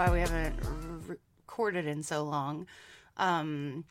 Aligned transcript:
why 0.00 0.10
we 0.10 0.20
haven't 0.20 0.58
recorded 1.06 1.86
in 1.86 2.02
so 2.02 2.24
long. 2.24 2.66
Um, 3.18 3.84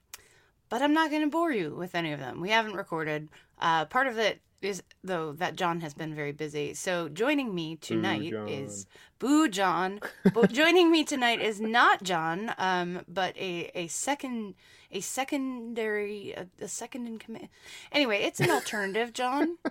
but 0.68 0.82
I'm 0.82 0.94
not 0.94 1.12
going 1.12 1.22
to 1.22 1.30
bore 1.30 1.52
you 1.52 1.76
with 1.76 1.94
any 1.94 2.12
of 2.14 2.20
them. 2.20 2.42
We 2.42 2.50
haven't 2.50 2.74
recorded. 2.74 3.30
Uh, 3.60 3.86
part 3.86 4.08
of 4.08 4.18
it 4.18 4.42
is 4.60 4.82
though 5.04 5.34
that 5.34 5.56
John 5.56 5.82
has 5.82 5.94
been 5.94 6.16
very 6.16 6.32
busy. 6.32 6.74
So 6.74 7.10
joining 7.10 7.54
me 7.54 7.76
tonight 7.76 8.32
John. 8.32 8.50
is 8.50 8.88
Boo 9.20 9.48
John. 9.50 10.00
but 10.34 10.52
joining 10.52 10.90
me 10.90 11.04
tonight 11.04 11.42
is 11.42 11.62
not 11.62 12.02
John, 12.02 12.56
um, 12.58 13.02
but 13.08 13.38
a 13.38 13.70
a 13.76 13.86
second 13.86 14.56
a 14.92 15.02
secondary 15.02 16.32
a, 16.32 16.48
a 16.60 16.68
second 16.68 17.06
in 17.06 17.20
command. 17.20 17.50
Anyway, 17.92 18.24
it's 18.24 18.40
an 18.40 18.50
alternative 18.50 19.14
John. 19.14 19.60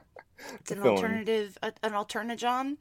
It's 0.60 0.70
an 0.70 0.84
alternative 0.84 1.58
a, 1.64 1.72
an 1.82 1.94
alternative 1.94 2.38
John. 2.38 2.78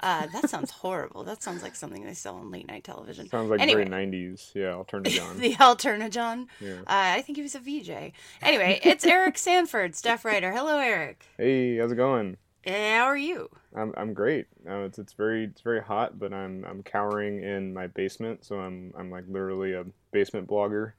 Uh, 0.00 0.26
that 0.26 0.50
sounds 0.50 0.70
horrible. 0.70 1.24
That 1.24 1.42
sounds 1.42 1.62
like 1.62 1.74
something 1.76 2.04
they 2.04 2.14
sell 2.14 2.34
on 2.36 2.50
late 2.50 2.66
night 2.68 2.84
television. 2.84 3.28
Sounds 3.28 3.48
like 3.48 3.60
Anyway. 3.60 3.84
very 3.88 4.06
90s. 4.06 4.50
Yeah, 4.54 4.70
I'll 4.70 4.84
turn 4.84 5.04
to 5.04 5.10
John. 5.10 5.38
the 5.40 5.54
Alternajon. 5.54 6.46
Yeah. 6.60 6.80
Uh, 6.80 6.84
I 6.86 7.22
think 7.22 7.36
he 7.36 7.42
was 7.42 7.54
a 7.54 7.60
VJ. 7.60 8.12
Anyway, 8.42 8.80
it's 8.82 9.06
Eric 9.06 9.38
Sanford, 9.38 9.94
staff 9.94 10.24
writer. 10.24 10.52
Hello, 10.52 10.78
Eric. 10.78 11.24
hey, 11.38 11.78
how's 11.78 11.92
it 11.92 11.96
going? 11.96 12.36
How 12.66 13.04
are 13.04 13.16
you? 13.16 13.50
I'm 13.76 13.92
I'm 13.96 14.14
great. 14.14 14.46
Uh, 14.68 14.84
it's 14.84 14.98
it's 14.98 15.12
very 15.12 15.44
it's 15.44 15.60
very 15.60 15.82
hot, 15.82 16.18
but 16.18 16.32
I'm 16.32 16.64
I'm 16.64 16.82
cowering 16.82 17.42
in 17.42 17.74
my 17.74 17.86
basement, 17.88 18.44
so 18.44 18.56
I'm 18.58 18.92
I'm 18.96 19.10
like 19.10 19.24
literally 19.28 19.74
a 19.74 19.84
basement 20.12 20.48
blogger. 20.48 20.92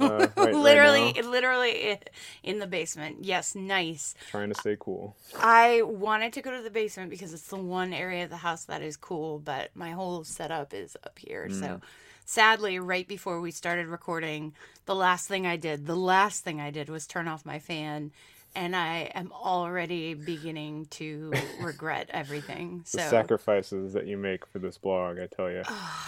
Uh, 0.00 0.08
right, 0.08 0.36
right 0.36 0.54
literally, 0.54 1.12
now, 1.14 1.28
literally 1.28 1.98
in 2.42 2.58
the 2.58 2.66
basement. 2.66 3.24
Yes, 3.24 3.54
nice. 3.54 4.14
trying 4.30 4.50
to 4.50 4.54
stay 4.54 4.76
cool. 4.78 5.16
I 5.38 5.82
wanted 5.82 6.32
to 6.34 6.42
go 6.42 6.50
to 6.50 6.62
the 6.62 6.70
basement 6.70 7.10
because 7.10 7.32
it's 7.32 7.48
the 7.48 7.56
one 7.56 7.92
area 7.92 8.24
of 8.24 8.30
the 8.30 8.36
house 8.36 8.64
that 8.64 8.82
is 8.82 8.96
cool, 8.96 9.38
but 9.38 9.70
my 9.74 9.92
whole 9.92 10.24
setup 10.24 10.74
is 10.74 10.96
up 11.04 11.18
here. 11.18 11.48
Mm. 11.50 11.60
So 11.60 11.80
sadly, 12.24 12.78
right 12.78 13.08
before 13.08 13.40
we 13.40 13.50
started 13.50 13.86
recording, 13.86 14.54
the 14.84 14.94
last 14.94 15.28
thing 15.28 15.46
I 15.46 15.56
did, 15.56 15.86
the 15.86 15.96
last 15.96 16.44
thing 16.44 16.60
I 16.60 16.70
did 16.70 16.88
was 16.88 17.06
turn 17.06 17.26
off 17.26 17.44
my 17.44 17.58
fan. 17.58 18.12
And 18.54 18.74
I 18.74 19.10
am 19.14 19.30
already 19.30 20.14
beginning 20.14 20.86
to 20.92 21.32
regret 21.60 22.08
everything. 22.10 22.82
The 22.90 23.02
sacrifices 23.02 23.92
that 23.92 24.06
you 24.06 24.16
make 24.16 24.46
for 24.46 24.58
this 24.58 24.78
blog, 24.78 25.18
I 25.18 25.26
tell 25.26 25.50
you. 25.50 25.62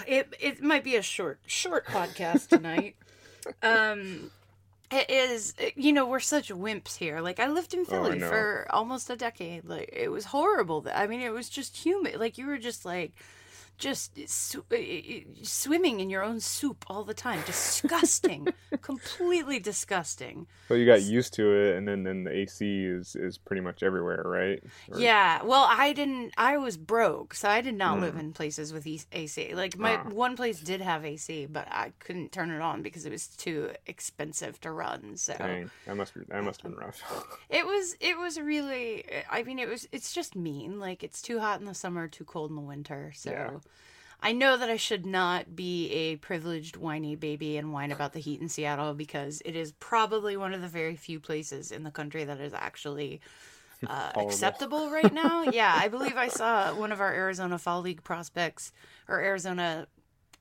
it 0.06 0.34
it 0.40 0.62
might 0.62 0.82
be 0.82 0.96
a 0.96 1.02
short 1.02 1.38
short 1.46 1.86
podcast 1.86 2.48
tonight. 2.48 2.96
um 3.62 4.30
it 4.90 5.08
is 5.08 5.54
you 5.76 5.92
know 5.92 6.06
we're 6.06 6.20
such 6.20 6.48
wimps 6.50 6.96
here. 6.96 7.20
Like 7.20 7.38
i 7.38 7.46
lived 7.46 7.74
in 7.74 7.80
Oh, 7.80 7.84
philly 7.84 8.18
know. 8.18 8.28
for 8.28 8.66
almost 8.70 9.08
a 9.10 9.16
decade. 9.16 9.64
Like 9.64 9.90
it 9.92 10.08
was 10.10 10.24
horrible. 10.26 10.86
I 10.92 11.06
mean 11.06 11.20
it 11.20 11.32
was 11.32 11.48
just 11.48 11.76
humid. 11.76 12.16
Like 12.18 12.38
you 12.38 12.46
were 12.46 12.58
just 12.58 12.84
like 12.84 13.12
just 13.80 14.16
sw- 14.28 14.58
swimming 15.42 16.00
in 16.00 16.10
your 16.10 16.22
own 16.22 16.38
soup 16.38 16.84
all 16.86 17.02
the 17.02 17.14
time 17.14 17.40
disgusting 17.46 18.46
completely 18.82 19.58
disgusting 19.58 20.46
So 20.68 20.74
you 20.74 20.86
got 20.86 21.02
used 21.02 21.34
to 21.34 21.50
it, 21.50 21.76
and 21.76 21.88
then 21.88 22.04
then 22.04 22.24
the 22.24 22.30
AC 22.30 22.84
is 22.84 23.16
is 23.16 23.38
pretty 23.38 23.60
much 23.62 23.82
everywhere, 23.82 24.22
right? 24.24 24.62
Or- 24.92 25.00
Yeah, 25.00 25.42
well, 25.42 25.66
I 25.68 25.92
didn't. 25.92 26.32
I 26.36 26.58
was 26.58 26.76
broke, 26.76 27.34
so 27.34 27.48
I 27.48 27.60
did 27.60 27.74
not 27.74 27.98
live 28.00 28.14
Mm. 28.14 28.20
in 28.20 28.32
places 28.32 28.72
with 28.72 28.86
AC. 29.12 29.54
Like 29.54 29.76
my 29.76 29.96
Ah. 29.96 30.08
one 30.10 30.36
place 30.36 30.60
did 30.60 30.80
have 30.80 31.04
AC, 31.04 31.46
but 31.46 31.66
I 31.70 31.92
couldn't 31.98 32.30
turn 32.32 32.50
it 32.50 32.60
on 32.60 32.82
because 32.82 33.04
it 33.06 33.10
was 33.10 33.26
too 33.28 33.72
expensive 33.86 34.60
to 34.60 34.70
run. 34.70 35.16
So 35.16 35.34
Dang, 35.38 35.70
that 35.86 35.96
must 35.96 36.14
be 36.14 36.20
that 36.28 36.44
must 36.44 36.62
have 36.62 36.70
been 36.72 36.80
rough. 36.80 37.02
it 37.50 37.66
was. 37.66 37.96
It 38.00 38.16
was 38.18 38.38
really. 38.38 39.04
I 39.30 39.42
mean, 39.42 39.58
it 39.58 39.68
was. 39.68 39.88
It's 39.90 40.12
just 40.12 40.36
mean. 40.36 40.78
Like 40.78 41.02
it's 41.02 41.20
too 41.22 41.40
hot 41.40 41.58
in 41.60 41.66
the 41.66 41.74
summer, 41.74 42.06
too 42.08 42.24
cold 42.24 42.50
in 42.50 42.56
the 42.56 42.62
winter. 42.62 43.12
So. 43.16 43.30
Yeah. 43.30 43.50
I 44.22 44.32
know 44.32 44.56
that 44.56 44.68
I 44.68 44.76
should 44.76 45.06
not 45.06 45.56
be 45.56 45.90
a 45.90 46.16
privileged 46.16 46.76
whiny 46.76 47.16
baby 47.16 47.56
and 47.56 47.72
whine 47.72 47.90
about 47.90 48.12
the 48.12 48.20
heat 48.20 48.40
in 48.40 48.48
Seattle 48.48 48.94
because 48.94 49.40
it 49.44 49.56
is 49.56 49.72
probably 49.72 50.36
one 50.36 50.52
of 50.52 50.60
the 50.60 50.68
very 50.68 50.96
few 50.96 51.20
places 51.20 51.72
in 51.72 51.84
the 51.84 51.90
country 51.90 52.24
that 52.24 52.40
is 52.40 52.52
actually 52.52 53.20
uh, 53.86 54.12
acceptable 54.16 54.90
right 54.90 55.12
now. 55.12 55.44
yeah, 55.44 55.74
I 55.74 55.88
believe 55.88 56.16
I 56.16 56.28
saw 56.28 56.74
one 56.74 56.92
of 56.92 57.00
our 57.00 57.12
Arizona 57.12 57.58
Fall 57.58 57.80
League 57.80 58.04
prospects 58.04 58.72
or 59.08 59.20
Arizona 59.20 59.86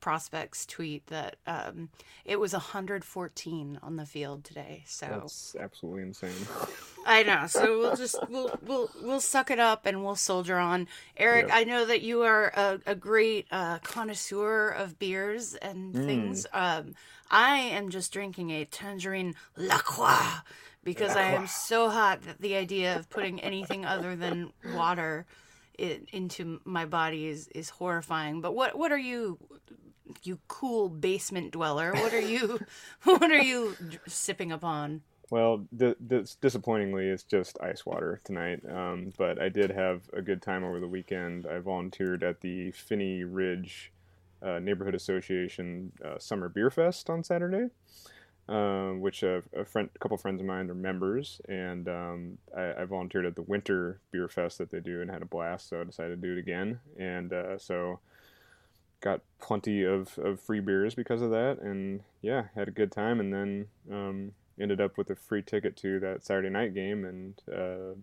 prospects 0.00 0.66
tweet 0.66 1.06
that 1.08 1.36
um, 1.46 1.88
it 2.24 2.40
was 2.40 2.52
114 2.52 3.78
on 3.82 3.96
the 3.96 4.06
field 4.06 4.44
today. 4.44 4.84
So 4.86 5.06
That's 5.06 5.56
absolutely 5.58 6.02
insane. 6.02 6.30
I 7.06 7.22
know. 7.22 7.46
So 7.46 7.78
we'll 7.78 7.96
just 7.96 8.16
we'll 8.28 8.58
we'll 8.66 8.90
we'll 9.02 9.20
suck 9.20 9.50
it 9.50 9.58
up 9.58 9.86
and 9.86 10.04
we'll 10.04 10.16
soldier 10.16 10.58
on. 10.58 10.88
Eric, 11.16 11.48
Yep. 11.48 11.56
I 11.56 11.64
know 11.64 11.84
that 11.86 12.02
you 12.02 12.22
are 12.22 12.52
a, 12.54 12.80
a 12.86 12.94
great 12.94 13.46
uh, 13.50 13.78
connoisseur 13.78 14.68
of 14.68 14.98
beers 14.98 15.54
and 15.54 15.94
things. 15.94 16.46
Um, 16.52 16.94
I 17.30 17.56
am 17.58 17.90
just 17.90 18.12
drinking 18.12 18.50
a 18.50 18.64
tangerine 18.64 19.34
La 19.56 19.78
Croix 19.78 20.40
because 20.82 21.16
I 21.16 21.30
am 21.32 21.46
so 21.46 21.88
hot 21.90 22.22
that 22.22 22.40
the 22.40 22.56
idea 22.56 22.96
of 22.96 23.08
putting 23.08 23.40
anything 23.40 23.84
other 23.84 24.16
than 24.16 24.52
water 24.74 25.26
i 25.78 26.00
into 26.12 26.60
my 26.64 26.84
body 26.84 27.26
is 27.26 27.48
is 27.48 27.70
horrifying. 27.70 28.40
But 28.40 28.54
what 28.54 28.76
what 28.76 28.92
are 28.92 28.98
you? 28.98 29.38
You 30.22 30.38
cool 30.48 30.88
basement 30.88 31.52
dweller. 31.52 31.92
What 31.92 32.12
are 32.12 32.20
you? 32.20 32.60
what 33.04 33.30
are 33.30 33.42
you 33.42 33.76
sipping 34.06 34.52
upon? 34.52 35.02
Well, 35.30 35.64
di- 35.76 35.94
dis- 36.04 36.34
disappointingly, 36.34 37.06
it's 37.06 37.22
just 37.22 37.56
ice 37.62 37.86
water 37.86 38.20
tonight. 38.24 38.62
Um, 38.68 39.12
but 39.16 39.40
I 39.40 39.48
did 39.48 39.70
have 39.70 40.02
a 40.12 40.20
good 40.20 40.42
time 40.42 40.64
over 40.64 40.80
the 40.80 40.88
weekend. 40.88 41.46
I 41.46 41.60
volunteered 41.60 42.24
at 42.24 42.40
the 42.40 42.72
Phinney 42.72 43.22
Ridge 43.22 43.92
uh, 44.42 44.58
Neighborhood 44.58 44.94
Association 44.94 45.92
uh, 46.04 46.18
Summer 46.18 46.48
Beer 46.48 46.70
Fest 46.70 47.08
on 47.08 47.22
Saturday, 47.22 47.68
um, 48.48 49.00
which 49.00 49.22
a, 49.22 49.42
a 49.54 49.64
friend, 49.64 49.88
a 49.94 49.98
couple 50.00 50.16
friends 50.16 50.40
of 50.40 50.46
mine 50.46 50.68
are 50.68 50.74
members, 50.74 51.40
and 51.48 51.88
um, 51.88 52.38
I, 52.56 52.82
I 52.82 52.84
volunteered 52.84 53.26
at 53.26 53.36
the 53.36 53.42
Winter 53.42 54.00
Beer 54.10 54.28
Fest 54.28 54.58
that 54.58 54.70
they 54.70 54.80
do 54.80 55.00
and 55.00 55.10
had 55.10 55.22
a 55.22 55.26
blast. 55.26 55.68
So 55.68 55.80
I 55.80 55.84
decided 55.84 56.20
to 56.20 56.28
do 56.28 56.36
it 56.36 56.40
again, 56.40 56.80
and 56.98 57.32
uh, 57.32 57.58
so 57.58 58.00
got 59.00 59.20
plenty 59.40 59.84
of, 59.84 60.18
of 60.18 60.40
free 60.40 60.60
beers 60.60 60.94
because 60.94 61.22
of 61.22 61.30
that, 61.30 61.58
and 61.60 62.00
yeah, 62.22 62.44
had 62.54 62.68
a 62.68 62.72
good 62.72 62.92
time, 62.92 63.20
and 63.20 63.32
then. 63.32 63.66
Um, 63.90 64.32
ended 64.60 64.80
up 64.80 64.98
with 64.98 65.10
a 65.10 65.16
free 65.16 65.42
ticket 65.42 65.76
to 65.78 65.98
that 66.00 66.24
Saturday 66.24 66.50
night 66.50 66.74
game 66.74 67.04
and 67.04 67.40
uh, 67.52 67.94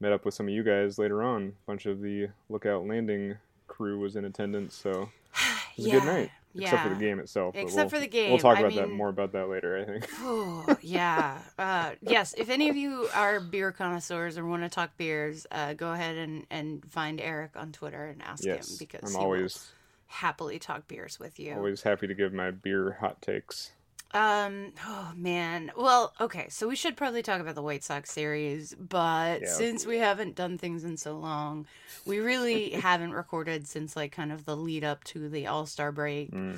met 0.00 0.12
up 0.12 0.24
with 0.24 0.34
some 0.34 0.48
of 0.48 0.54
you 0.54 0.62
guys 0.62 0.98
later 0.98 1.22
on. 1.22 1.48
A 1.48 1.66
bunch 1.66 1.86
of 1.86 2.00
the 2.00 2.28
Lookout 2.48 2.86
Landing 2.86 3.36
crew 3.66 3.98
was 3.98 4.16
in 4.16 4.24
attendance, 4.24 4.74
so 4.74 5.10
it 5.76 5.76
was 5.76 5.86
a 5.86 5.90
good 5.90 6.04
night. 6.04 6.30
Except 6.54 6.82
for 6.82 6.88
the 6.88 6.96
game 6.96 7.20
itself. 7.20 7.54
Except 7.54 7.76
we'll- 7.76 7.88
for 7.90 8.00
the 8.00 8.08
game. 8.08 8.30
We'll 8.30 8.38
talk 8.38 8.56
I 8.56 8.60
about 8.60 8.74
that 8.74 8.90
more 8.90 9.10
about 9.10 9.32
that 9.32 9.48
later, 9.48 9.78
I 9.78 9.84
think. 9.84 10.08
Oh, 10.20 10.76
yeah. 10.80 11.38
Uh, 11.56 11.92
yes, 12.00 12.34
if 12.36 12.48
any 12.48 12.68
of 12.68 12.76
you 12.76 13.06
are 13.14 13.38
beer 13.38 13.70
connoisseurs 13.70 14.38
or 14.38 14.44
want 14.44 14.62
to 14.62 14.68
talk 14.68 14.96
beers, 14.96 15.46
uh, 15.52 15.74
go 15.74 15.92
ahead 15.92 16.16
and, 16.16 16.46
and 16.50 16.84
find 16.90 17.20
Eric 17.20 17.52
on 17.54 17.70
Twitter 17.70 18.06
and 18.06 18.22
ask 18.22 18.44
him 18.44 18.58
because 18.78 19.14
I'm 19.14 19.20
always 19.20 19.70
happily 20.08 20.58
talk 20.58 20.88
beers 20.88 21.20
with 21.20 21.38
you. 21.38 21.54
always 21.54 21.82
happy 21.82 22.06
to 22.06 22.14
give 22.14 22.32
my 22.32 22.50
beer 22.50 22.96
hot 23.00 23.22
takes. 23.22 23.72
Um, 24.12 24.72
oh 24.86 25.12
man. 25.14 25.70
Well, 25.76 26.14
okay, 26.18 26.46
so 26.48 26.66
we 26.66 26.76
should 26.76 26.96
probably 26.96 27.22
talk 27.22 27.40
about 27.42 27.54
the 27.54 27.62
White 27.62 27.84
Sox 27.84 28.10
series, 28.10 28.74
but 28.74 29.42
Yeah. 29.42 29.48
since 29.52 29.84
we 29.86 29.98
haven't 29.98 30.34
done 30.34 30.56
things 30.56 30.82
in 30.82 30.96
so 30.96 31.18
long, 31.18 31.66
we 32.06 32.18
really 32.18 32.70
haven't 32.88 33.12
recorded 33.12 33.68
since 33.68 33.94
like 33.96 34.12
kind 34.12 34.32
of 34.32 34.46
the 34.46 34.56
lead 34.56 34.82
up 34.82 35.04
to 35.04 35.28
the 35.28 35.46
All 35.46 35.66
Star 35.66 35.92
break. 35.92 36.30
Mm. 36.30 36.56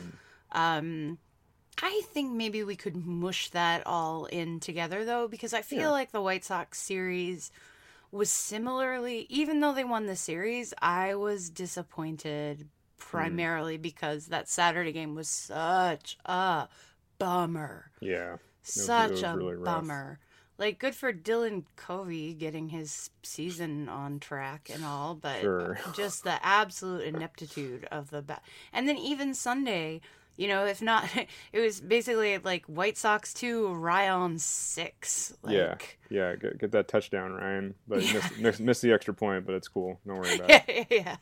Um, 0.52 1.18
I 1.82 2.02
think 2.12 2.32
maybe 2.32 2.62
we 2.62 2.76
could 2.76 2.94
mush 2.94 3.50
that 3.50 3.84
all 3.84 4.26
in 4.26 4.60
together 4.60 5.04
though, 5.04 5.26
because 5.26 5.52
I 5.52 5.62
feel 5.62 5.80
Yeah. 5.80 5.90
like 5.90 6.12
the 6.12 6.22
White 6.22 6.44
Sox 6.44 6.78
series 6.80 7.50
was 8.12 8.30
similarly, 8.30 9.26
even 9.28 9.58
though 9.60 9.72
they 9.74 9.84
won 9.84 10.06
the 10.06 10.14
series, 10.16 10.72
I 10.80 11.14
was 11.16 11.50
disappointed 11.50 12.68
Mm. 13.00 13.10
primarily 13.10 13.76
because 13.76 14.26
that 14.26 14.48
Saturday 14.48 14.92
game 14.92 15.14
was 15.14 15.28
such 15.28 16.16
a 16.24 16.68
bummer. 17.18 17.90
Yeah. 18.00 18.36
Such 18.62 19.10
was 19.12 19.22
a 19.22 19.36
really 19.36 19.54
rough. 19.54 19.64
bummer. 19.64 20.18
Like, 20.58 20.78
good 20.78 20.94
for 20.94 21.10
Dylan 21.10 21.64
Covey 21.76 22.34
getting 22.34 22.68
his 22.68 23.08
season 23.22 23.88
on 23.88 24.20
track 24.20 24.70
and 24.72 24.84
all, 24.84 25.14
but 25.14 25.40
Sure. 25.40 25.78
just 25.94 26.22
the 26.22 26.44
absolute 26.44 27.02
ineptitude 27.04 27.86
of 27.90 28.10
the 28.10 28.20
bat. 28.20 28.42
And 28.70 28.86
then 28.86 28.98
even 28.98 29.32
Sunday, 29.32 30.02
you 30.40 30.48
know, 30.48 30.64
if 30.64 30.80
not, 30.80 31.04
it 31.52 31.60
was 31.60 31.80
basically 31.82 32.38
like 32.38 32.64
White 32.64 32.96
Sox 32.96 33.34
two, 33.34 33.68
Ryan 33.74 34.38
six. 34.38 35.34
Like, 35.42 35.54
yeah. 35.54 35.74
Yeah. 36.08 36.34
Get, 36.36 36.58
get 36.58 36.72
that 36.72 36.88
touchdown, 36.88 37.32
Ryan. 37.34 37.74
But 37.86 37.98
miss, 37.98 38.38
miss, 38.38 38.60
miss 38.60 38.80
the 38.80 38.92
extra 38.92 39.12
point, 39.12 39.44
but 39.44 39.54
it's 39.54 39.68
cool. 39.68 40.00
Don't 40.06 40.16
worry 40.16 40.34
about 40.36 40.50
it. 40.68 40.86
yeah. 40.90 41.16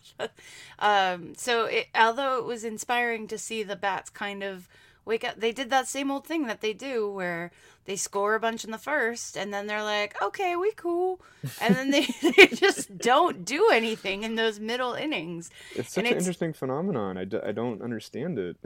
Um, 0.78 1.34
so 1.36 1.64
it, 1.64 1.88
although 1.94 2.38
it 2.38 2.44
was 2.44 2.62
inspiring 2.62 3.26
to 3.28 3.38
see 3.38 3.64
the 3.64 3.74
bats 3.76 4.08
kind 4.08 4.42
of 4.44 4.68
wake 5.04 5.24
up. 5.24 5.40
They 5.40 5.52
did 5.52 5.70
that 5.70 5.88
same 5.88 6.10
old 6.10 6.26
thing 6.26 6.46
that 6.46 6.60
they 6.60 6.72
do 6.74 7.10
where 7.10 7.50
they 7.86 7.96
score 7.96 8.34
a 8.34 8.40
bunch 8.40 8.62
in 8.64 8.70
the 8.70 8.76
first 8.78 9.36
and 9.38 9.52
then 9.52 9.66
they're 9.66 9.82
like, 9.82 10.14
okay, 10.22 10.54
we 10.54 10.70
cool. 10.72 11.20
And 11.62 11.74
then 11.74 11.90
they, 11.90 12.06
they 12.36 12.46
just 12.48 12.96
don't 12.98 13.42
do 13.44 13.70
anything 13.72 14.22
in 14.22 14.34
those 14.34 14.60
middle 14.60 14.92
innings. 14.92 15.48
It's 15.74 15.94
such 15.94 15.98
And 15.98 16.06
an 16.06 16.10
it's- 16.12 16.22
interesting 16.26 16.52
phenomenon. 16.52 17.16
I, 17.16 17.24
d- 17.24 17.40
I 17.42 17.52
don't 17.52 17.80
understand 17.82 18.38
it. 18.38 18.58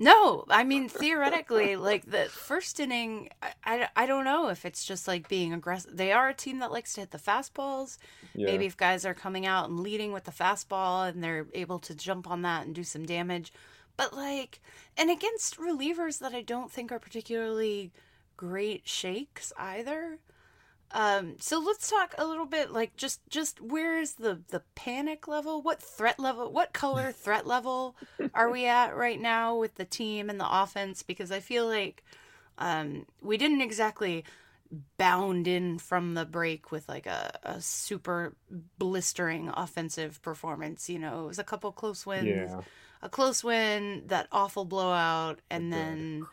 No, 0.00 0.44
I 0.48 0.62
mean, 0.62 0.88
theoretically, 0.88 1.74
like 1.74 2.08
the 2.08 2.26
first 2.26 2.78
inning, 2.78 3.30
I, 3.42 3.52
I, 3.64 3.88
I 3.96 4.06
don't 4.06 4.24
know 4.24 4.48
if 4.48 4.64
it's 4.64 4.84
just 4.84 5.08
like 5.08 5.28
being 5.28 5.52
aggressive. 5.52 5.96
They 5.96 6.12
are 6.12 6.28
a 6.28 6.34
team 6.34 6.60
that 6.60 6.70
likes 6.70 6.92
to 6.94 7.00
hit 7.00 7.10
the 7.10 7.18
fastballs. 7.18 7.98
yeah. 8.32 8.46
Maybe 8.46 8.66
if 8.66 8.76
guys 8.76 9.04
are 9.04 9.14
coming 9.14 9.44
out 9.44 9.68
and 9.68 9.80
leading 9.80 10.12
with 10.12 10.22
the 10.22 10.30
fastball 10.30 11.08
and 11.08 11.22
they're 11.22 11.48
able 11.52 11.80
to 11.80 11.96
jump 11.96 12.30
on 12.30 12.42
that 12.42 12.64
and 12.64 12.74
do 12.74 12.84
some 12.84 13.04
damage. 13.04 13.52
But 13.96 14.14
like, 14.14 14.60
and 14.96 15.10
against 15.10 15.58
relievers 15.58 16.20
that 16.20 16.32
I 16.32 16.42
don't 16.42 16.70
think 16.70 16.92
are 16.92 17.00
particularly 17.00 17.90
great 18.36 18.86
shakes 18.86 19.52
either. 19.58 20.18
Um, 20.92 21.34
so 21.38 21.58
let's 21.58 21.90
talk 21.90 22.14
a 22.16 22.26
little 22.26 22.46
bit 22.46 22.70
like 22.70 22.96
just 22.96 23.20
just 23.28 23.60
where 23.60 23.98
is 24.00 24.14
the 24.14 24.40
the 24.48 24.62
panic 24.74 25.28
level? 25.28 25.60
What 25.62 25.82
threat 25.82 26.18
level? 26.18 26.50
What 26.50 26.72
color 26.72 27.12
threat 27.24 27.46
level 27.46 27.94
are 28.34 28.50
we 28.50 28.66
at 28.66 28.96
right 28.96 29.20
now 29.20 29.56
with 29.56 29.74
the 29.74 29.84
team 29.84 30.30
and 30.30 30.40
the 30.40 30.62
offense? 30.62 31.02
Because 31.02 31.30
I 31.30 31.40
feel 31.40 31.66
like 31.66 32.02
um, 32.58 33.06
we 33.22 33.36
didn't 33.36 33.60
exactly 33.60 34.24
bound 34.98 35.48
in 35.48 35.78
from 35.78 36.14
the 36.14 36.24
break 36.26 36.70
with 36.70 36.88
like 36.88 37.06
a, 37.06 37.38
a 37.42 37.60
super 37.60 38.34
blistering 38.78 39.48
offensive 39.50 40.20
performance. 40.22 40.88
You 40.90 40.98
know, 40.98 41.24
it 41.24 41.28
was 41.28 41.38
a 41.38 41.44
couple 41.44 41.70
close 41.72 42.04
wins, 42.06 42.26
Yeah. 42.50 42.60
a 43.02 43.08
close 43.08 43.42
win, 43.44 44.04
that 44.06 44.28
awful 44.32 44.64
blowout, 44.64 45.40
and 45.50 45.72
then 45.72 46.26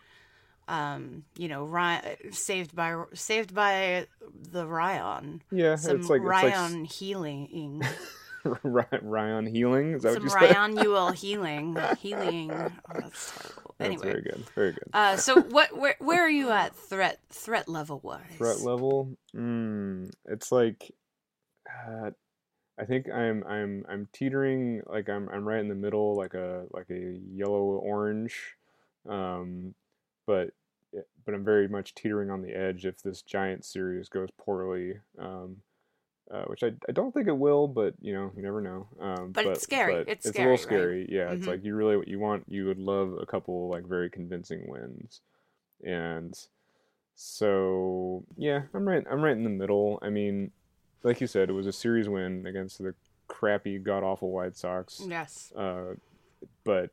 um, 0.67 1.23
you 1.38 1.47
know, 1.47 1.65
Ryan 1.65 2.31
saved 2.31 2.75
by 2.75 2.95
saved 3.13 3.53
by 3.53 4.07
the 4.51 4.65
Ryan. 4.67 5.41
Yeah, 5.51 5.75
Some 5.75 5.97
it's 6.00 6.09
like 6.09 6.21
Ryan 6.21 6.85
healing. 6.85 7.81
it's 7.83 8.45
like 8.45 8.59
Ry- 8.63 9.00
Ryan 9.01 9.45
healing. 9.45 9.94
Is 9.94 10.03
that 10.03 10.13
Some 10.13 10.23
what 10.25 10.41
you? 10.41 10.47
Ryan 10.56 10.77
Ewell 10.83 11.12
healing. 11.12 11.77
Healing. 12.00 12.51
Oh, 12.51 12.94
that's 13.00 13.31
terrible. 13.31 13.75
That's 13.77 13.88
Anyway. 13.89 14.03
very 14.03 14.21
good. 14.21 14.45
Very 14.56 14.71
good. 14.71 14.89
Uh, 14.94 15.17
so 15.17 15.41
what 15.41 15.75
where 15.77 15.95
where 16.00 16.21
are 16.25 16.29
you 16.29 16.50
at 16.51 16.75
threat 16.75 17.19
threat 17.29 17.67
level 17.67 18.00
wise? 18.03 18.21
Threat 18.38 18.62
level. 18.62 19.17
Mm, 19.35 20.12
it's 20.25 20.51
like, 20.51 20.91
uh, 21.69 22.12
I 22.79 22.85
think 22.85 23.09
I'm 23.09 23.44
I'm 23.44 23.85
I'm 23.89 24.07
teetering 24.13 24.81
like 24.88 25.09
I'm 25.09 25.27
I'm 25.29 25.47
right 25.47 25.59
in 25.59 25.67
the 25.67 25.75
middle, 25.75 26.15
like 26.15 26.33
a 26.33 26.65
like 26.71 26.89
a 26.89 27.19
yellow 27.33 27.77
orange, 27.83 28.56
um, 29.09 29.73
but 30.25 30.51
but 31.25 31.33
I'm 31.33 31.44
very 31.44 31.68
much 31.68 31.94
teetering 31.95 32.30
on 32.30 32.42
the 32.42 32.54
edge 32.54 32.86
if 32.86 33.01
this 33.01 33.22
giant 33.22 33.66
series 33.66 34.07
goes 34.10 34.30
poorly. 34.38 35.00
Um, 35.19 35.57
uh, 36.31 36.44
which 36.45 36.63
I, 36.63 36.72
I 36.89 36.92
don't 36.92 37.13
think 37.13 37.27
it 37.27 37.38
will, 37.38 37.68
but 37.68 37.94
you 38.01 38.12
know 38.13 38.31
you 38.36 38.42
never 38.42 38.60
know. 38.60 38.88
Um, 39.00 39.31
But 39.31 39.45
it's 39.45 39.62
scary. 39.62 40.04
but 40.06 40.07
It's 40.12 40.25
a 40.25 40.31
little 40.42 40.57
scary, 40.57 41.01
right? 41.01 41.10
Yeah, 41.10 41.31
it's 41.31 41.44
Mhm. 41.44 41.48
like 41.48 41.63
you 41.63 41.75
really 41.75 42.04
you 42.10 42.18
want 42.19 42.45
you 42.48 42.66
would 42.66 42.80
love 42.80 43.13
a 43.22 43.25
couple 43.27 43.69
like 43.69 43.86
very 43.86 44.10
convincing 44.10 44.68
wins, 44.68 45.22
and 45.83 46.33
so 47.16 48.24
yeah, 48.38 48.63
I'm 48.74 48.88
right. 48.88 49.06
I'm 49.10 49.22
right 49.22 49.36
in 49.38 49.44
the 49.44 49.50
middle. 49.50 50.00
I 50.01 50.10
mean, 50.10 50.51
like 51.04 51.22
you 51.22 51.27
said, 51.27 51.50
it 51.50 51.54
was 51.54 51.68
a 51.68 51.72
series 51.72 52.10
win 52.10 52.45
against 52.45 52.80
the 52.80 52.95
crappy, 53.27 53.77
god 53.77 54.04
awful 54.04 54.31
White 54.31 54.57
Sox. 54.57 55.01
Yes. 55.07 55.51
Uh, 55.56 55.95
but 56.63 56.89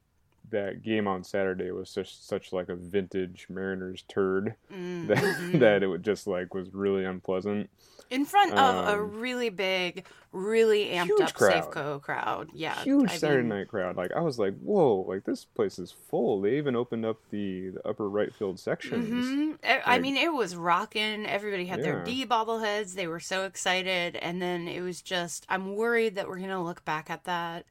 that 0.51 0.83
game 0.83 1.07
on 1.09 1.25
Saturday 1.25 1.71
was 1.71 1.89
such 1.89 2.17
such 2.17 2.53
like 2.53 2.69
a 2.69 2.77
vintage 2.77 3.47
Mariners 3.49 4.05
turd 4.09 4.55
Mm, 4.73 5.07
that 5.09 5.19
mhm. 5.19 5.61
that 5.61 5.83
it 5.83 5.87
would 5.87 6.03
just 6.03 6.27
like 6.27 6.53
was 6.55 6.73
really 6.75 7.05
unpleasant. 7.05 7.71
in 8.11 8.25
front 8.27 8.53
of 8.53 8.89
a 8.89 8.93
um, 9.01 9.19
really 9.21 9.49
big, 9.49 10.05
really 10.33 10.87
amped 10.87 11.19
up 11.21 11.33
crowd. 11.33 11.65
Safeco 11.65 12.03
crowd. 12.03 12.51
Yeah. 12.53 12.75
Huge 12.83 13.11
I 13.11 13.17
Saturday 13.17 13.41
mean, 13.41 13.49
night 13.61 13.69
crowd. 13.69 13.97
Like 13.97 14.13
I 14.13 14.21
was 14.21 14.39
like, 14.39 14.59
whoa, 14.61 15.07
like 15.09 15.25
this 15.25 15.45
place 15.47 15.79
is 15.79 15.91
full. 15.93 16.41
They 16.43 16.59
even 16.59 16.77
opened 16.77 17.07
up 17.07 17.17
the, 17.31 17.71
the 17.71 17.89
upper 17.89 18.09
right 18.11 18.35
field 18.35 18.59
sections. 18.61 19.09
mhm. 19.09 19.59
I- 19.65 19.95
I 19.97 19.99
mean, 19.99 20.17
it 20.17 20.33
was 20.33 20.55
rocking. 20.57 21.25
Everybody 21.27 21.65
had 21.67 21.83
their 21.83 22.05
Dee 22.05 22.27
bobbleheads. 22.27 22.95
They 22.95 23.07
were 23.07 23.21
so 23.21 23.45
excited, 23.45 24.17
and 24.17 24.41
then 24.43 24.69
it 24.69 24.81
was 24.83 25.01
just. 25.01 25.47
I'm 25.49 25.77
worried 25.77 26.15
that 26.17 26.29
we're 26.29 26.39
gonna 26.41 26.63
look 26.63 26.85
back 26.85 27.09
at 27.11 27.25
that, 27.25 27.65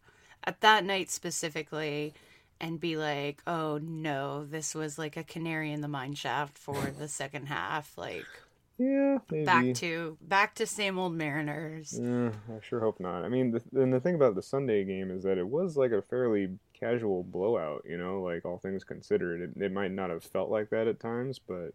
at 0.44 0.62
that 0.62 0.84
night 0.84 1.10
specifically, 1.12 2.14
and 2.62 2.80
be 2.80 2.98
like, 2.98 3.44
"Oh 3.48 3.80
no, 3.84 4.46
this 4.46 4.76
was 4.76 4.98
like 5.00 5.18
a 5.18 5.26
canary 5.26 5.72
in 5.74 5.82
the 5.82 5.90
mine 5.90 6.16
shaft 6.16 6.58
for 6.58 6.76
the 7.00 7.10
second 7.10 7.48
half." 7.48 7.98
Like 7.98 8.44
Yeah, 8.78 9.20
maybe. 9.30 9.46
back 9.46 9.74
to 9.76 10.18
back 10.22 10.56
to 10.56 10.68
same 10.68 10.98
old 11.00 11.14
Mariners. 11.14 12.00
Yeah, 12.00 12.32
I 12.50 12.60
sure 12.62 12.80
hope 12.80 13.00
not. 13.02 13.26
I 13.26 13.30
mean, 13.30 13.52
the, 13.52 13.62
and 13.82 13.92
the 13.94 14.00
thing 14.00 14.16
about 14.16 14.36
the 14.36 14.42
Sunday 14.42 14.86
game 14.86 15.12
is 15.12 15.24
that 15.24 15.38
it 15.38 15.48
was 15.48 15.76
like 15.76 15.92
a 15.92 16.02
fairly 16.02 16.58
casual 16.74 17.24
blowout, 17.24 17.84
you 17.86 17.98
know, 17.98 18.22
like 18.22 18.46
all 18.46 18.60
things 18.60 18.84
considered. 18.86 19.42
It, 19.42 19.62
it 19.62 19.72
might 19.74 19.92
not 19.92 20.10
have 20.10 20.24
felt 20.24 20.50
like 20.50 20.70
that 20.70 20.88
at 20.88 21.00
times, 21.02 21.40
but 21.40 21.72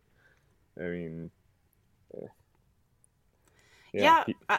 I 0.79 0.85
mean, 0.85 1.31
eh. 2.17 2.27
Yeah, 3.93 4.25
he- 4.27 4.37
I, 4.49 4.59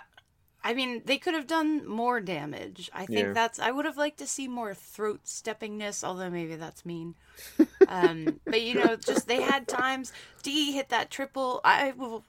I 0.68 0.74
mean, 0.74 1.02
they 1.06 1.18
could 1.18 1.34
have 1.34 1.48
done 1.48 1.88
more 1.88 2.20
damage. 2.20 2.90
I 2.94 3.06
think 3.06 3.28
Yeah. 3.28 3.32
that's. 3.32 3.58
I 3.58 3.72
would 3.72 3.86
have 3.86 3.96
liked 3.96 4.18
to 4.18 4.28
see 4.28 4.50
more 4.50 4.74
throat 4.74 5.22
steppingness, 5.24 6.04
although 6.04 6.30
maybe 6.30 6.58
that's 6.58 6.86
mean. 6.86 7.16
um, 7.88 8.42
but 8.44 8.62
you 8.62 8.74
know, 8.74 8.98
just 8.98 9.30
they 9.30 9.42
had 9.42 9.66
times. 9.70 10.12
Dee 10.44 10.74
hit 10.74 10.90
that 10.90 11.10
triple. 11.10 11.62
I 11.64 11.92
will. 11.92 12.26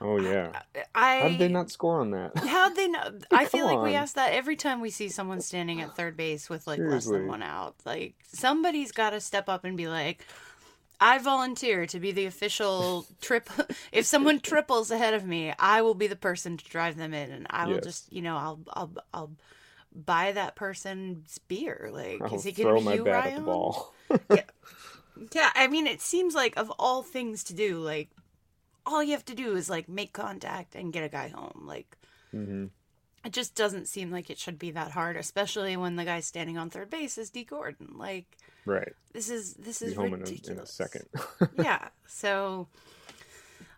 oh 0.00 0.18
yeah. 0.20 0.62
I. 0.92 1.20
How 1.20 1.28
did 1.28 1.38
they 1.38 1.46
not 1.46 1.70
score 1.70 2.00
on 2.00 2.10
that? 2.10 2.36
How'd 2.38 2.74
they 2.74 2.88
not? 2.88 3.12
I 3.30 3.44
feel 3.44 3.64
like 3.66 3.80
we 3.80 3.94
ask 3.94 4.16
that 4.16 4.32
every 4.32 4.56
time 4.56 4.80
we 4.80 4.90
see 4.90 5.08
someone 5.08 5.40
standing 5.40 5.80
at 5.80 5.94
third 5.94 6.16
base 6.16 6.50
with 6.50 6.66
like 6.66 6.80
less 6.80 7.06
than 7.06 7.28
one 7.28 7.44
out. 7.44 7.76
Like 7.84 8.16
somebody's 8.32 8.90
got 8.90 9.10
to 9.10 9.20
step 9.20 9.48
up 9.48 9.62
and 9.62 9.76
be 9.76 9.86
like, 9.86 10.26
"I 11.00 11.18
volunteer 11.18 11.86
to 11.86 12.00
be 12.00 12.12
the 12.12 12.26
official 12.26 13.06
trip. 13.20 13.48
if 13.92 14.04
someone 14.06 14.40
triples 14.40 14.90
ahead 14.90 15.14
of 15.14 15.24
me, 15.24 15.52
I 15.58 15.82
will 15.82 15.94
be 15.94 16.06
the 16.06 16.16
person 16.16 16.56
to 16.56 16.64
drive 16.64 16.96
them 16.96 17.14
in, 17.14 17.30
and 17.30 17.46
I 17.50 17.66
will 17.66 17.74
Yes. 17.74 17.84
just, 17.84 18.12
you 18.12 18.22
know, 18.22 18.36
I'll, 18.36 18.60
I'll, 18.70 18.92
I'll 19.14 19.32
buy 19.94 20.32
that 20.32 20.56
person's 20.56 21.38
beer. 21.48 21.90
Like, 21.92 22.20
I'll 22.20 22.28
is 22.32 22.44
he 22.44 22.52
throw 22.52 22.80
gonna 22.80 22.80
my 22.80 22.92
be 22.92 22.96
you, 22.96 23.04
bat 23.04 23.26
Ryan? 23.26 23.32
at 23.32 23.36
the 23.36 23.42
ball. 23.42 23.94
Yeah, 25.32 25.50
I 25.54 25.66
mean, 25.66 25.86
it 25.86 26.00
seems 26.00 26.34
like 26.34 26.56
of 26.56 26.70
all 26.78 27.02
things 27.02 27.42
to 27.44 27.54
do, 27.54 27.78
like 27.80 28.10
all 28.86 29.02
you 29.02 29.12
have 29.12 29.24
to 29.26 29.34
do 29.34 29.54
is 29.56 29.68
like 29.70 29.88
make 29.88 30.12
contact 30.12 30.74
and 30.74 30.92
get 30.92 31.04
a 31.04 31.08
guy 31.08 31.28
home. 31.28 31.64
Like 31.66 31.96
hmm 32.32 32.70
it 33.24 33.32
just 33.32 33.54
doesn't 33.54 33.88
seem 33.88 34.10
like 34.10 34.30
it 34.30 34.38
should 34.38 34.58
be 34.58 34.70
that 34.72 34.92
hard, 34.92 35.16
especially 35.16 35.76
when 35.76 35.96
the 35.96 36.04
guy 36.04 36.20
standing 36.20 36.56
on 36.56 36.70
third 36.70 36.90
base 36.90 37.18
is 37.18 37.30
Dee 37.30 37.44
Gordon. 37.44 37.94
Like 37.96 38.26
Right. 38.64 38.92
this 39.12 39.30
is 39.30 39.54
this 39.54 39.82
is 39.82 39.94
home 39.94 40.14
in 40.14 40.14
a, 40.14 40.16
ridiculous. 40.18 40.48
in 40.48 40.58
a 40.58 40.66
second. 40.66 41.04
yeah. 41.64 41.88
So 42.06 42.68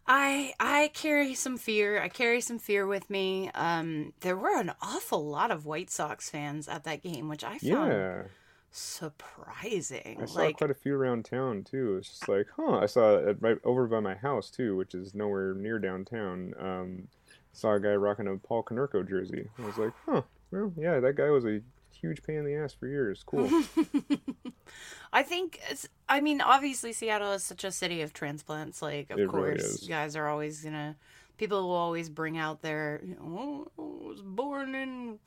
I 0.06 0.52
I 0.60 0.90
carry 0.94 1.34
some 1.34 1.56
fear. 1.56 2.02
I 2.02 2.08
carry 2.08 2.40
some 2.40 2.58
fear 2.58 2.86
with 2.86 3.08
me. 3.08 3.50
Um 3.54 4.12
there 4.20 4.36
were 4.36 4.58
an 4.58 4.72
awful 4.82 5.26
lot 5.26 5.50
of 5.50 5.64
White 5.64 5.90
Sox 5.90 6.28
fans 6.28 6.68
at 6.68 6.84
that 6.84 7.02
game, 7.02 7.28
which 7.28 7.44
I 7.44 7.58
found 7.58 7.92
yeah. 7.92 8.22
surprising. 8.70 10.18
I 10.20 10.26
saw 10.26 10.40
like 10.40 10.58
quite 10.58 10.70
a 10.70 10.74
few 10.74 10.94
around 10.94 11.24
town 11.24 11.64
too. 11.64 11.96
It's 11.96 12.08
just 12.08 12.28
like, 12.28 12.48
huh. 12.56 12.78
I 12.78 12.86
saw 12.86 13.16
it 13.16 13.38
right 13.40 13.58
over 13.64 13.86
by 13.86 14.00
my 14.00 14.16
house 14.16 14.50
too, 14.50 14.76
which 14.76 14.94
is 14.94 15.14
nowhere 15.14 15.54
near 15.54 15.78
downtown. 15.78 16.52
Um, 16.58 17.08
saw 17.52 17.72
a 17.74 17.80
guy 17.80 17.94
rocking 17.94 18.26
a 18.28 18.36
Paul 18.36 18.62
Konerko 18.62 19.08
jersey. 19.08 19.48
I 19.58 19.66
was 19.66 19.78
like, 19.78 19.92
huh. 20.06 20.22
Well, 20.50 20.72
yeah, 20.76 21.00
that 21.00 21.16
guy 21.16 21.30
was 21.30 21.44
a 21.44 21.60
huge 21.92 22.22
pain 22.22 22.36
in 22.38 22.44
the 22.44 22.54
ass 22.56 22.72
for 22.72 22.86
years. 22.88 23.22
Cool. 23.24 23.48
I 25.12 25.22
think 25.22 25.60
it's, 25.68 25.88
I 26.08 26.20
mean, 26.20 26.40
obviously 26.40 26.92
Seattle 26.92 27.32
is 27.32 27.44
such 27.44 27.64
a 27.64 27.70
city 27.70 28.02
of 28.02 28.12
transplants. 28.12 28.82
Like, 28.82 29.10
of 29.10 29.18
It 29.18 29.28
course, 29.28 29.62
is. 29.62 29.88
guys 29.88 30.16
are 30.16 30.26
always 30.28 30.62
gonna. 30.62 30.96
People 31.36 31.62
will 31.68 31.74
always 31.76 32.08
bring 32.08 32.36
out 32.36 32.62
their. 32.62 33.00
You 33.04 33.14
know, 33.16 33.68
oh, 33.78 34.02
I 34.04 34.08
was 34.08 34.22
born 34.22 34.74
in 34.74 35.18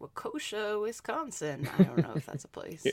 Waukesha, 0.00 0.80
Wisconsin. 0.80 1.68
I 1.78 1.82
don't 1.82 1.98
know 1.98 2.12
if 2.16 2.26
that's 2.26 2.44
a 2.44 2.48
place. 2.58 2.86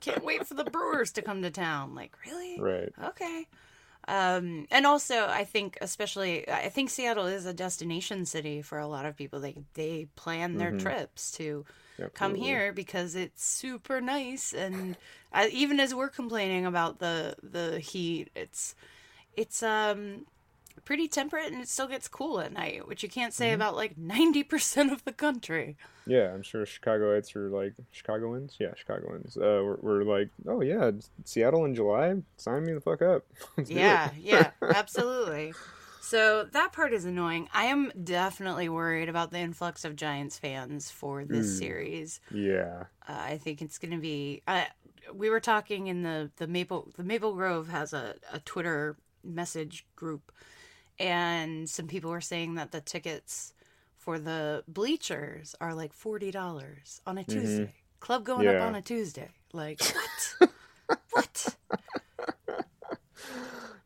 Can't 0.00 0.24
wait 0.24 0.46
for 0.46 0.54
the 0.54 0.64
Brewers 0.64 1.12
to 1.12 1.22
come 1.22 1.42
to 1.42 1.50
town. 1.50 1.94
Like, 1.94 2.16
really? 2.26 2.60
right. 2.60 2.92
Okay. 3.08 3.46
Um, 4.08 4.66
and 4.70 4.86
also, 4.86 5.26
I 5.28 5.44
think, 5.44 5.78
especially, 5.80 6.48
I 6.48 6.68
think 6.68 6.90
Seattle 6.90 7.26
is 7.26 7.46
a 7.46 7.54
destination 7.54 8.26
city 8.26 8.60
for 8.62 8.78
a 8.78 8.86
lot 8.88 9.06
of 9.06 9.16
people. 9.16 9.40
They 9.40 9.56
they 9.74 10.06
plan 10.16 10.56
their 10.56 10.72
Mhm. 10.72 10.72
trips 10.72 11.30
to 11.32 11.64
come 12.14 12.34
here 12.34 12.72
because 12.72 13.14
it's 13.14 13.44
super 13.44 14.00
nice 14.00 14.52
and 14.52 14.98
uh, 15.32 15.46
even 15.50 15.80
as 15.80 15.94
we're 15.94 16.10
complaining 16.10 16.66
about 16.66 16.98
the 16.98 17.34
the 17.42 17.80
heat 17.80 18.28
it's 18.34 18.74
it's 19.36 19.62
um 19.62 20.26
pretty 20.84 21.08
temperate 21.08 21.52
and 21.52 21.60
it 21.60 21.68
still 21.68 21.86
gets 21.88 22.08
cool 22.08 22.40
at 22.40 22.52
night, 22.52 22.86
which 22.88 23.02
you 23.02 23.08
can't 23.08 23.32
say 23.34 23.50
Mhm. 23.50 23.54
about 23.54 23.76
like 23.76 23.96
90% 23.96 24.92
of 24.92 25.04
the 25.04 25.12
country. 25.12 25.76
Yeah, 26.06 26.32
I'm 26.32 26.42
sure 26.42 26.64
Chicagoites 26.64 27.36
are 27.36 27.48
like 27.48 27.74
Chicagoans. 27.92 28.56
Yeah, 28.58 28.74
Chicagoans. 28.76 29.36
Uh, 29.36 29.62
we're, 29.64 29.76
we're 29.80 30.02
like, 30.04 30.28
oh 30.46 30.60
yeah, 30.60 30.90
Seattle 31.24 31.64
in 31.64 31.74
July. 31.74 32.16
Sign 32.36 32.64
me 32.64 32.72
the 32.72 32.80
fuck 32.80 33.02
up. 33.02 33.24
Yeah, 33.66 34.10
yeah, 34.18 34.50
absolutely. 34.62 35.54
So 36.00 36.44
that 36.52 36.72
part 36.72 36.92
is 36.92 37.04
annoying. 37.04 37.48
I 37.54 37.66
am 37.66 37.92
definitely 38.02 38.68
worried 38.68 39.08
about 39.08 39.30
the 39.30 39.38
influx 39.38 39.84
of 39.84 39.94
Giants 39.96 40.36
fans 40.38 40.90
for 40.90 41.24
this 41.24 41.46
Mm. 41.54 41.58
series. 41.58 42.20
Yeah. 42.32 42.84
Uh, 43.08 43.12
I 43.18 43.38
think 43.38 43.62
it's 43.62 43.78
going 43.78 43.92
to 43.92 44.00
be. 44.00 44.42
Uh, 44.46 44.64
we 45.14 45.30
were 45.30 45.40
talking 45.40 45.86
in 45.86 46.02
the 46.02 46.30
the 46.36 46.46
Maple 46.48 46.90
the 46.96 47.04
Maple 47.04 47.34
Grove 47.34 47.68
has 47.68 47.92
a, 47.92 48.16
a 48.32 48.40
Twitter 48.40 48.96
message 49.24 49.86
group, 49.94 50.32
and 50.98 51.68
some 51.68 51.86
people 51.86 52.10
were 52.10 52.20
saying 52.20 52.54
that 52.56 52.72
the 52.72 52.80
tickets 52.80 53.52
for 53.98 54.18
the 54.18 54.64
bleachers 54.68 55.54
are 55.60 55.74
like 55.74 55.92
forty 55.92 56.30
dollars 56.30 57.00
on 57.06 57.18
a 57.18 57.24
Tuesday. 57.24 57.72
Club 58.00 58.24
going 58.24 58.48
up 58.48 58.54
Mm-hmm. 58.54 58.66
On 58.66 58.74
a 58.74 58.82
Tuesday. 58.82 59.28
Like 59.52 59.80
what? 60.86 60.96
what? 61.12 61.56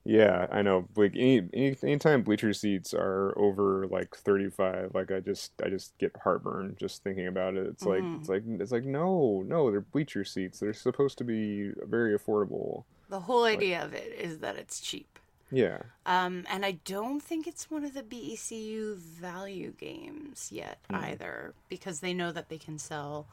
Yeah, 0.09 0.47
I 0.53 0.63
know. 0.63 0.87
Like 0.95 1.15
any, 1.17 1.49
any 1.53 1.77
anytime 1.83 2.23
bleacher 2.23 2.53
seats 2.53 2.95
are 2.95 3.37
over 3.37 3.89
like 3.89 4.15
35, 4.15 4.93
like 4.95 5.11
I 5.11 5.19
just 5.19 5.51
I 5.65 5.69
just 5.69 5.99
get 5.99 6.13
heartburn 6.23 6.77
just 6.79 7.03
thinking 7.03 7.27
about 7.27 7.57
it. 7.57 7.67
It's 7.67 7.83
like 7.85 8.03
Mhm. 8.03 8.21
it's 8.21 8.29
like 8.29 8.43
it's 8.47 8.71
like 8.71 8.85
no, 8.85 9.43
no, 9.49 9.69
they're 9.71 9.81
bleacher 9.81 10.23
seats. 10.25 10.61
They're 10.61 10.73
supposed 10.75 11.19
to 11.19 11.25
be 11.25 11.73
very 11.83 12.17
affordable. 12.17 12.85
The 13.09 13.19
whole 13.19 13.45
idea 13.45 13.85
of 13.85 13.95
it 13.95 14.13
is 14.17 14.39
that 14.39 14.55
it's 14.57 14.81
cheap. 14.81 15.19
Yeah. 15.51 15.79
Um, 16.05 16.45
and 16.51 16.65
I 16.65 16.73
don't 16.85 17.21
think 17.23 17.47
it's 17.47 17.71
one 17.71 17.85
of 17.85 17.95
the 17.95 18.03
BECU 18.03 18.97
value 18.97 19.73
games 19.73 20.51
yet 20.53 20.79
Hmm. 20.91 20.97
either, 20.97 21.55
because 21.69 22.01
they 22.01 22.13
know 22.15 22.33
that 22.33 22.49
they 22.49 22.59
can 22.59 22.79
sell 22.79 23.27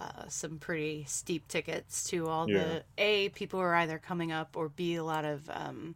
uh, 0.00 0.26
some 0.28 0.58
pretty 0.58 1.04
steep 1.06 1.46
tickets 1.48 2.04
to 2.08 2.26
all 2.26 2.48
Yeah. 2.48 2.58
the 2.64 2.84
A 2.96 3.28
people 3.30 3.58
who 3.58 3.64
are 3.66 3.74
either 3.74 3.98
coming 3.98 4.32
up 4.32 4.56
or 4.56 4.70
B 4.70 4.94
a 4.94 5.04
lot 5.04 5.24
of 5.26 5.48
um, 5.50 5.94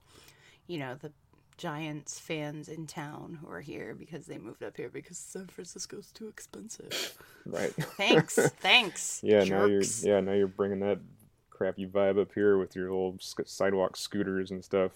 you 0.66 0.78
know, 0.78 0.94
the 0.94 1.10
Giants 1.56 2.18
fans 2.18 2.68
in 2.68 2.86
town 2.86 3.38
who 3.40 3.48
are 3.50 3.60
here 3.60 3.94
because 3.94 4.26
they 4.26 4.38
moved 4.38 4.62
up 4.64 4.76
here 4.76 4.88
because 4.90 5.16
San 5.16 5.46
Francisco's 5.46 6.10
too 6.10 6.26
expensive. 6.28 7.16
Right. 7.46 7.72
Thanks, 7.96 8.34
thanks. 8.60 9.20
Yeah, 9.22 9.44
now 9.44 9.64
you're 9.66 9.82
yeah, 10.02 10.20
now 10.20 10.32
you're 10.32 10.48
bringing 10.48 10.80
that 10.80 10.98
crappy 11.50 11.86
vibe 11.86 12.20
up 12.20 12.32
here 12.34 12.58
with 12.58 12.74
your 12.74 12.86
little 12.90 13.16
sidewalk 13.20 13.96
scooters 13.96 14.50
and 14.50 14.64
stuff. 14.64 14.90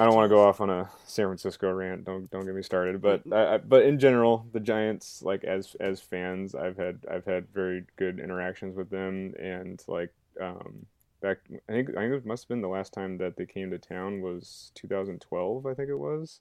I 0.00 0.04
don't 0.04 0.14
want 0.14 0.24
to 0.24 0.34
go 0.34 0.42
off 0.42 0.62
on 0.62 0.70
a 0.70 0.88
San 1.04 1.26
Francisco 1.26 1.70
rant. 1.70 2.06
Don't 2.06 2.30
don't 2.30 2.46
get 2.46 2.54
me 2.54 2.62
started. 2.62 3.02
But 3.02 3.22
I, 3.30 3.54
I, 3.54 3.58
but 3.58 3.84
in 3.84 3.98
general, 3.98 4.46
the 4.50 4.58
Giants, 4.58 5.22
like 5.22 5.44
as 5.44 5.76
as 5.78 6.00
fans, 6.00 6.54
I've 6.54 6.78
had 6.78 7.00
I've 7.10 7.26
had 7.26 7.48
very 7.52 7.84
good 7.96 8.18
interactions 8.18 8.76
with 8.76 8.88
them, 8.88 9.34
and 9.38 9.82
like 9.86 10.10
um, 10.40 10.86
back 11.20 11.40
I 11.68 11.72
think 11.72 11.90
I 11.90 12.00
think 12.00 12.14
it 12.14 12.24
must 12.24 12.44
have 12.44 12.48
been 12.48 12.62
the 12.62 12.68
last 12.68 12.94
time 12.94 13.18
that 13.18 13.36
they 13.36 13.44
came 13.44 13.70
to 13.72 13.78
town 13.78 14.22
was 14.22 14.72
2012. 14.74 15.66
I 15.66 15.74
think 15.74 15.90
it 15.90 15.98
was. 15.98 16.40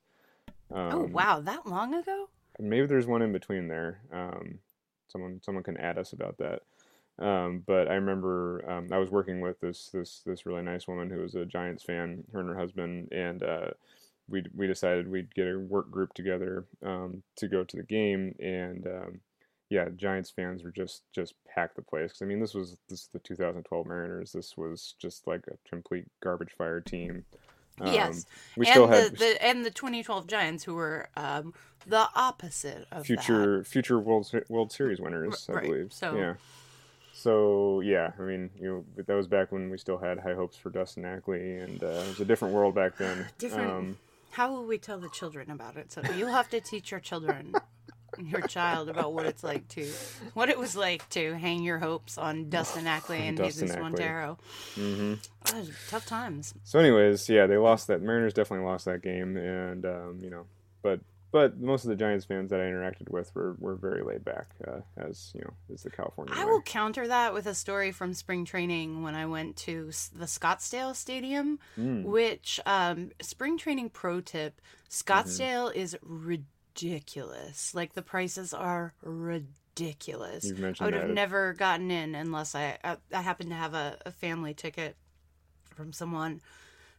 Um, 0.72 0.92
Oh 0.94 1.10
wow, 1.12 1.42
that 1.42 1.68
long 1.68 1.94
ago? 1.94 2.30
maybe 2.60 2.88
there's 2.88 3.08
one 3.08 3.22
in 3.22 3.34
between 3.34 3.68
there. 3.68 4.00
Um, 4.14 4.60
someone 5.10 5.42
someone 5.44 5.66
can 5.66 5.76
add 5.76 5.98
us 5.98 6.14
about 6.14 6.38
that. 6.38 6.62
Um, 7.20 7.64
but 7.68 7.88
I 7.90 7.96
remember 7.96 8.64
um, 8.70 8.88
I 8.92 8.98
was 8.98 9.10
working 9.10 9.42
with 9.42 9.60
this 9.60 9.90
this 9.94 10.22
this 10.26 10.46
really 10.46 10.62
nice 10.62 10.88
woman 10.88 11.10
who 11.10 11.20
was 11.22 11.36
a 11.36 11.46
Giants 11.46 11.84
fan, 11.84 12.24
her 12.34 12.40
and 12.40 12.50
her 12.50 12.58
husband, 12.58 13.12
and 13.12 13.44
uh, 13.44 13.68
we 14.30 14.44
we 14.56 14.68
decided 14.68 15.08
we'd 15.10 15.34
get 15.36 15.48
a 15.48 15.60
work 15.60 15.92
group 15.92 16.14
together 16.14 16.66
um, 16.86 17.22
to 17.38 17.48
go 17.48 17.64
to 17.64 17.78
the 17.78 17.84
game, 17.84 18.36
and 18.40 18.88
um, 18.88 19.20
yeah, 19.70 19.90
Giants 19.96 20.30
fans 20.30 20.64
were 20.64 20.72
just 20.72 21.04
just 21.14 21.34
packed 21.54 21.76
the 21.76 21.82
place. 21.82 22.14
'Cause, 22.14 22.22
I 22.22 22.26
mean, 22.26 22.40
this 22.40 22.54
was 22.54 22.78
this 22.88 23.08
the 23.08 23.20
2012 23.20 23.86
Mariners. 23.86 24.32
This 24.32 24.56
was 24.56 24.96
just 25.00 25.28
like 25.28 25.44
a 25.48 25.58
complete 25.70 26.06
garbage 26.24 26.52
fire 26.58 26.80
team. 26.80 27.26
Um, 27.82 27.94
yes. 27.94 28.26
we 28.58 28.66
and 28.66 28.72
still 28.74 28.88
the, 28.88 28.96
had 28.96 29.18
the 29.18 29.46
and 29.46 29.66
the 29.66 29.72
2012 29.72 30.28
Giants 30.28 30.64
who 30.66 30.76
were 30.76 31.10
um, 31.18 31.54
the 31.88 32.08
opposite 32.16 32.88
of 32.92 33.00
that. 33.00 33.06
future 33.06 33.64
future 33.64 34.00
World 34.00 34.30
World 34.50 34.72
Series 34.72 35.00
winners, 35.02 35.48
I 35.50 35.54
right, 35.54 35.64
believe. 35.66 35.92
so- 35.94 36.16
Yeah. 36.16 36.34
So 37.20 37.82
yeah, 37.82 38.12
I 38.18 38.22
mean, 38.22 38.50
you 38.60 38.70
know, 38.96 39.04
that 39.04 39.14
was 39.14 39.28
back 39.28 39.52
when 39.52 39.70
we 39.70 39.78
still 39.78 39.98
had 39.98 40.20
high 40.20 40.34
hopes 40.36 40.56
for 40.56 40.70
Dustin 40.70 41.04
Ackley, 41.06 41.58
and 41.58 41.84
uh, 41.84 41.88
it 41.88 42.08
was 42.08 42.20
a 42.22 42.26
different 42.26 42.54
world 42.54 42.76
back 42.76 42.98
then. 42.98 43.28
Different- 43.38 43.70
Um, 43.72 43.98
How 44.32 44.52
will 44.54 44.66
we 44.66 44.78
tell 44.78 45.00
the 45.00 45.10
children 45.10 45.52
about 45.52 45.76
it? 45.76 45.92
So 45.92 46.02
you'll 46.16 46.30
have 46.32 46.50
to 46.52 46.62
teach 46.62 46.92
your 46.92 47.00
children, 47.02 47.54
your 48.24 48.42
child, 48.42 48.88
about 48.90 49.14
what 49.14 49.26
it's 49.26 49.44
like 49.44 49.68
to, 49.70 49.86
what 50.34 50.48
it 50.50 50.58
was 50.58 50.76
like 50.78 51.08
to 51.10 51.34
hang 51.34 51.64
your 51.64 51.80
hopes 51.80 52.18
on 52.18 52.50
Dustin 52.50 52.88
Ackley 52.88 53.18
and 53.28 53.36
Dustin 53.38 53.68
Jesus 53.68 53.76
Ackley. 53.76 53.82
Montero. 53.90 54.38
mhm. 54.76 55.28
Oh, 55.54 55.68
tough 55.90 56.06
times. 56.06 56.54
So, 56.64 56.80
anyways, 56.80 57.28
yeah, 57.28 57.48
they 57.48 57.58
lost 57.58 57.88
that. 57.88 58.02
Mariners 58.02 58.34
definitely 58.34 58.66
lost 58.66 58.86
that 58.86 59.02
game, 59.02 59.36
and 59.36 59.86
um, 59.86 60.20
you 60.24 60.30
know, 60.30 60.46
but 60.84 61.00
but 61.32 61.60
most 61.60 61.84
of 61.86 61.90
the 61.90 61.96
Giants 61.96 62.26
fans 62.26 62.50
that 62.50 62.60
I 62.60 62.64
interacted 62.64 63.10
with 63.10 63.34
were, 63.36 63.56
were 63.60 63.76
very 63.76 64.02
laid 64.04 64.24
back, 64.26 64.48
uh, 64.68 64.82
as 64.98 65.32
you 65.36 65.42
know, 65.42 65.54
is 65.74 65.84
the 65.84 65.90
California. 65.92 66.34
I 66.36 66.46
way. 66.46 66.52
will 66.52 66.62
counter 66.62 67.08
that 67.08 67.34
with 67.34 67.46
a 67.46 67.54
story 67.54 67.92
from 67.92 68.14
spring 68.14 68.46
training 68.46 69.04
when 69.04 69.16
I 69.16 69.26
went 69.26 69.56
to 69.58 69.86
the 70.16 70.26
Scottsdale 70.26 70.96
Stadium, 70.96 71.60
Mm. 71.78 72.04
which 72.04 72.60
um, 72.66 73.12
spring 73.22 73.58
training 73.58 73.90
pro 73.90 74.22
tip: 74.22 74.60
Mm-hmm. 74.90 75.12
Scottsdale 75.14 75.74
is 75.76 75.96
ridiculous. 76.02 77.74
Like 77.76 77.94
the 77.94 78.02
prices 78.02 78.54
are 78.54 78.94
ridiculous. 79.04 80.46
You've 80.46 80.82
I 80.82 80.86
would 80.86 80.94
have 80.94 81.10
never 81.10 81.54
gotten 81.54 81.92
in 81.92 82.16
unless 82.16 82.56
I 82.56 82.78
I, 82.84 82.98
I 83.14 83.22
happened 83.22 83.50
to 83.52 83.56
have 83.56 83.74
a, 83.74 83.98
a 84.06 84.12
family 84.12 84.54
ticket 84.54 84.96
from 85.76 85.94
someone. 85.94 86.42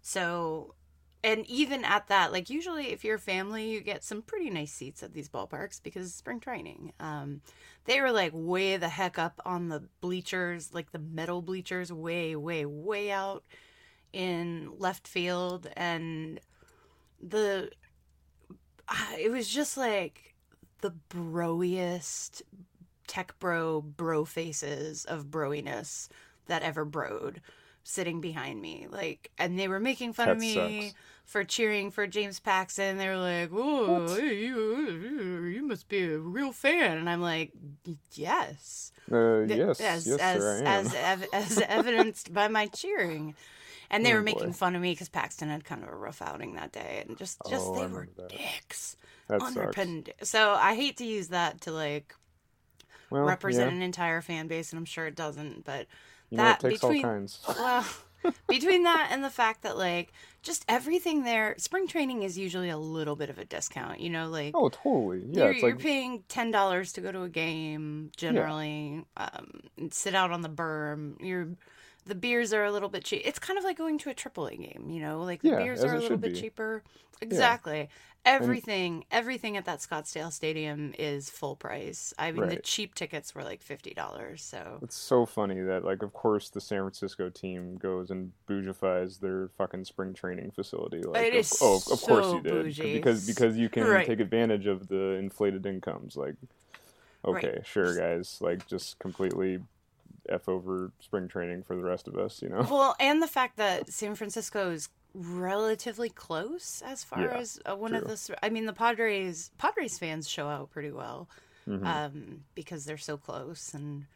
So, 0.03 0.75
and 1.23 1.47
even 1.47 1.85
at 1.85 2.09
that, 2.09 2.33
like 2.33 2.49
usually 2.49 2.93
if 2.93 3.05
you're 3.05 3.17
a 3.17 3.19
family, 3.21 3.71
you 3.71 3.81
get 3.81 4.03
some 4.03 4.23
pretty 4.23 4.49
nice 4.49 4.73
seats 4.73 5.03
at 5.03 5.13
these 5.13 5.29
ballparks 5.29 5.83
because 5.83 6.07
it's 6.07 6.15
spring 6.15 6.41
training. 6.41 6.93
Um, 6.99 7.43
they 7.85 8.01
were 8.01 8.13
like 8.13 8.33
way 8.35 8.77
the 8.77 8.89
heck 8.89 9.19
up 9.19 9.41
on 9.45 9.69
the 9.69 9.83
bleachers, 10.01 10.73
like 10.73 10.93
the 10.93 10.99
metal 10.99 11.43
bleachers, 11.43 11.93
way, 11.93 12.37
way, 12.37 12.65
way 12.65 13.11
out 13.11 13.45
in 14.13 14.73
left 14.79 15.07
field, 15.07 15.69
and 15.77 16.41
the 17.23 17.71
ah, 18.89 19.15
it 19.19 19.31
was 19.31 19.49
just 19.49 19.77
like 19.77 20.35
the 20.81 20.91
broiest 21.11 22.43
tech 23.07 23.39
bro 23.39 23.83
bro 23.83 24.25
faces 24.25 25.05
of 25.05 25.31
broiness 25.31 26.09
that 26.47 26.63
ever 26.63 26.87
broed 26.87 27.37
sitting 27.85 28.21
behind 28.21 28.61
me 28.61 28.87
like 28.91 29.31
and 29.39 29.59
they 29.59 29.69
were 29.69 29.81
making 29.81 30.13
fun 30.13 30.31
of 30.31 30.39
me 30.39 30.45
sucks. 30.49 30.95
for 31.25 31.45
cheering 31.45 31.91
for 31.91 32.07
James 32.07 32.41
Paxton 32.41 32.99
they 32.99 33.09
were 33.09 33.17
like 33.19 33.51
oh 33.53 34.15
hey, 34.15 34.37
you 34.37 35.45
you 35.45 35.63
must 35.63 35.89
be 35.89 36.03
a 36.05 36.19
real 36.19 36.53
fan 36.53 36.99
and 36.99 37.09
I'm 37.11 37.21
like 37.23 37.53
yes 38.15 38.93
Uh, 39.11 39.41
yes, 39.43 40.01
as 40.03 40.07
yes, 40.07 40.19
as 40.19 40.23
sir, 40.27 40.63
I 40.63 40.67
am. 40.67 40.91
as, 40.91 40.95
ev- 40.95 41.29
as 41.33 41.61
evidenced 41.69 42.33
by 42.33 42.49
my 42.49 42.67
cheering 42.69 43.35
and 43.91 44.05
they 44.07 44.13
Oh, 44.13 44.15
were 44.15 44.23
making 44.23 44.53
boy. 44.53 44.55
fun 44.55 44.77
of 44.77 44.83
me 44.83 44.93
because 44.93 45.09
Paxton 45.09 45.49
had 45.49 45.65
kind 45.65 45.83
of 45.83 45.91
a 45.91 45.97
rough 45.97 46.23
outing 46.23 46.55
that 46.55 46.73
day 46.73 47.05
and 47.09 47.17
just 47.19 47.45
just 47.45 47.73
Oh, 47.73 47.75
they 47.75 47.89
were 47.89 48.09
that. 48.17 48.33
dicks 48.33 48.97
that 49.29 49.47
sucks. 49.47 49.95
so 50.23 50.53
I 50.53 50.75
hate 50.75 50.97
to 50.99 51.05
use 51.05 51.29
that 51.29 51.61
to 51.63 51.73
like 51.73 52.15
Well, 53.11 53.39
represent 53.39 53.71
yeah, 53.71 53.73
an 53.73 53.83
entire 53.83 54.21
fan 54.23 54.49
base, 54.49 54.73
and 54.73 54.79
I'm 54.79 54.85
sure 54.85 55.07
it 55.07 55.15
doesn't. 55.15 55.65
But 55.65 55.87
you 56.31 56.37
know, 56.37 56.45
that 56.45 56.65
it 56.65 56.69
takes 56.71 56.81
between 56.81 57.05
all 57.05 57.11
kinds. 57.11 57.41
well, 57.49 57.87
between 58.49 58.83
that 58.85 59.09
and 59.11 59.25
the 59.25 59.31
fact 59.31 59.63
that 59.63 59.77
like 59.77 60.13
just 60.43 60.65
everything 60.69 61.25
there, 61.25 61.55
spring 61.59 61.87
training 61.87 62.23
is 62.23 62.39
usually 62.39 62.71
a 62.71 62.79
little 62.79 63.17
bit 63.17 63.31
of 63.31 63.39
a 63.39 63.45
discount. 63.45 64.01
You 64.01 64.11
know, 64.11 64.29
like 64.29 64.53
Oh, 64.55 64.69
totally. 64.69 65.25
Yeah, 65.27 65.45
you're, 65.45 65.53
you're 65.53 65.71
like 65.73 65.81
paying 65.81 66.25
ten 66.29 66.51
dollars 66.51 66.93
to 66.95 67.01
go 67.01 67.13
to 67.13 67.23
a 67.23 67.29
game 67.29 68.11
generally, 68.17 69.05
um, 69.17 69.61
and 69.77 69.93
sit 69.93 70.15
out 70.15 70.31
on 70.31 70.43
the 70.43 70.49
berm. 70.49 71.17
You're 71.21 71.49
the 72.07 72.15
beers 72.15 72.53
are 72.53 72.65
a 72.65 72.73
little 72.73 72.89
bit 72.89 73.05
cheap. 73.05 73.23
It's 73.25 73.39
kind 73.39 73.59
of 73.59 73.65
like 73.65 73.77
going 73.79 73.99
to 73.99 74.11
a 74.11 74.15
AAA 74.15 74.57
game, 74.57 74.87
you 74.91 75.01
know, 75.01 75.23
like 75.23 75.43
the 75.43 75.49
Yeah, 75.49 75.59
beers 75.59 75.85
are 75.85 75.95
a 75.95 76.01
little 76.01 76.19
bit 76.19 76.33
be. 76.33 76.41
cheaper. 76.41 76.83
Exactly. 77.21 77.89
Everything, 78.25 79.05
everything 79.11 79.57
at 79.57 79.65
that 79.65 79.79
Scottsdale 79.79 80.33
Stadium 80.33 80.95
is 80.99 81.31
full 81.31 81.57
price. 81.57 82.13
I 82.19 82.33
mean, 82.33 82.49
the 82.49 82.57
cheap 82.57 82.95
tickets 82.95 83.35
were 83.35 83.43
like 83.43 83.63
fifty 83.63 83.95
dollars. 83.95 84.43
So 84.43 84.83
It's 84.83 84.97
so 84.97 85.27
funny 85.27 85.61
that, 85.61 85.85
like, 85.85 86.03
of 86.03 86.13
course, 86.13 86.49
the 86.49 86.61
San 86.61 86.79
Francisco 86.81 87.29
team 87.29 87.77
goes 87.77 88.11
and 88.11 88.33
bougifies 88.49 89.21
their 89.21 89.49
fucking 89.59 89.85
spring 89.85 90.15
training 90.15 90.53
facility. 90.53 91.03
Like, 91.03 91.27
It 91.27 91.35
of, 91.35 91.37
is 91.47 91.59
oh, 91.61 91.83
of 91.91 92.01
course 92.03 92.33
you 92.33 92.41
did, 92.41 92.65
bougie. 92.65 92.93
because 92.93 93.21
because 93.21 93.57
you 93.59 93.69
can 93.69 93.85
Right. 93.87 94.07
take 94.07 94.21
advantage 94.21 94.67
of 94.67 94.89
the 94.89 95.13
inflated 95.19 95.67
incomes. 95.67 96.17
Like, 96.17 96.37
Right. 97.27 97.45
okay, 97.45 97.61
sure, 97.65 97.95
guys, 97.97 98.39
like, 98.41 98.67
just 98.67 98.99
completely 98.99 99.61
f 100.31 100.49
over 100.49 100.93
spring 101.01 101.29
training 101.29 101.63
for 101.63 101.77
the 101.77 101.83
rest 101.83 102.09
of 102.09 102.17
us, 102.17 102.41
you 102.43 102.49
know? 102.49 102.63
well, 102.71 102.97
and 103.01 103.23
the 103.23 103.27
fact 103.29 103.57
that 103.57 103.93
San 103.93 104.15
Francisco 104.15 104.71
is 104.71 104.89
relatively 105.15 106.09
close 106.09 106.83
as 106.87 107.03
far 107.03 107.23
Yeah, 107.23 107.37
as 107.39 107.59
uh, 107.69 107.75
one 107.77 107.95
of 107.95 108.05
the. 108.07 108.37
I 108.43 108.49
mean, 108.49 108.67
the 108.67 108.73
Padres 108.73 109.51
Padres 109.59 109.99
fans 109.99 110.29
show 110.29 110.49
out 110.49 110.71
pretty 110.71 110.93
well 110.93 111.29
Mhm. 111.67 111.85
um, 111.85 112.45
because 112.55 112.85
they're 112.85 112.97
so 112.97 113.17
close 113.17 113.75
and 113.75 114.07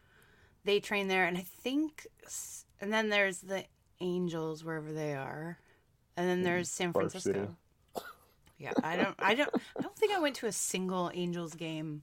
they 0.64 0.80
train 0.80 1.08
there. 1.08 1.24
And 1.26 1.36
I 1.36 1.42
think, 1.42 2.06
and 2.80 2.92
then 2.92 3.08
there's 3.10 3.38
the 3.40 3.64
Angels 4.00 4.64
wherever 4.64 4.92
they 4.92 5.14
are, 5.14 5.58
and 6.16 6.28
then 6.28 6.42
there's 6.42 6.68
San 6.70 6.90
Barf 6.92 7.10
Francisco. 7.10 7.32
City. 7.32 7.48
Yeah, 8.58 8.72
I 8.82 8.96
don't, 8.96 9.14
I 9.18 9.34
don't, 9.34 9.50
I 9.78 9.82
don't 9.82 9.96
think 9.96 10.12
I 10.12 10.20
went 10.20 10.36
to 10.36 10.46
a 10.46 10.52
single 10.52 11.10
Angels 11.12 11.54
game 11.54 12.02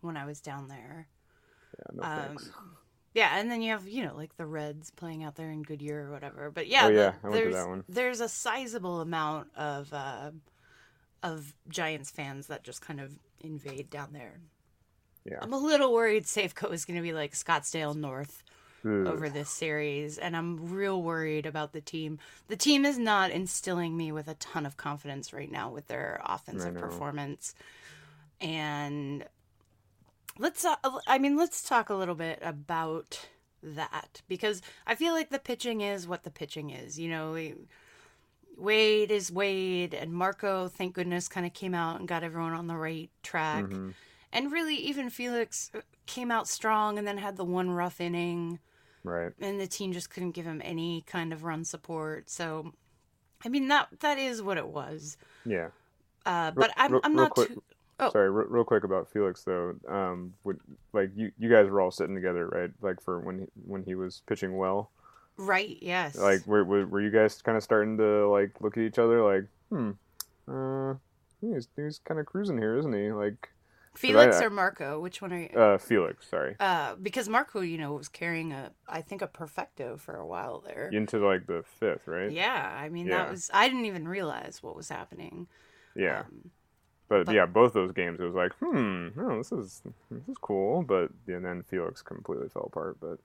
when 0.00 0.16
I 0.16 0.24
was 0.24 0.40
down 0.40 0.68
there. 0.68 1.08
yeah, 1.78 1.94
no 1.94 2.02
Um, 2.02 2.26
thanks. 2.36 2.50
Yeah, 3.14 3.38
and 3.38 3.50
then 3.50 3.62
you 3.62 3.70
have 3.72 3.88
you 3.88 4.04
know 4.04 4.14
like 4.16 4.36
the 4.36 4.46
Reds 4.46 4.90
playing 4.90 5.24
out 5.24 5.36
there 5.36 5.50
in 5.50 5.62
Goodyear 5.62 6.06
or 6.08 6.12
whatever. 6.12 6.50
But 6.50 6.66
yeah, 6.68 6.86
Oh, 6.86 6.88
yeah, 6.90 7.10
to 7.10 7.30
there's 7.30 7.54
that 7.54 7.68
one. 7.68 7.84
there's 7.88 8.20
a 8.20 8.28
sizable 8.28 9.00
amount 9.00 9.48
of 9.56 9.92
uh, 9.92 10.30
of 11.22 11.54
Giants 11.68 12.10
fans 12.10 12.46
that 12.46 12.64
just 12.64 12.80
kind 12.80 13.00
of 13.00 13.12
invade 13.40 13.90
down 13.90 14.12
there. 14.12 14.40
Yeah. 15.24 15.38
I'm 15.42 15.52
a 15.52 15.58
little 15.58 15.92
worried 15.92 16.24
Safeco 16.24 16.72
is 16.72 16.84
going 16.86 16.96
to 16.96 17.02
be 17.02 17.12
like 17.12 17.32
Scottsdale 17.32 17.94
North 17.94 18.42
Ugh. 18.86 19.06
over 19.06 19.28
this 19.28 19.50
series, 19.50 20.16
and 20.16 20.34
I'm 20.34 20.70
real 20.70 21.02
worried 21.02 21.44
about 21.44 21.72
the 21.74 21.82
team. 21.82 22.18
The 22.48 22.56
team 22.56 22.86
is 22.86 22.96
not 22.98 23.30
instilling 23.30 23.96
me 23.98 24.12
with 24.12 24.28
a 24.28 24.34
ton 24.34 24.64
of 24.64 24.78
confidence 24.78 25.34
right 25.34 25.50
now 25.50 25.70
with 25.70 25.88
their 25.88 26.22
offensive 26.24 26.74
performance. 26.74 27.54
And 28.40 29.24
let's, 30.40 30.64
uh, 30.64 30.74
I 31.06 31.18
mean, 31.18 31.36
let's 31.36 31.62
talk 31.62 31.90
a 31.90 31.94
little 31.94 32.14
bit 32.16 32.38
about 32.42 33.28
that 33.62 34.22
because 34.26 34.62
I 34.86 34.94
feel 34.94 35.12
like 35.12 35.30
the 35.30 35.38
pitching 35.38 35.82
is 35.82 36.08
what 36.08 36.24
the 36.24 36.30
pitching 36.30 36.70
is. 36.70 36.98
You 36.98 37.10
know, 37.10 37.52
Wade 38.56 39.10
is 39.10 39.30
Wade, 39.32 39.94
and 39.94 40.12
Marco, 40.12 40.68
thank 40.68 40.94
goodness, 40.94 41.28
kind 41.28 41.46
of 41.46 41.52
came 41.54 41.74
out 41.74 41.98
and 41.98 42.08
got 42.08 42.22
everyone 42.22 42.52
on 42.52 42.66
the 42.66 42.76
right 42.76 43.10
track. 43.22 43.64
Mhm. 43.64 43.94
And 44.32 44.52
really, 44.52 44.76
even 44.76 45.10
Felix 45.10 45.70
came 46.06 46.30
out 46.30 46.46
strong 46.48 46.98
and 46.98 47.06
then 47.06 47.18
had 47.18 47.36
the 47.36 47.44
one 47.44 47.70
rough 47.70 48.00
inning 48.00 48.58
Right. 49.02 49.32
and 49.40 49.58
the 49.60 49.66
team 49.66 49.92
just 49.92 50.10
couldn't 50.10 50.32
give 50.32 50.44
him 50.46 50.60
any 50.64 51.02
kind 51.02 51.32
of 51.32 51.42
run 51.44 51.64
support. 51.64 52.28
So, 52.30 52.72
I 53.44 53.48
mean 53.48 53.68
that 53.68 53.88
that 54.00 54.18
is 54.18 54.42
what 54.42 54.56
it 54.58 54.68
was. 54.68 55.16
Yeah. 55.46 55.70
Uh, 56.26 56.50
but 56.50 56.70
I'm 56.76 56.96
I'm 57.02 57.12
real 57.14 57.22
not 57.22 57.30
quick- 57.30 57.48
too. 57.48 57.62
Oh. 58.00 58.10
Sorry, 58.10 58.30
re- 58.30 58.46
real 58.48 58.64
quick 58.64 58.84
about 58.84 59.10
Felix 59.10 59.44
though. 59.44 59.74
Um, 59.88 60.34
would 60.44 60.58
like 60.92 61.10
you 61.14 61.30
you 61.38 61.50
guys 61.50 61.68
were 61.68 61.80
all 61.80 61.90
sitting 61.90 62.14
together, 62.14 62.48
right? 62.48 62.70
Like 62.80 63.00
for 63.02 63.20
when 63.20 63.40
he, 63.40 63.46
when 63.66 63.82
he 63.84 63.94
was 63.94 64.22
pitching 64.26 64.56
well. 64.56 64.90
Right? 65.36 65.78
Yes. 65.80 66.16
Like 66.16 66.46
were 66.46 66.64
were, 66.64 66.86
were 66.86 67.00
you 67.00 67.10
guys 67.10 67.40
kind 67.42 67.56
of 67.56 67.62
starting 67.62 67.96
to 67.98 68.28
like 68.28 68.60
look 68.60 68.76
at 68.76 68.82
each 68.82 68.98
other 68.98 69.22
like, 69.22 69.46
hmm, 69.70 69.90
uh, 70.48 70.94
he's 71.40 71.68
he's 71.76 71.98
kind 71.98 72.20
of 72.20 72.26
cruising 72.26 72.58
here, 72.58 72.76
isn't 72.78 72.92
he? 72.92 73.10
Like, 73.12 73.48
Felix 73.96 74.36
I- 74.40 74.44
or 74.44 74.50
Marco? 74.50 75.00
Which 75.00 75.20
one 75.22 75.32
are 75.32 75.40
you? 75.40 75.48
uh, 75.58 75.78
Felix, 75.78 76.28
sorry, 76.28 76.56
Uh, 76.60 76.94
because 77.00 77.28
Marco, 77.28 77.60
you 77.60 77.78
know, 77.78 77.92
was 77.94 78.08
carrying 78.08 78.52
a 78.52 78.70
I 78.88 79.00
think 79.02 79.22
a 79.22 79.26
perfecto 79.26 79.96
for 79.96 80.16
a 80.16 80.26
while 80.26 80.60
there. 80.60 80.88
into 80.92 81.18
like 81.18 81.46
the 81.46 81.64
fifth, 81.78 82.06
right? 82.06 82.30
Yeah, 82.30 82.76
I 82.78 82.88
mean 82.88 83.06
Yeah. 83.06 83.18
that 83.24 83.30
was 83.30 83.50
I 83.54 83.68
didn't 83.68 83.86
even 83.86 84.06
realize 84.06 84.62
what 84.62 84.76
was 84.76 84.88
happening. 84.88 85.46
Yeah. 85.96 86.20
Um, 86.20 86.50
But, 87.10 87.26
But- 87.26 87.34
yeah, 87.34 87.44
both 87.44 87.72
those 87.74 87.90
games, 87.92 88.20
it 88.20 88.24
was 88.24 88.34
like, 88.36 88.52
hmm, 88.60 89.08
oh, 89.18 89.36
this 89.38 89.50
is 89.52 89.82
this 90.10 90.28
is 90.28 90.38
cool. 90.40 90.82
But 90.82 91.10
and 91.26 91.44
then 91.44 91.62
Felix 91.64 92.00
completely 92.02 92.48
fell 92.48 92.62
apart. 92.72 92.98
But 93.00 93.18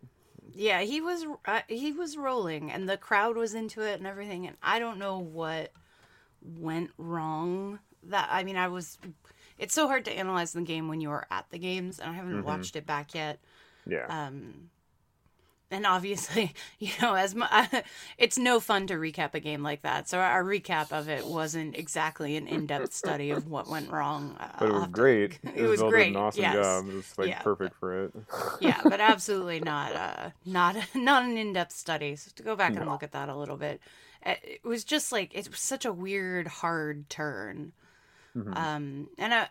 yeah, 0.54 0.82
he 0.82 1.00
was 1.02 1.26
uh, 1.46 1.62
he 1.70 1.92
was 1.94 2.18
rolling, 2.18 2.72
and 2.72 2.90
the 2.90 2.98
crowd 2.98 3.38
was 3.38 3.54
into 3.54 3.82
it 3.82 4.00
and 4.00 4.08
everything. 4.08 4.48
And 4.48 4.58
I 4.64 4.80
don't 4.80 4.98
know 4.98 5.20
what 5.20 5.72
went 6.60 6.90
wrong. 6.98 7.80
That 8.04 8.28
I 8.32 8.44
mean, 8.44 8.58
I 8.58 8.68
was. 8.68 8.98
It's 9.60 9.74
so 9.74 9.88
hard 9.88 10.04
to 10.06 10.12
analyze 10.12 10.52
the 10.52 10.62
game 10.64 10.88
when 10.90 11.00
you 11.00 11.12
are 11.12 11.26
at 11.32 11.46
the 11.52 11.58
games, 11.60 12.00
and 12.00 12.10
I 12.10 12.14
haven't 12.14 12.42
Mhm. 12.42 12.44
watched 12.44 12.76
it 12.76 12.86
back 12.86 13.14
yet. 13.16 13.40
yeah, 13.88 14.08
Um, 14.10 14.72
and 15.76 15.86
obviously, 15.86 16.54
you 16.80 16.92
know, 17.02 17.14
as 17.16 17.36
my, 17.36 17.84
it's 18.18 18.38
no 18.38 18.60
fun 18.60 18.88
to 18.88 18.96
recap 18.96 19.34
a 19.34 19.40
game 19.40 19.62
like 19.62 19.82
that. 19.84 20.08
So 20.10 20.20
our 20.20 20.44
recap 20.44 20.92
of 20.92 21.10
it 21.10 21.26
wasn't 21.26 21.76
exactly 21.78 22.38
an 22.38 22.48
in-depth 22.48 22.94
study 22.94 23.32
of 23.32 23.48
what 23.48 23.68
went 23.68 23.92
wrong. 23.92 24.36
Uh, 24.46 24.48
but 24.60 24.70
it 24.70 24.74
was 24.74 24.84
to- 24.84 24.90
great. 24.90 25.40
It 25.56 25.64
was 25.68 25.82
great, 25.82 26.06
Did 26.14 26.16
an 26.16 26.22
awesome 26.22 26.42
yes. 26.44 26.56
job. 26.56 26.88
It 26.90 26.94
was 26.96 27.18
like 27.18 27.28
Yeah. 27.30 27.42
perfect 27.42 27.76
for 27.80 28.06
it. 28.06 28.14
yeah, 28.62 28.82
but 28.84 29.00
absolutely 29.02 29.60
not 29.60 29.94
uh 29.96 30.30
not 30.46 30.76
not 30.96 31.24
an 31.26 31.38
in-depth 31.38 31.72
study. 31.74 32.16
So 32.16 32.32
to 32.36 32.44
go 32.44 32.56
back 32.56 32.76
and 32.76 32.88
look 32.90 33.04
at 33.04 33.12
that 33.12 33.30
a 33.30 33.36
little 33.36 33.58
bit. 33.58 33.82
uh, 34.26 34.36
It 34.44 34.64
was 34.64 34.84
just 34.84 35.12
like 35.12 35.36
it 35.36 35.48
was 35.50 35.60
such 35.60 35.84
a 35.86 35.92
weird 35.94 36.48
hard 36.48 37.10
turn. 37.10 37.74
Mhm. 38.36 38.56
Um 38.58 39.10
and 39.18 39.34
I 39.34 39.48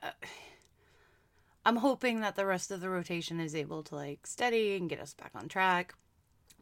I'm 1.67 1.77
hoping 1.77 2.21
that 2.21 2.37
the 2.37 2.47
rest 2.47 2.71
of 2.71 2.81
the 2.81 2.91
rotation 2.91 3.41
is 3.41 3.55
able 3.55 3.83
to 3.85 3.95
like 3.95 4.27
steady 4.27 4.77
and 4.77 4.89
get 4.89 5.01
us 5.01 5.15
back 5.15 5.31
on 5.35 5.49
track. 5.49 5.95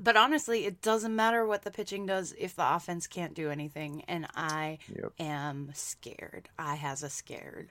But 0.02 0.16
honestly, 0.16 0.64
it 0.66 0.82
doesn't 0.82 1.14
matter 1.14 1.46
what 1.46 1.62
the 1.62 1.70
pitching 1.70 2.06
does 2.06 2.34
if 2.36 2.56
the 2.56 2.74
offense 2.74 3.06
can't 3.06 3.34
do 3.34 3.50
anything 3.50 4.02
and 4.08 4.26
I 4.34 4.78
Yep. 4.92 5.12
am 5.20 5.70
scared. 5.74 6.48
I 6.58 6.74
has 6.74 7.04
a 7.04 7.08
scared 7.08 7.70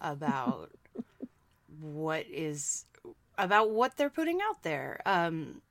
about 0.00 0.70
what 1.80 2.26
is 2.26 2.84
about 3.38 3.70
what 3.70 3.96
they're 3.96 4.10
putting 4.10 4.40
out 4.42 4.62
there. 4.62 5.00
Um 5.06 5.62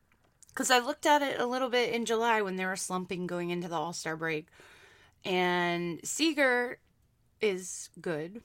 cuz 0.56 0.72
I 0.72 0.80
looked 0.80 1.06
at 1.06 1.22
it 1.22 1.40
a 1.40 1.46
little 1.46 1.70
bit 1.70 1.94
in 1.94 2.06
July 2.06 2.42
when 2.42 2.56
they 2.56 2.66
were 2.66 2.76
slumping 2.76 3.28
going 3.28 3.52
into 3.52 3.68
the 3.68 3.76
All-Star 3.76 4.18
break 4.18 4.48
and 5.24 6.00
Seager 6.04 6.80
is 7.40 7.90
good. 8.02 8.42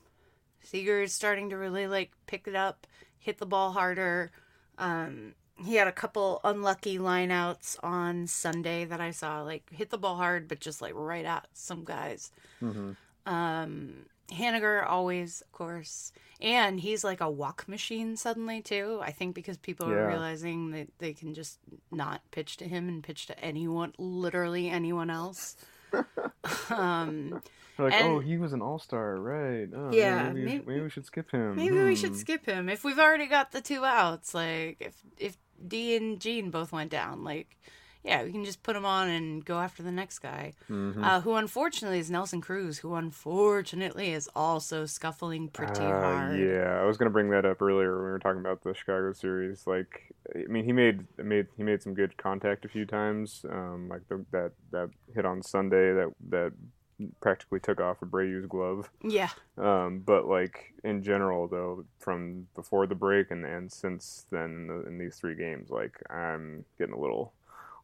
Seager 0.62 1.01
is 1.01 1.14
starting 1.14 1.49
to 1.51 1.57
really 1.57 1.87
like 1.87 2.12
pick 2.27 2.47
it 2.47 2.55
up, 2.55 2.87
hit 3.19 3.38
the 3.38 3.47
ball 3.47 3.73
harder. 3.73 4.31
Um 4.77 5.35
he 5.64 5.77
had 5.77 5.88
a 5.88 5.92
couple 5.92 6.40
unlucky 6.45 6.99
lineouts 6.99 7.77
on 7.83 8.27
Sunday 8.27 8.85
that 8.85 9.01
I 9.01 9.11
saw 9.11 9.42
like 9.42 9.71
hit 9.73 9.90
the 9.90 9.99
ball 9.99 10.16
hard 10.16 10.49
but 10.49 10.61
just 10.61 10.83
like 10.83 10.92
right 10.95 11.25
at 11.25 11.49
some 11.55 11.85
guys. 11.85 12.31
hmm 12.61 12.92
Um, 13.25 14.07
Haniger 14.31 14.85
always, 14.85 15.40
of 15.40 15.53
course, 15.53 16.12
and 16.40 16.81
he's 16.81 17.05
like 17.05 17.21
a 17.21 17.31
walk 17.31 17.69
machine 17.69 18.16
suddenly 18.16 18.61
too. 18.61 18.99
I 19.03 19.12
think 19.12 19.35
because 19.37 19.57
people 19.57 19.88
are 19.88 20.09
realizing 20.09 20.71
that 20.73 20.88
they 20.99 21.12
can 21.12 21.33
just 21.33 21.59
not 21.92 22.21
pitch 22.33 22.57
to 22.59 22.64
him 22.69 22.88
and 22.88 23.03
pitch 23.05 23.27
to 23.27 23.38
anyone, 23.38 23.92
literally 23.99 24.69
anyone 24.69 25.11
else. 25.11 25.57
um, 26.71 27.40
Like, 27.79 27.92
And- 27.92 28.09
oh, 28.09 28.19
he 28.21 28.38
was 28.38 28.53
an 28.55 28.62
all 28.62 28.79
star, 28.79 29.16
right? 29.16 29.69
Oh, 29.75 29.92
Yeah, 29.92 30.31
maybe, 30.33 30.45
maybe- 30.47 30.64
maybe 30.66 30.81
we 30.81 30.88
should 30.90 31.05
skip 31.07 31.31
him. 31.31 31.57
maybe 31.57 31.79
we 31.79 31.95
should 31.95 32.11
Hmm. 32.12 32.16
skip 32.16 32.47
him 32.47 32.69
if 32.71 32.85
we've 32.85 32.99
already 32.99 33.27
got 33.27 33.53
the 33.53 33.61
two 33.61 33.85
outs. 33.85 34.33
Like 34.35 34.79
if 34.81 34.95
if 35.19 35.37
Dee 35.66 35.97
and 35.97 36.21
Jean 36.21 36.51
both 36.51 36.73
went 36.73 36.90
down, 36.90 37.25
like 37.25 37.57
yeah, 38.05 38.23
we 38.23 38.31
can 38.31 38.45
just 38.45 38.62
put 38.62 38.77
him 38.77 38.85
on 38.85 39.09
and 39.09 39.45
go 39.45 39.59
after 39.59 39.83
the 39.83 39.90
next 39.90 40.21
guy. 40.21 40.53
Mhm. 40.71 41.03
Uh, 41.03 41.21
who 41.23 41.35
unfortunately 41.35 41.99
is 41.99 42.09
Nelson 42.09 42.40
Cruz, 42.40 42.79
who 42.79 42.95
unfortunately 42.95 44.12
is 44.12 44.29
also 44.35 44.87
scuffling 44.87 45.49
pretty 45.49 45.81
Uh, 45.81 46.01
hard. 46.01 46.38
Yeah, 46.38 46.81
I 46.81 46.85
was 46.85 46.97
gonna 46.97 47.11
bring 47.11 47.31
that 47.31 47.45
up 47.45 47.61
earlier 47.61 47.97
when 47.97 48.05
we 48.05 48.11
were 48.11 48.21
talking 48.21 48.40
about 48.40 48.62
the 48.62 48.75
Chicago 48.75 49.12
series. 49.12 49.66
Like, 49.66 50.12
I 50.35 50.45
mean, 50.47 50.64
he 50.64 50.73
made 50.73 51.05
made 51.19 51.49
he 51.57 51.64
made 51.64 51.83
some 51.83 51.95
good 51.95 52.16
contact 52.16 52.64
a 52.64 52.69
few 52.69 52.87
times. 52.87 53.45
Um, 53.51 53.88
like 53.88 54.07
the, 54.09 54.25
that 54.31 54.53
that 54.71 54.90
hit 55.12 55.25
on 55.27 55.42
Sunday 55.42 55.92
that 55.92 56.12
that 56.29 56.53
practically 57.21 57.61
took 57.61 57.81
off 57.81 58.01
Abreu's 58.01 58.47
glove. 58.47 58.91
Yeah. 59.03 59.31
Um, 59.59 60.03
but 60.05 60.27
like 60.27 60.73
in 60.85 61.03
general, 61.03 61.49
though, 61.49 61.85
from 61.99 62.47
before 62.55 62.87
the 62.87 62.95
break 62.95 63.31
and 63.31 63.45
and 63.45 63.71
since 63.71 64.27
then 64.31 64.45
in, 64.51 64.67
the, 64.69 64.87
in 64.87 64.99
these 64.99 65.17
three 65.17 65.35
games, 65.35 65.71
like 65.71 65.99
I'm 66.11 66.65
getting 66.79 66.95
a 66.95 67.01
little 67.01 67.33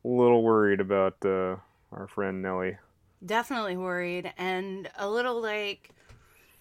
a 0.04 0.08
little 0.08 0.42
worried 0.42 0.80
about 0.80 1.16
uh, 1.24 1.56
our 1.92 2.08
friend 2.08 2.42
Nelly. 2.42 2.76
definitely 3.24 3.76
worried 3.76 4.32
and 4.36 4.90
a 4.98 5.08
little 5.08 5.40
like 5.40 5.90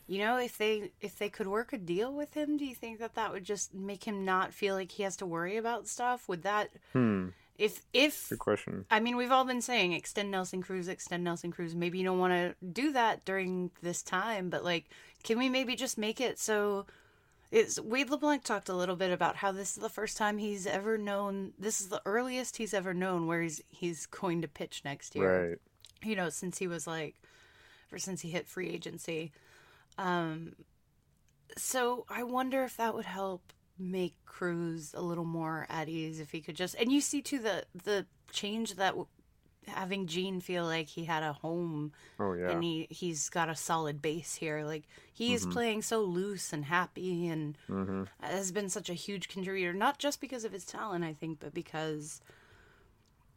you 0.07 0.19
know 0.19 0.37
if 0.37 0.57
they 0.59 0.91
if 1.01 1.17
they 1.17 1.29
could 1.29 1.47
work 1.47 1.73
a 1.73 1.77
deal 1.77 2.13
with 2.13 2.33
him 2.35 2.55
do 2.57 2.65
you 2.65 2.75
think 2.75 2.99
that 2.99 3.15
that 3.15 3.31
would 3.33 3.43
just 3.43 3.73
make 3.73 4.03
him 4.03 4.23
not 4.25 4.53
feel 4.53 4.75
like 4.75 4.91
he 4.91 5.01
has 5.03 5.15
to 5.15 5.25
worry 5.25 5.57
about 5.57 5.87
stuff 5.87 6.27
would 6.29 6.43
that 6.43 6.69
Hmm. 6.93 7.29
If 7.57 7.81
if 7.93 8.29
Good 8.29 8.39
question. 8.39 8.85
i 8.89 8.99
mean 8.99 9.17
we've 9.17 9.31
all 9.31 9.45
been 9.45 9.61
saying 9.61 9.93
extend 9.93 10.31
nelson 10.31 10.61
cruz 10.63 10.87
extend 10.87 11.23
nelson 11.23 11.51
cruz 11.51 11.75
maybe 11.75 11.97
you 11.97 12.03
don't 12.03 12.19
want 12.19 12.33
to 12.33 12.55
do 12.65 12.91
that 12.93 13.23
during 13.25 13.71
this 13.81 14.01
time 14.01 14.49
but 14.49 14.63
like 14.63 14.85
can 15.23 15.37
we 15.37 15.49
maybe 15.49 15.75
just 15.75 15.97
make 15.97 16.19
it 16.21 16.39
so 16.39 16.85
it's 17.51 17.77
Wade 17.81 18.09
LeBlanc 18.09 18.45
talked 18.45 18.69
a 18.69 18.73
little 18.73 18.95
bit 18.95 19.11
about 19.11 19.35
how 19.35 19.51
this 19.51 19.75
is 19.75 19.83
the 19.83 19.89
first 19.89 20.15
time 20.15 20.37
he's 20.37 20.65
ever 20.65 20.97
known. 20.97 21.51
This 21.59 21.81
is 21.81 21.89
the 21.89 22.01
earliest 22.05 22.55
he's 22.55 22.73
ever 22.73 22.93
known 22.93 23.27
where 23.27 23.41
he's 23.41 23.61
he's 23.67 24.05
going 24.05 24.41
to 24.41 24.47
pitch 24.47 24.83
next 24.85 25.15
year 25.17 25.49
Right. 25.49 25.57
you 26.01 26.15
know, 26.15 26.29
since 26.29 26.59
he 26.59 26.67
was 26.67 26.87
like, 26.87 27.13
ever 27.91 27.99
since 27.99 28.21
he 28.21 28.29
hit 28.29 28.47
free 28.47 28.69
agency. 28.69 29.33
Um, 29.97 30.53
so 31.57 32.05
I 32.09 32.23
wonder 32.23 32.63
if 32.63 32.77
that 32.77 32.93
would 32.93 33.03
help 33.03 33.41
make 33.77 34.15
Cruz 34.25 34.93
a 34.95 35.01
little 35.01 35.25
more 35.25 35.65
at 35.69 35.89
ease 35.89 36.19
if 36.19 36.31
he 36.31 36.41
could 36.41 36.55
just. 36.55 36.75
And 36.75 36.91
you 36.91 37.01
see 37.01 37.21
too 37.21 37.39
the 37.39 37.65
the 37.83 38.05
change 38.31 38.75
that 38.75 38.89
w- 38.91 39.07
having 39.67 40.07
Jean 40.07 40.41
feel 40.41 40.65
like 40.65 40.87
he 40.89 41.05
had 41.05 41.23
a 41.23 41.33
home 41.33 41.93
Oh 42.19 42.33
yeah. 42.33 42.47
and 42.51 42.63
he 42.63 42.87
he's 42.89 43.29
got 43.29 43.49
a 43.49 43.55
solid 43.55 44.01
base 44.01 44.35
here. 44.35 44.63
Like 44.65 44.83
he 45.13 45.33
is 45.33 45.45
playing 45.45 45.83
so 45.83 46.01
loose 46.01 46.53
and 46.53 46.65
happy 46.65 47.27
and 47.27 47.57
hmm 47.67 48.03
has 48.21 48.51
been 48.51 48.69
such 48.69 48.89
a 48.89 48.93
huge 48.95 49.27
contributor, 49.29 49.73
not 49.73 49.99
just 49.99 50.21
because 50.21 50.43
of 50.45 50.53
his 50.53 50.65
talent, 50.65 51.03
I 51.03 51.13
think, 51.13 51.39
but 51.39 51.53
because 51.53 52.21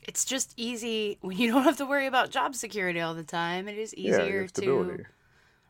it's 0.02 0.24
just 0.24 0.52
easy 0.56 1.18
when 1.22 1.36
you 1.38 1.50
don't 1.52 1.62
have 1.64 1.76
to 1.78 1.86
worry 1.86 2.06
about 2.06 2.30
job 2.30 2.54
security 2.54 3.00
all 3.00 3.14
the 3.14 3.24
time. 3.24 3.68
It 3.68 3.78
is 3.78 3.94
easier 3.94 4.40
your 4.40 4.48
to 4.48 5.00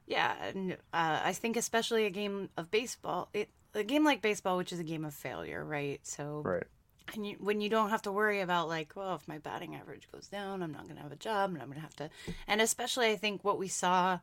yeah, 0.07 0.35
and 0.45 0.73
uh, 0.93 1.21
I 1.25 1.33
think 1.33 1.57
especially 1.57 2.07
a 2.07 2.11
game 2.11 2.51
of 2.57 2.71
baseball, 2.71 3.29
it 3.33 3.49
a 3.75 3.85
game 3.85 4.05
like 4.05 4.23
baseball, 4.23 4.57
which 4.57 4.73
is 4.73 4.79
a 4.81 4.85
game 4.85 5.05
of 5.05 5.15
failure, 5.15 5.65
right? 5.65 6.01
So 6.07 6.43
Right. 6.45 6.67
and 7.15 7.27
you, 7.27 7.37
when 7.39 7.61
you 7.61 7.69
don't 7.69 7.91
have 7.91 8.03
to 8.03 8.13
worry 8.13 8.41
about 8.41 8.69
like, 8.69 8.93
well, 8.97 9.15
if 9.15 9.29
my 9.29 9.39
batting 9.39 9.75
average 9.75 10.09
goes 10.11 10.29
down, 10.29 10.63
I'm 10.63 10.73
not 10.73 10.85
going 10.85 10.97
to 10.97 11.03
have 11.03 11.13
a 11.13 11.17
job, 11.17 11.51
and 11.51 11.61
I'm 11.61 11.69
going 11.69 11.77
to 11.77 11.83
have 11.83 11.97
to, 11.97 12.11
and 12.49 12.61
especially 12.61 13.11
I 13.11 13.17
think 13.17 13.45
what 13.45 13.59
we 13.59 13.69
saw 13.69 14.19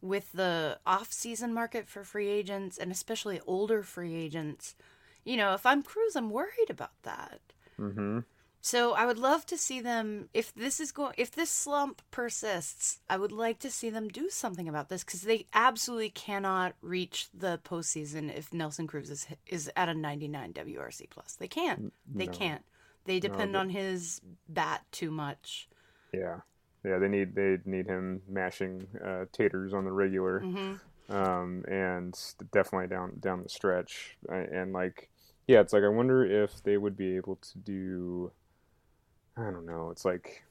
with 0.00 0.30
the 0.32 0.78
off-season 0.86 1.52
market 1.52 1.88
for 1.88 2.04
free 2.04 2.28
agents, 2.28 2.78
and 2.78 2.92
especially 2.92 3.40
older 3.46 3.82
free 3.82 4.14
agents, 4.14 4.76
you 5.24 5.36
know, 5.36 5.54
if 5.54 5.66
I'm 5.66 5.82
Cruz, 5.82 6.14
I'm 6.14 6.30
worried 6.30 6.70
about 6.70 6.92
that. 7.02 7.40
hmm 7.76 8.20
So 8.68 8.92
I 8.92 9.06
would 9.06 9.18
love 9.18 9.46
to 9.46 9.56
see 9.56 9.80
them 9.80 10.28
if 10.34 10.54
this 10.54 10.78
is 10.78 10.92
going 10.92 11.14
if 11.16 11.30
this 11.30 11.48
slump 11.48 12.02
persists. 12.10 13.00
I 13.08 13.16
would 13.16 13.32
like 13.32 13.58
to 13.60 13.70
see 13.70 13.88
them 13.88 14.08
do 14.08 14.28
something 14.28 14.68
about 14.68 14.90
this 14.90 15.02
because 15.02 15.22
they 15.22 15.46
absolutely 15.54 16.10
cannot 16.10 16.74
reach 16.82 17.28
the 17.32 17.58
postseason 17.64 18.36
if 18.36 18.52
Nelson 18.52 18.86
Cruz 18.86 19.08
is 19.08 19.26
is 19.46 19.70
at 19.74 19.88
a 19.88 19.94
99 19.94 20.52
WRC 20.52 21.08
plus. 21.08 21.34
They 21.36 21.48
can't. 21.48 21.94
They 22.06 22.26
no. 22.26 22.32
can't. 22.32 22.62
They 23.06 23.20
depend 23.20 23.54
but- 23.54 23.60
on 23.60 23.70
his 23.70 24.20
bat 24.50 24.84
too 24.92 25.10
much. 25.10 25.66
Yeah. 26.12 26.40
Yeah. 26.84 26.98
They 26.98 27.08
need 27.08 27.34
they 27.34 27.56
need 27.64 27.86
him 27.86 28.20
mashing 28.28 28.86
uh, 29.02 29.24
taters 29.32 29.72
on 29.72 29.86
the 29.86 29.92
regular. 29.92 30.40
hmm 30.40 30.74
um, 31.08 31.64
and 31.68 32.14
definitely 32.52 32.88
down 32.88 33.14
down 33.20 33.42
the 33.42 33.48
stretch. 33.48 34.18
And 34.28 34.72
like, 34.74 35.08
yeah, 35.46 35.60
it's 35.60 35.72
like 35.72 35.84
I 35.84 35.88
wonder 35.88 36.22
if 36.24 36.62
they 36.62 36.76
would 36.76 36.96
be 36.96 37.16
able 37.16 37.36
to 37.36 37.58
do. 37.58 38.30
I 39.38 39.50
don't 39.50 39.66
know. 39.66 39.90
It's 39.90 40.04
like 40.04 40.44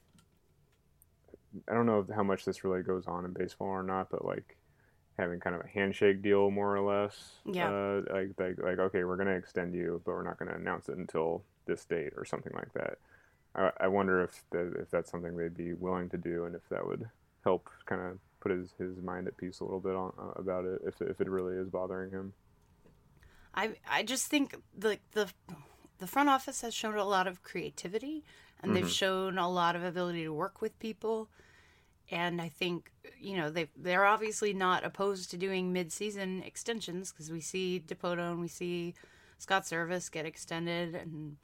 I 1.68 1.74
don't 1.74 1.86
know 1.86 2.06
how 2.14 2.22
much 2.22 2.44
this 2.44 2.64
really 2.64 2.82
goes 2.82 3.06
on 3.06 3.24
in 3.24 3.32
baseball 3.32 3.68
or 3.68 3.82
not, 3.82 4.10
but 4.10 4.24
like 4.24 4.56
having 5.18 5.40
kind 5.40 5.56
of 5.56 5.62
a 5.62 5.68
handshake 5.68 6.22
deal, 6.22 6.50
more 6.50 6.76
or 6.76 6.80
less. 6.80 7.32
Yeah. 7.44 7.70
Uh, 7.70 8.02
like 8.12 8.30
like 8.38 8.58
like 8.58 8.78
okay, 8.78 9.04
we're 9.04 9.16
gonna 9.16 9.36
extend 9.36 9.74
you, 9.74 10.00
but 10.04 10.12
we're 10.12 10.22
not 10.22 10.38
gonna 10.38 10.54
announce 10.54 10.88
it 10.88 10.96
until 10.96 11.42
this 11.66 11.84
date 11.84 12.12
or 12.16 12.24
something 12.24 12.52
like 12.54 12.72
that. 12.74 12.98
I, 13.54 13.70
I 13.80 13.88
wonder 13.88 14.22
if 14.22 14.42
that, 14.50 14.74
if 14.78 14.90
that's 14.90 15.10
something 15.10 15.36
they'd 15.36 15.56
be 15.56 15.74
willing 15.74 16.08
to 16.10 16.16
do, 16.16 16.44
and 16.44 16.54
if 16.54 16.68
that 16.70 16.86
would 16.86 17.08
help 17.44 17.68
kind 17.86 18.00
of 18.00 18.18
put 18.40 18.52
his, 18.52 18.72
his 18.78 18.96
mind 19.02 19.26
at 19.26 19.36
peace 19.36 19.60
a 19.60 19.64
little 19.64 19.80
bit 19.80 19.94
on, 19.94 20.12
uh, 20.18 20.40
about 20.40 20.64
it 20.64 20.80
if, 20.86 21.00
if 21.00 21.20
it 21.20 21.28
really 21.28 21.56
is 21.56 21.68
bothering 21.68 22.10
him. 22.10 22.32
I 23.54 23.70
I 23.90 24.02
just 24.02 24.28
think 24.28 24.56
the 24.76 24.98
the 25.12 25.28
the 25.98 26.06
front 26.06 26.28
office 26.28 26.60
has 26.60 26.74
shown 26.74 26.96
a 26.96 27.04
lot 27.04 27.26
of 27.26 27.42
creativity 27.42 28.24
and 28.60 28.74
they've 28.74 28.84
mm-hmm. 28.84 28.90
shown 28.90 29.38
a 29.38 29.50
lot 29.50 29.76
of 29.76 29.84
ability 29.84 30.24
to 30.24 30.32
work 30.32 30.60
with 30.60 30.78
people. 30.78 31.28
And 32.10 32.40
I 32.40 32.48
think 32.48 32.90
you 33.20 33.36
know 33.36 33.50
they 33.50 33.68
they're 33.76 34.06
obviously 34.06 34.52
not 34.52 34.84
opposed 34.84 35.30
to 35.30 35.36
doing 35.36 35.72
mid-season 35.72 36.42
extensions 36.44 37.12
because 37.12 37.30
we 37.30 37.40
see 37.40 37.82
Dipoto 37.86 38.30
and 38.30 38.40
we 38.40 38.48
see 38.48 38.94
Scott 39.38 39.64
Servais 39.64 40.10
get 40.10 40.24
extended 40.24 40.94
and 40.94 41.36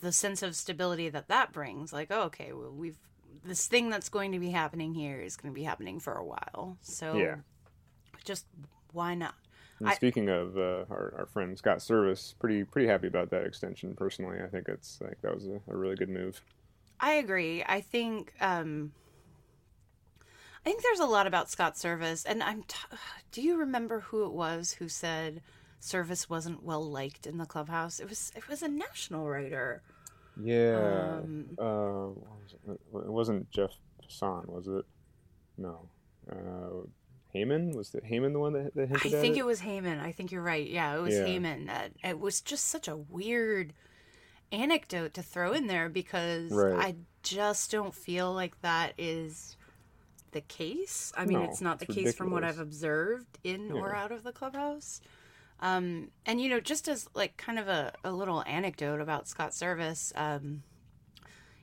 the 0.00 0.12
sense 0.12 0.42
of 0.42 0.56
stability 0.56 1.08
that 1.08 1.28
that 1.28 1.52
brings. 1.52 1.92
Like, 1.92 2.08
oh, 2.10 2.22
okay, 2.24 2.52
well, 2.52 2.72
we've 2.72 2.98
this 3.44 3.66
thing 3.66 3.90
that's 3.90 4.08
going 4.08 4.32
to 4.32 4.38
be 4.38 4.50
happening 4.50 4.94
here 4.94 5.20
is 5.20 5.36
going 5.36 5.52
to 5.52 5.54
be 5.54 5.64
happening 5.64 6.00
for 6.00 6.14
a 6.14 6.24
while. 6.24 6.78
So 6.80 7.16
Yeah. 7.16 7.36
just 8.24 8.46
why 8.92 9.14
not? 9.14 9.34
And 9.80 9.88
I- 9.88 9.94
speaking 9.94 10.28
of 10.28 10.56
uh, 10.56 10.84
our, 10.90 11.14
our 11.18 11.26
friend 11.32 11.56
Scott 11.56 11.78
Servais, 11.78 12.34
pretty 12.38 12.64
pretty 12.64 12.88
happy 12.88 13.06
about 13.08 13.30
that 13.30 13.44
extension 13.44 13.94
personally. 13.94 14.38
I 14.42 14.46
think 14.48 14.68
it's 14.68 15.00
like 15.00 15.20
that 15.22 15.34
was 15.34 15.46
a, 15.46 15.60
a 15.68 15.76
really 15.76 15.96
good 15.96 16.08
move. 16.08 16.40
I 16.98 17.14
agree. 17.14 17.62
I 17.66 17.80
think 17.82 18.32
um 18.40 18.92
I 20.64 20.70
think 20.70 20.82
there's 20.82 21.00
a 21.00 21.06
lot 21.06 21.26
about 21.26 21.50
Scott 21.50 21.74
Servais 21.74 22.24
and 22.26 22.42
I'm 22.42 22.62
t- 22.62 22.78
do 23.32 23.42
you 23.42 23.58
remember 23.58 24.00
who 24.00 24.24
it 24.24 24.32
was 24.32 24.72
who 24.72 24.88
said 24.88 25.42
Servais 25.80 26.28
wasn't 26.28 26.62
well 26.62 26.82
liked 26.88 27.26
in 27.26 27.36
the 27.38 27.46
clubhouse? 27.46 28.00
It 28.00 28.08
was 28.08 28.32
it 28.34 28.48
was 28.48 28.62
a 28.62 28.68
national 28.68 29.28
writer. 29.28 29.82
Yeah. 30.42 31.18
Um, 31.22 31.46
uh, 31.58 31.62
was 32.12 32.54
it? 32.68 32.70
it 32.94 33.12
wasn't 33.12 33.50
Jeff 33.50 33.70
Passan, 34.02 34.46
was 34.48 34.66
it? 34.68 34.84
No. 35.58 35.88
Uh, 36.30 36.86
Heyman 37.36 37.74
was 37.74 37.94
it 37.94 38.04
Heyman 38.04 38.32
the 38.32 38.38
one 38.38 38.52
that, 38.54 38.74
that 38.74 38.84
I 38.84 38.86
hinted 38.86 39.14
at 39.14 39.20
think 39.20 39.36
it? 39.36 39.40
it 39.40 39.46
was 39.46 39.60
Heyman. 39.60 40.00
I 40.00 40.12
think 40.12 40.32
you're 40.32 40.42
right. 40.42 40.68
Yeah, 40.68 40.96
it 40.96 41.00
was 41.00 41.14
Yeah. 41.14 41.24
Heyman. 41.26 41.68
Uh, 41.68 41.88
it 42.08 42.18
was 42.18 42.40
just 42.40 42.66
such 42.66 42.88
a 42.88 42.96
weird 42.96 43.72
anecdote 44.52 45.14
to 45.14 45.22
throw 45.22 45.52
in 45.52 45.66
there 45.66 45.88
because 45.88 46.50
Right. 46.52 46.74
I 46.86 46.94
just 47.22 47.70
don't 47.70 47.94
feel 47.94 48.32
like 48.32 48.60
that 48.62 48.92
is 48.96 49.56
the 50.32 50.40
case. 50.40 51.12
I 51.16 51.24
mean, 51.26 51.38
No, 51.38 51.44
it's 51.44 51.60
not 51.60 51.78
the 51.78 51.86
it's 51.86 51.94
case 51.94 52.14
from 52.14 52.30
what. 52.30 52.44
I've 52.44 52.58
observed 52.58 53.38
in 53.44 53.72
or 53.72 53.94
out 53.94 54.12
of 54.12 54.22
the 54.22 54.32
clubhouse. 54.32 55.00
Um, 55.60 56.10
and 56.26 56.40
you 56.40 56.48
know, 56.50 56.60
just 56.60 56.86
as 56.88 57.08
like 57.14 57.36
kind 57.38 57.58
of 57.58 57.66
a, 57.68 57.92
a 58.04 58.10
little 58.12 58.42
anecdote 58.46 59.00
about 59.00 59.26
Scott 59.26 59.52
Servais, 59.52 60.12
um, 60.14 60.62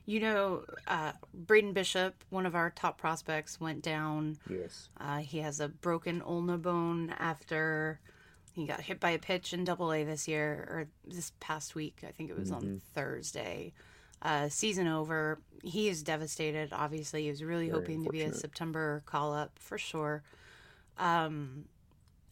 you 0.06 0.20
know, 0.20 0.64
uh, 0.86 1.12
Braden 1.32 1.72
Bishop, 1.72 2.14
one 2.30 2.46
of 2.46 2.54
our 2.54 2.70
top 2.70 2.98
prospects, 2.98 3.58
went 3.60 3.82
down 3.82 4.38
Yes. 4.48 4.88
uh, 5.00 5.18
he 5.18 5.38
has 5.38 5.60
a 5.60 5.68
broken 5.68 6.20
ulna 6.22 6.58
bone 6.58 7.14
after 7.18 8.00
he 8.52 8.66
got 8.66 8.80
hit 8.80 9.00
by 9.00 9.10
a 9.10 9.18
pitch 9.18 9.52
in 9.52 9.64
Double 9.64 9.92
A 9.92 10.04
this 10.04 10.28
year 10.28 10.66
or 10.70 10.86
this 11.06 11.32
past 11.40 11.74
week. 11.74 12.04
I 12.06 12.12
think 12.12 12.30
it 12.30 12.38
was 12.38 12.50
on 12.52 12.80
Thursday. 12.94 13.72
Uh, 14.22 14.48
season 14.48 14.86
over. 14.86 15.38
He 15.62 15.88
is 15.88 16.02
devastated. 16.02 16.68
Obviously, 16.72 17.24
he 17.24 17.30
was 17.30 17.42
really 17.42 17.68
Very 17.68 17.80
hoping 17.80 18.04
to 18.04 18.10
be 18.10 18.22
a. 18.22 18.32
September 18.32 19.02
call 19.06 19.34
up 19.34 19.58
for 19.58 19.76
sure. 19.76 20.22
Um, 20.98 21.64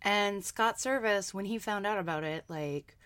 and 0.02 0.44
Scott 0.44 0.76
Servais, 0.78 1.34
when 1.34 1.44
he 1.44 1.58
found 1.58 1.86
out 1.86 1.98
about 1.98 2.24
it, 2.24 2.44
like 2.48 2.96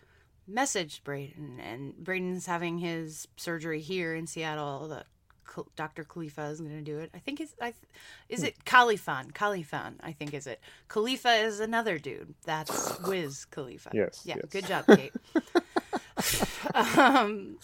messaged 0.51 1.03
Braden, 1.05 1.61
and 1.61 1.95
Braden's 1.97 2.47
having 2.47 2.79
his 2.79 3.29
surgery 3.37 3.81
here 3.81 4.15
in 4.15 4.27
Seattle. 4.27 4.89
The 4.89 5.05
Dr. 5.75 6.05
Khalifa 6.05 6.43
is 6.47 6.61
going 6.61 6.73
to 6.77 6.83
do 6.83 6.99
it. 6.99 7.11
I 7.15 7.19
think 7.19 7.41
it's 7.41 7.55
I, 7.61 7.67
th- 7.71 7.77
is 8.29 8.43
it 8.43 8.63
Khalfayan? 8.67 9.33
Khalfayan, 9.33 9.95
I 10.03 10.13
think 10.13 10.35
is 10.35 10.47
it. 10.47 10.61
Khalifa 10.89 11.33
is 11.37 11.61
another 11.61 11.99
dude. 11.99 12.35
That's 12.45 12.99
Wiz 13.07 13.47
Khalifa. 13.47 13.91
Yes, 13.95 14.23
Yeah. 14.27 14.35
yes. 14.37 14.47
Good 14.51 14.67
job, 14.67 14.85
Kate. 14.87 15.13
um, 16.75 17.57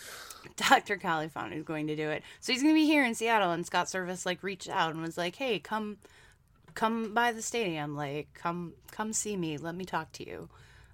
Dr. 0.56 0.96
Khalfayan 0.96 1.52
is 1.56 1.64
going 1.64 1.86
to 1.88 1.96
do 1.96 2.08
it. 2.08 2.22
So 2.40 2.52
he's 2.52 2.62
going 2.62 2.74
to 2.74 2.78
be 2.80 2.86
here 2.86 3.04
in 3.04 3.14
Seattle, 3.14 3.52
and 3.52 3.66
Scott 3.66 3.86
Servais 3.86 4.24
like 4.26 4.42
reached 4.42 4.68
out 4.70 4.92
and 4.94 5.02
was 5.02 5.18
like, 5.18 5.36
"Hey, 5.36 5.58
come, 5.58 5.98
come 6.74 7.12
by 7.12 7.32
the 7.32 7.42
stadium. 7.42 7.94
Like, 7.94 8.28
come, 8.34 8.72
come 8.90 9.12
see 9.12 9.36
me. 9.36 9.56
Let 9.58 9.74
me 9.74 9.84
talk 9.84 10.12
to 10.12 10.26
you." 10.26 10.48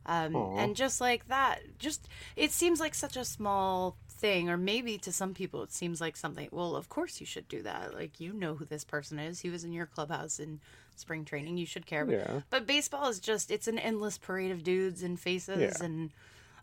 Um, 0.08 0.34
and 0.34 0.74
just 0.74 1.00
like 1.00 1.28
that, 1.28 1.60
just 1.78 2.08
it 2.34 2.50
seems 2.50 2.80
like 2.80 2.94
such 2.94 3.16
a 3.16 3.24
small 3.24 3.96
thing, 4.08 4.48
or 4.50 4.56
maybe 4.56 4.96
to 4.98 5.12
some 5.12 5.34
people 5.34 5.62
it 5.62 5.70
seems 5.72 6.00
like 6.00 6.16
something. 6.16 6.48
Well, 6.50 6.74
of 6.76 6.88
course 6.88 7.20
you 7.20 7.26
should 7.26 7.46
do 7.48 7.62
that. 7.62 7.94
Like 7.94 8.18
you 8.18 8.32
know 8.32 8.54
who 8.54 8.64
this 8.64 8.84
person 8.84 9.18
is. 9.18 9.40
He 9.40 9.50
was 9.50 9.64
in 9.64 9.72
your 9.72 9.86
clubhouse 9.86 10.40
in 10.40 10.60
spring 10.96 11.24
training. 11.24 11.58
You 11.58 11.66
should 11.66 11.86
care. 11.86 12.04
But- 12.06 12.14
Yeah. 12.14 12.40
But 12.50 12.66
baseball 12.66 13.08
is 13.08 13.20
just 13.20 13.50
it's 13.50 13.68
an 13.68 13.78
endless 13.78 14.16
parade 14.18 14.50
of 14.50 14.64
dudes 14.64 15.02
and 15.02 15.20
faces, 15.20 15.76
Yeah. 15.78 15.84
and 15.84 16.10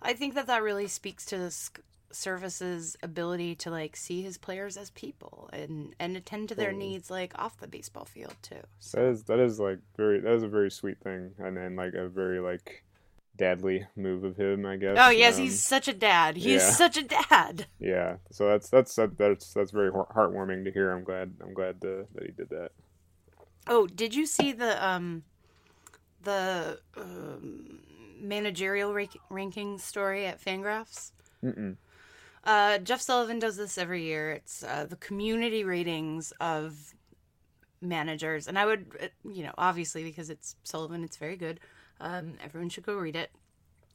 I 0.01 0.13
think 0.13 0.33
that 0.33 0.47
that 0.47 0.63
really 0.63 0.87
speaks 0.87 1.25
to 1.27 1.37
this 1.37 1.69
Servais's 2.11 2.95
ability 3.03 3.55
to 3.55 3.69
like 3.69 3.95
see 3.97 4.21
his 4.21 4.37
players 4.37 4.77
as 4.77 4.89
people 4.91 5.49
and 5.51 5.93
and 5.99 6.15
attend 6.15 6.49
to 6.49 6.55
their 6.55 6.71
needs 6.71 7.09
like 7.11 7.33
off 7.37 7.57
the 7.59 7.67
baseball 7.67 8.05
field 8.05 8.35
too. 8.41 8.55
That 8.55 8.65
So 8.79 9.09
is 9.09 9.23
that 9.25 9.39
is 9.39 9.59
like 9.59 9.79
very 9.97 10.19
that 10.21 10.33
is 10.33 10.43
a 10.43 10.47
very 10.47 10.71
sweet 10.71 10.99
thing, 10.99 11.31
and 11.37 11.57
then 11.57 11.75
like 11.75 11.93
a 11.93 12.07
very 12.07 12.39
like 12.39 12.83
dadly 13.37 13.85
move 13.95 14.23
of 14.23 14.37
him, 14.37 14.65
I 14.65 14.77
guess. 14.77 14.97
Oh 14.99 15.09
yes, 15.09 15.37
Um, 15.37 15.43
he's 15.43 15.61
such 15.63 15.87
a 15.87 15.93
dad. 15.93 16.37
He's 16.37 16.61
yeah. 16.61 16.71
such 16.71 16.97
a 16.97 17.03
dad. 17.03 17.67
yeah. 17.79 18.17
So 18.31 18.47
that's 18.47 18.69
that's 18.69 18.95
that's 19.17 19.53
that's 19.53 19.71
very 19.71 19.91
heartwarming 19.91 20.63
to 20.65 20.71
hear. 20.71 20.91
I'm 20.91 21.03
glad 21.03 21.33
I'm 21.41 21.53
glad 21.53 21.75
uh, 21.83 22.03
that 22.15 22.23
he 22.25 22.31
did 22.31 22.49
that. 22.49 22.71
Oh, 23.67 23.87
did 23.87 24.13
you 24.13 24.25
see 24.25 24.51
the 24.51 24.83
um 24.85 25.23
the 26.23 26.79
um, 26.97 27.79
managerial 28.19 28.93
rank- 28.93 29.17
ranking 29.29 29.77
story 29.77 30.25
at 30.25 30.43
Fangraphs? 30.43 31.11
Mm-mm. 31.43 31.77
Uh, 32.43 32.77
Jeff 32.79 33.01
Sullivan 33.01 33.39
does 33.39 33.57
this 33.57 33.77
every 33.77 34.03
year. 34.03 34.31
It's 34.31 34.63
uh, 34.63 34.85
the 34.87 34.97
community 34.97 35.63
ratings 35.63 36.31
of 36.39 36.93
managers, 37.81 38.47
and 38.47 38.57
I 38.57 38.65
would, 38.65 38.85
uh, 39.01 39.07
you 39.31 39.43
know, 39.43 39.53
obviously 39.57 40.03
because 40.03 40.29
it's 40.29 40.55
Sullivan, 40.63 41.03
it's 41.03 41.17
very 41.17 41.37
good. 41.37 41.59
Um, 41.99 42.33
everyone 42.43 42.69
should 42.69 42.85
go 42.85 42.95
read 42.95 43.15
it. 43.15 43.31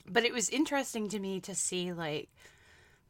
But 0.07 0.25
it 0.25 0.33
was 0.33 0.49
interesting 0.49 1.09
to 1.09 1.19
me 1.19 1.41
to 1.41 1.55
see 1.55 1.93
like 1.93 2.29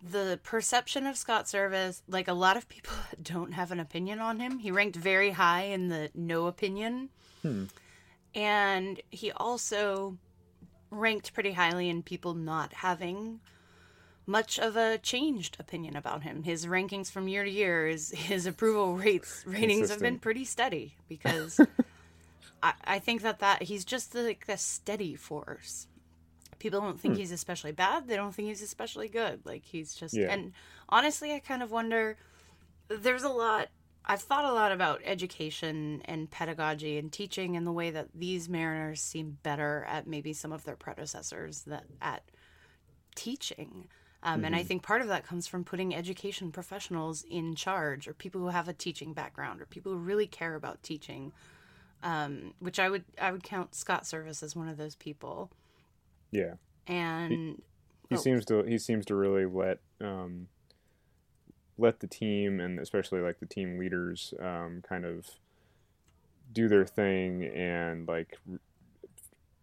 the 0.03 0.41
perception 0.43 1.07
of 1.07 1.17
Scott 1.17 1.45
Servais, 1.45 2.03
like 2.09 2.29
a 2.29 2.33
lot 2.33 2.57
of 2.57 2.69
people 2.69 2.95
don't 3.23 3.53
have 3.53 3.71
an 3.71 3.81
opinion 3.81 4.19
on 4.19 4.41
him. 4.41 4.59
He 4.59 4.71
ranked 4.71 4.97
very 4.97 5.31
high 5.31 5.65
in 5.65 5.89
the 5.89 6.11
no 6.15 6.47
opinion. 6.47 7.11
Hmm. 7.43 7.65
And 8.35 9.01
he 9.11 9.33
also 9.33 10.17
ranked 10.91 11.33
pretty 11.33 11.53
highly 11.53 11.89
in 11.89 12.03
people 12.03 12.35
not 12.35 12.73
having 12.73 13.41
much 14.27 14.59
of 14.59 14.77
a 14.77 14.99
changed 14.99 15.57
opinion 15.59 15.97
about 15.97 16.23
him. 16.23 16.45
His 16.45 16.67
rankings 16.67 17.11
from 17.11 17.27
year 17.29 17.45
to 17.45 17.51
year, 17.51 17.87
his, 17.87 18.11
his 18.17 18.47
approval 18.47 18.97
rates 18.97 19.43
ratings 19.47 19.91
have 19.91 20.01
been 20.01 20.19
pretty 20.19 20.45
steady 20.45 20.95
because 21.09 21.61
I, 22.63 22.73
I 22.85 22.99
think 22.99 23.23
that 23.23 23.39
that 23.41 23.63
he's 23.63 23.85
just 23.85 24.15
like 24.15 24.45
a 24.49 24.57
steady 24.59 25.15
force. 25.15 25.87
People 26.59 26.81
don't 26.81 26.93
Hmm. 26.93 26.99
think 26.99 27.17
he's 27.17 27.33
especially 27.33 27.73
bad. 27.73 28.07
They 28.07 28.17
don't 28.17 28.33
think 28.35 28.49
he's 28.49 28.63
especially 28.63 29.09
good. 29.09 29.45
Like 29.47 29.65
he's 29.65 29.95
just 29.95 30.15
Yeah. 30.15 30.31
and 30.33 30.53
honestly, 30.89 31.33
I 31.33 31.39
kind 31.41 31.63
of 31.63 31.71
wonder. 31.71 32.17
There's 32.89 33.23
a 33.23 33.29
lot. 33.31 33.69
I've 34.05 34.23
thought 34.23 34.45
a 34.45 34.53
lot 34.53 34.73
about 34.73 35.01
education 35.05 36.03
and 36.07 36.31
pedagogy 36.31 36.99
and 36.99 37.13
teaching 37.13 37.57
and 37.57 37.67
the 37.67 37.73
way 37.73 37.91
that 37.91 38.09
these 38.15 38.49
mariners 38.49 39.01
seem 39.01 39.39
better 39.43 39.85
at 39.89 40.07
maybe 40.07 40.33
some 40.33 40.53
of 40.53 40.65
their 40.65 40.77
predecessors 40.77 41.63
that 41.63 41.85
at 42.01 42.25
teaching. 43.15 43.89
Um, 44.23 44.45
And 44.45 44.55
I 44.55 44.63
think 44.63 44.83
part 44.83 45.01
of 45.01 45.09
that 45.09 45.25
comes 45.25 45.47
from 45.47 45.65
putting 45.65 45.95
education 45.95 46.53
professionals 46.53 47.23
in 47.23 47.55
charge, 47.55 48.07
or 48.07 48.13
people 48.13 48.41
who 48.43 48.49
have 48.49 48.69
a 48.69 48.75
teaching 48.75 49.15
background, 49.15 49.61
or 49.63 49.67
people 49.67 49.93
who 49.93 49.99
really 49.99 50.27
care 50.27 50.55
about 50.55 50.83
teaching. 50.83 51.33
Um, 52.03 52.55
which 52.61 52.79
I 52.79 52.89
would 52.89 53.05
I 53.21 53.31
would 53.31 53.43
count 53.43 53.75
Scott 53.75 54.05
Servais 54.05 54.43
as 54.43 54.57
one 54.57 54.69
of 54.69 54.77
those 54.77 54.95
people. 54.95 55.51
Yeah. 56.31 56.55
And 56.87 57.61
He 58.09 58.17
Oh. 58.17 58.19
seems 58.19 58.45
to 58.47 58.63
he 58.63 58.79
seems 58.79 59.05
to 59.07 59.15
really 59.15 59.45
let 59.47 59.79
um, 60.01 60.49
let 61.79 62.01
the 62.01 62.07
team 62.07 62.59
and 62.61 62.79
especially 62.81 63.21
like 63.21 63.39
the 63.41 63.47
team 63.47 63.79
leaders 63.79 64.33
um, 64.41 64.83
kind 64.89 65.05
of 65.05 65.27
do 66.53 66.69
their 66.69 66.85
thing 66.87 67.45
and 67.45 68.09
like 68.09 68.37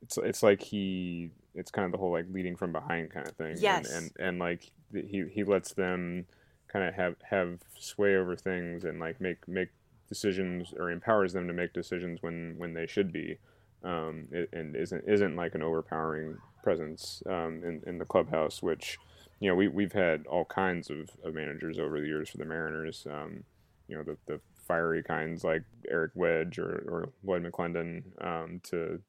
it's 0.01 0.17
it's 0.17 0.41
like 0.43 0.61
he 0.61 1.31
it's 1.55 1.71
kind 1.71 1.85
of 1.85 1.91
the 1.91 1.97
whole 1.97 2.11
like 2.11 2.25
leading 2.31 2.55
from 2.55 2.71
behind 2.71 3.09
kind 3.11 3.27
of 3.27 3.35
thing 3.35 3.51
and- 3.53 3.59
Yes. 3.61 3.91
and 3.91 4.11
and, 4.19 4.39
like 4.39 4.71
he 4.93 5.25
he 5.29 5.43
lets 5.43 5.73
them 5.73 6.25
kind 6.69 6.85
of 6.87 6.93
have 6.93 7.15
have 7.29 7.59
sway 7.77 8.15
over 8.15 8.35
things 8.35 8.83
and 8.85 8.99
like 8.99 9.19
make 9.19 9.45
make 9.47 9.69
decisions 10.07 10.73
or 10.77 10.91
empowers 10.91 11.33
them 11.33 11.47
to 11.47 11.53
make 11.53 11.73
decisions 11.73 12.21
when 12.21 12.55
when 12.57 12.73
they 12.73 12.87
should 12.87 13.11
be 13.11 13.37
um, 13.83 14.27
and 14.53 14.75
isn't 14.75 15.03
isn't 15.07 15.35
like 15.35 15.55
an 15.55 15.61
overpowering 15.61 16.37
presence 16.63 17.21
um, 17.27 17.61
in 17.63 17.81
in 17.85 17.97
the 17.97 18.05
clubhouse, 18.05 18.61
which 18.61 18.97
you 19.39 19.49
know 19.49 19.55
we 19.55 19.67
we've 19.67 19.93
had 19.93 20.25
all 20.27 20.45
kinds 20.45 20.89
of, 20.89 21.09
of 21.23 21.33
managers 21.33 21.79
over 21.79 21.99
the 21.99 22.07
years 22.07 22.29
for 22.29 22.37
the 22.37 22.45
Mariners. 22.45 23.05
Um, 23.09 23.43
you 23.87 23.95
know 23.95 24.03
the 24.03 24.17
the 24.27 24.39
fiery 24.67 25.03
kinds 25.03 25.43
like 25.43 25.63
Eric 25.89 26.11
Wedge 26.15 26.59
or 26.59 26.83
or 26.87 27.09
Lloyd 27.23 27.43
McClendon 27.43 28.03
um, 28.25 28.61
to 28.65 29.01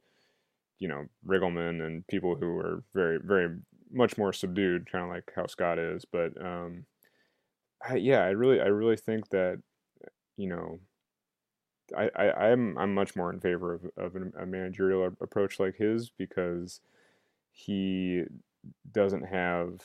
you 0.79 0.89
know 0.89 1.07
Riggleman 1.27 1.85
and 1.85 2.07
people 2.07 2.37
who 2.37 2.59
are 2.59 2.83
very 2.95 3.19
very 3.19 3.57
much 3.91 4.19
more 4.19 4.33
subdued, 4.33 4.91
kind 4.91 5.05
of 5.05 5.11
like 5.11 5.33
how 5.35 5.47
Scott 5.47 5.79
is. 5.79 6.05
But 6.05 6.41
um, 6.45 6.85
I, 7.89 7.97
yeah, 7.97 8.23
I 8.23 8.31
really 8.31 8.61
I 8.61 8.67
really 8.67 8.97
think 8.97 9.31
that 9.31 9.61
you 10.39 10.49
know 10.49 10.81
I, 11.97 12.11
I 12.15 12.51
I'm 12.51 12.77
I'm 12.79 12.95
much 12.95 13.17
more 13.17 13.33
in 13.33 13.41
favor 13.41 13.75
of 13.75 14.15
of 14.15 14.17
a 14.39 14.47
managerial 14.47 15.05
approach 15.21 15.59
like 15.59 15.77
his 15.77 16.11
because 16.11 16.81
he 17.53 18.25
doesn't 18.93 19.25
have 19.25 19.83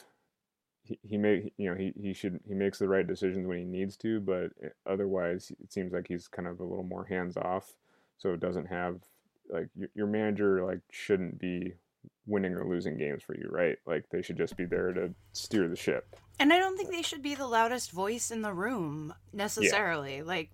he, 0.83 0.99
he 1.03 1.17
may 1.17 1.51
you 1.57 1.69
know 1.69 1.75
he, 1.77 1.93
he 1.95 2.13
should 2.13 2.39
he 2.47 2.53
makes 2.55 2.79
the 2.79 2.89
right 2.89 3.07
decisions 3.07 3.47
when 3.47 3.59
he 3.59 3.65
needs 3.65 3.97
to 3.97 4.19
but 4.19 4.51
eh, 4.63 4.69
otherwise 4.87 5.51
it 5.63 5.73
seems 5.73 5.93
like 5.93 6.07
he's 6.07 6.27
kind 6.27 6.47
of 6.47 6.59
a 6.59 6.65
little 6.65 6.83
more 6.85 7.05
hands 7.05 7.37
off. 7.37 7.73
So 8.17 8.33
it 8.33 8.41
doesn't 8.41 8.67
have 8.67 9.01
like 9.49 9.69
your, 9.75 9.89
your 9.95 10.07
manager 10.07 10.65
like 10.65 10.81
shouldn't 10.91 11.39
be 11.39 11.73
winning 12.25 12.53
or 12.53 12.65
losing 12.67 12.97
games 12.97 13.21
for 13.23 13.35
you 13.35 13.47
right 13.51 13.77
like 13.85 14.05
they 14.11 14.21
should 14.21 14.37
just 14.37 14.55
be 14.55 14.65
there 14.65 14.93
to 14.93 15.13
steer 15.33 15.67
the 15.67 15.75
ship 15.75 16.15
And 16.39 16.51
I 16.53 16.57
don't 16.57 16.77
think 16.77 16.89
they 16.89 17.01
should 17.01 17.21
be 17.21 17.35
the 17.35 17.47
loudest 17.47 17.91
voice 17.91 18.31
in 18.31 18.41
the 18.41 18.53
room 18.53 19.13
necessarily. 19.33 20.21
Like 20.23 20.49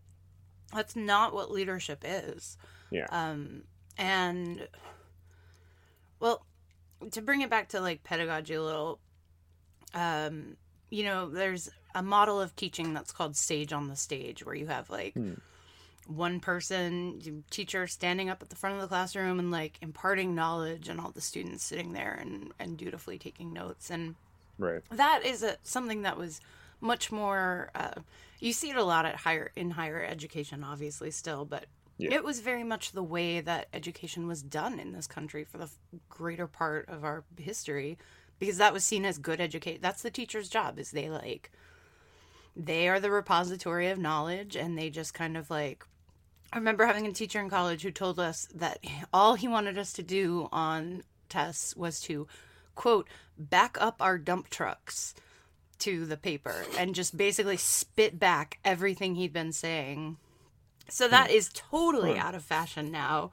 that's 0.74 0.96
not 0.96 1.34
what 1.34 1.52
leadership 1.52 2.04
is. 2.06 2.58
yeah 2.92 3.06
Um 3.12 3.64
and 3.98 4.68
well, 6.20 6.46
to 7.12 7.22
bring 7.22 7.42
it 7.42 7.50
back 7.50 7.70
to 7.70 7.80
like 7.82 8.04
pedagogy 8.04 8.54
a 8.56 8.64
little 8.64 9.00
um 9.94 10.58
you 10.92 11.04
know, 11.04 11.30
there's 11.30 11.70
a 11.94 12.02
model 12.02 12.42
of 12.42 12.56
teaching 12.56 12.94
that's 12.94 13.12
called 13.12 13.36
sage 13.36 13.72
on 13.74 13.88
the 13.90 13.96
stage 13.96 14.44
where 14.46 14.56
you 14.56 14.68
have 14.68 14.90
like 14.90 15.14
Hmm. 15.14 15.34
One 16.10 16.39
person 16.39 17.43
teacher 17.52 17.86
standing 17.86 18.30
up 18.32 18.41
at 18.41 18.50
the 18.50 18.56
front 18.56 18.76
of 18.76 18.82
the 18.82 18.88
classroom 18.88 19.38
and 19.38 19.52
like 19.52 19.78
imparting 19.82 20.34
knowledge 20.34 20.89
and 20.89 21.00
all 21.00 21.12
the 21.12 21.22
students 21.22 21.63
sitting 21.63 21.93
there 21.93 22.17
and 22.19 22.52
and 22.60 22.78
dutifully 22.78 23.19
taking 23.19 23.54
notes 23.54 23.91
and 23.91 24.15
right 24.58 24.82
that 24.89 25.24
is 25.24 25.43
a, 25.43 25.56
something 25.62 26.02
that 26.02 26.17
was 26.17 26.41
much 26.82 27.12
more 27.12 27.69
uh, 27.76 27.91
you 28.39 28.52
see 28.54 28.72
it 28.72 28.76
a 28.76 28.84
lot 28.84 29.06
at 29.06 29.17
higher 29.17 29.52
in 29.56 29.69
higher 29.69 30.04
education 30.04 30.63
obviously 30.63 31.12
still 31.12 31.45
but 31.45 31.65
Yeah. 32.00 32.15
it 32.15 32.24
was 32.24 32.39
very 32.39 32.63
much 32.63 32.93
the 32.93 33.04
way 33.04 33.39
that 33.41 33.67
education 33.72 34.26
was 34.28 34.41
done 34.41 34.80
in 34.80 34.93
this 34.93 35.06
country 35.06 35.43
for 35.43 35.60
the 35.60 35.65
f- 35.65 35.78
greater 36.10 36.48
part 36.48 36.89
of 36.89 37.04
our 37.04 37.24
history 37.38 38.00
because 38.39 38.58
that 38.58 38.74
was 38.74 38.84
seen 38.84 39.06
as 39.06 39.19
good 39.19 39.39
educate 39.39 39.80
that's 39.80 40.02
the 40.02 40.10
teacher's 40.10 40.50
job 40.50 40.80
is 40.80 40.89
they 40.89 41.08
like 41.10 41.52
they 42.56 42.89
are 42.89 43.00
the 43.00 43.12
repository 43.12 43.89
of 43.89 44.00
knowledge 44.00 44.56
and 44.56 44.76
they 44.78 44.89
just 44.89 45.13
kind 45.13 45.38
of 45.38 45.50
like 45.52 45.86
I 46.52 46.58
remember 46.58 46.86
having 46.86 47.06
a 47.06 47.12
teacher 47.12 47.40
in 47.40 47.50
college 47.50 47.84
who 47.84 47.92
told 47.92 48.20
us 48.20 48.48
that 48.56 48.80
all 49.14 49.36
he 49.36 49.48
wanted 49.48 49.78
us 49.78 49.94
to 49.94 50.04
do 50.04 50.50
on 50.52 51.04
tests 51.30 51.76
was 51.76 52.00
to 52.02 52.28
quote 52.76 53.08
back 53.38 53.78
up 53.80 53.98
our 54.02 54.18
dump 54.18 54.50
trucks 54.50 55.14
to 55.80 56.06
the 56.06 56.18
paper 56.18 56.66
and 56.78 56.96
just 56.96 57.16
basically 57.16 57.58
spit 57.58 58.20
back 58.20 58.58
everything 58.66 59.16
he'd 59.16 59.32
been 59.34 59.52
saying. 59.54 60.18
So 60.90 61.08
that 61.08 61.30
is 61.30 61.52
totally 61.54 62.14
Hmm. 62.14 62.20
out 62.20 62.36
of 62.36 62.44
fashion 62.44 62.92
now. 62.92 63.32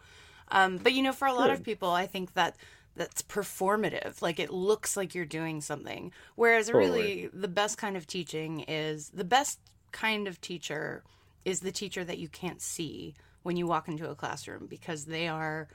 Um, 0.49 0.77
but 0.77 0.93
you 0.93 1.03
know, 1.03 1.13
for 1.13 1.27
a 1.27 1.33
lot 1.33 1.51
of 1.51 1.63
people, 1.63 1.91
I 1.91 2.07
think 2.07 2.35
that 2.35 2.57
that's 2.95 3.23
performative. 3.23 4.21
Like 4.23 4.39
it 4.39 4.51
looks 4.53 4.97
like 4.97 5.15
you're 5.15 5.25
doing 5.25 5.61
something. 5.61 6.13
Whereas 6.35 6.71
really, 6.73 7.31
the 7.33 7.49
best 7.49 7.79
kind 7.79 7.97
of 7.97 8.07
teaching 8.07 8.61
is 8.69 9.09
the 9.09 9.25
best 9.25 9.59
kind 9.91 10.29
of 10.29 10.41
teacher 10.41 11.03
is 11.47 11.61
the 11.61 11.73
teacher 11.73 12.05
that 12.05 12.19
you 12.19 12.29
can't 12.29 12.61
see 12.61 13.15
when 13.45 13.57
you 13.57 13.67
walk 13.69 13.87
into 13.87 14.11
a 14.11 14.17
classroom 14.17 14.67
because 14.67 15.05
they 15.05 15.29
are 15.29 15.69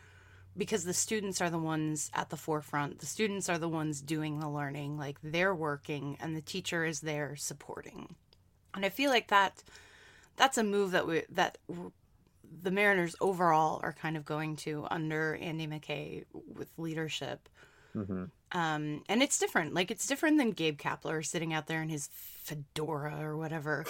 because 0.57 0.83
the 0.83 0.93
students 0.93 1.39
are 1.39 1.49
the 1.49 1.57
ones 1.57 2.11
at 2.13 2.29
the 2.29 2.35
forefront. 2.35 2.99
The 2.99 3.05
students 3.05 3.47
are 3.47 3.57
the 3.57 3.69
ones 3.69 4.01
doing 4.01 4.39
the 4.39 4.49
learning, 4.49 4.97
like 4.97 5.17
they're 5.23 5.55
working 5.55 6.17
and 6.19 6.35
the 6.35 6.41
teacher 6.41 6.83
is 6.83 6.99
there 6.99 7.37
supporting. 7.37 8.15
And 8.73 8.85
I 8.85 8.89
feel 8.89 9.09
like 9.09 9.29
that 9.29 9.63
that's 10.35 10.57
a 10.57 10.63
move 10.63 10.91
that 10.91 11.07
we 11.07 11.23
that 11.29 11.57
the 12.63 12.71
Mariners 12.71 13.15
overall 13.21 13.79
are 13.81 13.93
kind 13.93 14.17
of 14.17 14.25
going 14.25 14.57
to 14.57 14.85
under 14.91 15.35
Andy 15.35 15.67
McKay 15.67 16.25
with 16.53 16.67
leadership. 16.77 17.47
hmm 17.93 18.25
Um, 18.51 19.03
and 19.07 19.23
it's 19.23 19.39
different. 19.39 19.73
Like 19.73 19.89
it's 19.89 20.05
different 20.05 20.37
than 20.37 20.51
Gabe 20.51 20.77
Kapler 20.77 21.25
sitting 21.25 21.53
out 21.53 21.67
there 21.67 21.81
in 21.81 21.87
his 21.87 22.09
fedora 22.11 23.19
or 23.21 23.37
whatever, 23.37 23.85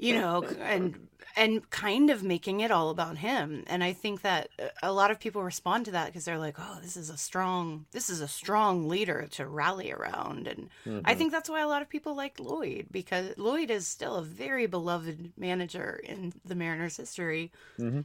you 0.00 0.14
know, 0.14 0.42
and 0.60 1.08
and 1.36 1.70
kind 1.70 2.10
of 2.10 2.24
making 2.24 2.58
it 2.60 2.72
all 2.72 2.90
about 2.90 3.16
him. 3.18 3.62
And 3.68 3.84
I 3.84 3.92
think 3.92 4.22
that 4.22 4.48
a 4.82 4.92
lot 4.92 5.12
of 5.12 5.20
people 5.20 5.44
respond 5.44 5.84
to 5.84 5.90
that 5.92 6.06
because 6.06 6.24
they're 6.24 6.38
like, 6.38 6.56
"Oh, 6.58 6.78
this 6.82 6.96
is 6.96 7.08
a 7.10 7.16
strong, 7.16 7.86
this 7.92 8.10
is 8.10 8.20
a 8.20 8.26
strong 8.26 8.88
leader 8.88 9.28
to 9.32 9.46
rally 9.46 9.92
around." 9.92 10.48
And 10.48 10.70
I 11.04 11.14
think 11.14 11.30
that's 11.30 11.48
why 11.48 11.60
a 11.60 11.68
lot 11.68 11.82
of 11.82 11.88
people 11.88 12.16
like 12.16 12.40
Lloyd 12.40 12.86
because 12.90 13.36
Lloyd 13.38 13.70
is 13.70 13.86
still 13.86 14.16
a 14.16 14.22
very 14.22 14.66
beloved 14.66 15.32
manager 15.36 16.00
in 16.02 16.32
the 16.44 16.56
Mariners' 16.56 16.96
history 16.96 17.52
Mhm. 17.78 18.04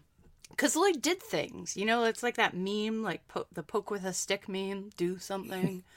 because 0.51 0.75
Lloyd 0.75 1.01
did 1.01 1.21
things. 1.23 1.75
You 1.75 1.85
know, 1.85 2.03
it's 2.03 2.21
like 2.21 2.35
that 2.35 2.53
meme, 2.55 3.01
like 3.01 3.27
po- 3.27 3.47
the 3.51 3.63
poke 3.63 3.89
with 3.89 4.05
a 4.05 4.13
stick 4.13 4.47
meme, 4.47 4.91
do 4.97 5.17
something. 5.17 5.83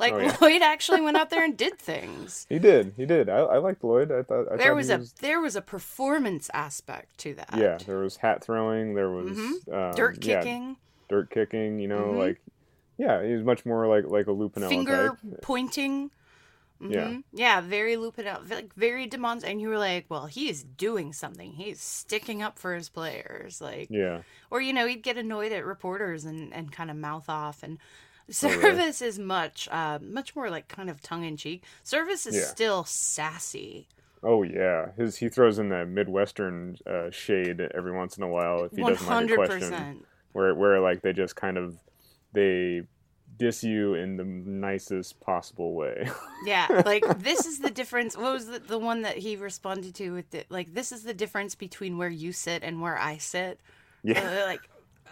Like 0.00 0.14
Oh, 0.14 0.18
yeah. 0.18 0.36
Lloyd 0.40 0.62
actually 0.62 1.00
went 1.02 1.16
out 1.16 1.30
there 1.30 1.44
and 1.44 1.56
did 1.56 1.78
things. 1.78 2.46
he 2.48 2.58
did 2.58 2.94
he 2.96 3.06
did 3.06 3.28
I, 3.28 3.36
I 3.38 3.58
liked 3.58 3.84
Lloyd 3.84 4.10
I 4.10 4.22
thought 4.22 4.46
I 4.50 4.56
There 4.56 4.68
thought 4.68 4.76
was 4.76 4.88
he 4.88 4.94
a 4.94 5.00
there 5.20 5.40
was 5.40 5.54
a 5.56 5.62
performance 5.62 6.50
aspect 6.52 7.18
to 7.18 7.34
that. 7.34 7.50
yeah 7.56 7.78
there 7.86 7.98
was 7.98 8.16
hat 8.16 8.42
throwing 8.42 8.94
there 8.94 9.10
was 9.10 9.36
Mhm. 9.36 9.72
um, 9.72 9.94
dirt 9.94 10.24
yeah, 10.24 10.38
kicking, 10.40 10.76
dirt 11.08 11.30
kicking, 11.30 11.78
you 11.78 11.86
know, 11.88 12.06
Mhm. 12.14 12.18
like 12.18 12.40
yeah, 12.98 13.22
he 13.24 13.32
was 13.34 13.44
much 13.44 13.64
more 13.64 13.86
like 13.86 14.04
like 14.06 14.26
a 14.26 14.32
Lou 14.32 14.48
Piniella 14.48 14.68
finger 14.68 15.08
type. 15.22 15.40
pointing. 15.42 16.10
Yeah. 16.82 17.08
Mhm. 17.08 17.24
yeah, 17.34 17.60
very 17.60 17.96
Lou 17.98 18.10
Piniella, 18.10 18.48
like 18.50 18.74
very 18.74 19.06
demons, 19.06 19.44
and 19.44 19.60
you 19.60 19.68
were 19.68 19.76
like, 19.78 20.06
well, 20.08 20.24
he 20.26 20.48
is 20.48 20.62
doing 20.64 21.12
something. 21.12 21.52
He's 21.52 21.78
sticking 21.80 22.40
up 22.42 22.58
for 22.58 22.74
his 22.74 22.88
players, 22.88 23.60
like 23.60 23.88
Yeah, 23.90 24.22
or 24.50 24.62
you 24.62 24.72
know 24.72 24.86
he'd 24.86 25.02
get 25.02 25.18
annoyed 25.18 25.52
at 25.52 25.64
reporters 25.66 26.24
and 26.24 26.54
and 26.54 26.72
kind 26.72 26.90
of 26.90 26.96
mouth 26.96 27.28
off 27.28 27.62
and 27.62 27.76
Servais 28.32 29.02
is 29.02 29.18
much, 29.18 29.68
uh, 29.70 29.98
much 30.02 30.34
more 30.36 30.50
like 30.50 30.68
kind 30.68 30.88
of 30.88 31.02
tongue 31.02 31.24
in 31.24 31.36
cheek. 31.36 31.64
Servais 31.84 32.26
is 32.26 32.36
Yeah. 32.36 32.42
still 32.44 32.84
sassy. 32.84 33.88
Oh 34.22 34.42
yeah, 34.42 34.92
his 34.96 35.16
he 35.16 35.28
throws 35.28 35.58
in 35.58 35.70
that 35.70 35.88
midwestern 35.88 36.76
uh, 36.86 37.10
shade 37.10 37.60
every 37.74 37.92
once 37.92 38.16
in 38.18 38.22
a 38.22 38.28
while 38.28 38.64
if 38.64 38.72
he 38.72 38.82
doesn't 38.82 39.06
like 39.06 39.30
a 39.30 39.34
question, 39.34 40.04
where 40.32 40.54
where 40.54 40.80
like 40.80 41.00
they 41.02 41.12
just 41.14 41.36
kind 41.36 41.56
of 41.56 41.76
they 42.32 42.82
diss 43.38 43.64
you 43.64 43.94
in 43.94 44.16
the 44.18 44.24
nicest 44.24 45.20
possible 45.20 45.74
way. 45.74 46.08
Yeah, 46.46 46.82
like 46.86 47.04
this 47.18 47.44
is 47.46 47.58
the 47.58 47.70
difference. 47.70 48.16
What 48.16 48.32
was 48.32 48.46
the, 48.46 48.58
the 48.60 48.78
one 48.78 49.02
that 49.02 49.18
he 49.18 49.36
responded 49.36 49.94
to 49.96 50.10
with 50.12 50.30
the, 50.30 50.44
like 50.48 50.72
this 50.72 50.90
is 50.90 51.02
the 51.02 51.12
difference 51.12 51.54
between 51.54 51.98
where 51.98 52.08
you 52.08 52.32
sit 52.32 52.62
and 52.62 52.80
where 52.80 52.98
I 52.98 53.18
sit. 53.18 53.60
yeah, 54.02 54.20
Uh, 54.20 54.46
like 54.46 54.62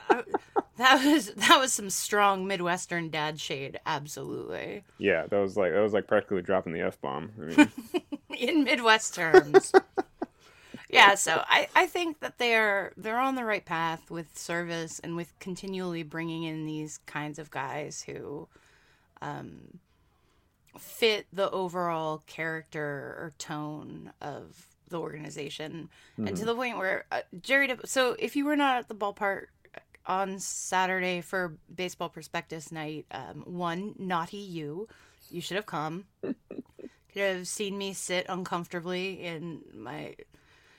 I, 0.56 0.57
that 0.78 1.04
was 1.04 1.32
that 1.34 1.58
was 1.58 1.72
some 1.72 1.90
strong 1.90 2.46
Midwestern 2.46 3.10
dad 3.10 3.40
shade, 3.40 3.78
absolutely. 3.84 4.84
yeah, 4.98 5.26
that 5.26 5.38
was 5.38 5.56
like 5.56 5.72
that 5.72 5.80
was 5.80 5.92
like 5.92 6.06
practically 6.06 6.42
dropping 6.42 6.72
the 6.72 6.80
f 6.80 7.00
bomb. 7.00 7.30
I 7.40 7.44
mean, 7.44 7.72
in 8.38 8.64
Midwest 8.64 9.14
terms. 9.14 9.72
yeah, 10.88 11.14
so 11.16 11.42
I, 11.48 11.68
I 11.74 11.86
think 11.86 12.20
that 12.20 12.38
they're 12.38 12.92
they're 12.96 13.18
on 13.18 13.34
the 13.34 13.44
right 13.44 13.64
path 13.64 14.10
with 14.10 14.34
Servais 14.34 15.00
and 15.02 15.16
with 15.16 15.38
continually 15.40 16.04
bringing 16.04 16.44
in 16.44 16.64
these 16.64 16.98
kinds 17.06 17.38
of 17.38 17.50
guys 17.50 18.02
who 18.02 18.48
um, 19.20 19.78
fit 20.78 21.26
the 21.32 21.50
overall 21.50 22.22
character 22.26 22.80
or 23.18 23.32
tone 23.38 24.12
of 24.20 24.66
the 24.88 24.98
organization, 24.98 25.88
and 26.16 26.36
to 26.36 26.44
the 26.44 26.54
point 26.54 26.78
where 26.78 27.04
uh, 27.12 27.20
Jerry. 27.42 27.66
De- 27.66 27.86
so 27.86 28.16
if 28.18 28.36
you 28.36 28.44
were 28.44 28.56
not 28.56 28.78
at 28.78 28.88
the 28.88 28.94
ballpark 28.94 29.46
on 30.08 30.40
Saturday 30.40 31.20
for 31.20 31.56
baseball 31.72 32.08
prospectus 32.08 32.72
night, 32.72 33.06
um, 33.12 33.44
one 33.46 33.94
naughty 33.98 34.38
you, 34.38 34.88
you 35.30 35.40
should 35.40 35.56
have 35.56 35.66
come 35.66 36.06
could 37.18 37.36
have 37.36 37.48
seen 37.48 37.76
me 37.76 37.92
sit 37.92 38.26
uncomfortably 38.28 39.24
in 39.24 39.60
my 39.74 40.14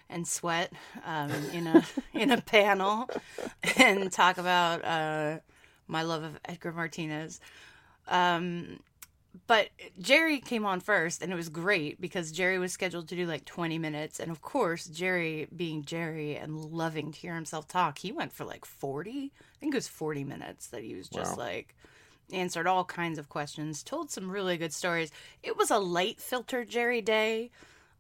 and 0.09 0.27
sweat 0.27 0.71
um, 1.05 1.31
in 1.53 1.67
a 1.67 1.85
in 2.13 2.31
a 2.31 2.41
panel 2.41 3.09
and 3.77 4.11
talk 4.11 4.37
about 4.37 4.83
uh, 4.83 5.39
my 5.87 6.01
love 6.01 6.23
of 6.23 6.39
Edgar 6.45 6.71
Martinez. 6.71 7.39
Um, 8.07 8.79
but 9.47 9.69
Jerry 9.99 10.39
came 10.39 10.65
on 10.65 10.79
first, 10.79 11.21
and 11.21 11.31
it 11.31 11.35
was 11.35 11.49
great 11.49 11.99
because 12.01 12.31
Jerry 12.31 12.59
was 12.59 12.71
scheduled 12.73 13.07
to 13.09 13.15
do 13.15 13.25
like 13.25 13.45
20 13.45 13.77
minutes. 13.77 14.19
And 14.19 14.31
of 14.31 14.41
course, 14.41 14.85
Jerry, 14.85 15.47
being 15.55 15.83
Jerry 15.85 16.35
and 16.35 16.55
loving 16.57 17.11
to 17.11 17.19
hear 17.19 17.35
himself 17.35 17.67
talk, 17.67 17.99
he 17.99 18.11
went 18.11 18.33
for 18.33 18.45
like 18.45 18.65
40. 18.65 19.31
I 19.35 19.59
think 19.59 19.73
it 19.73 19.77
was 19.77 19.87
40 19.87 20.23
minutes 20.23 20.67
that 20.67 20.83
he 20.83 20.95
was 20.95 21.09
just 21.09 21.37
Wow. 21.37 21.37
like 21.37 21.75
answered 22.31 22.67
all 22.67 22.85
kinds 22.85 23.19
of 23.19 23.29
questions, 23.29 23.83
told 23.83 24.11
some 24.11 24.29
really 24.31 24.57
good 24.57 24.73
stories. 24.73 25.11
It 25.43 25.57
was 25.57 25.71
a 25.71 25.79
light 25.79 26.19
filter 26.21 26.65
Jerry 26.65 27.01
day. 27.01 27.51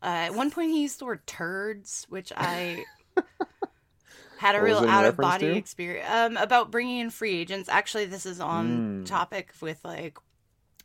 Uh, 0.01 0.07
at 0.29 0.35
one 0.35 0.51
point, 0.51 0.71
he 0.71 0.81
used 0.83 0.99
the 0.99 1.05
word 1.05 1.25
turds, 1.27 2.05
which 2.09 2.31
I 2.37 2.85
had 4.37 4.55
a 4.55 4.61
What 4.61 4.65
real 4.65 4.79
out 4.87 5.05
of 5.05 5.19
body 5.19 5.45
to? 5.45 5.55
experience 5.55 6.07
um, 6.09 6.37
about 6.37 6.71
bringing 6.71 6.99
in 6.99 7.09
free 7.09 7.35
agents. 7.39 7.69
Actually, 7.69 8.05
this 8.05 8.25
is 8.25 8.39
on 8.39 8.85
Mm. 9.01 9.05
topic 9.05 9.53
with 9.61 9.83
like 9.83 10.17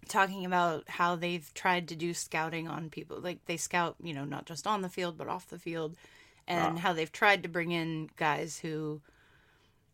talking 0.09 0.45
about 0.45 0.89
how 0.89 1.17
they've 1.17 1.53
tried 1.55 1.89
to 1.89 1.97
do 1.97 2.15
scouting 2.15 2.69
on 2.69 2.91
people. 2.91 3.19
Like 3.21 3.45
they 3.47 3.57
scout, 3.57 3.97
you 4.03 4.15
know, 4.15 4.25
not 4.25 4.47
just 4.47 4.67
on 4.67 4.83
the 4.83 4.89
field 4.89 5.17
but 5.19 5.29
off 5.29 5.49
the 5.49 5.59
field, 5.59 5.97
and 6.47 6.79
Ah. 6.79 6.81
how 6.83 6.93
they've 6.93 7.13
tried 7.13 7.43
to 7.43 7.49
bring 7.49 7.71
in 7.73 8.11
guys 8.17 8.59
who 8.59 9.01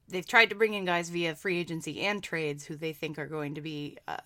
they've 0.09 0.27
tried 0.27 0.51
to 0.51 0.57
bring 0.57 0.75
in 0.75 0.85
guys 0.85 1.09
via 1.11 1.35
free 1.35 1.59
agency 1.59 2.01
and 2.01 2.23
trades 2.23 2.65
who 2.65 2.77
they 2.77 2.93
think 2.93 3.19
are 3.19 3.27
going 3.27 3.55
to 3.55 3.61
be 3.61 3.97
uh, 4.09 4.17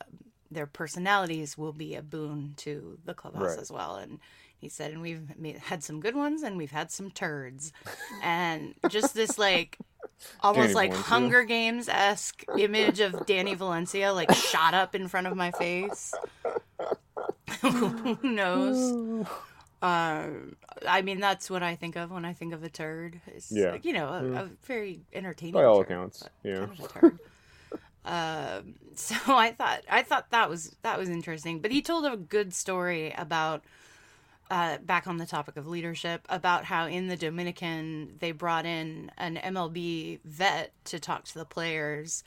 their 0.51 0.66
personalities 0.66 1.59
will 1.59 1.73
be 1.73 1.94
a 1.94 2.03
boon 2.03 2.55
to 2.57 2.99
the 3.05 3.14
clubhouse 3.14 3.42
Right. 3.51 3.59
as 3.59 3.70
well. 3.70 3.97
And 3.97 4.18
he 4.58 4.68
said, 4.68 4.92
and 4.92 5.02
we've 5.02 5.36
made, 5.38 5.56
had 5.58 5.82
some 5.84 6.00
good 6.00 6.14
ones 6.16 6.42
and 6.42 6.56
we've 6.56 6.70
had 6.70 6.90
some 6.90 7.10
turds, 7.10 7.72
and 8.22 8.74
just 8.88 9.14
this 9.14 9.38
like 9.38 9.78
almost 10.40 10.62
Danny 10.68 10.74
like 10.74 10.90
Valencia. 10.90 11.10
Hunger 11.10 11.44
Games 11.44 11.88
esque 11.88 12.44
image 12.58 13.00
of 13.00 13.26
Danny 13.26 13.54
Valencia 13.54 14.12
like 14.12 14.32
shot 14.34 14.74
up 14.74 14.94
in 14.94 15.08
front 15.08 15.26
of 15.26 15.36
my 15.36 15.50
face. 15.52 16.12
Who 17.62 18.18
knows? 18.22 19.26
Uh, 19.82 20.28
I 20.88 21.02
mean, 21.02 21.20
that's 21.20 21.50
what 21.50 21.62
I 21.62 21.74
think 21.76 21.94
of 21.96 22.10
when 22.10 22.24
I 22.24 22.32
think 22.32 22.54
of 22.54 22.64
a 22.64 22.70
turd. 22.70 23.20
It's 23.26 23.52
Yeah. 23.52 23.72
like, 23.72 23.84
you 23.84 23.92
know, 23.92 24.08
a, 24.08 24.44
a 24.44 24.50
very 24.64 25.00
entertaining. 25.12 25.52
by 25.52 25.64
all 25.64 25.76
turd, 25.84 25.90
accounts, 25.90 26.24
yeah. 26.42 26.54
kind 26.54 26.70
of 26.70 26.80
a 26.80 26.88
turd. 26.88 27.18
um, 28.06 28.74
so 28.94 29.14
I 29.26 29.52
thought 29.52 29.82
I 29.90 30.02
thought 30.02 30.30
that 30.30 30.48
was 30.48 30.74
that 30.80 30.98
was 30.98 31.10
interesting. 31.10 31.60
But 31.60 31.70
he 31.70 31.82
told 31.82 32.06
a 32.06 32.16
good 32.16 32.54
story 32.54 33.12
about 33.18 33.62
uh, 34.50 34.78
back 34.78 35.07
on 35.07 35.16
the 35.16 35.26
topic 35.26 35.57
of 35.57 35.66
leadership 35.66 36.26
about 36.28 36.64
how 36.64 36.87
in 36.87 37.09
the 37.09 37.16
Dominican 37.16 38.16
they 38.18 38.33
brought 38.33 38.66
in 38.66 39.11
an 39.16 39.37
MLB 39.37 40.20
vet 40.24 40.72
to 40.85 40.98
talk 41.00 41.24
to 41.24 41.38
the 41.38 41.44
players, 41.44 42.24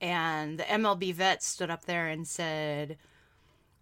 and 0.00 0.58
the 0.58 0.64
MLB 0.64 1.14
vet 1.14 1.42
stood 1.42 1.70
up 1.70 1.84
there 1.84 2.08
and 2.08 2.26
said, 2.26 2.96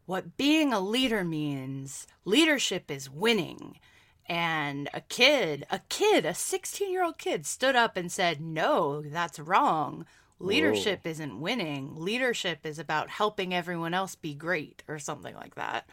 "What 0.06 0.36
being 0.36 0.72
a 0.72 0.80
leader 0.80 1.24
means, 1.24 2.06
leadership 2.24 2.90
is 2.90 3.10
winning." 3.10 3.78
And 4.26 4.90
a 4.92 5.00
kid, 5.00 5.66
a 5.70 5.80
kid, 5.88 6.26
a 6.26 6.34
16 6.34 6.92
year 6.92 7.02
old 7.02 7.16
kid 7.16 7.46
stood 7.46 7.74
up 7.74 7.96
and 7.96 8.12
said, 8.12 8.42
No, 8.42 9.00
that's 9.00 9.38
wrong. 9.38 10.04
Leadership 10.38 11.00
isn't 11.06 11.40
winning. 11.40 11.96
Leadership 11.96 12.64
is 12.64 12.78
about 12.78 13.08
helping 13.10 13.54
everyone 13.54 13.94
else 13.94 14.14
be 14.14 14.34
great, 14.34 14.82
or 14.86 14.98
something 14.98 15.34
like 15.34 15.54
that. 15.56 15.88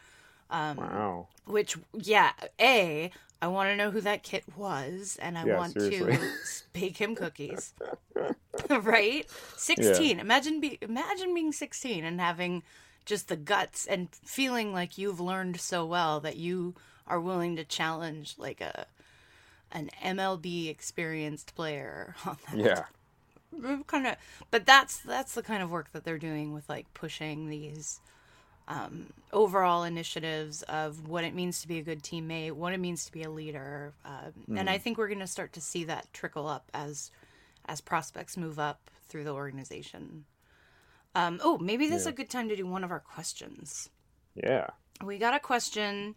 Um, 0.50 0.78
wow. 0.80 1.28
Which, 1.46 1.78
yeah, 1.94 2.32
A, 2.60 3.12
I 3.42 3.48
want 3.48 3.70
to 3.70 3.76
know 3.76 3.92
who 3.92 4.02
that 4.02 4.24
kid 4.24 4.44
was, 4.56 5.18
and 5.22 5.38
I 5.38 5.46
Yeah, 5.46 5.56
want 5.56 5.74
seriously. 5.74 6.14
to 6.14 6.30
bake 6.74 6.98
him 6.98 7.16
cookies. 7.16 7.74
right? 8.70 9.28
16. 9.56 10.20
Imagine 10.20 10.60
be 10.60 10.78
imagine 10.82 11.34
being 11.34 11.52
16 11.52 12.04
and 12.04 12.20
having 12.20 12.64
just 13.06 13.28
the 13.28 13.36
guts 13.36 13.86
and 13.86 14.10
feeling 14.26 14.74
like 14.74 14.98
you've 14.98 15.20
learned 15.20 15.60
so 15.60 15.86
well 15.86 16.20
that 16.22 16.38
you 16.38 16.76
are 17.08 17.20
willing 17.20 17.56
to 17.56 17.64
challenge 17.64 18.36
like 18.38 18.62
a 18.62 18.88
an 19.72 19.90
MLB 20.02 20.70
experienced 20.70 21.56
player 21.56 22.16
on 22.26 22.38
that 22.48 22.58
Yeah. 22.58 22.86
kind 23.88 24.08
of 24.08 24.16
but 24.52 24.66
that's 24.66 24.98
that's 25.00 25.34
the 25.34 25.44
kind 25.44 25.64
of 25.64 25.70
work 25.70 25.92
that 25.94 26.04
they're 26.04 26.18
doing 26.18 26.54
with 26.54 26.68
like 26.70 26.94
pushing 26.94 27.50
these 27.50 28.00
um, 28.68 29.08
overall 29.32 29.84
initiatives 29.84 30.62
of 30.64 31.08
what 31.08 31.24
it 31.24 31.34
means 31.36 31.62
to 31.62 31.68
be 31.68 31.78
a 31.80 31.84
good 31.84 32.02
teammate 32.02 32.52
what 32.54 32.74
it 32.74 32.80
means 32.80 33.06
to 33.06 33.12
be 33.12 33.24
a 33.24 33.30
leader 33.30 33.94
um, 34.06 34.58
and 34.58 34.70
i 34.70 34.78
think 34.78 34.98
we're 34.98 35.08
going 35.08 35.20
to 35.20 35.28
start 35.28 35.54
to 35.54 35.62
see 35.62 35.84
that 35.84 36.12
trickle 36.14 36.48
up 36.48 36.70
as 36.74 37.12
as 37.68 37.82
prospects 37.82 38.38
move 38.38 38.58
up 38.60 38.90
through 39.08 39.24
the 39.24 39.32
organization 39.34 40.26
um, 41.16 41.40
oh 41.44 41.58
maybe 41.58 41.88
this 41.88 42.02
is 42.02 42.08
a 42.08 42.12
good 42.12 42.30
time 42.30 42.50
to 42.50 42.56
do 42.56 42.66
one 42.66 42.84
of 42.84 42.92
our 42.92 43.00
questions 43.00 43.90
Yeah. 44.36 44.68
we 45.04 45.18
got 45.18 45.34
a 45.36 45.40
question 45.40 46.16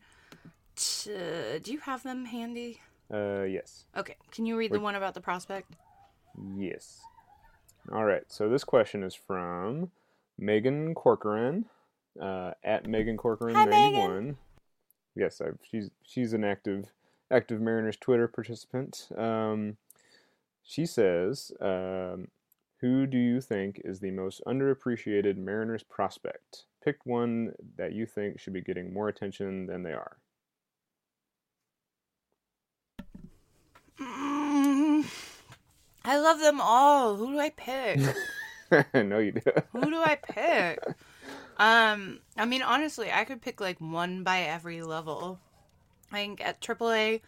to, 0.76 1.58
do 1.60 1.72
you 1.72 1.80
have 1.80 2.02
them 2.02 2.24
handy 2.24 2.80
Uh, 3.12 3.42
yes. 3.42 3.84
okay 3.96 4.16
can 4.32 4.46
you 4.46 4.56
read 4.56 4.72
the 4.72 4.80
one 4.80 4.94
about 4.94 5.14
the 5.14 5.20
prospect 5.20 5.72
Yes. 6.56 7.00
All 7.90 8.04
right. 8.04 8.22
So 8.28 8.48
this 8.48 8.62
question 8.62 9.02
is 9.02 9.12
from 9.14 9.90
Megan 10.38 10.94
Corcoran 10.94 11.64
uh, 12.20 12.52
at 12.64 12.86
Megan 12.86 13.16
Corcoran 13.16 13.54
ninety 13.54 13.70
Megan. 13.70 14.36
Yes, 15.14 15.40
I've, 15.40 15.58
she's 15.62 15.90
she's 16.02 16.32
an 16.32 16.44
active 16.44 16.92
active 17.30 17.60
Mariners 17.60 17.96
Twitter 17.96 18.28
participant. 18.28 19.08
Um, 19.16 19.76
she 20.62 20.86
says, 20.86 21.52
um, 21.60 22.28
"Who 22.80 23.06
do 23.06 23.18
you 23.18 23.40
think 23.40 23.80
is 23.84 24.00
the 24.00 24.10
most 24.10 24.42
underappreciated 24.46 25.36
Mariners 25.36 25.82
prospect? 25.82 26.64
Pick 26.84 27.04
one 27.04 27.54
that 27.76 27.92
you 27.92 28.06
think 28.06 28.38
should 28.38 28.52
be 28.52 28.60
getting 28.60 28.92
more 28.92 29.08
attention 29.08 29.66
than 29.66 29.82
they 29.82 29.92
are." 29.92 30.18
Mm, 34.00 35.04
I 36.04 36.18
love 36.18 36.38
them 36.38 36.60
all. 36.60 37.16
Who 37.16 37.32
do 37.32 37.40
I 37.40 37.50
pick? 37.50 38.00
no, 38.94 39.18
you 39.18 39.32
do. 39.32 39.40
Who 39.72 39.90
do 39.90 39.96
I 39.96 40.16
pick? 40.16 40.78
Um, 41.58 42.20
I 42.36 42.44
mean, 42.44 42.62
honestly, 42.62 43.10
I 43.12 43.24
could 43.24 43.42
pick 43.42 43.60
like 43.60 43.80
one 43.80 44.22
by 44.22 44.40
every 44.40 44.82
level. 44.82 45.40
I 46.12 46.16
think 46.16 46.40
at 46.40 46.60
AAA, 46.60 47.20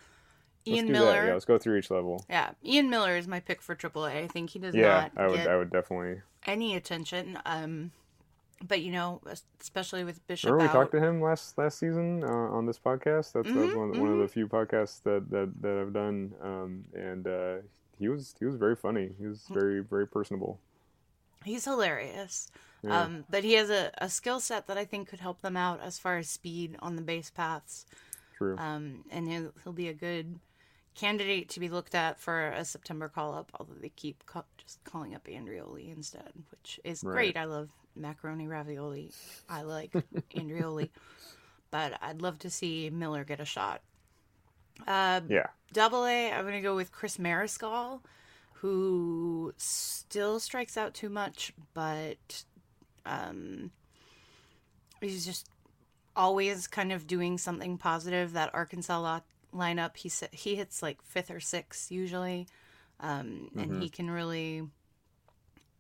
Ian 0.67 0.87
that. 0.87 0.93
Miller. 0.93 1.27
Yeah, 1.27 1.33
let's 1.33 1.45
go 1.45 1.59
through 1.59 1.77
each 1.79 1.91
level. 1.91 2.25
Yeah, 2.29 2.51
Ian 2.65 2.91
Miller 2.91 3.17
is 3.17 3.27
my 3.27 3.41
pick 3.41 3.61
for 3.61 3.75
AAA. 3.75 4.25
I 4.25 4.29
think 4.29 4.51
he 4.51 4.59
does 4.59 4.75
Yeah, 4.75 5.09
not 5.11 5.13
I 5.17 5.27
would 5.27 5.37
get 5.39 5.49
I 5.49 5.57
would 5.57 5.71
definitely. 5.71 6.23
any 6.47 6.77
attention. 6.77 7.39
Um, 7.45 7.91
but 8.67 8.83
you 8.83 8.93
know, 8.93 9.21
especially 9.61 10.05
with 10.05 10.25
Bishop 10.27 10.51
Remember 10.51 10.63
we 10.63 10.69
out, 10.69 10.75
talked 10.75 10.93
to 10.93 11.01
him 11.01 11.21
last 11.21 11.59
last 11.59 11.79
season 11.79 12.23
uh, 12.23 12.27
on 12.27 12.67
this 12.67 12.79
podcast. 12.79 13.33
That's, 13.33 13.33
that's 13.33 13.55
Mhm, 13.55 13.75
one, 13.75 13.99
one 13.99 14.13
of 14.13 14.19
the 14.19 14.29
few 14.29 14.47
podcasts 14.47 15.03
that 15.03 15.31
that, 15.31 15.51
that 15.61 15.79
I've 15.79 15.93
done, 15.93 16.35
um, 16.43 16.85
and 16.95 17.27
uh, 17.27 17.57
he 17.99 18.09
was 18.09 18.35
he 18.39 18.45
was 18.45 18.57
very 18.57 18.77
funny. 18.77 19.11
He 19.19 19.27
was 19.27 19.47
very 19.51 19.81
very 19.81 20.07
personable. 20.07 20.59
He's 21.45 21.65
hilarious. 21.65 22.49
Yeah. 22.83 23.03
Um, 23.03 23.25
but 23.29 23.45
he 23.45 23.55
has 23.55 23.69
a, 23.71 23.91
a 23.99 24.09
skill 24.09 24.41
set 24.41 24.67
that 24.69 24.79
I 24.79 24.85
think 24.85 25.09
could 25.09 25.21
help 25.21 25.43
them 25.43 25.57
out 25.57 25.81
as 25.83 25.99
far 25.99 26.17
as 26.19 26.29
speed 26.31 26.77
on 26.81 26.97
the 26.97 27.03
base 27.03 27.31
paths. 27.31 27.85
True. 28.37 28.57
Um, 28.57 29.05
and 29.11 29.29
he'll, 29.29 29.53
he'll 29.63 29.73
be 29.75 29.89
a 29.89 29.95
good 29.95 30.39
candidate 30.95 31.49
to 31.51 31.61
be 31.61 31.69
looked 31.69 31.95
at 31.95 32.19
for 32.19 32.49
a 32.49 32.65
September 32.65 33.09
call 33.09 33.35
up, 33.35 33.51
although 33.59 33.75
they 33.81 33.91
keep 33.91 34.25
ca- 34.27 34.45
just 34.57 34.83
calling 34.85 35.15
up 35.15 35.25
Andreoli 35.25 35.95
instead, 35.95 36.33
which 36.51 36.81
is 36.85 37.05
Right. 37.05 37.13
great. 37.13 37.37
I 37.37 37.45
love 37.45 37.69
macaroni 37.95 38.49
ravioli. 38.49 39.11
I 39.49 39.63
like 39.63 39.93
Andreoli. 40.35 40.89
But 41.71 41.99
I'd 42.03 42.23
love 42.23 42.39
to 42.41 42.51
see 42.51 42.89
Miller 42.91 43.25
get 43.25 43.41
a 43.41 43.45
shot. 43.45 43.83
Uh, 44.87 45.21
yeah. 45.29 45.47
Double 45.73 46.05
A, 46.07 46.33
I'm 46.33 46.43
going 46.43 46.55
to 46.55 46.61
go 46.63 46.75
with 46.75 46.91
Chris 46.91 47.19
Mariscal, 47.19 48.01
who 48.55 49.53
still 49.57 50.41
strikes 50.41 50.77
out 50.77 50.95
too 50.95 51.09
much, 51.09 51.53
but 51.75 52.45
um, 53.07 53.71
he's 55.01 55.25
just 55.25 55.49
always 56.17 56.67
kind 56.67 56.93
of 56.93 57.07
doing 57.07 57.39
something 57.39 57.79
positive. 57.79 58.33
That 58.33 58.55
Arkansas 58.55 59.01
lot 59.01 59.25
lineup, 59.55 59.97
he 59.97 60.11
he 60.33 60.55
hits 60.55 60.83
like 60.83 61.03
fifth 61.03 61.31
or 61.31 61.41
sixth 61.41 61.91
usually, 61.91 62.47
um, 63.01 63.51
and 63.57 63.83
he 63.83 63.89
can 63.89 64.11
really. 64.11 64.63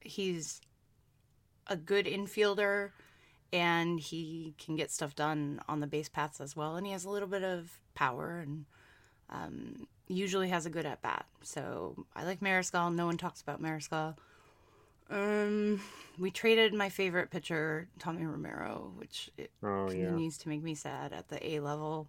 He's 0.02 0.60
a 1.66 1.76
good 1.76 2.06
infielder, 2.06 2.90
and 3.52 4.00
he 4.00 4.54
can 4.58 4.76
get 4.76 4.90
stuff 4.90 5.14
done 5.14 5.60
on 5.68 5.80
the 5.80 5.86
base 5.86 6.08
paths 6.08 6.40
as 6.40 6.56
well. 6.56 6.76
And 6.76 6.86
he 6.86 6.92
has 6.92 7.04
a 7.04 7.10
little 7.10 7.28
bit 7.28 7.44
of 7.44 7.78
power 7.94 8.40
and 8.40 8.64
um, 9.28 9.86
usually 10.08 10.48
has 10.48 10.66
a 10.66 10.70
good 10.70 10.86
at 10.86 11.02
bat. 11.02 11.26
So 11.42 12.06
I 12.14 12.24
like 12.24 12.40
Mariscal. 12.40 12.94
No 12.94 13.06
one 13.06 13.16
talks 13.16 13.40
about 13.40 13.62
Mariscal. 13.62 14.16
Um, 15.11 15.80
we 16.18 16.30
traded 16.30 16.74
my 16.74 16.88
favorite 16.88 17.30
pitcher, 17.30 17.88
Tommy 17.98 18.24
Romero, 18.24 18.92
which 18.96 19.30
it 19.36 19.50
Oh 19.62 19.90
yeah. 19.90 19.96
continues 19.96 20.38
to 20.38 20.48
make 20.48 20.62
me 20.62 20.74
sad 20.74 21.12
at 21.12 21.28
the 21.28 21.44
A 21.54 21.61
level. 21.61 22.08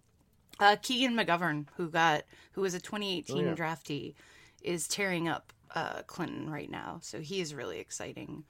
Uh, 0.60 0.76
Keegan 0.80 1.14
McGovern, 1.14 1.66
who 1.76 1.88
got 1.88 2.22
who 2.52 2.60
was 2.60 2.74
a 2.74 2.80
2018 2.80 3.36
Oh, 3.38 3.48
yeah. 3.48 3.54
draftee, 3.54 4.14
is 4.62 4.86
tearing 4.86 5.28
up 5.28 5.52
uh, 5.74 6.02
Clinton 6.06 6.50
right 6.50 6.70
now. 6.70 6.98
So 7.02 7.20
he 7.20 7.40
is 7.40 7.54
really 7.54 7.78
exciting. 7.80 8.44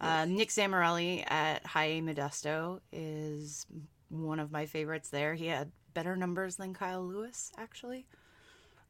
Uh, 0.00 0.26
Nick 0.26 0.48
Zammarelli 0.50 1.24
at 1.30 1.64
High 1.64 1.84
A 1.86 2.00
Modesto 2.02 2.80
is 2.92 3.66
one 4.10 4.40
of 4.40 4.50
my 4.52 4.66
favorites 4.66 5.08
there. 5.10 5.34
He 5.34 5.46
had 5.46 5.70
better 5.94 6.16
numbers 6.16 6.56
than 6.56 6.74
Kyle 6.74 7.04
Lewis, 7.04 7.52
actually. 7.56 8.06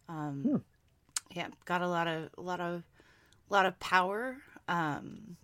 Um, 0.08 0.62
Yeah, 1.30 1.48
got 1.64 1.82
a 1.82 1.88
lot 1.88 2.06
of 2.08 2.28
a 2.36 2.40
lot 2.40 2.60
of 2.60 2.82
a 3.50 3.52
lot 3.52 3.66
of 3.66 3.78
power, 3.80 4.36
um, 4.72 5.36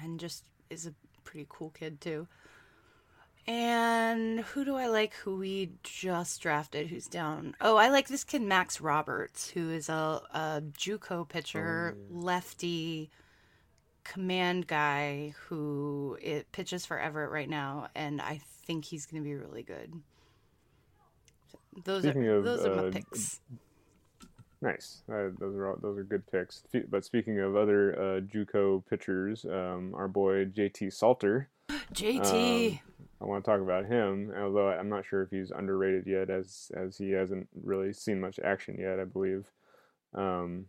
and 0.00 0.20
just 0.20 0.44
is 0.70 0.86
a 0.86 0.94
pretty 1.24 1.46
cool 1.48 1.70
kid 1.70 2.00
too. 2.00 2.28
And 3.48 4.40
who 4.40 4.64
do 4.64 4.76
I 4.76 4.86
like? 4.86 5.14
Who 5.14 5.36
we 5.36 5.72
just 5.82 6.40
drafted? 6.40 6.88
Who's 6.88 7.06
down? 7.06 7.54
Oh, 7.60 7.76
I 7.76 7.90
like 7.90 8.08
this 8.08 8.24
kid 8.24 8.42
Max 8.42 8.80
Roberts, 8.80 9.48
who 9.48 9.70
is 9.70 9.88
a, 9.88 10.20
a 10.32 10.62
JUCO 10.76 11.28
pitcher, 11.28 11.96
lefty, 12.10 13.10
command 14.02 14.66
guy 14.66 15.34
who 15.46 16.18
it 16.20 16.50
pitches 16.50 16.86
for 16.86 16.98
Everett 16.98 17.30
right 17.30 17.48
now, 17.48 17.88
and 17.94 18.20
I 18.20 18.40
think 18.64 18.84
he's 18.84 19.06
going 19.06 19.22
to 19.22 19.28
be 19.28 19.34
really 19.34 19.62
good. 19.62 19.92
Those 21.84 22.02
Speaking 22.02 22.26
are 22.26 22.36
of, 22.36 22.44
those 22.44 22.64
are 22.64 22.74
my 22.74 22.88
uh, 22.88 22.90
picks. 22.90 23.40
Nice. 24.62 25.02
Uh, 25.08 25.28
those 25.38 25.54
are 25.54 25.68
all, 25.68 25.76
those 25.80 25.98
are 25.98 26.04
good 26.04 26.26
picks. 26.30 26.62
But 26.88 27.04
speaking 27.04 27.40
of 27.40 27.56
other 27.56 27.94
uh, 27.94 28.20
JUCO 28.20 28.84
pitchers, 28.88 29.44
um, 29.44 29.94
our 29.94 30.08
boy 30.08 30.46
JT 30.46 30.92
Salter. 30.92 31.48
JT. 31.94 32.72
um, 32.72 32.78
I 33.20 33.24
want 33.24 33.44
to 33.44 33.50
talk 33.50 33.60
about 33.60 33.86
him, 33.86 34.32
although 34.36 34.68
I'm 34.68 34.88
not 34.88 35.04
sure 35.06 35.22
if 35.22 35.30
he's 35.30 35.50
underrated 35.50 36.06
yet, 36.06 36.30
as 36.30 36.70
as 36.74 36.98
he 36.98 37.10
hasn't 37.12 37.48
really 37.64 37.92
seen 37.92 38.20
much 38.20 38.38
action 38.38 38.76
yet. 38.78 39.00
I 39.00 39.04
believe. 39.04 39.50
Um, 40.14 40.66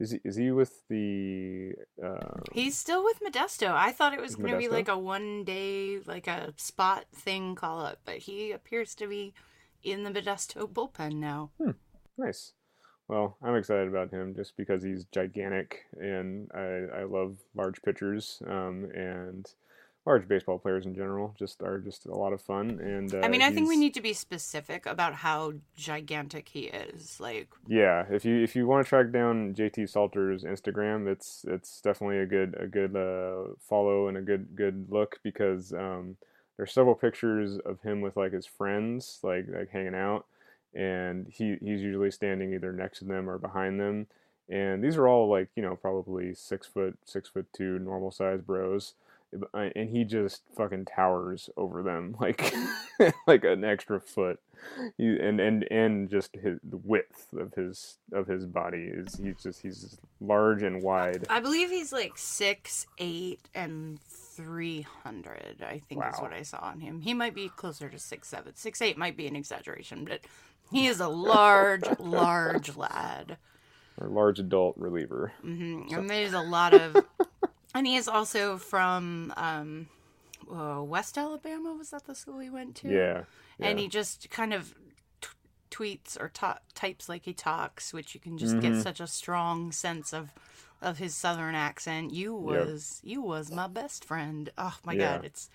is 0.00 0.12
he, 0.12 0.20
is 0.24 0.36
he 0.36 0.50
with 0.52 0.86
the? 0.88 1.72
Uh, 2.02 2.40
He's 2.52 2.78
still 2.78 3.02
with 3.02 3.20
Modesto. 3.20 3.72
I 3.72 3.90
thought 3.90 4.14
it 4.14 4.20
was 4.20 4.36
going 4.36 4.52
to 4.52 4.58
be 4.58 4.68
like 4.68 4.88
a 4.88 4.96
one 4.96 5.44
day, 5.44 5.98
like 6.06 6.28
a 6.28 6.54
spot 6.56 7.06
thing 7.12 7.56
call 7.56 7.80
up, 7.80 7.98
but 8.04 8.18
he 8.18 8.52
appears 8.52 8.94
to 8.96 9.08
be 9.08 9.34
in 9.82 10.04
the 10.04 10.10
Modesto 10.10 10.68
bullpen 10.70 11.14
now. 11.14 11.50
nice. 12.16 12.52
Well, 13.08 13.36
I'm 13.42 13.56
excited 13.56 13.88
about 13.88 14.10
him 14.10 14.34
just 14.34 14.56
because 14.56 14.82
he's 14.82 15.04
gigantic, 15.12 15.86
and 15.98 16.50
I 16.54 17.00
I 17.00 17.04
love 17.04 17.38
large 17.54 17.80
pitchers, 17.82 18.42
um, 18.46 18.90
and 18.94 19.50
large 20.08 20.26
baseball 20.26 20.58
players 20.58 20.86
in 20.86 20.94
general 20.94 21.34
just 21.38 21.62
are 21.62 21.78
just 21.78 22.06
a 22.06 22.14
lot 22.14 22.32
of 22.32 22.40
fun. 22.40 22.80
And 22.80 23.14
uh, 23.14 23.20
I 23.20 23.28
mean, 23.28 23.42
I 23.42 23.50
think 23.50 23.68
we 23.68 23.76
need 23.76 23.92
to 23.94 24.00
be 24.00 24.14
specific 24.14 24.86
about 24.86 25.14
how 25.14 25.52
gigantic 25.76 26.48
he 26.48 26.62
is. 26.62 27.20
Like, 27.20 27.48
Yeah, 27.66 28.04
if 28.10 28.24
you 28.24 28.42
if 28.42 28.56
you 28.56 28.66
want 28.66 28.84
to 28.84 28.88
track 28.88 29.12
down 29.12 29.54
JT 29.54 29.88
Salter's 29.88 30.44
Instagram, 30.44 31.06
it's 31.06 31.44
it's 31.46 31.80
definitely 31.82 32.18
a 32.18 32.26
good 32.26 32.56
a 32.58 32.66
good 32.66 32.96
uh, 32.96 33.54
follow 33.60 34.08
and 34.08 34.16
a 34.16 34.22
good 34.22 34.56
good 34.56 34.86
look 34.90 35.20
because 35.22 35.74
um, 35.74 36.16
there's 36.56 36.72
several 36.72 36.94
pictures 36.94 37.58
of 37.64 37.80
him 37.82 38.00
with 38.00 38.16
like 38.16 38.32
his 38.32 38.46
friends 38.46 39.20
like 39.22 39.46
like 39.48 39.70
hanging 39.70 39.94
out, 39.94 40.24
and 40.74 41.26
he 41.28 41.56
he's 41.60 41.82
usually 41.82 42.10
standing 42.10 42.52
either 42.54 42.72
next 42.72 42.98
to 43.00 43.04
them 43.04 43.28
or 43.28 43.38
behind 43.38 43.80
them, 43.80 44.06
and 44.48 44.82
these 44.82 44.96
are 44.96 45.08
all 45.08 45.28
like 45.28 45.48
you 45.56 45.62
know 45.62 45.76
probably 45.76 46.34
six 46.34 46.66
foot 46.66 46.96
six 47.04 47.28
foot 47.28 47.46
two 47.52 47.78
normal 47.78 48.10
size 48.10 48.40
bros. 48.40 48.94
uh, 49.54 49.68
And 49.74 49.90
he 49.90 50.04
just 50.04 50.42
fucking 50.56 50.86
towers 50.86 51.50
over 51.56 51.82
them 51.82 52.16
like 52.20 52.52
like 53.26 53.44
an 53.44 53.64
extra 53.64 54.00
foot 54.00 54.40
he, 54.96 55.18
and 55.18 55.40
and 55.40 55.64
and 55.70 56.10
just 56.10 56.34
his 56.34 56.58
the 56.62 56.76
width 56.76 57.32
of 57.36 57.54
his 57.54 57.98
of 58.12 58.26
his 58.26 58.44
body 58.46 58.90
is 58.92 59.16
he's 59.16 59.36
just 59.42 59.62
he's 59.62 59.82
just 59.82 60.00
large 60.20 60.62
and 60.62 60.82
wide. 60.82 61.26
I 61.30 61.40
believe 61.40 61.70
he's 61.70 61.92
like 61.92 62.12
six, 62.16 62.86
eight, 62.98 63.40
and 63.54 64.00
three 64.00 64.82
hundred. 64.82 65.62
I 65.62 65.78
think 65.88 66.04
is 66.12 66.20
what 66.20 66.32
I 66.32 66.42
saw 66.42 66.58
on 66.58 66.80
him. 66.80 67.00
He 67.00 67.14
might 67.14 67.34
be 67.34 67.48
closer 67.48 67.88
to 67.88 67.98
six, 67.98 68.28
seven. 68.28 68.54
Six, 68.56 68.82
eight 68.82 68.98
might 68.98 69.16
be 69.16 69.26
an 69.26 69.36
exaggeration, 69.36 70.04
but 70.04 70.20
he 70.70 70.86
is 70.86 71.00
a 71.00 71.08
large, 71.08 71.84
large 71.98 72.76
lad. 72.76 73.36
Or 74.00 74.08
large 74.08 74.38
adult 74.38 74.76
reliever. 74.78 75.32
hmm 75.40 75.82
And 75.92 76.08
there's 76.08 76.32
a 76.32 76.40
lot 76.40 76.72
of, 76.74 77.04
and 77.74 77.86
he 77.86 77.96
is 77.96 78.06
also 78.08 78.56
from 78.58 79.32
um, 79.36 79.88
uh, 80.52 80.82
West 80.82 81.18
Alabama. 81.18 81.74
Was 81.74 81.90
that 81.90 82.06
the 82.06 82.14
school 82.14 82.38
he 82.38 82.48
went 82.50 82.76
to? 82.76 82.88
Yeah. 82.88 83.22
And 83.58 83.78
he 83.78 83.88
just 83.88 84.30
kind 84.30 84.54
of 84.54 84.72
t- 85.20 85.28
tweets 85.70 86.20
or 86.20 86.28
ta- 86.28 86.60
types 86.74 87.08
like 87.08 87.24
he 87.24 87.32
talks, 87.32 87.92
which 87.92 88.14
you 88.14 88.20
can 88.20 88.38
just 88.38 88.60
get 88.60 88.72
Mhm. 88.72 88.82
such 88.82 89.00
a 89.00 89.06
strong 89.06 89.72
sense 89.72 90.12
of 90.12 90.32
of 90.80 90.98
his 90.98 91.12
southern 91.12 91.56
accent. 91.56 92.12
You 92.12 92.34
Yep. 92.36 92.40
was 92.66 93.00
you 93.02 93.20
was 93.20 93.50
my 93.50 93.66
best 93.66 94.04
friend. 94.04 94.48
Oh 94.56 94.76
my 94.84 94.92
Yeah. 94.92 95.16
god, 95.16 95.24
it's 95.24 95.50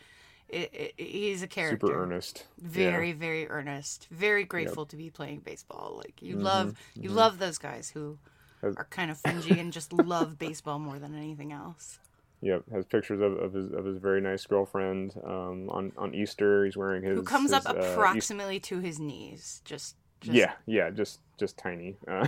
it, 0.53 0.69
it, 0.73 0.93
he's 0.97 1.41
a 1.43 1.47
character. 1.47 1.87
super 1.87 2.03
earnest. 2.03 2.45
Very, 2.61 3.11
very 3.11 3.47
earnest. 3.49 4.07
Very 4.11 4.43
grateful 4.43 4.85
to 4.87 4.95
be 4.95 5.09
playing 5.09 5.39
baseball. 5.39 5.95
Like 5.97 6.21
you 6.21 6.35
Mhm, 6.35 6.43
love, 6.43 6.73
you 6.95 7.09
love 7.09 7.39
those 7.39 7.57
guys 7.57 7.89
who 7.89 8.17
Has- 8.61 8.75
are 8.77 8.85
kind 8.85 9.11
of 9.11 9.17
fringy 9.17 9.59
and 9.59 9.73
just 9.73 9.91
love 9.91 10.37
baseball 10.39 10.79
more 10.79 10.99
than 10.99 11.15
anything 11.15 11.51
else. 11.51 11.99
Yep, 12.41 12.63
has 12.73 12.85
pictures 12.85 13.21
of, 13.21 13.37
of 13.37 13.53
his 13.53 13.71
of 13.71 13.85
his 13.85 13.97
very 13.99 14.19
nice 14.19 14.45
girlfriend. 14.45 15.13
Um, 15.23 15.69
on 15.69 15.91
on 15.97 16.13
Easter, 16.13 16.65
he's 16.65 16.75
wearing 16.75 17.01
his 17.01 17.17
Who 17.17 17.23
comes 17.23 17.51
his, 17.53 17.65
up 17.65 17.73
uh, 17.73 17.79
approximately 17.79 18.59
to 18.61 18.79
his 18.79 18.99
knees. 18.99 19.61
Just, 19.63 19.95
just 20.19 20.35
yeah, 20.35 20.51
yeah, 20.65 20.89
just 20.89 21.19
just 21.39 21.57
tiny, 21.57 21.95
uh, 22.07 22.27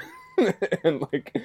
and 0.86 1.01
like 1.11 1.32
uh, 1.36 1.39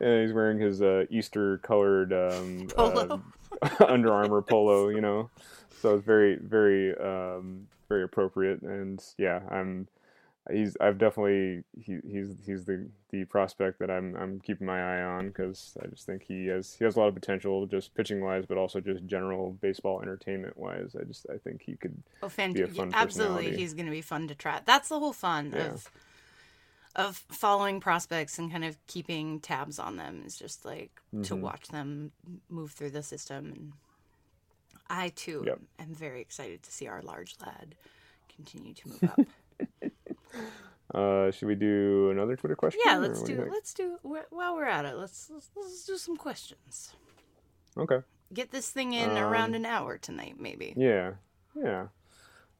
he's 0.00 0.32
wearing 0.32 0.58
his 0.58 0.82
uh, 0.82 1.04
Easter 1.08 1.58
colored 1.58 2.12
um, 2.12 2.66
Polo. 2.74 3.22
uh, 3.62 3.68
Under 3.88 4.12
Armour 4.12 4.42
polo, 4.42 4.88
you 4.88 5.00
know. 5.00 5.30
So 5.80 5.94
it's 5.94 6.04
very 6.04 6.36
very 6.36 6.96
um, 6.98 7.66
very 7.88 8.02
appropriate, 8.04 8.62
and 8.62 9.02
yeah, 9.18 9.40
I'm 9.50 9.88
he's 10.52 10.76
I've 10.80 10.98
definitely 10.98 11.64
he, 11.78 11.98
he's 12.06 12.36
he's 12.46 12.64
the 12.66 12.88
the 13.10 13.24
prospect 13.26 13.78
that 13.80 13.90
I'm 13.90 14.16
I'm 14.16 14.40
keeping 14.40 14.66
my 14.66 14.80
eye 14.80 15.04
on 15.04 15.28
because 15.28 15.76
I 15.82 15.88
just 15.88 16.06
think 16.06 16.24
he 16.24 16.46
has 16.48 16.74
he 16.74 16.84
has 16.84 16.96
a 16.96 17.00
lot 17.00 17.08
of 17.08 17.14
potential 17.14 17.66
just 17.66 17.94
pitching 17.94 18.22
wise, 18.24 18.46
but 18.46 18.58
also 18.58 18.80
just 18.80 19.06
general 19.06 19.52
baseball 19.62 20.02
entertainment 20.02 20.56
wise. 20.58 20.96
I 21.00 21.04
just 21.04 21.26
I 21.32 21.38
think 21.38 21.62
he 21.62 21.76
could 21.76 22.02
Oh, 22.22 22.28
be 22.52 22.62
a 22.62 22.68
fantastic! 22.68 22.68
fun 22.68 22.94
Absolutely, 22.94 23.52
he's 23.52 23.74
going 23.74 23.86
to 23.86 23.92
be 23.92 24.02
fun 24.02 24.28
to 24.28 24.34
track. 24.34 24.64
That's 24.66 24.88
the 24.88 24.98
whole 24.98 25.12
fun 25.12 25.52
Yeah. 25.52 25.76
of 25.76 25.90
of 26.94 27.16
following 27.30 27.80
prospects 27.80 28.38
and 28.38 28.50
kind 28.50 28.64
of 28.64 28.78
keeping 28.86 29.40
tabs 29.40 29.78
on 29.78 29.96
them. 29.96 30.22
Is 30.24 30.36
just 30.36 30.64
like 30.64 30.90
to 31.22 31.36
Mhm. 31.36 31.36
watch 31.36 31.68
them 31.68 32.12
move 32.48 32.72
through 32.72 32.90
the 32.90 33.02
system. 33.02 33.52
And 33.54 33.72
I 34.88 35.10
too 35.10 35.42
Yep. 35.46 35.60
am 35.78 35.94
very 35.94 36.20
excited 36.20 36.62
to 36.62 36.72
see 36.72 36.86
our 36.86 37.02
large 37.02 37.36
lad 37.40 37.74
continue 38.34 38.74
to 38.74 38.88
move 38.88 39.04
up. 39.04 39.20
Uh, 40.94 41.30
should 41.32 41.48
we 41.48 41.54
do 41.56 42.10
another 42.10 42.36
Twitter 42.36 42.54
question? 42.54 42.80
yeah, 42.86 42.96
let's 42.96 43.20
do. 43.20 43.32
you? 43.32 43.48
Let's 43.50 43.74
do. 43.74 43.98
While 44.02 44.54
we're 44.54 44.66
at 44.66 44.84
it, 44.84 44.94
let's 44.96 45.28
let's, 45.30 45.50
let's 45.56 45.84
do 45.84 45.96
some 45.96 46.16
questions. 46.16 46.92
Okay. 47.76 47.98
Get 48.32 48.52
this 48.52 48.70
thing 48.70 48.92
in 48.92 49.10
Um, 49.10 49.16
around 49.18 49.54
an 49.56 49.66
hour 49.66 49.98
tonight, 49.98 50.36
maybe. 50.38 50.74
Yeah. 50.76 51.14
Yeah. 51.56 51.88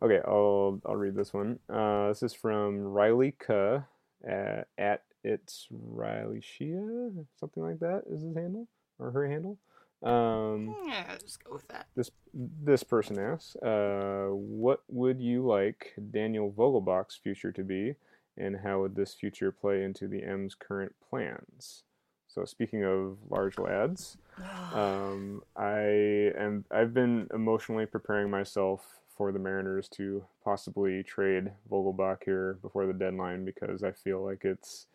Okay, 0.03 0.21
I'll 0.27 0.81
I'll 0.85 0.97
read 0.97 1.15
this 1.15 1.33
one. 1.33 1.61
Uh, 1.71 2.09
this 2.09 2.23
is 2.25 2.35
from 2.35 2.81
Riley 2.81 3.33
K 3.47 3.79
at, 4.27 4.69
at 4.77 5.03
it's 5.23 5.69
Riley 5.71 6.41
Shia, 6.41 7.25
something 7.39 7.63
like 7.63 7.79
that 7.79 8.03
is 8.11 8.23
his 8.23 8.35
handle 8.35 8.67
or 8.99 9.13
her 9.13 9.29
handle. 9.29 9.57
Um, 10.03 10.77
Yeah, 10.87 11.17
just 11.19 11.43
go 11.45 11.55
with 11.55 11.67
that. 11.69 11.87
this 11.97 12.11
this 12.35 12.83
person 12.83 13.19
asks, 13.19 13.57
uh, 13.57 14.29
what 14.31 14.83
would 14.89 15.21
you 15.21 15.47
like 15.47 15.95
Daniel 16.11 16.53
Vogelbach's 16.53 17.17
future 17.17 17.53
to 17.53 17.65
be, 17.65 17.95
and 18.37 18.57
how 18.57 18.81
would 18.81 18.95
this 18.95 19.15
future 19.15 19.51
play 19.51 19.83
into 19.83 20.07
the 20.07 20.23
M's 20.23 20.55
current 20.55 20.95
plans? 21.09 21.85
So 22.29 22.45
speaking 22.45 22.85
of 22.85 23.17
large 23.31 23.59
lads, 23.59 24.19
um, 24.75 25.43
I 25.57 26.33
am 26.39 26.65
I've 26.71 26.93
been 26.93 27.29
emotionally 27.33 27.87
preparing 27.87 28.31
myself 28.31 29.01
for 29.17 29.33
the 29.33 29.39
Mariners 29.39 29.89
to 29.89 30.23
possibly 30.45 31.03
trade 31.03 31.51
Vogelbach 31.71 32.23
here 32.25 32.59
before 32.61 32.87
the 32.87 32.93
deadline 32.93 33.47
because 33.47 33.83
I 33.83 33.93
feel 33.93 34.23
like 34.23 34.45
it's 34.45 34.89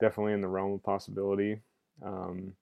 definitely 0.00 0.32
in 0.32 0.40
the 0.40 0.48
realm 0.48 0.72
of 0.72 0.82
possibility. 0.82 1.60
Um, 2.04 2.54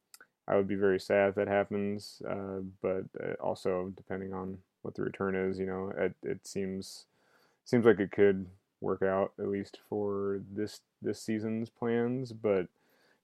I 0.51 0.57
would 0.57 0.67
be 0.69 0.75
very 0.75 0.99
sad 0.99 1.29
if 1.31 1.35
that 1.37 1.47
happens, 1.49 2.21
uh, 2.29 2.61
but 2.83 3.05
uh, 3.23 3.35
also 3.41 3.93
depending 3.97 4.35
on 4.35 4.59
what 4.83 4.95
the 4.95 5.03
return 5.03 5.37
is, 5.37 5.59
you 5.59 5.67
know, 5.67 5.93
it, 5.97 6.15
it 6.25 6.47
seems 6.47 7.05
seems 7.65 7.85
like 7.85 8.01
it 8.01 8.11
could 8.11 8.47
work 8.81 9.03
out 9.03 9.33
at 9.39 9.47
least 9.49 9.79
for 9.89 10.41
this 10.53 10.81
this 11.01 11.23
season's 11.23 11.71
plans, 11.71 12.33
but 12.33 12.67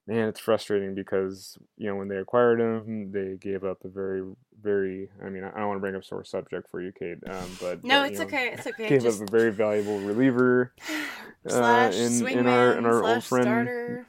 man, 0.06 0.28
it's 0.28 0.38
frustrating 0.38 0.94
because 0.94 1.58
you 1.76 1.88
know 1.88 1.96
when 1.96 2.06
they 2.08 2.18
acquired 2.18 2.60
him, 2.60 3.10
they 3.10 3.36
gave 3.40 3.64
up 3.64 3.84
a 3.84 3.88
very, 3.88 4.22
very. 4.62 5.08
I 5.24 5.28
mean, 5.28 5.42
I 5.42 5.50
don't 5.58 5.66
want 5.66 5.78
to 5.78 5.80
bring 5.80 5.96
up 5.96 6.04
sore 6.04 6.22
subject 6.24 6.70
for 6.70 6.80
you, 6.80 6.92
Kate, 6.92 7.18
um, 7.28 7.48
but 7.60 7.82
No, 7.82 8.02
but, 8.02 8.10
it's 8.10 8.20
know, 8.20 8.26
okay. 8.26 8.50
It's 8.52 8.66
okay. 8.72 8.88
Gave 8.88 9.02
Just 9.02 9.20
up 9.20 9.28
a 9.28 9.30
very 9.32 9.50
valuable 9.50 9.98
reliever. 9.98 10.72
uh, 11.46 11.48
slash 11.48 11.94
in- 11.96 12.12
swingman 12.12 12.36
in 12.36 12.46
our- 12.46 12.78
in 12.78 12.86
our 12.86 13.02
old 13.02 13.24
friend- 13.24 13.44
starter. 13.44 14.06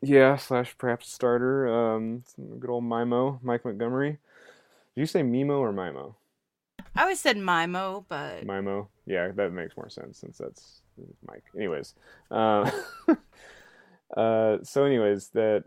Yeah, 0.00 0.36
slash 0.36 0.76
perhaps 0.78 1.10
starter. 1.12 1.66
Um, 1.68 2.22
good 2.60 2.70
old 2.70 2.84
Mimo, 2.84 3.42
Mike 3.42 3.64
Montgomery. 3.64 4.18
Did 4.94 5.00
you 5.00 5.06
say 5.06 5.22
Mimo 5.22 5.58
or 5.58 5.72
Mimo? 5.72 6.14
I 6.94 7.02
always 7.02 7.20
said 7.20 7.36
Mimo, 7.36 8.04
but 8.08 8.46
Mimo. 8.46 8.88
Yeah, 9.06 9.28
that 9.32 9.52
makes 9.52 9.76
more 9.76 9.88
sense 9.88 10.18
since 10.18 10.38
that's 10.38 10.82
Mike. 11.26 11.44
Anyways, 11.56 11.94
uh, 12.30 12.70
uh, 14.16 14.58
so 14.62 14.84
anyways, 14.84 15.28
that 15.30 15.64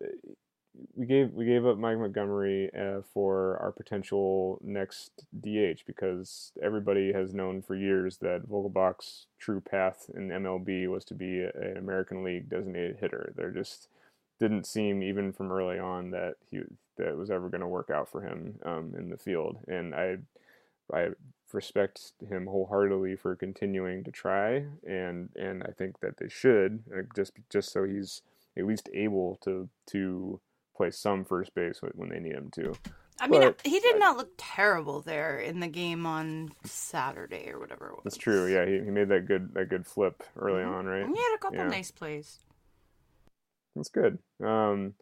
we 0.95 1.05
gave 1.05 1.33
we 1.33 1.45
gave 1.45 1.65
up 1.65 1.77
Mike 1.77 1.97
Montgomery 1.99 2.69
uh, 2.73 3.01
for 3.13 3.57
our 3.61 3.71
potential 3.71 4.59
next 4.63 5.25
DH 5.41 5.83
because 5.85 6.53
everybody 6.61 7.11
has 7.11 7.33
known 7.33 7.61
for 7.61 7.75
years 7.75 8.17
that 8.17 8.47
Vogelbach's 8.49 9.27
true 9.39 9.59
path 9.59 10.09
in 10.15 10.29
MLB 10.29 10.87
was 10.89 11.03
to 11.05 11.13
be 11.13 11.41
a- 11.41 11.51
an 11.53 11.77
American 11.77 12.23
League 12.23 12.49
designated 12.49 12.97
hitter. 12.99 13.33
There 13.35 13.51
just 13.51 13.89
didn't 14.41 14.65
seem 14.65 15.03
even 15.03 15.31
from 15.31 15.51
early 15.51 15.77
on 15.79 16.09
that 16.11 16.33
he 16.49 16.61
that 16.97 17.07
it 17.09 17.15
was 17.17 17.29
ever 17.29 17.47
going 17.47 17.61
to 17.61 17.67
work 17.67 17.89
out 17.89 18.09
for 18.09 18.21
him 18.21 18.55
um, 18.65 18.93
in 18.97 19.09
the 19.09 19.17
field, 19.17 19.59
and 19.67 19.93
I 19.95 20.17
I 20.93 21.09
respect 21.53 22.13
him 22.29 22.47
wholeheartedly 22.47 23.15
for 23.17 23.35
continuing 23.35 24.03
to 24.03 24.11
try, 24.11 24.65
and 24.85 25.29
and 25.35 25.61
I 25.63 25.71
think 25.77 25.99
that 25.99 26.17
they 26.17 26.27
should 26.27 26.83
just 27.15 27.33
just 27.51 27.71
so 27.71 27.83
he's 27.83 28.23
at 28.57 28.65
least 28.65 28.89
able 28.93 29.37
to 29.43 29.69
to 29.91 30.39
play 30.75 30.89
some 30.91 31.23
first 31.23 31.53
base 31.53 31.79
when 31.93 32.09
they 32.09 32.19
need 32.19 32.33
him 32.33 32.49
to. 32.55 32.73
I 33.19 33.27
mean, 33.27 33.41
But- 33.41 33.61
he 33.63 33.79
did 33.79 33.99
not 33.99 34.17
look 34.17 34.31
terrible 34.37 35.01
there 35.01 35.37
in 35.37 35.59
the 35.59 35.67
game 35.67 36.07
on 36.07 36.49
Saturday 36.63 37.51
or 37.51 37.59
whatever 37.59 37.89
it 37.89 37.91
was. 37.93 38.01
That's 38.05 38.17
true. 38.17 38.47
Yeah, 38.51 38.65
he, 38.65 38.83
he 38.83 38.89
made 38.89 39.09
that 39.09 39.27
good 39.27 39.53
that 39.53 39.69
good 39.69 39.85
flip 39.85 40.23
early 40.35 40.63
Mhm. 40.63 40.73
on, 40.73 40.85
right? 40.87 41.05
He 41.05 41.15
had 41.21 41.35
a 41.35 41.37
couple 41.37 41.57
Yeah. 41.59 41.67
nice 41.67 41.91
plays. 41.91 42.39
That's 43.75 43.89
good. 43.89 44.19
Um, 44.43 44.93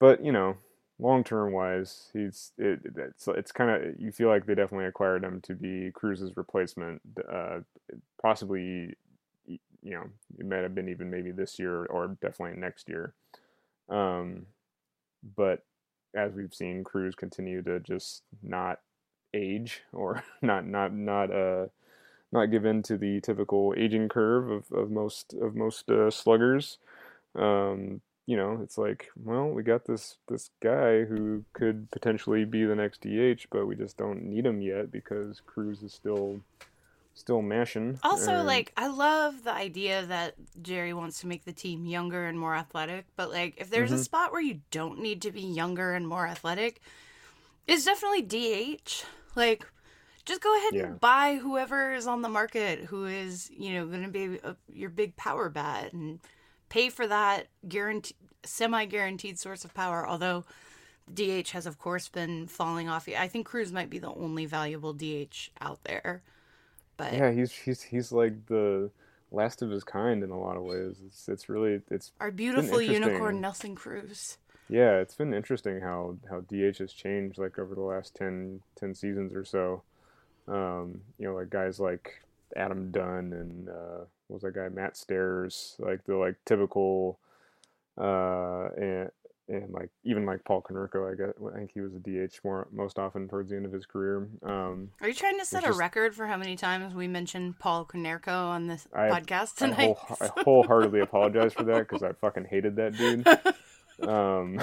but 0.00 0.24
you 0.24 0.32
know, 0.32 0.56
long 0.98 1.24
term 1.24 1.52
wise, 1.52 2.10
he's 2.12 2.52
it, 2.58 2.80
it's 2.96 3.28
it's 3.28 3.52
kind 3.52 3.70
of 3.70 4.00
you 4.00 4.12
feel 4.12 4.28
like 4.28 4.46
they 4.46 4.54
definitely 4.54 4.86
acquired 4.86 5.24
him 5.24 5.40
to 5.42 5.54
be 5.54 5.90
Cruz's 5.94 6.36
replacement. 6.36 7.02
Uh, 7.32 7.60
possibly, 8.22 8.94
you 9.46 9.58
know, 9.84 10.04
it 10.38 10.46
might 10.46 10.58
have 10.62 10.74
been 10.74 10.88
even 10.88 11.10
maybe 11.10 11.32
this 11.32 11.58
year 11.58 11.86
or 11.86 12.16
definitely 12.22 12.58
next 12.60 12.88
year. 12.88 13.14
Um, 13.88 14.46
but 15.36 15.64
as 16.14 16.32
we've 16.34 16.54
seen, 16.54 16.84
Cruz 16.84 17.14
continue 17.14 17.62
to 17.62 17.80
just 17.80 18.22
not 18.42 18.80
age 19.34 19.82
or 19.92 20.24
not 20.42 20.66
not 20.66 20.92
not 20.94 21.30
uh 21.32 21.66
not 22.32 22.46
give 22.46 22.64
in 22.66 22.82
to 22.84 22.98
the 22.98 23.20
typical 23.22 23.74
aging 23.76 24.08
curve 24.08 24.50
of, 24.50 24.72
of 24.72 24.90
most 24.90 25.34
of 25.34 25.56
most 25.56 25.90
uh, 25.90 26.10
sluggers 26.10 26.78
um, 27.34 28.00
you 28.26 28.36
know, 28.36 28.60
it's 28.62 28.78
like, 28.78 29.08
well, 29.16 29.48
we 29.48 29.62
got 29.62 29.86
this 29.86 30.16
this 30.28 30.50
guy 30.62 31.04
who 31.04 31.44
could 31.52 31.90
potentially 31.90 32.44
be 32.44 32.64
the 32.64 32.76
next 32.76 33.00
DH, 33.02 33.46
but 33.50 33.66
we 33.66 33.74
just 33.74 33.96
don't 33.96 34.22
need 34.22 34.46
him 34.46 34.60
yet 34.60 34.90
because 34.92 35.40
Cruz 35.46 35.82
is 35.82 35.92
still 35.92 36.40
still 37.14 37.42
mashing. 37.42 37.98
Also, 38.02 38.30
and- 38.32 38.46
like, 38.46 38.72
I 38.76 38.86
love 38.86 39.42
the 39.44 39.52
idea 39.52 40.06
that 40.06 40.34
Jerry 40.62 40.94
wants 40.94 41.20
to 41.20 41.26
make 41.26 41.44
the 41.44 41.52
team 41.52 41.84
younger 41.84 42.26
and 42.26 42.38
more 42.38 42.54
athletic, 42.54 43.06
but, 43.16 43.30
like, 43.30 43.54
if 43.58 43.68
there's 43.68 43.92
a 43.92 43.96
Mhm. 43.96 44.04
spot 44.04 44.32
where 44.32 44.40
you 44.40 44.60
don't 44.70 45.00
need 45.00 45.20
to 45.22 45.32
be 45.32 45.42
younger 45.42 45.92
and 45.92 46.06
more 46.08 46.26
athletic, 46.26 46.80
it's 47.66 47.84
definitely 47.84 48.22
DH. 48.22 49.04
Like, 49.34 49.66
just 50.24 50.40
go 50.40 50.56
ahead 50.56 50.74
Yeah. 50.74 50.86
and 50.86 51.00
buy 51.00 51.36
whoever 51.36 51.92
is 51.92 52.06
on 52.06 52.22
the 52.22 52.28
market 52.28 52.84
who 52.84 53.06
is, 53.06 53.50
you 53.50 53.74
know, 53.74 53.86
going 53.86 54.04
to 54.04 54.08
be 54.08 54.38
a, 54.42 54.56
your 54.72 54.90
big 54.90 55.16
power 55.16 55.48
bat 55.48 55.92
and 55.92 56.20
pay 56.70 56.88
for 56.88 57.06
that 57.06 57.48
guarantee, 57.68 58.14
semi 58.44 58.86
guaranteed 58.86 59.38
source 59.38 59.66
of 59.66 59.74
power. 59.74 60.08
Although 60.08 60.44
DH 61.12 61.50
has, 61.50 61.66
of 61.66 61.78
course, 61.78 62.08
been 62.08 62.46
falling 62.46 62.88
off. 62.88 63.06
I 63.08 63.28
think 63.28 63.46
Cruz 63.46 63.70
might 63.72 63.90
be 63.90 63.98
the 63.98 64.14
only 64.14 64.46
valuable 64.46 64.94
DH 64.94 65.50
out 65.60 65.84
there. 65.84 66.22
But 66.96 67.12
yeah, 67.12 67.30
he's 67.32 67.52
he's 67.52 67.82
he's 67.82 68.12
like 68.12 68.46
the 68.46 68.90
last 69.30 69.62
of 69.62 69.70
his 69.70 69.84
kind 69.84 70.22
in 70.22 70.30
a 70.30 70.38
lot 70.38 70.56
of 70.56 70.62
ways. 70.62 70.96
It's 71.06 71.28
it's 71.28 71.48
really 71.48 71.80
it's 71.90 72.12
Our 72.20 72.30
beautiful 72.30 72.80
unicorn 72.80 73.40
Nelson 73.40 73.74
Cruz. 73.74 74.38
yeah, 74.68 74.98
it's 74.98 75.14
been 75.14 75.34
interesting 75.34 75.80
how 75.80 76.16
how 76.28 76.40
DH 76.40 76.78
has 76.78 76.92
changed 76.92 77.38
like 77.38 77.58
over 77.58 77.74
the 77.74 77.80
last 77.82 78.14
10, 78.16 78.60
10 78.76 78.94
seasons 78.94 79.34
or 79.34 79.44
so. 79.44 79.82
Um, 80.46 81.00
you 81.18 81.26
know, 81.26 81.34
like 81.34 81.50
guys 81.50 81.80
like 81.80 82.22
Adam 82.56 82.90
Dunn 82.90 83.32
and 83.32 83.68
uh, 83.68 84.04
was 84.30 84.42
that 84.42 84.54
guy 84.54 84.68
Matt 84.68 84.96
Stairs, 84.96 85.76
like 85.78 86.04
the 86.04 86.16
like 86.16 86.36
typical, 86.46 87.18
uh, 87.98 88.68
and 88.76 89.10
and 89.48 89.72
like 89.72 89.90
even 90.04 90.24
like 90.24 90.44
Paul 90.44 90.62
Konerko, 90.62 91.12
I 91.12 91.16
guess 91.16 91.34
I 91.52 91.58
think 91.58 91.70
he 91.74 91.80
was 91.80 91.92
a 91.94 91.98
DH 91.98 92.38
more 92.44 92.68
most 92.72 92.98
often 92.98 93.28
towards 93.28 93.50
the 93.50 93.56
end 93.56 93.66
of 93.66 93.72
his 93.72 93.84
career. 93.84 94.28
Um, 94.44 94.90
Are 95.00 95.08
you 95.08 95.14
trying 95.14 95.38
to 95.40 95.44
set 95.44 95.64
a 95.64 95.68
just- 95.68 95.78
record 95.78 96.14
for 96.14 96.26
how 96.26 96.36
many 96.36 96.54
times 96.56 96.94
we 96.94 97.08
mentioned 97.08 97.58
Paul 97.58 97.84
Konerko 97.84 98.28
on 98.28 98.68
this 98.68 98.86
I- 98.94 99.08
podcast 99.10 99.60
I, 99.62 99.66
tonight? 99.70 99.96
whole, 99.96 100.16
I 100.20 100.42
wholeheartedly 100.42 101.00
apologize 101.00 101.52
for 101.52 101.64
that 101.64 101.88
because 101.88 102.02
I 102.02 102.12
fucking 102.12 102.44
hated 102.44 102.76
that 102.76 102.96
dude. 102.96 103.26
Um, 104.02 104.60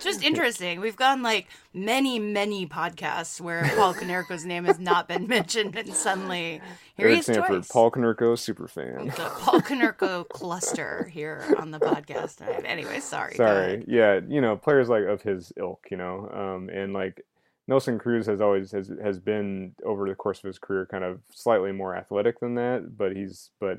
Just 0.00 0.22
interesting. 0.22 0.80
We've 0.80 0.96
gone 0.96 1.22
like 1.22 1.48
many, 1.74 2.18
many 2.18 2.66
podcasts 2.66 3.40
where 3.40 3.68
Paul 3.76 3.94
Konerko's 3.94 4.44
name 4.44 4.64
has 4.64 4.78
not 4.78 5.08
been 5.08 5.26
mentioned, 5.28 5.76
and 5.76 5.92
suddenly 5.94 6.60
here 6.96 7.08
he 7.08 7.14
Eric 7.14 7.18
is 7.20 7.26
Sanford, 7.26 7.46
twice. 7.48 7.68
Paul 7.68 7.90
Konerko, 7.90 8.38
super 8.38 8.68
fan. 8.68 9.06
the 9.06 9.30
Paul 9.40 9.60
Konerko 9.60 10.28
cluster 10.28 11.04
here 11.12 11.44
on 11.58 11.70
the 11.70 11.78
podcast 11.80 12.36
tonight. 12.36 12.62
Anyway, 12.64 13.00
sorry. 13.00 13.34
Sorry. 13.34 13.84
Yeah, 13.88 14.20
you 14.28 14.40
know, 14.40 14.56
players 14.56 14.88
like 14.88 15.04
of 15.04 15.22
his 15.22 15.52
ilk, 15.56 15.86
you 15.90 15.96
know, 15.96 16.28
um, 16.32 16.68
and 16.68 16.92
like 16.92 17.24
Nelson 17.68 17.98
Cruz 17.98 18.26
has 18.26 18.40
always 18.40 18.72
has 18.72 18.90
has 19.02 19.20
been 19.20 19.74
over 19.84 20.08
the 20.08 20.14
course 20.14 20.38
of 20.38 20.44
his 20.44 20.58
career 20.58 20.86
kind 20.86 21.04
of 21.04 21.20
slightly 21.30 21.72
more 21.72 21.94
athletic 21.94 22.40
than 22.40 22.54
that, 22.56 22.96
but 22.96 23.14
he's 23.14 23.50
but 23.60 23.78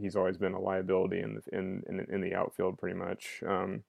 he's 0.00 0.16
always 0.16 0.38
been 0.38 0.54
a 0.54 0.60
liability 0.60 1.20
in 1.20 1.34
the 1.34 1.56
in 1.56 1.82
in, 1.88 2.06
in 2.10 2.20
the 2.20 2.34
outfield 2.34 2.78
pretty 2.78 2.96
much. 2.96 3.42
Um, 3.46 3.82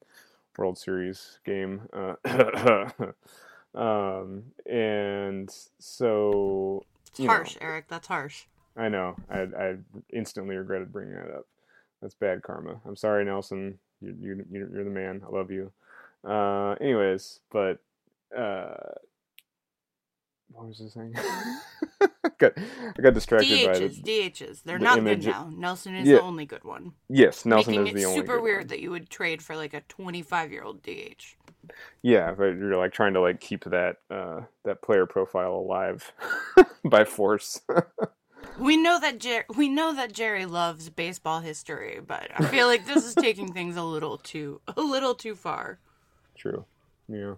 World 0.58 0.78
Series 0.78 1.40
game, 1.46 1.84
uh, 1.94 2.16
um, 3.74 4.44
and 4.70 5.50
so 5.80 6.84
It's 7.08 7.20
you 7.20 7.28
know, 7.28 7.34
harsh, 7.34 7.56
Eric. 7.62 7.86
That's 7.88 8.08
harsh. 8.08 8.44
I 8.76 8.90
know. 8.90 9.16
I 9.30 9.48
I 9.58 9.76
instantly 10.12 10.58
regretted 10.58 10.92
bringing 10.92 11.16
that 11.16 11.32
up. 11.32 11.48
That's 12.02 12.14
bad 12.14 12.44
karma. 12.44 12.82
I'm 12.86 12.98
sorry, 12.98 13.24
Nelson. 13.24 13.80
You 14.02 14.16
you 14.20 14.46
you're, 14.52 14.70
you're 14.70 14.84
the 14.84 14.90
man. 14.90 15.22
I 15.26 15.34
love 15.34 15.50
you. 15.50 15.72
Uh, 16.26 16.76
anyways, 16.82 17.40
but 17.52 17.80
uh, 18.38 18.74
what 20.54 20.68
was 20.68 20.82
I 20.86 20.90
saying? 20.90 21.14
got 22.38 22.54
I 22.58 23.02
got 23.02 23.14
distracted 23.14 23.50
by 23.68 23.74
DHs, 23.80 24.04
the 24.04 24.30
DHs. 24.30 24.64
They're 24.64 24.78
the 24.78 24.84
not 24.84 24.98
image- 25.00 25.26
good 25.26 25.32
now. 25.32 25.52
Nelson 25.56 25.96
is 25.96 26.08
Yeah. 26.08 26.16
the 26.16 26.22
only 26.24 26.46
good 26.46 26.64
one. 26.64 26.94
yes. 27.10 27.46
Nelson 27.46 27.72
making 27.84 27.88
is 27.98 28.04
the 28.04 28.08
only 28.10 28.20
super 28.22 28.40
weird 28.42 28.60
one. 28.62 28.68
that 28.68 28.80
you 28.80 28.92
would 28.92 29.10
trade 29.10 29.42
for 29.42 29.56
like 29.56 29.74
a 29.74 29.82
25 29.82 30.52
year 30.52 30.64
old 30.64 30.82
DH. 30.84 31.36
Yeah, 32.02 32.32
but 32.32 32.56
you're 32.58 32.78
like 32.78 32.94
trying 32.94 33.14
to 33.14 33.22
like 33.22 33.40
keep 33.40 33.64
that 33.66 33.98
uh, 34.10 34.42
that 34.66 34.82
player 34.82 35.06
profile 35.06 35.54
alive 35.56 36.12
by 36.86 37.04
force. 37.04 37.62
We 38.58 38.76
know 38.78 39.00
that 39.00 39.20
Jer- 39.20 39.46
we 39.56 39.70
know 39.70 39.94
that 39.94 40.12
Jerry 40.14 40.46
loves 40.46 40.90
baseball 40.90 41.42
history, 41.42 42.00
but 42.06 42.30
I 42.36 42.46
feel 42.46 42.68
like 42.68 42.86
this 42.86 43.06
is 43.06 43.14
taking 43.16 43.54
things 43.54 43.76
a 43.78 43.84
little 43.84 44.18
too 44.18 44.62
a 44.76 44.82
little 44.82 45.14
too 45.14 45.36
far. 45.36 45.80
True. 46.38 46.66
Yeah. 47.08 47.36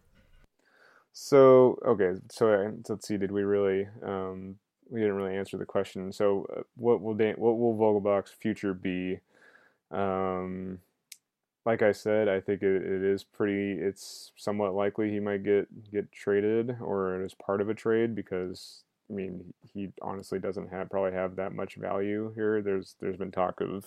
So 1.23 1.77
okay, 1.85 2.19
so 2.31 2.51
uh, 2.51 2.71
let's 2.89 3.07
see. 3.07 3.15
Did 3.15 3.31
we 3.31 3.43
really? 3.43 3.87
Um, 4.03 4.55
we 4.89 5.01
didn't 5.01 5.15
really 5.17 5.37
answer 5.37 5.55
the 5.55 5.65
question. 5.65 6.11
So, 6.11 6.47
uh, 6.57 6.63
what 6.75 6.99
will 6.99 7.13
Dan- 7.13 7.35
what 7.37 7.59
will 7.59 7.75
Vogelbach's 7.75 8.31
future 8.31 8.73
be? 8.73 9.19
Um, 9.91 10.79
like 11.63 11.83
I 11.83 11.91
said, 11.91 12.27
I 12.27 12.39
think 12.39 12.63
it, 12.63 12.81
it 12.83 13.03
is 13.03 13.23
pretty. 13.23 13.73
It's 13.79 14.31
somewhat 14.35 14.73
likely 14.73 15.11
he 15.11 15.19
might 15.19 15.43
get 15.43 15.67
get 15.91 16.11
traded 16.11 16.77
or 16.81 17.21
as 17.21 17.35
part 17.35 17.61
of 17.61 17.69
a 17.69 17.75
trade 17.75 18.15
because 18.15 18.83
I 19.09 19.13
mean 19.13 19.53
he 19.75 19.89
honestly 20.01 20.39
doesn't 20.39 20.71
have 20.71 20.89
probably 20.89 21.13
have 21.13 21.35
that 21.35 21.53
much 21.53 21.75
value 21.75 22.31
here. 22.33 22.63
There's 22.63 22.95
there's 22.99 23.17
been 23.17 23.31
talk 23.31 23.61
of 23.61 23.85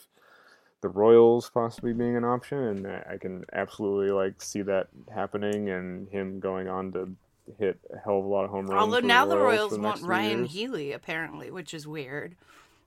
the 0.83 0.89
Royals 0.89 1.51
possibly 1.51 1.95
being 1.95 2.17
an 2.17 2.25
option, 2.25 2.59
and 2.59 2.87
I 2.87 3.19
can 3.19 3.45
absolutely 3.53 4.13
like 4.13 4.41
see 4.41 4.63
that 4.63 4.89
happening 5.13 5.71
and 5.71 6.09
him 6.11 6.39
going 6.39 6.69
on 6.69 6.93
to 6.93 7.09
hit 7.59 7.79
a 7.93 7.99
hell 7.99 8.19
of 8.19 8.25
a 8.25 8.29
lot 8.29 8.45
of 8.45 8.51
home 8.51 8.67
runs. 8.67 8.81
Although 8.81 9.07
now 9.07 9.27
the 9.27 9.37
Royals 9.37 9.73
the 9.73 9.81
want 9.81 10.03
Ryan 10.03 10.41
years. 10.41 10.53
Healy 10.53 10.93
apparently, 10.93 11.51
which 11.51 11.75
is 11.75 11.87
weird. 11.87 12.37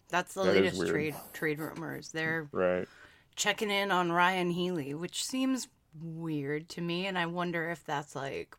That's 0.10 0.34
the 0.34 0.44
That 0.44 0.56
latest 0.56 0.88
trade 0.88 1.16
trade 1.34 1.60
rumors. 1.60 2.12
They're 2.12 2.48
Right. 2.52 2.88
checking 3.36 3.70
in 3.70 3.92
on 3.92 4.12
Ryan 4.12 4.52
Healy, 4.52 4.94
which 4.94 5.24
seems 5.24 5.68
weird 6.02 6.70
to 6.70 6.82
me, 6.82 7.06
and 7.08 7.18
I 7.18 7.26
wonder 7.26 7.70
if 7.70 7.84
that's 7.86 8.16
like 8.16 8.56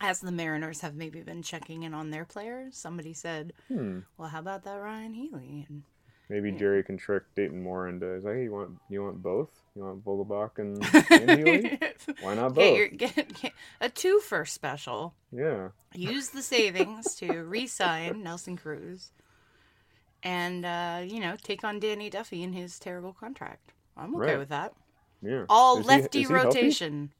as 0.00 0.20
the 0.20 0.32
Mariners 0.32 0.80
have 0.80 0.94
maybe 0.94 1.20
been 1.22 1.42
checking 1.42 1.82
in 1.82 1.92
on 1.92 2.10
their 2.10 2.24
players. 2.24 2.76
Somebody 2.76 3.12
said, 3.12 3.52
Hmm. 3.68 4.00
"Well, 4.16 4.28
how 4.28 4.40
about 4.40 4.64
that 4.64 4.76
Ryan 4.76 5.14
Healy?" 5.14 5.66
And 5.68 5.82
Maybe 6.28 6.52
Jerry 6.52 6.84
can 6.84 6.96
trick 6.96 7.24
Dayton 7.34 7.62
Moore 7.62 7.88
into 7.88 8.14
he's 8.14 8.24
like, 8.24 8.36
hey, 8.36 8.44
you 8.44 8.52
want 8.52 8.78
you 8.88 9.02
want 9.02 9.20
both? 9.22 9.59
You 9.76 9.82
want 9.84 10.04
Vogelbach 10.04 10.58
and, 10.58 10.84
Healy? 11.38 11.78
Why 12.22 12.34
not 12.34 12.54
get 12.54 12.54
both? 12.54 12.76
your 12.76 12.88
get, 12.88 13.40
get 13.40 13.52
a 13.80 13.88
two 13.88 14.18
for 14.20 14.44
special. 14.44 15.14
Yeah. 15.30 15.68
Use 15.94 16.30
the 16.30 16.42
savings 16.42 17.14
to 17.16 17.44
re-sign 17.44 18.22
Nelson 18.24 18.56
Cruz, 18.56 19.12
and 20.22 20.64
uh, 20.66 21.02
you 21.06 21.20
know 21.20 21.36
take 21.42 21.62
on 21.64 21.78
Danny 21.80 22.10
Duffy 22.10 22.42
in 22.42 22.52
his 22.52 22.78
terrible 22.78 23.12
contract. 23.12 23.72
I'm 23.96 24.14
okay 24.16 24.32
Right. 24.32 24.38
with 24.38 24.48
that. 24.48 24.72
Yeah. 25.22 25.44
All 25.48 25.78
Is 25.78 25.86
lefty 25.86 26.18
he 26.20 26.24
healthy? 26.24 26.46
rotation. 26.48 27.12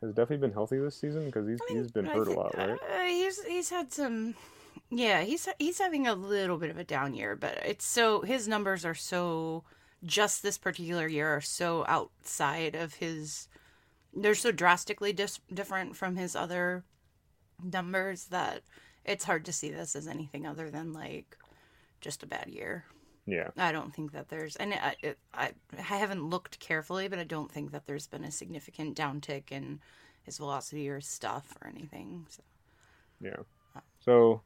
Has 0.00 0.12
Duffy 0.12 0.36
been 0.36 0.52
healthy 0.52 0.78
this 0.78 0.94
season? 0.96 1.26
Because 1.26 1.48
he's 1.48 1.58
he's 1.68 1.90
been 1.90 2.06
I 2.06 2.14
hurt 2.14 2.28
a 2.28 2.32
lot, 2.32 2.56
right? 2.56 2.70
Uh, 2.70 3.04
he's 3.06 3.42
he's 3.44 3.70
had 3.70 3.92
some. 3.92 4.34
Yeah, 4.90 5.22
he's 5.22 5.48
he's 5.58 5.78
having 5.80 6.06
a 6.06 6.14
little 6.14 6.56
bit 6.56 6.70
of 6.70 6.78
a 6.78 6.84
down 6.84 7.14
year, 7.14 7.34
but 7.34 7.58
it's 7.64 7.84
so 7.84 8.20
his 8.20 8.46
numbers 8.46 8.84
are 8.84 8.94
so 8.94 9.64
just 10.04 10.42
this 10.42 10.58
particular 10.58 11.06
year 11.08 11.28
are 11.28 11.40
so 11.40 11.84
outside 11.86 12.74
of 12.74 12.94
his. 12.94 13.48
They're 14.14 14.34
so 14.34 14.52
drastically 14.52 15.12
dis- 15.12 15.40
different 15.52 15.96
from 15.96 16.16
his 16.16 16.34
other 16.34 16.84
numbers 17.62 18.26
that 18.26 18.62
it's 19.04 19.24
hard 19.24 19.44
to 19.44 19.52
see 19.52 19.70
this 19.70 19.94
as 19.94 20.08
anything 20.08 20.46
other 20.46 20.70
than 20.70 20.92
like 20.92 21.36
just 22.00 22.22
a 22.22 22.26
bad 22.26 22.48
year. 22.48 22.84
Yeah. 23.26 23.48
I 23.58 23.72
don't 23.72 23.94
think 23.94 24.12
that 24.12 24.30
there's, 24.30 24.56
and 24.56 24.72
I, 24.72 24.96
it, 25.02 25.18
I, 25.34 25.52
I 25.76 25.82
haven't 25.82 26.30
looked 26.30 26.60
carefully, 26.60 27.08
but 27.08 27.18
I 27.18 27.24
don't 27.24 27.52
think 27.52 27.72
that 27.72 27.86
there's 27.86 28.06
been 28.06 28.24
a 28.24 28.30
significant 28.30 28.96
downtick 28.96 29.52
in 29.52 29.80
his 30.22 30.38
velocity 30.38 30.88
or 30.88 31.02
stuff 31.02 31.54
or 31.60 31.68
anything. 31.68 32.26
So. 32.30 32.42
Yeah. 33.20 33.82
So, 34.00 34.40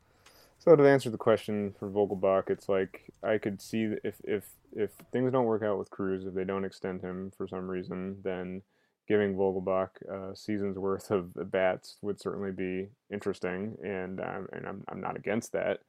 so 0.58 0.74
to 0.74 0.88
answer 0.88 1.10
the 1.10 1.18
question 1.18 1.74
for 1.78 1.88
Vogelbach, 1.88 2.50
it's 2.50 2.68
like 2.68 3.04
I 3.22 3.38
could 3.38 3.62
see 3.62 3.94
if 4.02 4.16
if 4.24 4.44
if 4.74 4.90
things 5.12 5.32
don't 5.32 5.44
work 5.44 5.62
out 5.62 5.78
with 5.78 5.90
Cruz, 5.90 6.26
if 6.26 6.34
they 6.34 6.44
don't 6.44 6.64
extend 6.64 7.02
him 7.02 7.32
for 7.36 7.46
some 7.46 7.68
reason, 7.68 8.16
then 8.22 8.62
giving 9.08 9.34
Vogelbach 9.34 9.90
a 10.08 10.34
season's 10.36 10.78
worth 10.78 11.10
of 11.10 11.50
bats 11.50 11.96
would 12.02 12.20
certainly 12.20 12.52
be 12.52 12.88
interesting, 13.12 13.76
and 13.84 14.20
um, 14.20 14.48
and 14.52 14.66
I'm 14.66 14.84
I'm 14.88 15.00
not 15.00 15.16
against 15.16 15.52
that 15.52 15.80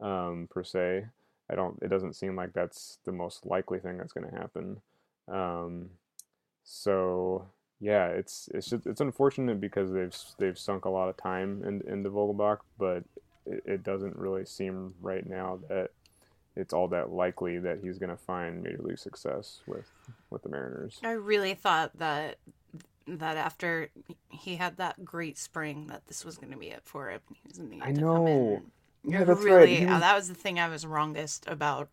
um, 0.00 0.48
per 0.50 0.64
se. 0.64 1.06
I 1.50 1.54
don't. 1.54 1.78
It 1.82 1.88
doesn't 1.88 2.16
seem 2.16 2.36
like 2.36 2.52
that's 2.52 2.98
the 3.04 3.12
most 3.12 3.46
likely 3.46 3.78
thing 3.78 3.98
that's 3.98 4.12
going 4.12 4.28
to 4.28 4.36
happen. 4.36 4.80
Um, 5.28 5.90
so 6.64 7.46
yeah, 7.80 8.08
it's 8.08 8.48
it's 8.52 8.68
just, 8.68 8.86
it's 8.86 9.00
unfortunate 9.00 9.60
because 9.60 9.92
they've 9.92 10.16
they've 10.38 10.58
sunk 10.58 10.84
a 10.84 10.90
lot 10.90 11.08
of 11.08 11.16
time 11.16 11.62
in, 11.64 11.82
into 11.90 12.10
Vogelbach, 12.10 12.58
but 12.78 13.04
it, 13.46 13.62
it 13.64 13.82
doesn't 13.84 14.16
really 14.16 14.44
seem 14.44 14.94
right 15.00 15.26
now 15.28 15.60
that 15.68 15.90
it's 16.56 16.72
all 16.72 16.88
that 16.88 17.10
likely 17.10 17.58
that 17.58 17.80
he's 17.82 17.98
going 17.98 18.10
to 18.10 18.16
find 18.16 18.62
major 18.62 18.80
league 18.82 18.98
success 18.98 19.60
with 19.66 19.90
with 20.30 20.42
the 20.42 20.48
Mariners. 20.48 20.98
I 21.04 21.12
really 21.12 21.54
thought 21.54 21.98
that 21.98 22.36
that 23.06 23.36
after 23.36 23.88
he 24.30 24.56
had 24.56 24.78
that 24.78 25.04
great 25.04 25.38
spring, 25.38 25.86
that 25.88 26.06
this 26.08 26.24
was 26.24 26.36
going 26.38 26.52
to 26.52 26.58
be 26.58 26.68
it 26.68 26.82
for 26.84 27.10
him. 27.10 27.20
He 27.30 27.40
was 27.48 27.58
going 27.58 27.78
to 27.78 27.84
I 27.84 27.92
come 27.92 27.96
in. 27.96 28.00
know. 28.00 28.62
Yeah, 29.04 29.22
that's 29.24 29.40
really, 29.42 29.80
right. 29.84 29.88
Uh, 29.88 29.92
was- 29.92 30.00
that 30.00 30.16
was 30.16 30.28
the 30.28 30.34
thing 30.34 30.58
I 30.58 30.68
was 30.68 30.84
wrongest 30.84 31.44
about 31.46 31.88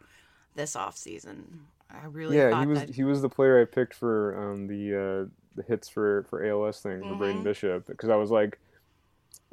this 0.55 0.75
off 0.75 0.97
season. 0.97 1.67
I 1.91 2.05
really 2.07 2.37
yeah, 2.37 2.49
thought 2.49 2.61
he 2.61 2.67
was 2.67 2.79
that 2.79 2.89
he 2.89 3.03
was 3.03 3.21
the 3.21 3.29
player 3.29 3.61
I 3.61 3.65
picked 3.65 3.93
for 3.93 4.51
um, 4.51 4.65
the 4.67 4.95
uh, 4.95 5.29
the 5.55 5.61
hits 5.67 5.87
for 5.87 6.23
for 6.29 6.43
ALS 6.43 6.79
thing 6.79 7.01
for 7.01 7.13
Braden 7.13 7.41
Mhm. 7.41 7.43
Bishop 7.43 7.85
because 7.85 8.09
I 8.09 8.15
was 8.15 8.31
like, 8.31 8.57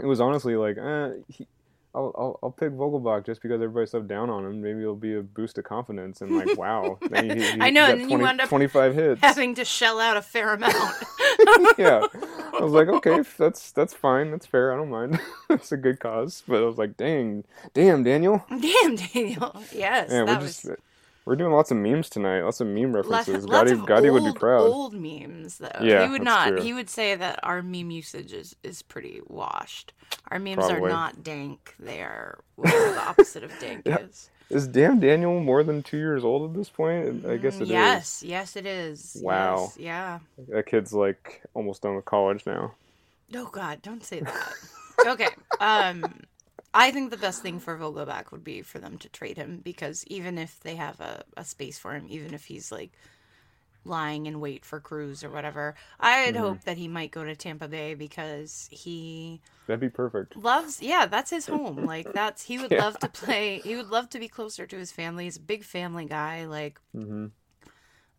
it 0.03 0.07
was 0.07 0.21
honestly 0.23 0.57
like, 0.57 0.79
uh, 0.79 1.11
he, 1.29 1.47
I'll, 1.95 2.13
I'll 2.17 2.39
I'll 2.43 2.51
pick 2.53 2.71
Vogelbach 2.73 3.27
just 3.27 3.43
because 3.43 3.57
everybody's 3.61 3.91
so 3.91 4.01
down 4.01 4.31
on 4.31 4.45
him. 4.45 4.63
Maybe 4.63 4.81
it'll 4.83 4.95
be 4.95 5.17
a 5.17 5.23
boost 5.23 5.59
of 5.59 5.65
confidence 5.65 6.21
and 6.21 6.37
like, 6.37 6.57
wow, 6.57 6.99
then 7.11 7.39
he, 7.39 7.43
he, 7.53 7.61
I 7.61 7.71
know, 7.71 7.85
and 7.87 8.01
then 8.01 8.09
you 8.11 8.17
20 8.17 8.23
wound 8.25 8.41
up 8.41 8.49
25 8.49 8.95
hits. 8.95 9.21
having 9.21 9.55
to 9.57 9.65
shell 9.65 9.99
out 9.99 10.17
a 10.17 10.23
fair 10.23 10.53
amount. 10.53 10.75
yeah, 11.79 12.07
I 12.55 12.61
was 12.61 12.73
like, 12.73 12.89
okay, 12.89 13.23
that's 13.37 13.73
that's 13.73 13.93
fine, 13.93 14.31
that's 14.31 14.47
fair. 14.47 14.73
I 14.73 14.77
don't 14.77 14.91
mind. 14.91 15.19
it's 15.51 15.73
a 15.73 15.77
good 15.77 15.99
cause, 15.99 16.45
but 16.47 16.63
I 16.63 16.67
was 16.67 16.79
like, 16.79 16.97
dang, 16.97 17.45
damn, 17.75 18.05
Daniel. 18.05 18.45
Damn, 18.49 18.97
Daniel. 18.97 19.61
Yes, 19.73 20.11
Yeah, 20.11 20.21
we're 20.21 20.27
that 20.27 20.41
just 20.43 20.65
was 20.67 20.77
we're 21.25 21.37
doing 21.37 21.53
lots 21.53 21.71
of 21.71 21.77
memes 21.77 22.09
tonight. 22.09 22.43
Lots 22.43 22.61
of 22.61 22.67
meme 22.67 22.95
references. 22.95 23.47
lots 23.47 23.71
Gotti, 23.71 23.87
Gotti 23.87 24.11
old, 24.11 24.23
would 24.23 24.35
be 24.35 24.39
proud. 24.39 24.63
Old 24.63 24.95
memes, 24.95 25.59
though. 25.59 25.69
Yeah, 25.83 26.05
he 26.05 26.11
would 26.11 26.23
not. 26.23 26.49
true. 26.49 26.63
He 26.63 26.73
would 26.73 26.91
say 26.91 27.15
that 27.15 27.41
our 27.43 27.63
meme 27.63 27.91
usage 27.91 28.33
is, 28.33 28.57
is 28.63 28.83
pretty 28.83 29.21
washed. 29.27 29.93
Our 30.29 30.39
memes 30.39 30.57
Probably. 30.57 30.77
are 30.77 30.89
not 30.89 31.23
dank. 31.23 31.75
They 31.79 32.03
are 32.03 32.41
the 32.59 33.03
opposite 33.07 33.45
of 33.45 33.59
dank 33.61 33.83
Yeah. 33.87 33.99
is. 33.99 34.31
Is 34.51 34.67
damn 34.67 34.99
Daniel 34.99 35.39
more 35.39 35.63
than 35.63 35.83
two 35.85 35.97
years 35.99 36.25
old 36.25 36.51
at 36.51 36.57
this 36.57 36.69
point? 36.69 37.25
I 37.25 37.37
guess 37.37 37.57
it 37.57 37.63
is. 37.63 37.71
yes, 37.71 38.23
yes, 38.27 38.57
it 38.57 38.67
is. 38.67 39.17
Wow. 39.23 39.71
Yes, 39.77 39.79
yeah. 39.79 40.19
That 40.49 40.67
kid's 40.67 40.93
like 40.93 41.43
almost 41.55 41.83
done 41.83 41.95
with 41.95 42.05
college 42.05 42.45
now. 42.47 42.75
Oh 43.35 43.49
God, 43.53 43.81
don't 43.81 44.03
say 44.05 44.19
that. 44.21 44.53
okay. 45.07 45.29
Um, 45.61 46.05
I 46.73 46.91
think 46.93 47.11
the 47.11 47.17
best 47.17 47.43
thing 47.43 47.59
for 47.59 47.77
Vogelbach 47.77 48.31
would 48.31 48.45
be 48.45 48.63
for 48.63 48.79
them 48.79 48.99
to 48.99 49.09
trade 49.09 49.37
him 49.37 49.59
because 49.63 50.05
even 50.07 50.39
if 50.39 50.61
they 50.61 50.77
have 50.77 51.01
a, 51.01 51.25
a 51.37 51.45
space 51.45 51.79
for 51.79 51.95
him, 51.95 52.07
even 52.09 52.33
if 52.35 52.45
he's 52.47 52.71
like 52.71 52.93
lying 53.85 54.27
in 54.27 54.41
wait 54.41 54.65
for 54.65 54.81
Cruz 54.81 55.25
or 55.25 55.31
whatever, 55.31 55.75
I'd 56.01 56.37
Mm-hmm. 56.37 56.37
hope 56.37 56.65
that 56.65 56.79
he 56.79 56.89
might 56.89 57.13
go 57.13 57.25
to 57.25 57.37
Tampa 57.37 57.69
Bay 57.69 57.95
because 57.95 58.69
he 58.73 59.41
That'd 59.67 59.81
be 59.81 59.89
perfect. 59.89 60.37
loves 60.37 60.83
yeah 60.83 61.07
that's 61.07 61.31
his 61.31 61.49
home 61.49 61.85
like 61.87 62.13
that's 62.13 62.45
he 62.45 62.59
would 62.59 62.71
Yeah. 62.71 62.79
love 62.79 62.99
to 62.99 63.09
play 63.09 63.61
he 63.65 63.77
would 63.77 63.91
love 63.91 64.09
to 64.11 64.19
be 64.19 64.29
closer 64.29 64.67
to 64.67 64.79
his 64.79 64.93
family 64.93 65.25
he's 65.25 65.37
a 65.37 65.41
big 65.41 65.65
family 65.65 66.05
guy 66.07 66.47
like 66.47 66.81
hmm 66.95 67.33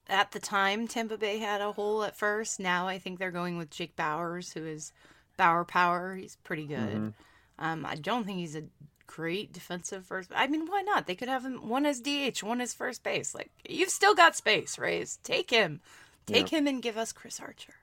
at 0.07 0.31
the 0.31 0.39
time 0.39 0.87
Tampa 0.87 1.17
Bay 1.17 1.37
had 1.39 1.61
a 1.61 1.71
hole 1.71 2.03
at 2.03 2.15
first. 2.15 2.59
Now 2.59 2.87
I 2.87 2.99
think 2.99 3.17
they're 3.19 3.31
going 3.31 3.57
with 3.57 3.69
Jake 3.69 3.95
Bauers, 3.95 4.53
who 4.53 4.65
is 4.65 4.91
Bauer 5.37 5.63
Power. 5.65 6.15
He's 6.15 6.35
pretty 6.37 6.65
good. 6.67 7.01
Mhm. 7.01 7.13
Um, 7.61 7.85
I 7.85 7.95
don't 7.95 8.25
think 8.25 8.39
he's 8.39 8.55
a 8.55 8.63
great 9.07 9.53
defensive 9.53 10.05
first. 10.05 10.31
I 10.35 10.47
mean, 10.47 10.65
why 10.67 10.81
not? 10.81 11.05
They 11.05 11.15
could 11.15 11.29
have 11.29 11.45
him 11.45 11.69
one 11.69 11.85
as 11.85 12.01
DH, 12.01 12.43
one 12.43 12.59
as 12.59 12.73
first 12.73 13.03
base. 13.03 13.35
Like 13.35 13.51
you've 13.69 13.89
still 13.89 14.15
got 14.15 14.35
space, 14.35 14.79
Rays. 14.79 15.19
Take 15.23 15.51
him, 15.51 15.79
take 16.25 16.49
him, 16.49 16.67
and 16.67 16.81
give 16.81 16.97
us 16.97 17.11
Chris 17.13 17.39
Archer. 17.39 17.75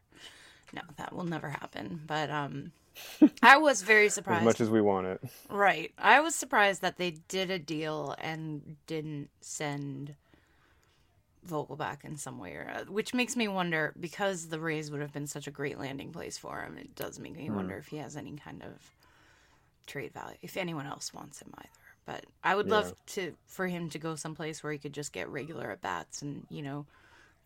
No, 0.72 0.82
that 0.96 1.14
will 1.14 1.24
never 1.24 1.48
happen. 1.48 2.00
But 2.06 2.28
um, 2.30 2.72
I 3.42 3.58
was 3.58 3.82
very 3.82 4.08
surprised. 4.08 4.40
As 4.40 4.44
much 4.44 4.60
as 4.60 4.68
we 4.68 4.80
want 4.80 5.06
it. 5.06 5.20
Right. 5.48 5.92
I 5.96 6.20
was 6.20 6.34
surprised 6.34 6.82
that 6.82 6.96
they 6.96 7.12
did 7.28 7.50
a 7.50 7.58
deal 7.58 8.16
and 8.18 8.76
didn't 8.86 9.30
send 9.40 10.16
Vogelbach 11.48 12.04
in 12.04 12.16
some 12.16 12.38
way, 12.38 12.52
or, 12.52 12.84
which 12.88 13.14
makes 13.14 13.36
me 13.36 13.48
wonder 13.48 13.94
because 13.98 14.48
the 14.48 14.60
Rays 14.60 14.90
would 14.90 15.00
have 15.00 15.12
been 15.12 15.26
such 15.26 15.46
a 15.46 15.52
great 15.52 15.78
landing 15.78 16.12
place 16.12 16.36
for 16.36 16.62
him. 16.62 16.76
It 16.76 16.94
does 16.94 17.18
make 17.18 17.36
me 17.36 17.48
wonder 17.48 17.76
if 17.76 17.86
he 17.86 17.98
has 17.98 18.16
any 18.16 18.32
kind 18.32 18.62
of 18.62 18.97
trade 19.88 20.12
value, 20.14 20.36
if 20.42 20.56
anyone 20.56 20.86
else 20.86 21.12
wants 21.12 21.40
him 21.42 21.52
either. 21.58 21.68
But 22.06 22.24
I 22.44 22.54
would 22.54 22.68
love 22.70 22.94
to 23.08 23.34
for 23.46 23.66
him 23.66 23.90
to 23.90 23.98
go 23.98 24.14
someplace 24.14 24.62
where 24.62 24.72
he 24.72 24.78
could 24.78 24.92
just 24.94 25.12
get 25.12 25.28
regular 25.28 25.70
at 25.72 25.80
bats 25.82 26.22
and 26.22 26.46
you 26.48 26.62
know 26.62 26.86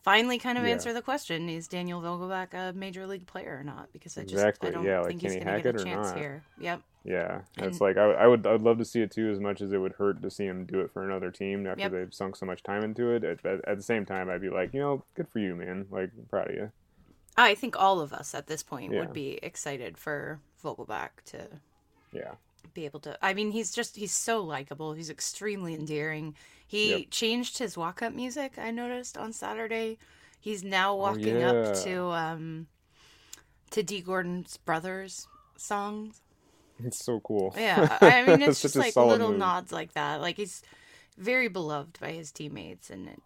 finally 0.02 0.38
kind 0.38 0.56
of 0.58 0.64
Yeah. 0.64 0.70
answer 0.70 0.92
the 0.92 1.02
question: 1.02 1.48
Is 1.48 1.66
Daniel 1.68 2.00
Vogelbach 2.00 2.54
a 2.54 2.72
major 2.72 3.06
league 3.06 3.26
player 3.26 3.56
or 3.58 3.64
not? 3.64 3.92
Because 3.92 4.16
I 4.18 4.22
just 4.22 4.34
Exactly, 4.34 4.68
I 4.68 4.72
don't 4.72 4.84
yeah, 4.84 4.98
like, 4.98 5.08
think 5.08 5.20
can 5.20 5.30
he's 5.30 5.38
he 5.38 5.44
going 5.44 5.56
to 5.56 5.62
get 5.62 5.80
a 5.80 5.84
chance 5.84 6.08
not? 6.08 6.18
here. 6.18 6.42
Yep. 6.60 6.82
Yeah, 7.04 7.40
it's 7.56 7.66
And- 7.66 7.80
like 7.80 7.96
I, 7.96 8.12
I 8.12 8.26
would 8.28 8.46
I'd 8.46 8.62
love 8.62 8.78
to 8.78 8.84
see 8.84 9.00
it 9.02 9.10
too, 9.10 9.28
as 9.30 9.40
much 9.40 9.60
as 9.60 9.72
it 9.72 9.78
would 9.78 9.94
hurt 9.94 10.22
to 10.22 10.30
see 10.30 10.44
him 10.46 10.64
do 10.66 10.80
it 10.80 10.92
for 10.92 11.02
another 11.04 11.32
team 11.32 11.66
after 11.66 11.80
Yep. 11.82 11.90
they've 11.92 12.14
sunk 12.14 12.36
so 12.36 12.46
much 12.46 12.62
time 12.62 12.84
into 12.84 13.10
it. 13.10 13.24
At, 13.24 13.44
at, 13.44 13.64
at 13.68 13.76
the 13.76 13.82
same 13.82 14.06
time, 14.06 14.30
I'd 14.30 14.40
be 14.40 14.50
like, 14.50 14.72
you 14.72 14.78
know, 14.80 15.02
good 15.14 15.26
for 15.28 15.40
you, 15.40 15.56
man. 15.56 15.86
Like, 15.90 16.10
I'm 16.16 16.26
proud 16.26 16.50
of 16.50 16.54
you. 16.54 16.70
I 17.36 17.56
think 17.56 17.76
all 17.76 18.00
of 18.00 18.12
us 18.12 18.32
at 18.36 18.46
this 18.46 18.62
point 18.62 18.92
Yeah. 18.92 19.00
would 19.00 19.12
be 19.12 19.40
excited 19.42 19.98
for 19.98 20.38
Vogelbach 20.62 21.10
to 21.26 21.48
Yeah, 22.12 22.32
be 22.74 22.84
able 22.84 23.00
to. 23.00 23.16
I 23.22 23.34
mean, 23.34 23.50
he's 23.52 23.72
just 23.74 23.96
he's 23.96 24.12
so 24.12 24.42
likable. 24.42 24.92
He's 24.92 25.10
extremely 25.10 25.74
endearing. 25.74 26.34
He 26.66 26.90
Yep. 26.90 27.10
changed 27.10 27.58
his 27.58 27.76
walk-up 27.76 28.12
music. 28.14 28.58
I 28.58 28.70
noticed 28.70 29.18
on 29.18 29.32
Saturday. 29.32 29.98
He's 30.40 30.64
now 30.64 30.96
walking 30.96 31.42
up 31.42 31.54
Oh, 31.54 31.62
yeah. 31.68 31.72
to 31.84 32.02
um 32.10 32.66
to 33.70 33.82
Dee 33.82 34.00
Gordon's 34.00 34.56
brothers 34.58 35.26
songs. 35.56 36.20
it's 36.84 37.04
so 37.04 37.20
cool. 37.20 37.54
Yeah, 37.56 37.96
I 38.00 38.22
mean, 38.26 38.42
it's 38.42 38.60
just 38.62 38.76
like 38.76 38.96
little 38.96 39.30
move. 39.30 39.38
nods 39.38 39.70
like 39.72 39.92
that. 39.94 40.20
Like 40.20 40.36
he's 40.36 40.62
very 41.16 41.48
beloved 41.48 41.98
by 42.00 42.12
his 42.12 42.32
teammates, 42.32 42.90
and 42.90 43.08
it 43.08 43.20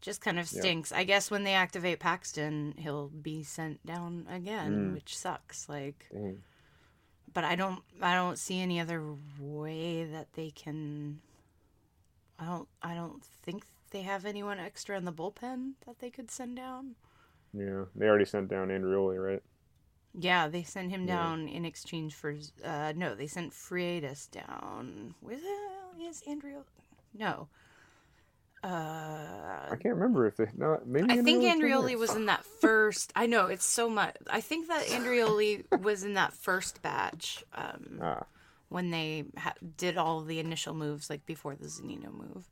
just 0.00 0.20
kind 0.20 0.38
of 0.38 0.46
stinks. 0.48 0.92
I 0.92 1.04
guess 1.04 1.30
when 1.30 1.44
they 1.44 1.54
activate 1.54 1.98
Paxton, 1.98 2.74
he'll 2.78 3.08
be 3.08 3.42
sent 3.42 3.84
down 3.86 4.26
again, 4.30 4.90
Mm. 4.90 4.94
which 4.94 5.16
sucks. 5.16 5.68
Like. 5.68 6.08
But 7.32 7.44
I 7.44 7.54
don't, 7.56 7.82
I 8.00 8.14
don't 8.14 8.38
see 8.38 8.60
any 8.60 8.80
other 8.80 9.02
way 9.38 10.04
that 10.04 10.32
they 10.34 10.50
can. 10.50 11.20
I 12.38 12.44
don't, 12.46 12.68
I 12.82 12.94
don't 12.94 13.24
think 13.24 13.64
they 13.90 14.02
have 14.02 14.24
anyone 14.24 14.58
extra 14.58 14.96
in 14.96 15.04
the 15.04 15.12
bullpen 15.12 15.72
that 15.86 15.98
they 16.00 16.10
could 16.10 16.30
send 16.30 16.56
down. 16.56 16.96
Yeah, 17.54 17.84
they 17.94 18.06
already 18.06 18.24
sent 18.24 18.48
down 18.48 18.68
Andreoli, 18.68 19.22
right? 19.22 19.42
Yeah, 20.18 20.48
they 20.48 20.62
sent 20.62 20.90
him 20.90 21.06
Yeah. 21.06 21.16
down 21.16 21.48
in 21.48 21.64
exchange 21.64 22.14
for 22.14 22.34
uh 22.64 22.92
no, 22.96 23.14
they 23.14 23.26
sent 23.26 23.52
Freitas 23.52 24.30
down. 24.30 25.14
Where 25.20 25.36
the 25.36 25.42
hell 25.42 26.08
is 26.08 26.22
Andrea? 26.26 26.62
No. 27.14 27.48
Uh 28.62 29.68
I 29.70 29.76
can't 29.76 29.94
remember 29.94 30.26
if 30.26 30.36
they 30.36 30.46
no 30.56 30.80
maybe. 30.84 31.10
I 31.10 31.22
think 31.22 31.42
Andreoli 31.42 31.96
was 31.98 32.14
in 32.14 32.26
that 32.26 32.44
first. 32.44 33.12
I 33.16 33.26
know 33.26 33.46
it's 33.46 33.64
so 33.64 33.88
much. 33.88 34.16
I 34.30 34.40
think 34.40 34.68
that 34.68 34.86
Andreoli 34.86 35.64
was 35.80 36.04
in 36.04 36.14
that 36.14 36.32
first 36.32 36.82
batch 36.82 37.42
um, 37.54 37.98
Ah, 38.00 38.24
when 38.68 38.90
they 38.90 39.24
ha- 39.36 39.54
did 39.76 39.96
all 39.96 40.20
the 40.20 40.38
initial 40.38 40.74
moves, 40.74 41.10
like 41.10 41.24
before 41.26 41.56
the 41.56 41.66
Zunino 41.66 42.12
move. 42.12 42.44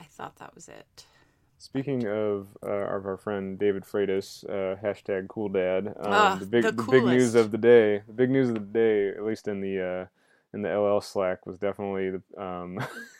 I 0.00 0.04
thought 0.04 0.36
that 0.36 0.54
was 0.54 0.68
it. 0.68 1.06
Speaking 1.58 2.06
of 2.06 2.48
uh, 2.62 2.68
of 2.68 3.06
our 3.06 3.16
friend 3.16 3.58
David 3.58 3.84
Freitas, 3.84 4.44
uh, 4.48 4.76
hashtag 4.80 5.28
Cool 5.28 5.48
Dad. 5.48 5.86
Um, 5.88 5.94
Ah, 5.98 6.36
the 6.38 6.46
big 6.46 6.64
the 6.64 6.72
the, 6.72 6.82
big 6.82 7.04
news 7.04 7.34
of 7.34 7.50
the 7.50 7.58
day, 7.58 8.02
the 8.06 8.12
big 8.12 8.30
news 8.30 8.50
of 8.50 8.54
the 8.54 8.60
day, 8.60 9.08
at 9.08 9.24
least 9.24 9.48
in 9.48 9.60
the 9.60 9.80
uh, 9.80 10.06
in 10.52 10.62
the 10.62 10.68
LL 10.68 11.00
Slack, 11.00 11.46
was 11.46 11.58
definitely 11.58 12.10
the, 12.10 12.42
um, 12.42 12.78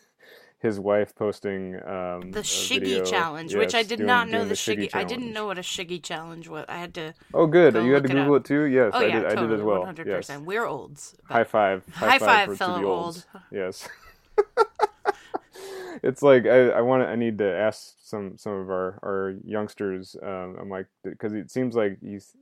his 0.67 0.79
wife 0.81 1.15
posting 1.15 1.77
um, 1.87 2.31
The 2.33 2.41
Shiggy 2.41 3.05
challenge, 3.09 3.55
which 3.55 3.75
I 3.75 3.83
did 3.83 3.99
doing- 3.99 4.07
not 4.07 4.29
know 4.29 4.39
doing 4.39 4.49
the 4.49 4.55
Shiggy. 4.55 4.91
I 4.95 5.05
didn't 5.05 5.33
know 5.33 5.47
what 5.47 5.59
a 5.59 5.63
Shiggy 5.63 6.03
challenge 6.03 6.49
was. 6.49 6.65
I 6.69 6.77
had 6.77 6.93
to. 6.95 7.15
Oh, 7.33 7.47
good. 7.47 7.75
go 7.75 7.83
You 7.85 7.95
had 7.95 8.03
to 8.03 8.09
look 8.09 8.17
it 8.19 8.21
Google 8.23 8.37
it, 8.37 8.45
too. 8.45 8.63
Yes, 8.65 8.91
Oh 8.95 8.99
I 8.99 9.05
did. 9.05 9.13
totally, 9.13 9.37
I 9.37 9.41
did 9.43 9.53
as 9.53 9.63
well. 9.63 9.79
One 9.79 9.87
hundred 9.87 10.07
Yes. 10.09 10.17
percent. 10.19 10.45
We're 10.45 10.67
olds. 10.67 11.15
High 11.25 11.45
five. 11.45 11.83
High 11.93 12.19
five, 12.19 12.47
for, 12.49 12.53
to 12.55 12.59
fellow 12.59 12.85
old. 12.85 13.25
Yes. 13.51 13.89
it's 16.03 16.23
like 16.23 16.47
I, 16.47 16.69
I 16.71 16.81
want 16.83 17.03
to. 17.03 17.09
I 17.09 17.17
need 17.17 17.39
to 17.39 17.51
ask 17.51 17.95
some 18.03 18.37
some 18.37 18.53
of 18.53 18.71
our 18.71 18.99
our 19.03 19.35
youngsters. 19.45 20.17
Um, 20.23 20.57
I'm 20.61 20.69
like 20.69 20.87
because 21.05 21.33
it 21.33 21.51
seems 21.51 21.75
like 21.75 21.99
he's. 22.03 22.33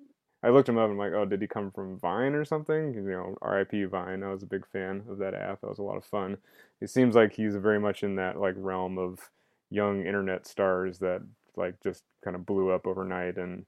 I 0.45 0.51
looked 0.51 0.69
him 0.69 0.77
up. 0.77 0.91
And 0.91 0.93
I'm 0.93 0.99
like, 0.99 1.13
oh, 1.13 1.25
did 1.25 1.41
he 1.41 1.49
come 1.49 1.71
from 1.71 1.99
Vine 1.99 2.35
or 2.35 2.45
something? 2.45 2.95
You 2.95 3.03
know, 3.03 3.39
R.I.P. 3.41 3.85
Vine. 3.85 4.23
I 4.23 4.31
was 4.31 4.43
a 4.43 4.47
big 4.47 4.67
fan 4.67 5.03
of 5.09 5.19
that 5.19 5.35
app. 5.35 5.63
That 5.63 5.71
was 5.71 5.79
a 5.79 5.83
lot 5.83 5.97
of 5.97 6.05
fun. 6.05 6.37
It 6.81 6.91
seems 6.91 7.15
like 7.15 7.33
he's 7.33 7.57
very 7.57 7.81
much 7.81 8.03
in 8.03 8.17
that 8.17 8.39
like 8.39 8.55
realm 8.59 8.99
of 8.99 9.31
young 9.71 10.05
internet 10.07 10.47
stars 10.47 10.99
that 10.99 11.23
like 11.57 11.81
just 11.83 12.03
kind 12.23 12.37
of 12.37 12.45
blew 12.45 12.71
up 12.71 12.87
overnight 12.87 13.39
and 13.39 13.65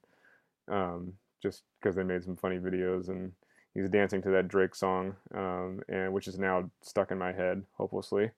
um, 0.69 1.15
just 1.43 1.63
because 1.81 1.97
they 1.97 2.03
made 2.03 2.25
some 2.25 2.37
funny 2.37 2.59
videos 2.59 3.09
and 3.09 3.33
he's 3.75 3.89
dancing 3.89 4.21
to 4.23 4.31
that 4.31 4.49
Drake 4.49 4.75
song, 4.75 5.17
um, 5.35 5.81
and 5.89 6.13
which 6.13 6.29
is 6.29 6.39
now 6.39 6.71
stuck 6.83 7.11
in 7.11 7.19
my 7.19 7.33
head 7.33 7.63
hopelessly. 7.77 8.31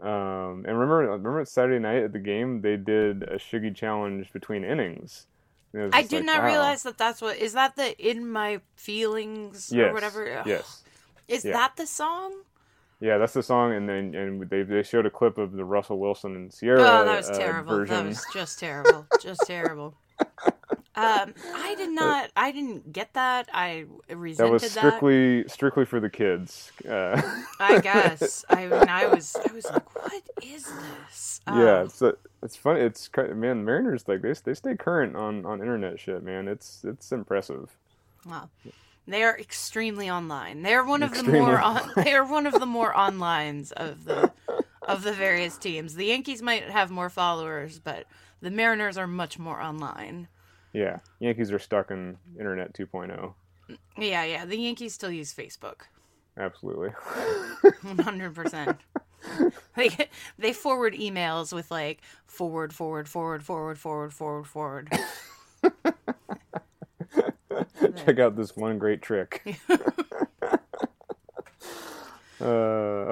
Um, 0.00 0.64
and 0.66 0.78
remember, 0.78 1.10
remember 1.10 1.44
Saturday 1.44 1.78
night 1.78 2.02
at 2.02 2.12
the 2.12 2.18
game 2.18 2.62
they 2.62 2.76
did 2.76 3.24
a 3.24 3.36
Shiggy 3.36 3.74
challenge 3.74 4.32
between 4.32 4.64
innings. 4.64 5.26
And 5.74 5.82
it 5.82 5.86
was 5.86 5.94
I 5.94 6.02
did 6.02 6.12
like, 6.18 6.24
not 6.24 6.42
wow. 6.42 6.46
realize 6.46 6.82
that 6.84 6.96
that's 6.96 7.20
what 7.20 7.36
is 7.36 7.52
that 7.52 7.76
the 7.76 7.98
in 7.98 8.30
my 8.30 8.60
feelings 8.76 9.70
Yes, 9.72 9.90
or 9.90 9.92
whatever. 9.92 10.38
Ugh. 10.38 10.46
Yes. 10.46 10.82
Is 11.28 11.44
yeah. 11.44 11.52
that 11.52 11.76
the 11.76 11.86
song? 11.86 12.32
Yeah, 13.00 13.18
that's 13.18 13.32
the 13.32 13.42
song, 13.42 13.72
and 13.74 13.88
then 13.88 14.14
and 14.14 14.48
they 14.48 14.62
they 14.62 14.82
showed 14.82 15.04
a 15.04 15.10
clip 15.10 15.36
of 15.36 15.52
the 15.52 15.64
Russell 15.64 15.98
Wilson 15.98 16.36
and 16.36 16.56
Ciara. 16.56 16.80
oh, 16.80 17.04
that 17.04 17.16
was 17.16 17.28
uh, 17.28 17.38
terrible. 17.38 17.76
version. 17.78 17.96
That 17.96 18.06
was 18.06 18.24
just 18.32 18.58
terrible. 18.58 19.06
just 19.20 19.42
terrible. 19.46 19.94
Um, 20.96 21.34
I 21.54 21.74
did 21.76 21.90
not. 21.90 22.30
I 22.36 22.52
didn't 22.52 22.92
get 22.92 23.14
that. 23.14 23.48
I 23.52 23.86
resented 24.08 24.46
That 24.46 24.52
was 24.52 24.62
that. 24.62 24.70
strictly 24.70 25.44
strictly 25.48 25.84
for 25.84 25.98
the 25.98 26.08
kids. 26.10 26.70
Uh, 26.88 27.20
I 27.58 27.80
guess. 27.80 28.44
I 28.50 28.66
mean, 28.66 28.88
I 28.88 29.06
was. 29.06 29.34
I 29.36 29.52
was 29.52 29.64
like, 29.64 29.94
what 29.94 30.22
is 30.42 30.64
this? 30.64 31.40
yeah, 31.48 31.80
Um, 31.80 31.86
it's 31.86 32.00
a, 32.02 32.14
it's 32.42 32.56
funny. 32.56 32.80
It's 32.80 33.10
man, 33.16 33.64
Mariners 33.64 34.06
like 34.06 34.22
they 34.22 34.32
they 34.44 34.54
stay 34.54 34.76
current 34.76 35.16
on 35.16 35.44
on 35.44 35.60
internet 35.60 35.98
shit, 35.98 36.22
man. 36.22 36.46
It's 36.46 36.84
it's 36.84 37.10
impressive. 37.10 37.70
Well, 38.24 38.50
they 39.06 39.22
are 39.24 39.36
extremely 39.38 40.08
online. 40.08 40.62
They 40.62 40.74
are 40.74 40.84
one 40.86 41.02
of 41.02 41.12
the 41.14 41.24
more 41.24 41.60
on, 41.60 41.90
they 41.96 42.14
are 42.14 42.24
one 42.24 42.46
of 42.46 42.54
the 42.54 42.66
more 42.66 42.92
onlines 42.94 43.72
of 43.72 44.04
the 44.04 44.30
of 44.82 45.02
the 45.02 45.12
various 45.12 45.58
teams. 45.58 45.94
The 45.96 46.06
Yankees 46.06 46.40
might 46.40 46.70
have 46.70 46.90
more 46.90 47.10
followers, 47.10 47.78
but 47.80 48.06
the 48.40 48.50
Mariners 48.50 48.96
are 48.96 49.06
much 49.06 49.38
more 49.38 49.60
online. 49.60 50.28
Yeah, 50.74 50.98
Yankees 51.20 51.50
are 51.52 51.58
stuck 51.58 51.90
in 51.90 52.18
internet 52.38 52.74
2.0. 52.74 53.32
Yeah, 53.96 54.24
yeah. 54.24 54.44
The 54.44 54.58
Yankees 54.58 54.92
still 54.92 55.10
use 55.10 55.32
Facebook. 55.32 55.82
Absolutely. 56.36 56.90
One 57.82 57.98
hundred 57.98 58.34
percent. 58.34 58.78
Like 59.74 60.10
they 60.38 60.52
forward 60.52 60.92
emails 60.92 61.50
with 61.50 61.70
like 61.70 62.02
forward, 62.26 62.74
forward, 62.74 63.08
forward, 63.08 63.42
forward, 63.42 63.78
forward, 63.78 64.12
forward, 64.12 64.46
forward. 64.46 64.90
Check 68.04 68.18
out 68.18 68.36
this 68.36 68.54
one 68.54 68.78
great 68.78 69.00
trick. 69.00 69.58
Uh, 72.40 72.44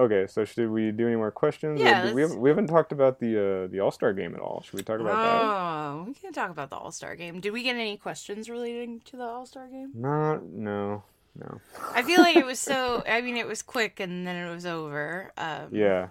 okay, 0.03 0.27
so 0.27 0.45
should 0.45 0.71
we 0.71 0.91
do 0.91 1.07
any 1.07 1.17
more 1.17 1.31
questions? 1.31 1.81
Yeah, 1.81 2.13
we 2.13 2.23
haven't 2.23 2.41
we 2.41 2.49
haven't 2.49 2.67
talked 2.67 2.93
about 2.93 3.21
the 3.21 3.65
uh, 3.65 3.67
the 3.69 3.81
All 3.81 3.91
Star 3.91 4.13
game 4.13 4.35
at 4.35 4.41
all. 4.41 4.63
Should 4.63 4.75
we 4.75 4.83
talk 4.83 5.01
about 5.01 5.17
that? 5.17 5.43
Oh, 5.45 6.05
we 6.07 6.15
can 6.15 6.33
talk 6.33 6.51
about 6.51 6.71
the 6.71 6.77
All 6.77 6.93
Star 6.93 7.15
game. 7.17 7.41
Did 7.41 7.53
we 7.53 7.63
get 7.63 7.77
any 7.77 7.97
questions 7.97 8.51
relating 8.51 9.01
to 9.07 9.17
the 9.17 9.25
All 9.25 9.47
Star 9.47 9.69
game? 9.69 9.93
Not 9.95 10.45
no 10.45 11.05
no. 11.39 11.61
I 11.95 12.03
feel 12.03 12.21
like 12.21 12.37
it 12.37 12.45
was 12.47 12.59
so. 12.59 13.03
I 13.09 13.21
mean, 13.21 13.37
it 13.37 13.47
was 13.47 13.63
quick 13.63 14.01
and 14.01 14.27
then 14.27 14.37
it 14.37 14.53
was 14.53 14.67
over. 14.67 15.33
Um, 15.37 15.69
Yeah, 15.71 16.09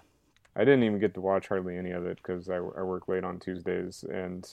I 0.56 0.60
didn't 0.60 0.82
even 0.84 0.98
get 0.98 1.14
to 1.14 1.20
watch 1.20 1.48
hardly 1.48 1.76
any 1.76 1.90
of 1.90 2.06
it 2.06 2.16
because 2.16 2.48
I, 2.48 2.56
I 2.56 2.82
work 2.82 3.08
late 3.08 3.24
on 3.24 3.38
Tuesdays 3.38 4.04
and 4.10 4.48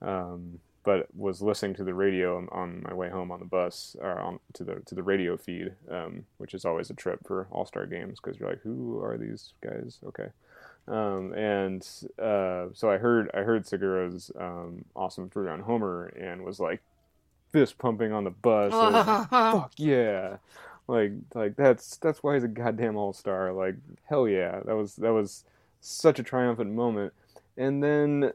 um, 0.00 0.60
but 0.82 1.14
was 1.14 1.42
listening 1.42 1.74
to 1.74 1.84
the 1.84 1.94
radio 1.94 2.36
on, 2.36 2.48
on 2.52 2.82
my 2.82 2.94
way 2.94 3.10
home 3.10 3.30
on 3.30 3.38
the 3.38 3.46
bus 3.46 3.96
or 4.00 4.18
on 4.18 4.40
to 4.54 4.64
the 4.64 4.76
to 4.86 4.94
the 4.94 5.02
radio 5.02 5.36
feed, 5.36 5.72
um, 5.90 6.24
which 6.38 6.54
is 6.54 6.64
always 6.64 6.90
a 6.90 6.94
trip 6.94 7.20
for 7.26 7.46
All 7.50 7.66
Star 7.66 7.86
games 7.86 8.18
because 8.20 8.38
you're 8.38 8.48
like, 8.48 8.62
who 8.62 9.02
are 9.02 9.18
these 9.18 9.52
guys? 9.60 9.98
Okay. 10.06 10.28
Um, 10.88 11.34
and 11.34 11.86
uh, 12.18 12.66
so 12.72 12.90
I 12.90 12.96
heard 12.96 13.30
I 13.34 13.40
heard 13.40 13.66
Segura's 13.66 14.30
um, 14.38 14.84
awesome 14.96 15.28
three 15.30 15.46
run 15.46 15.60
homer 15.60 16.06
and 16.06 16.44
was 16.44 16.58
like 16.58 16.80
fist 17.52 17.78
pumping 17.78 18.12
on 18.12 18.24
the 18.24 18.30
bus. 18.30 18.72
Like, 18.72 19.28
fuck 19.30 19.72
yeah 19.76 20.36
like 20.90 21.12
like 21.34 21.56
that's 21.56 21.96
that's 21.98 22.22
why 22.22 22.34
he's 22.34 22.44
a 22.44 22.48
goddamn 22.48 22.96
all 22.96 23.12
star 23.12 23.52
like 23.52 23.76
hell 24.04 24.28
yeah 24.28 24.60
that 24.64 24.74
was 24.74 24.96
that 24.96 25.12
was 25.12 25.44
such 25.80 26.18
a 26.18 26.22
triumphant 26.22 26.72
moment 26.72 27.12
and 27.56 27.82
then 27.82 28.32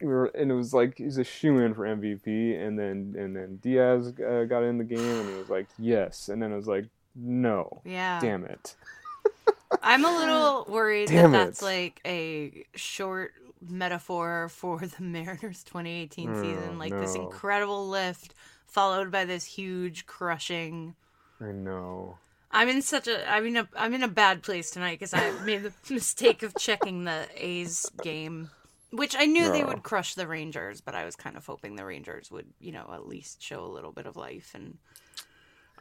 we 0.00 0.06
were, 0.08 0.26
and 0.26 0.50
it 0.50 0.54
was 0.54 0.74
like 0.74 0.98
he's 0.98 1.18
a 1.18 1.24
shoe 1.24 1.58
in 1.58 1.74
for 1.74 1.82
MVP 1.82 2.60
and 2.60 2.78
then 2.78 3.14
and 3.18 3.34
then 3.36 3.58
Diaz 3.62 4.12
uh, 4.18 4.44
got 4.44 4.62
in 4.62 4.78
the 4.78 4.84
game 4.84 4.98
and 5.00 5.28
he 5.28 5.36
was 5.36 5.48
like 5.48 5.66
yes. 5.78 6.28
And 6.28 6.42
then 6.42 6.52
it 6.52 6.56
was 6.56 6.66
like 6.66 6.86
no. 7.14 7.80
Yeah. 7.84 8.20
damn 8.20 8.44
it. 8.44 8.74
I'm 9.82 10.04
a 10.04 10.16
little 10.16 10.66
worried 10.68 11.08
Damn 11.08 11.32
that 11.32 11.46
that's 11.46 11.62
like 11.62 12.00
a 12.04 12.64
short 12.74 13.32
metaphor 13.68 14.48
for 14.48 14.78
the 14.80 15.02
Mariners 15.02 15.64
2018 15.64 16.30
Oh, 16.30 16.42
season. 16.42 16.78
Like 16.78 16.92
this 16.92 17.14
incredible 17.14 17.88
lift 17.88 18.34
followed 18.66 19.10
by 19.10 19.24
this 19.24 19.44
huge 19.44 20.06
crushing. 20.06 20.94
I 21.40 21.52
know. 21.52 22.18
I'm 22.50 22.68
in 22.68 22.82
such 22.82 23.08
a 23.08 23.28
I'm 23.30 23.46
in 23.46 23.56
a 23.56 23.68
I'm 23.76 23.94
in 23.94 24.02
a 24.02 24.08
bad 24.08 24.42
place 24.42 24.70
tonight 24.70 24.98
because 24.98 25.14
I 25.14 25.32
made 25.44 25.62
the 25.62 25.72
mistake 25.92 26.42
of 26.42 26.54
checking 26.56 27.04
the 27.04 27.26
A's 27.36 27.90
game 28.02 28.50
which 28.94 29.16
I 29.18 29.26
knew 29.26 29.50
they 29.50 29.64
would 29.64 29.82
crush 29.82 30.14
the 30.14 30.26
Rangers, 30.26 30.80
but 30.80 30.94
I 30.94 31.04
was 31.04 31.16
kind 31.16 31.36
of 31.36 31.44
hoping 31.44 31.76
the 31.76 31.84
Rangers 31.84 32.30
would, 32.30 32.46
you 32.60 32.72
know, 32.72 32.90
at 32.92 33.06
least 33.06 33.42
show 33.42 33.64
a 33.64 33.66
little 33.66 33.92
bit 33.92 34.06
of 34.06 34.16
life. 34.16 34.52
And 34.54 34.78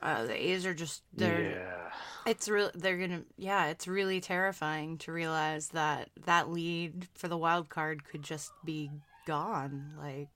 uh, 0.02 0.26
the 0.26 0.50
A's 0.50 0.66
are 0.66 0.74
just 0.74 1.04
they're 1.14 1.52
yeah. 1.52 1.92
it's 2.26 2.50
real. 2.50 2.72
They're 2.74 2.98
gonna 2.98 3.24
yeah, 3.38 3.68
it's 3.68 3.88
really 3.88 4.20
terrifying 4.20 4.98
to 5.00 5.12
realize 5.12 5.70
that 5.70 6.10
that 6.26 6.50
lead 6.50 7.08
for 7.16 7.28
the 7.28 7.38
wild 7.38 7.70
card 7.70 8.04
could 8.04 8.24
just 8.24 8.52
be 8.66 8.92
gone. 9.26 9.94
Like 9.98 10.30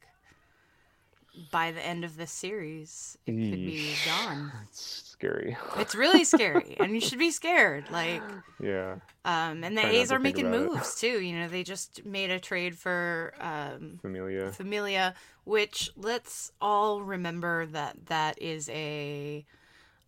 by 1.51 1.71
the 1.71 1.85
end 1.85 2.03
of 2.03 2.17
this 2.17 2.31
series, 2.31 3.17
it 3.25 3.31
could 3.31 3.51
be 3.51 3.93
gone. 4.05 4.51
It's 4.69 5.13
scary. 5.17 5.57
It's 5.77 5.95
really 5.95 6.23
scary, 6.23 6.75
and 6.79 6.93
you 6.93 7.01
should 7.01 7.17
be 7.19 7.31
scared. 7.31 7.85
Like 7.91 8.21
Yeah. 8.59 8.95
um, 9.25 9.63
and 9.63 9.75
the 9.77 9.81
Try 9.81 9.89
A's 9.91 10.11
are 10.11 10.19
making 10.19 10.45
about 10.45 10.61
it. 10.61 10.71
moves 10.73 10.95
too. 10.99 11.19
You 11.21 11.39
know, 11.39 11.47
they 11.47 11.63
just 11.63 12.05
made 12.05 12.29
a 12.29 12.39
trade 12.39 12.77
for 12.77 13.33
um, 13.39 13.97
Familia. 14.01 14.51
Familia, 14.51 15.15
which 15.43 15.89
let's 15.97 16.51
all 16.61 17.01
remember 17.01 17.65
that 17.67 18.05
that 18.07 18.41
is 18.41 18.69
a. 18.69 19.45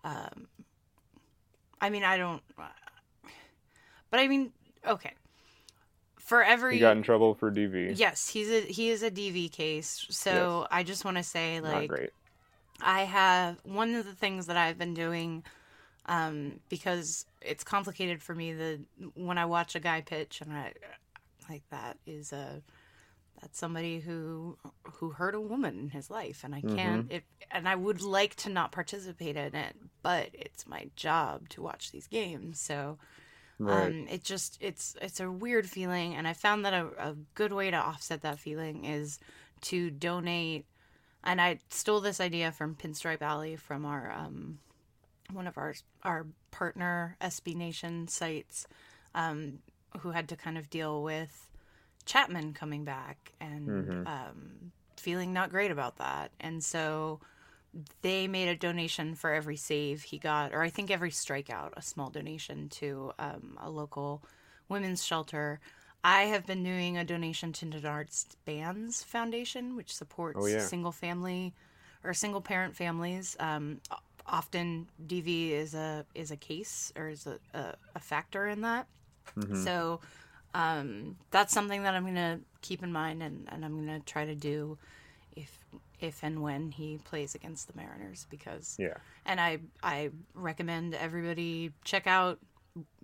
Um, 0.03 0.47
I 1.81 1.89
mean, 1.89 2.03
I 2.03 2.17
don't. 2.17 2.43
But 4.11 4.19
I 4.19 4.27
mean, 4.27 4.51
okay. 4.87 5.13
For 6.29 6.43
every 6.43 6.75
He 6.75 6.79
got 6.79 6.95
in 6.95 7.01
trouble 7.01 7.33
for 7.33 7.51
DV. 7.51 7.97
yes, 7.97 8.29
he's 8.29 8.51
a 8.51 8.61
he 8.61 8.89
is 8.89 9.01
a 9.01 9.09
DV 9.09 9.51
case. 9.51 10.05
So 10.11 10.67
I 10.69 10.83
just 10.83 11.03
want 11.03 11.17
to 11.17 11.23
say, 11.23 11.59
like. 11.59 11.91
I 12.81 13.01
have 13.01 13.57
one 13.63 13.93
of 13.95 14.05
the 14.05 14.13
things 14.13 14.45
that 14.45 14.55
I've 14.55 14.77
been 14.77 14.93
doing 14.93 15.43
um, 16.05 16.59
because 16.69 17.25
it's 17.41 17.63
complicated 17.63 18.21
for 18.21 18.33
me. 18.33 18.53
The 18.53 18.79
when 19.15 19.37
I 19.37 19.45
watch 19.45 19.75
a 19.75 19.79
guy 19.79 20.01
pitch 20.01 20.39
and 20.39 20.53
I 20.53 20.73
like 21.49 21.63
that 21.71 21.97
is 22.05 22.31
a 22.31 22.61
that's 23.41 23.57
somebody 23.57 23.99
who 23.99 24.57
who 24.83 25.09
hurt 25.09 25.35
a 25.35 25.41
woman 25.41 25.79
in 25.79 25.89
his 25.89 26.09
life, 26.09 26.43
and 26.43 26.53
I 26.53 26.61
can't. 26.61 27.11
It, 27.11 27.23
and 27.51 27.67
I 27.67 27.75
would 27.75 28.01
like 28.01 28.35
to 28.35 28.49
not 28.49 28.71
participate 28.71 29.35
in 29.35 29.55
it, 29.55 29.75
but 30.03 30.29
it's 30.33 30.67
my 30.67 30.89
job 30.95 31.49
to 31.49 31.61
watch 31.61 31.91
these 31.91 32.07
games. 32.07 32.59
So 32.59 32.97
Right. 33.59 33.87
um, 33.87 34.07
it 34.09 34.23
just 34.23 34.57
it's 34.61 34.95
it's 35.01 35.19
a 35.19 35.29
weird 35.29 35.69
feeling, 35.69 36.15
and 36.15 36.27
I 36.27 36.33
found 36.33 36.63
that 36.65 36.73
a, 36.73 36.87
a 36.97 37.15
good 37.35 37.51
way 37.51 37.69
to 37.69 37.77
offset 37.77 38.21
that 38.21 38.39
feeling 38.39 38.85
is 38.85 39.19
to 39.63 39.89
donate. 39.91 40.65
And 41.25 41.41
I 41.41 41.59
stole 41.69 41.99
this 41.99 42.21
idea 42.21 42.53
from 42.53 42.75
Pinstripe 42.75 43.21
Alley 43.21 43.57
from 43.57 43.85
our 43.85 44.11
um, 44.11 44.59
one 45.31 45.45
of 45.45 45.57
our 45.57 45.73
our 46.03 46.25
partner 46.51 47.17
SB 47.21 47.55
Nation 47.55 48.07
sites, 48.07 48.65
um, 49.13 49.59
who 49.99 50.11
had 50.11 50.29
to 50.29 50.37
kind 50.37 50.57
of 50.57 50.69
deal 50.69 51.03
with 51.03 51.49
Chapman 52.05 52.53
coming 52.53 52.85
back 52.85 53.33
and 53.41 53.67
um, 54.07 54.71
feeling 54.95 55.33
not 55.33 55.49
great 55.49 55.71
about 55.71 55.97
that, 55.97 56.31
and 56.39 56.63
so 56.63 57.19
they 58.01 58.27
made 58.27 58.47
a 58.47 58.55
donation 58.55 59.15
for 59.15 59.31
every 59.31 59.55
save 59.55 60.03
he 60.03 60.17
got, 60.17 60.53
or 60.53 60.61
I 60.61 60.69
think 60.69 60.89
every 60.91 61.11
strikeout, 61.11 61.71
a 61.77 61.81
small 61.81 62.09
donation 62.09 62.69
to 62.69 63.11
um, 63.19 63.57
a 63.61 63.69
local 63.69 64.23
women's 64.67 65.03
shelter. 65.03 65.59
I 66.03 66.23
have 66.23 66.45
been 66.45 66.63
doing 66.63 66.97
a 66.97 67.03
donation 67.03 67.51
to 67.53 67.65
Denard 67.65 68.11
Span 68.11 68.89
Foundation, 68.91 69.75
which 69.75 69.93
supports 69.93 70.39
Oh, 70.41 70.45
yeah. 70.47 70.59
single 70.65 70.91
family 70.93 71.53
or 72.03 72.13
single 72.13 72.41
parent 72.41 72.75
families. 72.75 73.35
Um, 73.39 73.81
often 74.25 74.87
DV 75.07 75.51
is 75.51 75.73
a 75.73 76.05
is 76.15 76.31
a 76.31 76.37
case 76.37 76.93
or 76.95 77.09
is 77.09 77.27
a, 77.27 77.39
a, 77.57 77.73
a 77.95 77.99
factor 77.99 78.47
in 78.47 78.61
that. 78.61 78.87
So 79.63 79.99
um, 80.53 81.17
that's 81.31 81.53
something 81.53 81.83
that 81.83 81.93
I'm 81.93 82.05
gonna 82.05 82.39
keep 82.61 82.81
in 82.81 82.91
mind, 82.91 83.21
and, 83.21 83.47
and 83.51 83.63
I'm 83.65 83.77
gonna 83.85 83.99
try 83.99 84.25
to 84.25 84.35
do 84.35 84.77
if 85.35 85.51
if 85.99 86.23
and 86.23 86.41
when 86.41 86.71
he 86.71 86.99
plays 87.03 87.35
against 87.35 87.67
the 87.67 87.73
Mariners 87.75 88.25
because 88.29 88.77
yeah. 88.79 88.95
and 89.25 89.39
I 89.39 89.59
I 89.83 90.09
recommend 90.33 90.95
everybody 90.95 91.71
check 91.83 92.07
out 92.07 92.39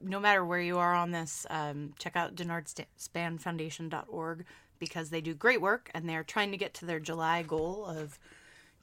no 0.01 0.19
matter 0.19 0.43
where 0.45 0.61
you 0.61 0.77
are 0.77 0.93
on 0.93 1.11
this 1.11 1.45
um, 1.49 1.93
check 1.99 2.15
out 2.15 2.35
denardspanfoundation.org 2.35 4.45
because 4.79 5.09
they 5.09 5.21
do 5.21 5.33
great 5.33 5.61
work 5.61 5.89
and 5.93 6.07
they're 6.07 6.23
trying 6.23 6.51
to 6.51 6.57
get 6.57 6.73
to 6.75 6.85
their 6.85 6.99
July 6.99 7.43
goal 7.43 7.85
of 7.85 8.19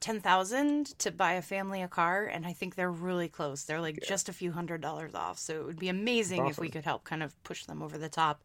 10,000 0.01 0.99
to 0.99 1.13
buy 1.13 1.35
a 1.35 1.43
family 1.43 1.81
a 1.81 1.89
car 1.89 2.27
and 2.27 2.45
I 2.45 2.53
think 2.53 2.75
they're 2.75 2.91
really 2.91 3.29
close. 3.29 3.65
They're 3.65 3.81
like 3.81 4.01
just 4.07 4.29
a 4.29 4.33
few 4.33 4.53
hundred 4.53 4.81
dollars 4.81 5.15
off. 5.15 5.39
So 5.39 5.61
it 5.61 5.65
would 5.65 5.79
be 5.79 5.89
amazing 5.89 6.49
if 6.49 6.59
we 6.59 6.69
could 6.69 6.85
help 6.85 7.05
kind 7.05 7.23
of 7.23 7.41
push 7.45 7.67
them 7.67 7.83
over 7.83 7.97
the 7.97 8.09
top 8.09 8.43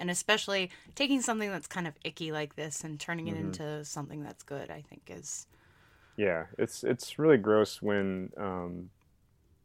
and 0.00 0.10
especially 0.10 0.70
taking 0.96 1.20
something 1.20 1.50
that's 1.50 1.66
kind 1.66 1.86
of 1.86 1.94
icky 2.02 2.32
like 2.32 2.56
this 2.56 2.82
and 2.82 2.98
turning 2.98 3.28
it 3.28 3.36
into 3.36 3.84
something 3.84 4.22
that's 4.22 4.42
good, 4.42 4.70
I 4.70 4.82
think 4.82 5.02
is 5.08 5.46
Yeah, 6.16 6.46
it's 6.58 6.82
it's 6.82 7.18
really 7.18 7.36
gross 7.36 7.80
when 7.80 8.30
um, 8.36 8.90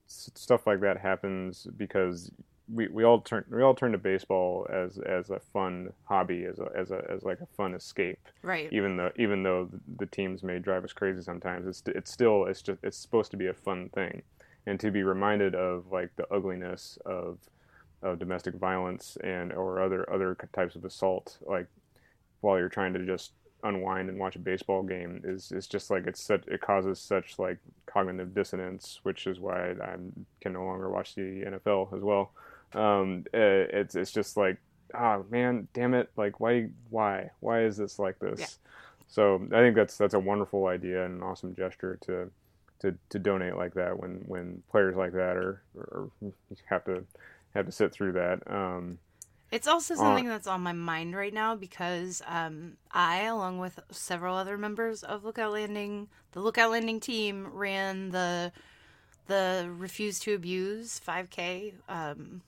stuff 0.07 0.67
like 0.67 0.81
that 0.81 0.97
happens 0.97 1.67
because 1.77 2.31
we, 2.73 2.88
we 2.88 3.03
all 3.03 3.21
turn 3.21 3.45
we 3.49 3.61
all 3.61 3.75
turn 3.75 3.91
to 3.91 3.97
baseball 3.97 4.67
as 4.71 4.97
as 4.99 5.29
a 5.29 5.39
fun 5.39 5.89
hobby 6.05 6.45
as 6.45 6.59
a 6.59 6.67
as 6.75 6.91
a 6.91 7.01
as 7.09 7.23
like 7.23 7.39
a 7.41 7.45
fun 7.45 7.73
escape. 7.73 8.19
right. 8.43 8.71
Even 8.71 8.97
though 8.97 9.11
even 9.17 9.43
though 9.43 9.69
the 9.97 10.05
teams 10.07 10.43
may 10.43 10.59
drive 10.59 10.83
us 10.83 10.93
crazy 10.93 11.21
sometimes, 11.21 11.67
it's 11.67 11.83
it's 11.88 12.11
still 12.11 12.45
it's 12.45 12.61
just 12.61 12.79
it's 12.83 12.97
supposed 12.97 13.31
to 13.31 13.38
be 13.38 13.47
a 13.47 13.53
fun 13.53 13.89
thing, 13.93 14.21
and 14.65 14.79
to 14.79 14.91
be 14.91 15.03
reminded 15.03 15.55
of 15.55 15.86
like 15.91 16.09
the 16.15 16.27
ugliness 16.33 16.97
of 17.05 17.38
of 18.02 18.20
domestic 18.20 18.56
violence 18.56 19.18
and 19.24 19.52
or 19.54 19.82
other 19.82 20.12
other 20.12 20.38
types 20.54 20.76
of 20.76 20.86
assault 20.86 21.38
like 21.46 21.68
while 22.41 22.60
you're 22.60 22.70
trying 22.70 22.93
to 22.93 23.06
just 23.06 23.32
unwind 23.66 24.10
and 24.10 24.20
watch 24.20 24.36
a 24.36 24.39
baseball 24.39 24.84
game 24.84 25.22
is 25.24 25.52
is 25.52 25.68
just 25.68 25.89
like 25.89 26.06
it's 26.06 26.22
such 26.22 26.43
it 26.48 26.62
causes 26.62 27.00
such 27.00 27.38
like 27.39 27.58
cognitive 27.86 28.34
dissonance, 28.34 29.00
which 29.04 29.28
is 29.28 29.39
why 29.39 29.72
I 29.72 29.96
can 30.41 30.54
no 30.54 30.64
longer 30.64 30.89
watch 30.89 31.16
the 31.16 31.22
NFL 31.22 31.96
as 31.96 32.04
well. 32.04 32.32
Um, 32.74 33.26
uh, 33.34 33.68
it's 33.74 33.96
it's 33.96 34.12
just 34.12 34.38
like 34.38 34.58
oh 34.93 35.26
man, 35.30 35.68
damn 35.74 35.93
it! 35.93 36.10
Like 36.16 36.39
why 36.39 36.70
why 36.89 37.32
why 37.39 37.64
is 37.64 37.78
this 37.78 38.00
like 38.00 38.20
this? 38.20 38.39
Yeah. 38.39 38.48
So 39.08 39.48
I 39.52 39.60
think 39.60 39.76
that's 39.76 39.98
that's 39.98 40.14
a 40.14 40.20
wonderful 40.20 40.68
idea 40.68 41.06
and 41.06 41.16
an 41.16 41.24
awesome 41.24 41.56
gesture 41.56 41.98
to 42.02 42.30
to, 42.80 42.93
to 43.10 43.20
donate 43.20 43.56
like 43.56 43.74
that 43.76 43.98
when, 43.98 44.24
when 44.28 44.62
players 44.70 44.98
like 44.98 45.14
that 45.14 45.38
are, 45.38 45.62
are 45.78 46.10
have 46.66 46.84
to 46.86 47.06
have 47.56 47.66
to 47.66 47.72
sit 47.72 47.91
through 47.93 48.14
that. 48.14 48.39
Um, 48.51 48.99
It's 49.51 49.68
also 49.68 49.95
something 49.95 50.28
that's 50.28 50.47
on 50.47 50.62
my 50.62 50.74
mind 50.74 51.16
right 51.16 51.34
now 51.34 51.56
because 51.56 52.22
um, 52.28 52.78
I, 52.91 53.22
along 53.24 53.60
with 53.60 53.80
several 53.91 54.36
other 54.36 54.58
members 54.58 55.03
of 55.03 55.24
Lookout 55.24 55.53
Landing, 55.53 56.10
the 56.34 56.41
Lookout 56.41 56.72
Landing 56.72 56.99
team, 56.99 57.47
ran 57.53 58.10
the 58.12 58.51
the 59.28 59.70
Refuse 59.78 60.20
to 60.22 60.34
Abuse 60.36 60.99
5K 60.99 61.74
um, 61.89 62.41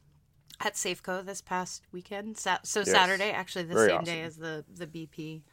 at 0.59 0.73
Safeco 0.75 1.25
this 1.25 1.41
past 1.41 1.83
weekend. 1.91 2.37
So 2.63 2.83
Yes. 2.85 2.91
Saturday, 2.91 3.31
actually 3.31 3.65
the 3.65 3.75
Very 3.75 3.89
same 3.89 4.03
day 4.03 4.21
as 4.23 4.37
the 4.37 4.65
the 4.73 4.87
BP 4.87 5.43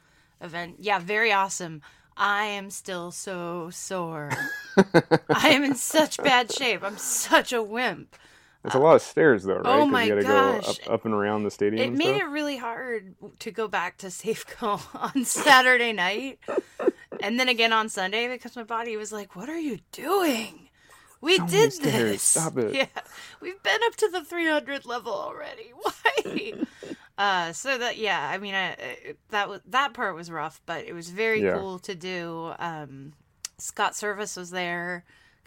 event. 0.41 0.77
Yeah, 0.81 0.99
very 0.99 1.33
awesome. 1.33 1.83
I 2.17 2.47
am 2.47 2.71
still 2.71 3.11
so 3.11 3.71
sore. 3.71 4.31
I 5.33 5.51
am 5.51 5.65
in 5.65 5.75
such 5.75 6.23
bad 6.23 6.51
shape. 6.53 6.83
I'm 6.83 6.99
such 6.99 7.53
a 7.53 7.63
wimp. 7.63 8.17
It's 8.65 8.75
a 8.75 8.79
lot 8.79 8.97
of 8.97 9.03
stairs 9.03 9.45
though, 9.45 9.57
right? 9.57 9.67
oh 9.67 9.87
my 9.87 10.05
you 10.05 10.11
gotta 10.11 10.23
gosh. 10.23 10.79
go 10.79 10.85
up, 10.87 10.91
up 11.01 11.05
and 11.05 11.13
around 11.15 11.43
the 11.45 11.51
stadium. 11.51 11.83
It 11.83 11.89
and 11.89 11.99
made 11.99 12.17
stuff. 12.17 12.23
it 12.23 12.27
really 12.27 12.57
hard 12.57 13.15
to 13.41 13.51
go 13.51 13.69
back 13.69 13.99
to 13.99 14.07
Safeco 14.07 14.81
on 15.17 15.25
Saturday 15.25 15.93
night 15.93 16.39
and 17.21 17.39
then 17.39 17.49
again 17.49 17.73
on 17.73 17.89
Sunday 17.89 18.27
because 18.29 18.57
my 18.57 18.63
body 18.63 18.97
was 18.97 19.13
like, 19.13 19.37
What 19.37 19.49
are 19.51 19.59
you 19.59 19.79
doing? 19.93 20.71
We 21.21 21.37
So 21.39 21.47
did 21.47 21.73
this. 21.83 22.23
Stop 22.23 22.57
it. 22.59 22.75
Yeah. 22.75 22.87
We've 23.41 23.63
been 23.63 23.81
up 23.87 23.97
to 23.97 24.09
the 24.09 24.25
300 24.25 24.85
level 24.87 25.13
already. 25.13 25.73
Why? 25.83 26.53
uh, 27.17 27.53
so 27.53 27.79
that, 27.79 27.97
yeah, 27.97 28.29
I 28.31 28.39
mean, 28.39 28.55
I, 28.55 28.73
I- 28.73 29.15
that 29.31 29.49
was, 29.49 29.61
that 29.67 29.95
part 29.95 30.15
was 30.15 30.31
rough, 30.31 30.61
but 30.67 30.85
it 30.85 30.93
was 30.93 31.09
very 31.11 31.43
Yeah. 31.43 31.55
cool 31.59 31.79
to 31.81 31.95
do. 31.95 32.53
Um, 32.59 33.13
Scott 33.59 33.93
Servais 33.93 34.37
was 34.37 34.51
there 34.51 35.05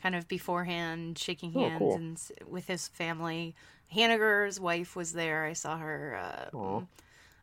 kind 0.07 0.15
of 0.15 0.27
beforehand, 0.29 1.17
shaking 1.19 1.51
Oh, 1.53 1.67
hands 1.69 1.79
cool. 1.79 1.95
and 1.95 2.15
s- 2.15 2.31
with 2.47 2.67
his 2.67 2.87
family. 2.87 3.53
Haniger's 3.93 4.57
wife 4.57 4.95
was 4.95 5.11
there. 5.11 5.43
I 5.43 5.51
saw 5.53 5.77
her. 5.77 6.15
Uh, 6.15 6.77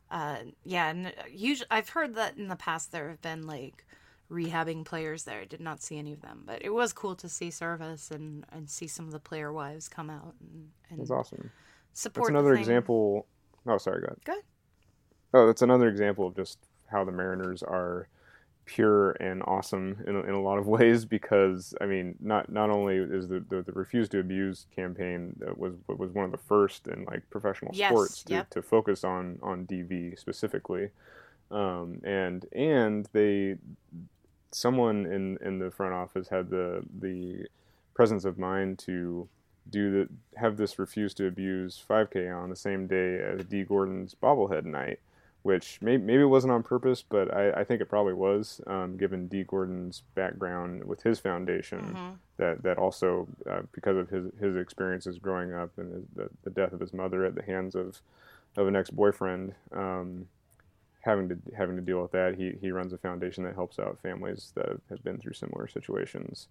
uh, 0.09 0.37
yeah, 0.63 0.89
and 0.89 1.13
usually 1.29 1.67
I've 1.69 1.89
heard 1.89 2.15
that 2.15 2.37
in 2.37 2.47
the 2.47 2.55
past 2.55 2.91
there 2.91 3.09
have 3.09 3.21
been 3.21 3.45
like 3.45 3.85
rehabbing 4.31 4.83
players 4.83 5.25
there. 5.25 5.41
I 5.41 5.45
did 5.45 5.61
not 5.61 5.83
see 5.83 5.99
any 5.99 6.13
of 6.13 6.21
them, 6.21 6.41
but 6.45 6.63
it 6.65 6.71
was 6.73 6.91
cool 6.91 7.15
to 7.17 7.29
see 7.29 7.49
Servais 7.49 8.09
and 8.09 8.45
and 8.51 8.67
see 8.69 8.87
some 8.87 9.05
of 9.05 9.11
the 9.11 9.19
player 9.19 9.53
wives 9.53 9.87
come 9.87 10.09
out 10.09 10.33
and, 10.39 10.69
and 10.89 10.99
That's 10.99 11.11
awesome. 11.11 11.51
support. 11.93 12.33
That's 12.33 12.33
the 12.37 12.39
another 12.39 12.55
example. 12.55 13.27
Oh, 13.67 13.77
sorry, 13.77 14.01
go 14.01 14.07
ahead. 14.07 14.17
Go 14.25 14.31
ahead. 14.33 14.43
Oh, 15.33 15.45
that's 15.47 15.61
another 15.61 15.87
example 15.87 16.25
of 16.27 16.35
just 16.35 16.57
how 16.87 17.03
the 17.03 17.11
Mariners 17.11 17.61
are 17.61 18.07
pure 18.65 19.11
and 19.11 19.43
awesome 19.45 20.03
in, 20.07 20.15
a- 20.15 20.21
in 20.23 20.31
a 20.33 20.41
lot 20.41 20.57
of 20.57 20.67
ways. 20.77 21.05
Because 21.05 21.73
I 21.81 21.85
mean, 21.85 22.15
not 22.19 22.51
not 22.51 22.69
only 22.69 22.97
is 22.97 23.27
the 23.27 23.39
the, 23.47 23.61
the 23.61 23.71
refuse 23.73 24.09
to 24.09 24.19
abuse 24.19 24.65
campaign 24.75 25.35
was 25.55 25.73
was 25.87 26.11
one 26.11 26.25
of 26.25 26.31
the 26.31 26.37
first 26.37 26.87
in 26.87 27.05
like 27.05 27.29
professional 27.29 27.71
Yes, 27.73 27.89
sports 27.91 28.23
to, 28.23 28.33
yep. 28.33 28.49
to 28.51 28.61
focus 28.61 29.03
on 29.03 29.39
on 29.41 29.65
DV 29.65 30.17
specifically. 30.19 30.89
um, 31.51 32.01
and 32.03 32.45
and 32.53 33.07
they 33.13 33.57
someone 34.51 35.05
in 35.05 35.37
in 35.45 35.59
the 35.59 35.71
front 35.71 35.93
office 35.93 36.29
had 36.29 36.49
the 36.49 36.83
the 36.99 37.45
presence 37.93 38.25
of 38.25 38.37
mind 38.37 38.79
to 38.79 39.27
do 39.69 39.91
the 39.91 40.09
have 40.39 40.57
this 40.57 40.77
refuse 40.77 41.13
to 41.15 41.25
abuse 41.27 41.81
5K 41.89 42.29
on 42.35 42.49
the 42.49 42.55
same 42.55 42.87
day 42.87 43.19
as 43.19 43.45
Dee 43.45 43.63
Gordon's 43.63 44.15
bobblehead 44.15 44.63
night, 44.65 44.99
which 45.45 45.79
may, 45.79 45.95
maybe 45.95 46.23
it 46.23 46.25
wasn't 46.25 46.51
on 46.51 46.63
purpose, 46.63 47.03
but 47.07 47.31
I, 47.31 47.51
I 47.51 47.63
think 47.63 47.79
it 47.79 47.85
probably 47.85 48.15
was, 48.15 48.61
um, 48.65 48.97
given 48.97 49.27
Dee 49.27 49.43
Gordon's 49.43 50.01
background 50.15 50.83
with 50.83 51.03
his 51.03 51.19
foundation. 51.19 51.81
Mm-hmm. 51.81 52.09
That 52.37 52.63
that 52.63 52.79
also 52.79 53.27
uh, 53.47 53.61
because 53.71 53.95
of 53.95 54.09
his 54.09 54.25
his 54.39 54.55
experiences 54.55 55.19
growing 55.19 55.53
up 55.53 55.69
and 55.77 55.93
his, 55.93 56.03
the, 56.15 56.29
the 56.45 56.49
death 56.49 56.73
of 56.73 56.79
his 56.79 56.95
mother 56.95 57.25
at 57.25 57.35
the 57.35 57.43
hands 57.43 57.75
of 57.75 58.01
of 58.57 58.67
an 58.67 58.75
ex 58.75 58.89
boyfriend. 58.89 59.53
Um, 59.71 60.27
having 61.01 61.29
to 61.29 61.37
having 61.55 61.75
to 61.75 61.81
deal 61.83 62.01
with 62.01 62.13
that, 62.13 62.33
he 62.39 62.53
he 62.59 62.71
runs 62.71 62.91
a 62.91 62.97
foundation 62.97 63.43
that 63.43 63.53
helps 63.53 63.77
out 63.77 63.99
families 64.01 64.51
that 64.55 64.81
have 64.89 65.03
been 65.03 65.19
through 65.19 65.33
similar 65.33 65.67
situations. 65.67 66.47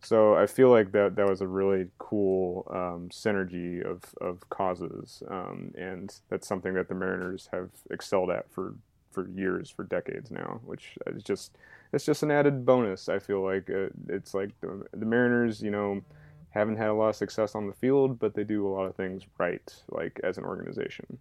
So 0.00 0.36
I 0.36 0.46
feel 0.46 0.70
like 0.70 0.92
that 0.92 1.16
that 1.16 1.28
was 1.28 1.40
a 1.40 1.46
really 1.46 1.88
cool 1.98 2.66
um, 2.70 3.08
synergy 3.10 3.84
of 3.84 4.02
of 4.20 4.48
causes, 4.48 5.22
um, 5.28 5.72
and 5.76 6.14
that's 6.28 6.46
something 6.46 6.74
that 6.74 6.88
the 6.88 6.94
Mariners 6.94 7.48
have 7.52 7.70
excelled 7.90 8.30
at 8.30 8.50
for 8.50 8.74
for 9.10 9.28
years, 9.28 9.70
for 9.70 9.84
decades 9.84 10.30
now. 10.30 10.60
Which 10.64 10.96
is 11.06 11.22
just 11.22 11.56
it's 11.92 12.04
just 12.04 12.22
an 12.22 12.30
added 12.30 12.64
bonus. 12.64 13.08
I 13.08 13.18
feel 13.18 13.42
like 13.42 13.70
uh, 13.70 13.88
it's 14.08 14.34
like 14.34 14.50
the, 14.60 14.84
the 14.92 15.06
Mariners, 15.06 15.60
you 15.60 15.70
know, 15.70 16.02
haven't 16.50 16.76
had 16.76 16.88
a 16.88 16.94
lot 16.94 17.08
of 17.08 17.16
success 17.16 17.54
on 17.54 17.66
the 17.66 17.72
field, 17.72 18.18
but 18.18 18.34
they 18.34 18.44
do 18.44 18.66
a 18.66 18.70
lot 18.70 18.84
of 18.84 18.94
things 18.94 19.24
right, 19.38 19.74
like 19.90 20.20
as 20.22 20.38
an 20.38 20.44
organization. 20.44 21.18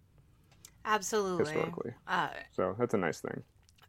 Absolutely. 0.86 1.46
Historically. 1.46 1.94
Uh, 2.08 2.30
so 2.56 2.76
that's 2.80 2.94
a 2.94 2.98
nice 2.98 3.20
thing. 3.20 3.44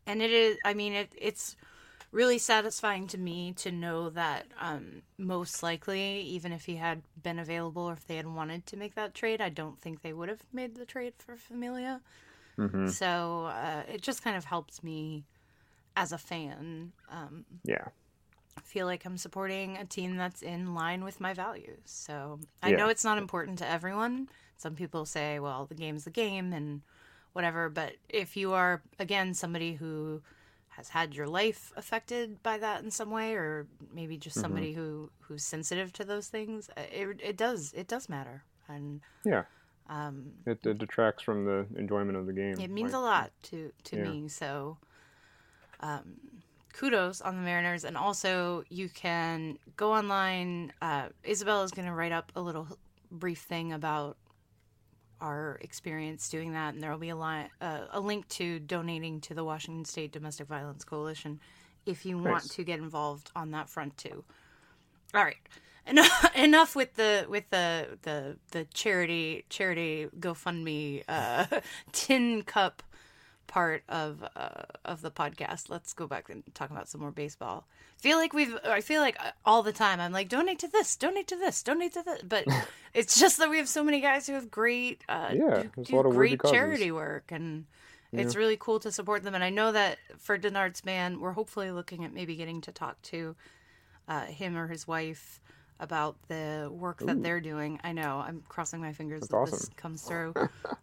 And 0.07 0.23
it 0.23 0.33
is, 0.33 0.57
I 0.65 0.75
mean, 0.75 0.95
it, 0.95 1.13
it's 1.17 1.57
really 2.11 2.39
satisfying 2.39 3.07
to 3.09 3.19
me 3.19 3.53
to 3.53 3.71
know 3.71 4.09
that 4.11 4.47
um, 4.61 5.03
most 5.19 5.63
likely, 5.63 6.21
even 6.23 6.53
if 6.53 6.65
he 6.65 6.77
had 6.77 7.03
been 7.23 7.39
available 7.39 7.83
or 7.83 7.93
if 7.93 8.07
they 8.07 8.17
had 8.17 8.27
wanted 8.27 8.67
to 8.67 8.77
make 8.77 8.95
that 8.95 9.15
trade, 9.15 9.41
I 9.41 9.51
don't 9.51 9.79
think 9.79 10.03
they 10.03 10.13
would 10.13 10.29
have 10.29 10.43
made 10.53 10.77
the 10.77 10.87
trade 10.87 11.15
for 11.19 11.37
Familia. 11.37 12.01
Mm-hmm. 12.57 12.89
So 12.89 13.47
uh, 13.47 13.83
it 13.93 14.03
just 14.03 14.25
kind 14.25 14.37
of 14.37 14.45
helps 14.45 14.83
me 14.83 15.25
as 15.97 16.13
a 16.13 16.19
fan. 16.19 16.93
Um, 17.11 17.45
yeah. 17.65 17.89
Feel 18.63 18.87
like 18.87 19.05
I'm 19.05 19.19
supporting 19.19 19.77
a 19.77 19.85
team 19.85 20.17
that's 20.17 20.43
in 20.43 20.75
line 20.75 21.05
with 21.05 21.21
my 21.21 21.35
values. 21.35 21.79
So 21.85 22.41
I 22.63 22.71
Yeah. 22.71 22.77
know 22.77 22.89
it's 22.89 23.05
not 23.05 23.19
important 23.19 23.59
to 23.59 23.69
everyone. 23.69 24.29
Some 24.57 24.75
people 24.75 25.05
say, 25.05 25.39
well, 25.39 25.67
the 25.67 25.75
game's 25.75 26.05
the 26.05 26.11
game 26.11 26.53
and 26.53 26.83
whatever. 27.33 27.69
But 27.69 27.93
if 28.09 28.37
you 28.37 28.53
are, 28.55 28.83
again, 28.99 29.35
somebody 29.35 29.75
who 29.75 30.23
has 30.79 30.89
had 30.91 31.13
your 31.15 31.27
life 31.27 31.73
affected 31.77 32.41
by 32.43 32.57
that 32.59 32.83
in 32.85 32.91
some 32.91 33.11
way, 33.11 33.35
or 33.35 33.67
maybe 33.93 34.17
just 34.17 34.37
Mm-hmm. 34.37 34.43
somebody 34.45 34.73
who 34.73 35.11
who's 35.21 35.43
sensitive 35.45 35.93
to 35.95 36.05
those 36.05 36.29
things, 36.29 36.71
uh, 36.77 36.83
it 36.93 37.21
it 37.23 37.37
does 37.37 37.73
it 37.75 37.89
does 37.89 38.09
matter, 38.09 38.45
and 38.69 39.01
Yeah. 39.25 39.43
um, 39.91 40.33
It, 40.47 40.65
it 40.65 40.79
detracts 40.79 41.23
from 41.23 41.45
the 41.45 41.67
enjoyment 41.77 42.17
of 42.17 42.27
the 42.27 42.33
game. 42.33 42.59
it 42.61 42.71
means 42.71 42.93
like- 42.93 43.01
a 43.03 43.05
lot 43.05 43.31
to 43.51 43.73
to 43.85 43.97
Yeah. 43.97 44.05
me. 44.09 44.29
So, 44.29 44.79
um, 45.81 46.05
kudos 46.73 47.21
on 47.21 47.35
the 47.37 47.43
Mariners, 47.43 47.85
and 47.85 47.97
also 47.97 48.65
you 48.69 48.89
can 48.89 49.59
go 49.77 49.93
online. 49.93 50.73
Uh, 50.81 51.09
Isabel 51.25 51.63
is 51.65 51.73
going 51.73 51.89
to 51.89 51.95
write 51.95 52.13
up 52.13 52.31
a 52.37 52.41
little 52.41 52.67
brief 53.11 53.41
thing 53.41 53.73
about 53.73 54.17
our 55.21 55.59
experience 55.61 56.29
doing 56.29 56.53
that, 56.53 56.75
and 56.75 56.83
there 56.83 56.91
will 56.91 56.99
be 56.99 57.09
a 57.11 57.17
line, 57.17 57.49
uh, 57.61 57.87
a 57.93 58.01
link 58.01 58.29
to 58.29 58.59
donating 58.61 59.21
to 59.23 59.35
the 59.35 59.45
Washington 59.45 59.85
State 59.85 60.13
Domestic 60.13 60.47
Violence 60.47 60.85
Coalition 60.85 61.41
if 61.87 62.05
you 62.05 62.17
want 62.17 62.45
Nice. 62.45 62.49
to 62.49 62.65
get 62.65 62.79
involved 62.79 63.31
on 63.35 63.51
that 63.53 63.69
front 63.69 63.97
too. 63.97 64.25
All 65.15 65.25
right. 65.25 65.37
Enough, 65.87 66.31
enough 66.37 66.77
with 66.77 66.95
the 66.97 67.27
with 67.29 67.49
the 67.51 67.99
the 68.03 68.37
the 68.51 68.65
charity 68.75 69.45
charity 69.49 70.09
GoFundMe 70.19 71.03
uh, 71.09 71.47
tin 71.93 72.43
cup 72.43 72.83
part 73.49 73.83
of 73.89 74.25
uh, 74.37 74.63
of 74.85 75.03
the 75.03 75.11
podcast. 75.11 75.69
Let's 75.69 75.93
go 75.93 76.07
back 76.07 76.31
and 76.31 76.45
talk 76.55 76.71
about 76.71 76.89
some 76.89 77.01
more 77.01 77.11
baseball. 77.11 77.67
Feel 77.97 78.19
like 78.19 78.33
we've 78.33 78.57
I 78.65 78.81
feel 78.81 79.01
like 79.01 79.17
uh, 79.19 79.33
all 79.45 79.65
the 79.65 79.73
time 79.73 80.01
I'm 80.01 80.13
like 80.13 80.29
donate 80.29 80.61
to 80.61 80.69
this, 80.69 80.95
donate 80.95 81.27
to 81.29 81.37
this, 81.37 81.61
donate 81.65 81.95
to 81.95 82.03
this, 82.03 82.23
but 82.23 82.45
it's 82.95 83.19
just 83.19 83.39
that 83.39 83.51
we 83.51 83.57
have 83.57 83.69
so 83.69 83.83
many 83.83 84.01
guys 84.01 84.29
who 84.29 84.35
have 84.35 84.51
great 84.51 85.03
uh, 85.09 85.31
Yeah, 85.33 85.65
do, 85.77 85.83
do 85.83 86.03
great 86.05 86.41
charity 86.45 86.93
work 86.93 87.33
and. 87.33 87.65
It's 88.11 88.35
really 88.35 88.57
cool 88.59 88.81
to 88.81 88.91
support 88.91 89.23
them, 89.23 89.35
and 89.35 89.45
I 89.45 89.51
know 89.51 89.71
that 89.71 89.99
for 90.17 90.39
Denard 90.39 90.77
Span, 90.77 91.21
we're 91.21 91.33
hopefully 91.33 91.71
looking 91.71 92.07
at 92.07 92.15
maybe 92.15 92.37
getting 92.37 92.63
to 92.63 92.73
talk 92.73 93.03
to 93.03 93.37
uh, 94.09 94.25
him 94.25 94.57
or 94.57 94.69
his 94.69 94.89
wife 94.89 95.43
about 95.81 96.17
the 96.29 96.69
work 96.73 96.99
that 97.01 97.23
they're 97.23 97.41
doing. 97.41 97.79
I 97.85 97.93
know 97.93 98.23
I'm 98.27 98.43
crossing 98.49 98.81
my 98.81 98.93
fingers 98.93 99.21
That's 99.29 99.51
that 99.51 99.57
this 99.57 99.71
comes 99.77 100.03
through 100.03 100.35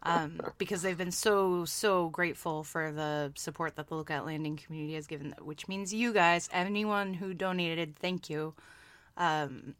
um, 0.03 0.39
because 0.57 0.81
they've 0.81 0.97
been 0.97 1.11
so 1.11 1.65
so 1.65 2.09
grateful 2.09 2.63
for 2.63 2.91
the 2.91 3.31
support 3.35 3.75
that 3.75 3.87
the 3.87 3.95
Lookout 3.95 4.25
Landing 4.25 4.55
community 4.57 4.95
has 4.95 5.07
given, 5.07 5.35
which 5.41 5.67
means 5.67 5.93
you 5.93 6.13
guys, 6.13 6.49
anyone 6.53 7.13
who 7.13 7.33
donated, 7.33 7.97
thank 7.97 8.29
you. 8.29 8.53
Um, 9.17 9.75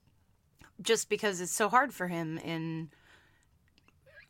just 0.82 1.09
because 1.09 1.39
it's 1.39 1.51
so 1.51 1.70
hard 1.70 1.93
for 1.93 2.07
him 2.07 2.38
in 2.39 2.89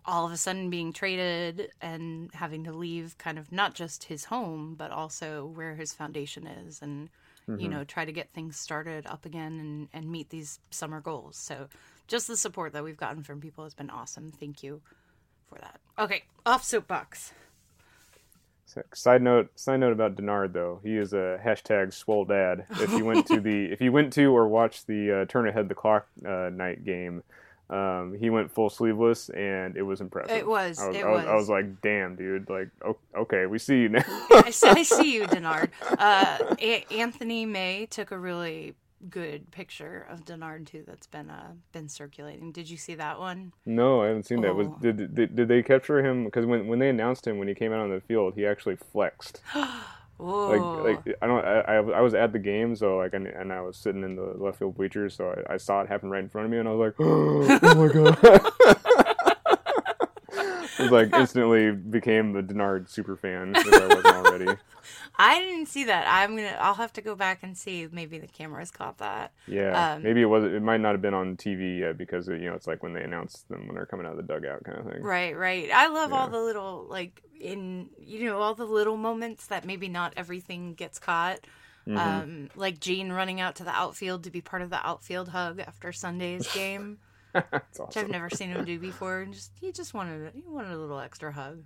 all 0.06 0.26
of 0.26 0.32
a 0.32 0.38
sudden 0.38 0.70
being 0.70 0.94
traded 0.94 1.72
and 1.82 2.30
having 2.34 2.64
to 2.64 2.72
leave 2.72 3.18
kind 3.18 3.40
of 3.40 3.52
not 3.52 3.74
just 3.74 4.04
his 4.04 4.26
home 4.26 4.76
but 4.78 4.92
also 4.92 5.46
where 5.46 5.74
his 5.74 5.94
foundation 5.94 6.46
is 6.46 6.82
and 6.82 7.10
you 7.48 7.68
know 7.68 7.84
try 7.84 8.06
to 8.06 8.12
get 8.12 8.32
things 8.34 8.58
started 8.58 9.06
up 9.08 9.26
again 9.26 9.60
and, 9.60 9.88
and 9.94 10.12
meet 10.12 10.30
these 10.30 10.60
summer 10.72 11.02
goals. 11.02 11.38
So 11.38 11.68
just 12.08 12.28
the 12.28 12.38
support 12.38 12.74
that 12.74 12.84
we've 12.84 12.98
gotten 12.98 13.24
from 13.24 13.42
people 13.42 13.64
has 13.64 13.74
been 13.74 13.90
awesome. 13.90 14.32
Thank 14.32 14.64
you 14.64 14.82
for 15.50 15.60
that. 15.60 15.80
Okay 15.98 16.24
off 16.46 16.64
soapbox. 16.64 17.34
Side 18.94 19.22
note, 19.22 19.58
side 19.58 19.80
note 19.80 19.94
about 19.94 20.16
Denard 20.16 20.52
though, 20.52 20.82
he 20.84 20.98
is 20.98 21.14
a 21.14 21.40
hashtag 21.44 21.94
swole 21.94 22.26
dad. 22.26 22.66
If 22.72 22.92
you 22.92 23.06
went 23.06 23.26
to 23.28 23.40
the, 23.40 23.66
if 23.72 23.80
you 23.80 23.92
went 23.92 24.12
to 24.14 24.36
or 24.36 24.48
watched 24.48 24.88
the 24.88 25.22
uh, 25.22 25.26
turn 25.26 25.48
ahead 25.48 25.70
the 25.70 25.76
clock 25.76 26.08
uh, 26.26 26.50
night 26.52 26.84
game, 26.84 27.24
um, 27.70 28.16
he 28.20 28.30
went 28.30 28.52
full 28.52 28.70
sleeveless 28.70 29.30
and 29.30 29.76
it 29.76 29.82
was 29.82 30.02
impressive. 30.02 30.36
It 30.38 30.48
was, 30.48 30.80
I 30.80 30.88
was, 30.88 30.96
it 30.98 31.04
I 31.04 31.10
was, 31.10 31.26
I 31.26 31.34
was. 31.36 31.42
was 31.42 31.50
like, 31.50 31.82
damn, 31.82 32.16
dude, 32.16 32.50
like, 32.50 32.70
okay, 33.16 33.46
we 33.48 33.58
see 33.58 33.82
you 33.82 33.90
now. 33.90 34.04
I 34.32 34.52
see 34.84 35.14
you 35.14 35.24
denard 35.28 35.70
uh, 35.98 36.56
A- 36.62 36.86
anthony 36.92 37.46
may 37.46 37.86
took 37.88 38.12
a 38.12 38.18
really 38.18 38.76
good 39.10 39.52
picture 39.52 40.08
of 40.10 40.26
denard 40.26 40.66
too 40.66 40.84
that's 40.88 41.06
been 41.08 41.30
uh, 41.30 41.52
been 41.72 41.88
circulating 41.88 42.52
did 42.52 42.68
you 42.68 42.78
see 42.78 42.96
that 42.96 43.20
one 43.20 43.52
no, 43.66 44.02
I 44.02 44.08
haven't 44.08 44.26
seen 44.26 44.42
that. 44.42 44.56
Was 44.56 44.68
Oh. 44.68 44.78
did, 44.82 45.14
did 45.14 45.36
did 45.36 45.48
they 45.48 45.62
capture 45.62 46.04
him? 46.04 46.26
Because 46.26 46.46
when 46.46 46.68
when 46.68 46.80
they 46.80 46.90
announced 46.90 47.28
him 47.28 47.38
when 47.38 47.48
he 47.48 47.54
came 47.54 47.72
out 47.72 47.80
on 47.82 47.90
the 47.92 48.02
field, 48.02 48.34
he 48.36 48.46
actually 48.46 48.78
flexed. 48.78 49.42
Like 50.18 50.62
like 51.06 51.18
I 51.22 51.28
don't 51.28 51.44
I, 51.44 51.60
I 51.60 51.76
I 51.76 52.02
was 52.02 52.14
at 52.14 52.32
the 52.32 52.40
game 52.40 52.76
so 52.76 52.98
like 52.98 53.14
and, 53.14 53.28
and 53.28 53.52
I 53.52 53.60
was 53.62 53.76
sitting 53.76 54.04
in 54.04 54.16
the 54.16 54.34
left 54.38 54.60
field 54.60 54.78
bleachers 54.78 55.14
so 55.14 55.36
I, 55.50 55.56
I 55.56 55.58
saw 55.58 55.82
it 55.82 55.90
happen 55.90 56.10
right 56.10 56.24
in 56.24 56.30
front 56.30 56.46
of 56.46 56.52
me 56.52 56.58
and 56.58 56.70
I 56.70 56.72
was 56.72 56.80
like 56.88 56.96
oh 57.00 57.76
my 57.76 57.92
god 57.92 58.52
was 60.80 60.92
like 60.92 61.14
instantly 61.16 61.72
became 61.72 62.34
the 62.34 62.42
Denard 62.42 62.90
super 62.90 63.16
fan 63.16 63.54
which 63.54 63.68
I 63.74 63.88
wasn't 63.88 64.06
already 64.08 64.48
I 65.18 65.40
didn't 65.40 65.68
see 65.68 65.86
that. 65.86 66.06
I'm 66.08 66.36
gonna. 66.36 66.58
I'll 66.60 66.74
have 66.76 66.94
to 66.94 67.02
go 67.02 67.16
back 67.16 67.40
and 67.42 67.58
see. 67.58 67.88
Maybe 67.92 68.20
the 68.20 68.28
cameras 68.28 68.70
caught 68.70 68.98
that. 68.98 69.32
yeah 69.48 69.94
Um, 69.94 70.04
maybe 70.04 70.22
it 70.22 70.26
was 70.26 70.44
it 70.44 70.62
might 70.62 70.82
not 70.82 70.92
have 70.92 71.02
been 71.02 71.14
on 71.14 71.38
TV 71.38 71.80
yet 71.80 71.98
because 71.98 72.28
you 72.28 72.38
know 72.38 72.54
it's 72.54 72.68
like 72.68 72.84
when 72.84 72.94
they 72.94 73.02
announce 73.02 73.44
them 73.50 73.66
when 73.66 73.76
they're 73.76 73.86
coming 73.86 74.06
out 74.06 74.12
of 74.12 74.18
the 74.18 74.24
dugout 74.24 74.64
kind 74.64 74.78
of 74.78 74.92
thing 74.92 75.02
Right, 75.02 75.36
right. 75.36 75.72
I 75.74 75.88
love 75.88 76.12
all 76.14 76.28
the 76.28 76.40
little 76.40 76.86
like 76.90 77.22
in 77.40 77.90
you 77.98 78.26
know 78.26 78.40
all 78.40 78.56
the 78.56 78.66
little 78.66 78.98
moments 78.98 79.48
that 79.48 79.66
maybe 79.66 79.88
not 79.88 80.14
everything 80.18 80.74
gets 80.74 81.00
caught. 81.00 81.40
Mm-hmm. 81.88 81.98
Um, 81.98 82.50
like 82.56 82.80
Jean 82.80 83.12
running 83.12 83.40
out 83.40 83.56
to 83.58 83.64
the 83.64 83.70
outfield 83.72 84.24
to 84.24 84.32
be 84.32 84.42
part 84.42 84.62
of 84.64 84.70
the 84.70 84.86
outfield 84.86 85.30
hug 85.30 85.60
after 85.60 85.94
Sunday's 85.94 86.48
game, 86.54 86.98
that's 87.52 87.80
which 87.80 87.98
I've 87.98 88.10
never 88.10 88.30
seen 88.30 88.50
him 88.52 88.66
do 88.66 88.80
before. 88.80 89.22
And 89.22 89.34
just 89.34 89.52
he 89.60 89.72
just 89.72 89.94
wanted 89.94 90.32
he 90.34 90.44
wanted 90.48 90.72
a 90.72 90.78
little 90.78 91.00
extra 91.00 91.32
hug. 91.32 91.64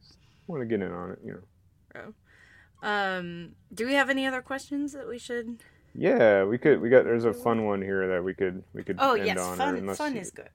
want 0.47 0.61
to 0.61 0.65
get 0.65 0.81
in 0.81 0.91
on 0.91 1.11
it 1.11 1.19
you 1.23 1.41
know 1.95 2.13
Um, 2.81 3.51
do 3.73 3.85
we 3.85 3.93
have 3.93 4.09
any 4.09 4.25
other 4.25 4.41
questions 4.41 4.93
that 4.93 5.07
we 5.07 5.19
should? 5.19 5.61
yeah 5.95 6.43
we 6.43 6.57
could 6.59 6.79
we 6.81 6.87
got 6.89 7.03
there's 7.03 7.25
a 7.25 7.33
fun 7.33 7.65
one 7.65 7.81
here 7.81 8.07
that 8.09 8.23
we 8.23 8.33
could 8.33 8.63
we 8.73 8.83
could 8.83 8.97
Oh 8.99 9.13
end 9.15 9.25
yes, 9.25 9.39
on 9.39 9.57
fun. 9.57 9.95
Fun 9.95 10.15
you- 10.15 10.21
is 10.21 10.29
good. 10.31 10.49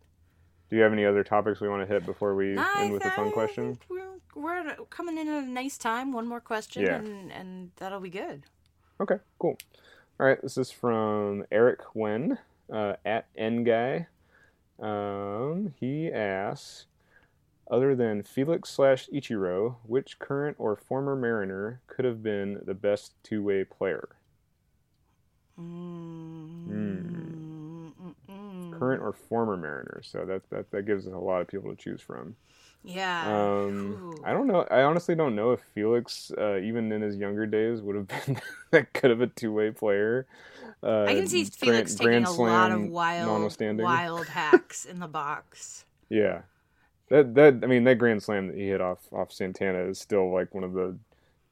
do 0.71 0.77
you 0.77 0.83
have 0.83 0.93
any 0.93 1.05
other 1.05 1.25
topics 1.25 1.61
we 1.61 1.69
want 1.69 1.87
to 1.87 1.93
hit 1.93 2.07
before 2.07 2.35
we 2.37 2.57
I 2.57 2.83
end 2.85 2.93
with 2.93 3.05
a 3.05 3.11
fun 3.11 3.33
question 3.33 3.79
We're, 3.89 4.05
we're 4.37 4.77
coming 4.91 5.19
in 5.19 5.29
at 5.29 5.45
a 5.45 5.47
nice 5.47 5.77
time. 5.79 6.13
One 6.13 6.27
more 6.27 6.41
question, 6.41 6.83
Yeah. 6.85 6.97
and 6.97 7.31
and 7.33 7.71
that'll 7.77 8.01
be 8.01 8.11
good. 8.11 8.45
Okay, 9.01 9.17
cool. 9.39 9.57
All 10.19 10.27
right, 10.27 10.41
this 10.43 10.57
is 10.57 10.71
from 10.73 11.45
Eric 11.53 11.81
Wen 11.95 12.39
uh, 12.73 12.95
at 13.05 13.27
N 13.37 13.63
Guy. 13.65 14.07
Um, 14.81 15.75
he 15.79 16.13
asks, 16.13 16.87
other 17.71 17.95
than 17.95 18.23
Felix 18.23 18.71
slash 18.71 19.09
Ichiro, 19.13 19.77
which 19.85 20.19
current 20.19 20.57
or 20.59 20.77
former 20.77 21.17
Mariner 21.17 21.81
could 21.87 22.05
have 22.05 22.23
been 22.23 22.61
the 22.65 22.75
best 22.75 23.15
two 23.23 23.43
way 23.43 23.65
player? 23.65 24.09
Mm. 25.59 26.69
Mm. 26.69 28.79
Current 28.79 29.03
or 29.03 29.13
former 29.13 29.57
Mariner. 29.57 30.03
So 30.05 30.25
that, 30.27 30.49
that, 30.51 30.71
that 30.73 30.87
gives 30.87 31.07
us 31.07 31.13
a 31.13 31.19
lot 31.19 31.41
of 31.41 31.49
people 31.49 31.71
to 31.71 31.77
choose 31.77 32.01
from. 32.01 32.37
Yeah. 32.85 33.25
Um, 33.27 34.15
I 34.25 34.33
don't 34.33 34.47
know. 34.47 34.67
I 34.71 34.83
honestly 34.83 35.15
don't 35.15 35.35
know 35.35 35.53
if 35.53 35.61
Felix, 35.75 36.31
uh, 36.37 36.59
even 36.59 36.93
in 36.93 37.01
his 37.01 37.17
younger 37.17 37.47
days, 37.47 37.81
would 37.81 37.97
have 37.97 38.09
been 38.27 38.41
that 38.71 38.93
good 38.93 39.11
of 39.11 39.21
a 39.23 39.27
two 39.27 39.53
way 39.53 39.71
player. 39.71 40.27
Uh, 40.83 41.05
I 41.05 41.15
can 41.15 41.27
see 41.27 41.43
Grand- 41.43 41.55
Felix 41.55 41.95
taking 41.95 42.07
Grand 42.07 42.27
a 42.27 42.31
lot 42.31 42.71
of 42.71 42.83
wild, 42.89 43.59
wild 43.79 44.27
hacks 44.29 44.85
in 44.85 44.99
the 45.01 45.09
box. 45.09 45.87
Yeah, 46.11 46.43
that 47.09 47.35
that 47.35 47.61
I 47.63 47.67
mean 47.67 47.85
that 47.85 47.99
grand 47.99 48.23
slam 48.23 48.49
that 48.49 48.57
he 48.57 48.69
hit 48.69 48.83
off 48.83 48.99
off 49.13 49.33
Santana 49.33 49.85
is 49.85 49.99
still 49.99 50.31
like 50.33 50.55
one 50.55 50.65
of 50.65 50.75
the 50.75 50.95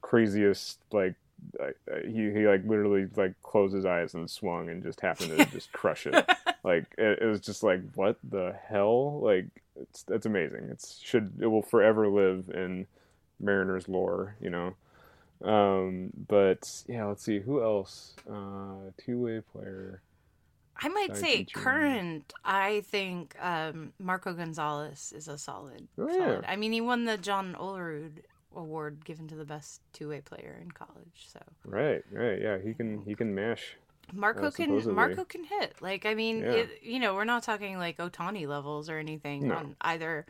craziest. 0.03 0.81
Like 0.93 1.15
uh, 1.59 1.69
he 2.05 2.31
he 2.31 2.47
like 2.47 2.65
literally 2.67 3.09
like 3.17 3.35
closed 3.43 3.75
his 3.75 3.87
eyes 3.87 4.13
and 4.13 4.29
swung 4.31 4.69
and 4.69 4.83
just 4.83 5.01
happened 5.01 5.39
to 5.39 5.47
just 5.47 5.73
crush 5.73 6.07
it. 6.07 6.29
Like 6.65 6.85
it, 6.97 7.23
it 7.23 7.27
was 7.27 7.41
just 7.41 7.65
like 7.65 7.81
what 7.97 8.19
the 8.23 8.55
hell? 8.69 9.19
Like 9.19 9.47
it's 9.81 10.03
that's 10.03 10.27
amazing. 10.27 10.69
It's 10.71 11.01
should 11.01 11.35
it 11.41 11.47
will 11.47 11.63
forever 11.63 12.09
live 12.09 12.51
in 12.53 12.87
Mariners 13.41 13.89
lore. 13.89 14.37
You 14.41 14.51
know. 14.51 14.75
Um, 15.45 16.11
but 16.29 16.85
yeah, 16.89 17.07
let's 17.07 17.25
see 17.25 17.41
who 17.41 17.63
else. 17.63 18.15
Uh, 18.31 18.91
two 19.05 19.21
way 19.21 19.41
player. 19.41 20.03
I 20.81 20.89
might 20.89 21.17
say 21.17 21.45
current. 21.45 22.33
I 22.45 22.81
think 22.87 23.37
um, 23.41 23.93
Marco 23.99 24.33
Gonzalez 24.33 25.13
is 25.15 25.29
a 25.29 25.39
solid. 25.39 25.87
Oh, 25.99 26.09
solid. 26.09 26.41
yeah. 26.43 26.51
I 26.51 26.57
mean, 26.57 26.73
he 26.73 26.81
won 26.81 27.05
the 27.05 27.17
John 27.17 27.55
Olerud 27.59 28.23
Award 28.55 29.05
given 29.05 29.29
to 29.29 29.35
the 29.35 29.45
best 29.45 29.81
two-way 29.93 30.21
player 30.21 30.59
in 30.61 30.71
college. 30.71 31.27
So 31.29 31.41
Right, 31.65 32.03
right, 32.11 32.41
yeah. 32.41 32.59
He 32.59 32.75
can 32.75 33.03
he 33.05 33.15
can 33.15 33.35
mash. 33.35 33.77
Marco 34.13 34.47
Uh, 34.47 34.51
can 34.51 34.67
supposedly. 34.69 34.95
Marco 34.95 35.25
can 35.25 35.45
hit. 35.45 35.75
Like 35.81 36.05
I 36.07 36.15
mean, 36.15 36.41
Yeah. 36.41 36.51
it, 36.53 36.81
you 36.83 36.99
know, 37.01 37.15
we're 37.15 37.25
not 37.25 37.43
talking 37.43 37.79
like 37.79 37.97
Ohtani 37.99 38.47
levels 38.47 38.89
or 38.89 38.99
anything 38.99 39.49
No. 39.49 39.55
on 39.57 39.77
either 39.81 40.27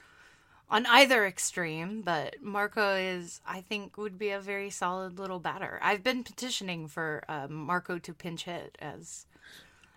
on 0.70 0.86
either 0.86 1.26
extreme, 1.26 2.00
but 2.00 2.40
Marco 2.42 2.94
is 2.96 3.40
I 3.46 3.60
think 3.60 3.98
would 3.98 4.18
be 4.18 4.30
a 4.30 4.40
very 4.40 4.70
solid 4.70 5.18
little 5.18 5.38
batter. 5.40 5.78
I've 5.82 6.02
been 6.02 6.24
petitioning 6.24 6.88
for 6.88 7.22
uh, 7.28 7.46
Marco 7.48 7.98
to 7.98 8.14
pinch 8.14 8.44
hit 8.44 8.78
as 8.80 9.26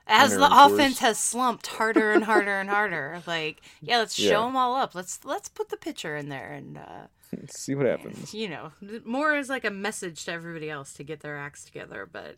as 0.07 0.31
the 0.33 0.37
Primary 0.47 0.73
offense 0.73 0.99
has 0.99 1.17
slumped 1.17 1.65
harder 1.67 2.11
and 2.11 2.23
harder 2.25 2.59
and 2.59 2.69
harder. 2.69 3.23
Like, 3.25 3.61
yeah, 3.81 3.97
let's 3.97 4.19
Yeah. 4.19 4.31
show 4.31 4.45
them 4.45 4.55
all 4.55 4.75
up. 4.75 4.93
Let's 4.95 5.23
let's 5.25 5.49
put 5.49 5.69
the 5.69 5.77
pitcher 5.77 6.15
in 6.15 6.29
there 6.29 6.51
and 6.51 6.77
uh, 6.77 7.07
see 7.47 7.73
what 7.73 7.85
happens. 7.87 8.33
you 8.33 8.47
know, 8.49 8.71
more 9.05 9.33
as 9.33 9.49
like 9.49 9.65
a 9.65 9.71
message 9.71 10.25
to 10.25 10.31
everybody 10.31 10.69
else 10.69 10.93
to 10.93 11.03
get 11.03 11.21
their 11.21 11.37
acts 11.37 11.63
together. 11.65 12.07
But 12.11 12.35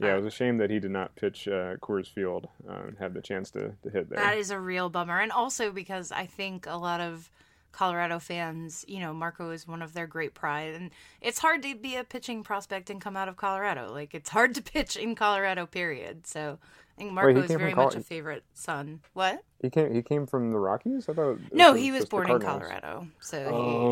Yeah, 0.00 0.14
it 0.14 0.22
was 0.22 0.32
a 0.32 0.36
shame 0.36 0.58
that 0.58 0.70
he 0.70 0.78
did 0.78 0.92
not 0.92 1.16
pitch 1.16 1.48
uh, 1.48 1.76
Coors 1.76 2.06
Field 2.06 2.48
uh, 2.68 2.86
and 2.86 2.98
have 2.98 3.14
the 3.14 3.20
chance 3.20 3.50
to, 3.52 3.72
to 3.82 3.90
hit 3.90 4.08
there. 4.08 4.18
That 4.18 4.38
is 4.38 4.50
a 4.50 4.60
real 4.60 4.88
bummer. 4.88 5.18
And 5.18 5.32
also 5.32 5.72
because 5.72 6.12
I 6.12 6.26
think 6.26 6.66
a 6.66 6.76
lot 6.76 7.00
of 7.00 7.30
Colorado 7.72 8.18
fans, 8.18 8.84
you 8.88 9.00
know, 9.00 9.12
Marco 9.12 9.50
is 9.50 9.66
one 9.66 9.82
of 9.82 9.94
their 9.94 10.06
great 10.06 10.34
pride. 10.34 10.74
And 10.74 10.90
it's 11.20 11.40
hard 11.40 11.62
to 11.62 11.74
be 11.74 11.96
a 11.96 12.04
pitching 12.04 12.42
prospect 12.42 12.90
and 12.90 13.00
come 13.00 13.16
out 13.16 13.28
of 13.28 13.36
Colorado. 13.36 13.92
Like, 13.92 14.14
it's 14.14 14.30
hard 14.30 14.54
to 14.54 14.62
pitch 14.74 14.96
in 14.96 15.14
Colorado, 15.14 15.66
period. 15.66 16.26
So 16.26 16.58
I 16.98 17.02
think 17.02 17.12
Marco 17.12 17.34
he 17.38 17.44
is 17.44 17.50
very 17.52 17.72
Col- 17.72 17.84
much 17.84 17.94
a 17.94 18.00
favorite 18.00 18.42
son. 18.54 18.98
What? 19.12 19.40
He 19.62 19.70
came 19.70 19.94
he 19.94 20.02
came 20.02 20.26
from 20.26 20.50
the 20.50 20.58
Rockies. 20.58 21.08
I 21.08 21.12
thought. 21.12 21.38
it 21.38 21.54
No, 21.54 21.74
he 21.74 21.92
was 21.92 22.06
born 22.06 22.28
in 22.28 22.40
Colorado. 22.40 23.06
So 23.20 23.38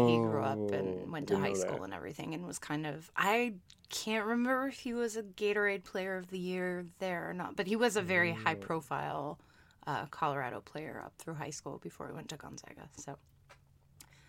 he, 0.09 0.13
he 0.13 0.19
grew 0.19 0.43
up 0.43 0.59
Oh, 0.59 0.75
and 0.75 1.13
went 1.13 1.29
to 1.29 1.39
high 1.39 1.51
know 1.53 1.55
that. 1.55 1.61
school 1.61 1.85
and 1.85 1.95
everything 1.95 2.35
and 2.35 2.45
was 2.45 2.59
kind 2.59 2.85
of. 2.85 3.09
I 3.17 3.55
can't 3.89 4.27
remember 4.27 4.67
if 4.67 4.75
he 4.81 4.93
was 4.93 5.17
a 5.17 5.23
Gatorade 5.23 5.85
Player 5.85 6.17
of 6.17 6.29
the 6.31 6.39
Year 6.39 6.85
there 6.99 7.31
or 7.31 7.33
not, 7.33 7.55
but 7.55 7.69
he 7.69 7.77
was 7.77 7.97
a 7.97 8.03
very 8.03 8.33
high 8.33 8.55
profile 8.57 9.39
uh, 9.87 10.07
Colorado 10.07 10.61
player 10.61 11.01
up 11.07 11.13
through 11.19 11.35
high 11.35 11.51
school 11.51 11.79
before 11.79 12.09
he 12.09 12.13
went 12.13 12.29
to 12.31 12.37
Gonzaga. 12.37 12.89
So 12.97 13.17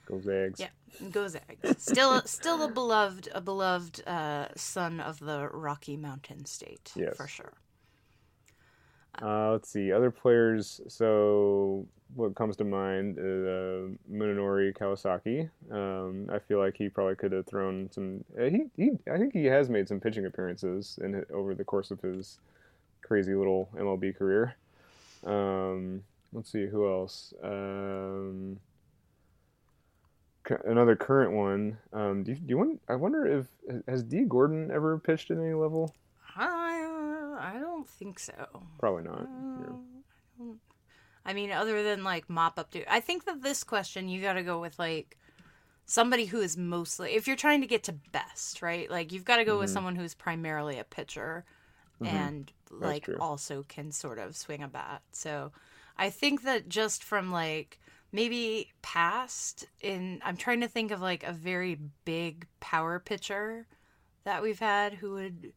Go 0.06 0.22
Zags. 0.22 0.60
yeah, 0.60 0.68
go 1.10 1.28
Zags. 1.28 1.84
Still, 1.84 2.22
still 2.26 2.62
a 2.64 2.68
beloved, 2.70 3.28
a 3.34 3.42
beloved 3.42 4.08
uh, 4.08 4.50
son 4.56 5.00
of 5.00 5.20
the 5.20 5.50
Rocky 5.52 5.98
Mountain 5.98 6.46
State 6.46 6.92
Yes. 6.96 7.18
for 7.18 7.28
sure. 7.28 7.54
Uh, 9.22 9.52
let's 9.52 9.70
see 9.70 9.92
other 9.92 10.12
players. 10.12 10.82
So 10.88 11.88
what 12.16 12.36
comes 12.36 12.56
to 12.58 12.64
mind 12.64 13.18
uh, 13.18 13.90
Munenori 14.12 14.76
Kawasaki. 14.76 15.50
Um, 15.72 16.30
I 16.34 16.40
feel 16.40 16.60
like 16.60 16.78
he 16.78 16.90
probably 16.90 17.16
could 17.16 17.32
have 17.32 17.46
thrown 17.46 17.90
some. 17.92 18.24
Uh, 18.40 18.46
he, 18.46 18.66
he 18.76 18.92
I 19.12 19.18
think 19.18 19.34
he 19.34 19.46
has 19.46 19.70
made 19.70 19.88
some 19.88 20.00
pitching 20.00 20.26
appearances 20.26 21.00
in 21.02 21.26
over 21.34 21.56
the 21.56 21.64
course 21.64 21.92
of 21.92 22.00
his 22.02 22.40
crazy 23.02 23.34
little 23.34 23.70
MLB 23.76 24.18
career. 24.18 24.56
Um, 25.26 26.04
let's 26.34 26.52
see 26.52 26.66
who 26.68 26.88
else. 26.90 27.34
Um, 27.44 28.60
another 30.66 30.96
current 30.96 31.34
one. 31.34 31.78
Um, 31.94 32.24
do 32.24 32.32
you, 32.32 32.38
do 32.38 32.46
you 32.48 32.58
want? 32.58 32.82
I 32.88 32.96
wonder 32.96 33.26
if 33.26 33.48
has 33.88 34.04
Dee 34.04 34.26
Gordon 34.28 34.72
ever 34.72 34.98
pitched 34.98 35.32
at 35.32 35.38
any 35.38 35.54
level? 35.54 35.94
I, 37.38 37.56
I 37.56 37.60
don't 37.60 37.88
think 37.88 38.20
so. 38.20 38.64
Probably 38.80 39.04
not. 39.04 39.22
Yeah. 39.22 39.68
Um, 40.40 40.60
I 41.26 41.34
mean, 41.34 41.52
other 41.52 41.84
than 41.84 42.04
like 42.04 42.30
mop 42.30 42.58
up, 42.58 42.72
do 42.72 42.84
I 42.90 43.00
think 43.00 43.26
that 43.26 43.42
this 43.42 43.64
question 43.64 44.08
you 44.08 44.22
got 44.22 44.34
to 44.34 44.44
go 44.44 44.60
with 44.60 44.80
like 44.80 45.18
somebody 45.86 46.26
who 46.26 46.42
is 46.42 46.58
mostly 46.58 47.14
if 47.14 47.28
you're 47.28 47.36
trying 47.36 47.62
to 47.62 47.68
get 47.68 47.84
to 47.84 47.94
best, 48.12 48.62
right? 48.62 48.90
Like 48.90 49.12
you've 49.12 49.26
got 49.26 49.38
to 49.38 49.46
go 49.46 49.60
with 49.60 49.70
someone 49.70 49.96
who's 49.96 50.14
primarily 50.14 50.80
a 50.80 50.84
pitcher 50.84 51.46
and 52.04 52.52
like 52.72 53.06
true. 53.06 53.18
also 53.20 53.64
can 53.68 53.92
sort 53.92 54.20
of 54.20 54.36
swing 54.36 54.64
a 54.64 54.68
bat. 54.68 55.02
So 55.12 55.52
I 55.98 56.10
think 56.10 56.44
that 56.44 56.70
just 56.70 57.04
from 57.04 57.32
like 57.32 57.80
maybe 58.12 58.72
past 58.82 59.66
in 59.82 60.22
I'm 60.24 60.38
trying 60.38 60.62
to 60.62 60.68
think 60.68 60.92
of 60.92 61.02
like 61.02 61.24
a 61.24 61.34
very 61.34 61.78
big 62.06 62.48
power 62.60 63.00
pitcher 63.00 63.66
that 64.24 64.44
we've 64.44 64.60
had 64.60 64.94
who 64.94 65.14
would 65.14 65.54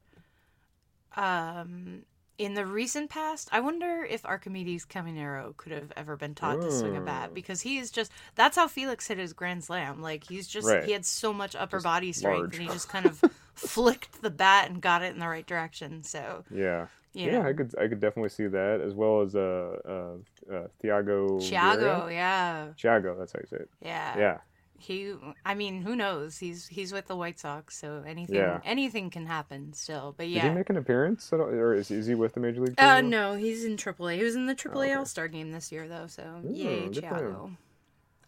um 1.17 2.03
in 2.39 2.55
the 2.55 2.65
recent 2.65 3.11
past, 3.11 3.51
I 3.53 3.61
wonder 3.61 4.03
if 4.09 4.23
Arquimedes 4.23 4.87
Caminero 4.87 5.55
could 5.59 5.73
have 5.73 5.93
ever 5.95 6.17
been 6.17 6.35
taught 6.35 6.63
to 6.63 6.73
swing 6.73 6.97
a 6.97 7.01
bat 7.03 7.35
because 7.35 7.61
he 7.61 7.77
is 7.77 7.91
just 7.91 8.11
that's 8.35 8.57
how 8.57 8.67
Felix 8.67 9.07
hit 9.07 9.19
his 9.19 9.35
grand 9.35 9.63
slam. 9.63 10.01
Like 10.01 10.25
he's 10.27 10.49
just 10.49 10.67
Right. 10.67 10.85
he 10.85 10.93
had 10.93 11.05
so 11.05 11.35
much 11.35 11.55
upper 11.55 11.77
Just 11.77 11.85
body 11.85 12.13
strength 12.13 12.39
large. 12.39 12.55
and 12.59 12.63
he 12.63 12.69
just 12.73 12.89
kind 12.89 13.05
of 13.05 13.23
flicked 13.55 14.23
the 14.23 14.31
bat 14.31 14.71
and 14.71 14.81
got 14.81 15.03
it 15.03 15.13
in 15.13 15.19
the 15.19 15.29
right 15.29 15.47
direction. 15.47 16.03
So 16.03 16.45
Yeah. 16.51 16.87
you 17.13 17.31
Yeah. 17.31 17.47
I 17.47 17.53
could 17.53 17.75
I 17.79 17.89
could 17.89 18.01
definitely 18.01 18.31
see 18.31 18.47
that 18.47 18.81
as 18.81 18.95
well 18.95 19.21
as 19.21 19.35
uh 19.37 19.77
uh, 19.85 20.51
uh 20.55 20.67
Thyago 20.83 21.41
Thyago, 21.43 22.07
Vieira? 22.07 22.11
yeah. 22.13 22.69
Thyago, 22.83 23.19
that's 23.19 23.35
how 23.35 23.41
you 23.41 23.47
say 23.49 23.57
it. 23.65 23.71
Yeah. 23.83 24.17
Yeah. 24.19 24.39
He 24.81 25.15
I 25.45 25.55
mean, 25.55 25.83
who 25.83 25.95
knows? 25.95 26.39
He's 26.39 26.67
he's 26.67 26.93
with 26.93 27.07
the 27.07 27.17
White 27.17 27.39
Sox, 27.39 27.77
so 27.77 28.03
anything 28.07 28.37
Yeah. 28.37 28.61
anything 28.65 29.11
can 29.11 29.27
happen 29.27 29.73
still. 29.75 30.15
But 30.17 30.29
yeah, 30.29 30.43
Did 30.43 30.49
he 30.49 30.55
make 30.55 30.71
an 30.71 30.77
appearance 30.79 31.33
at 31.33 31.41
all, 31.41 31.47
or 31.47 31.75
is, 31.75 31.91
is 31.91 32.07
he 32.07 32.15
with 32.15 32.33
the 32.35 32.41
major 32.41 32.61
league? 32.61 32.77
team 32.77 32.87
Uh 32.87 33.01
no, 33.01 33.35
he's 33.37 33.65
in 33.65 33.77
AAA. 33.77 34.17
He 34.17 34.23
was 34.25 34.35
in 34.37 34.47
the 34.47 34.55
AAA 34.55 34.85
okay. 34.85 34.93
All 34.95 35.05
Star 35.05 35.29
game 35.29 35.53
this 35.53 35.71
year 35.71 35.87
though, 35.87 36.07
so 36.07 36.41
yay, 36.45 36.89
good. 36.89 37.03
Thyago. 37.05 37.57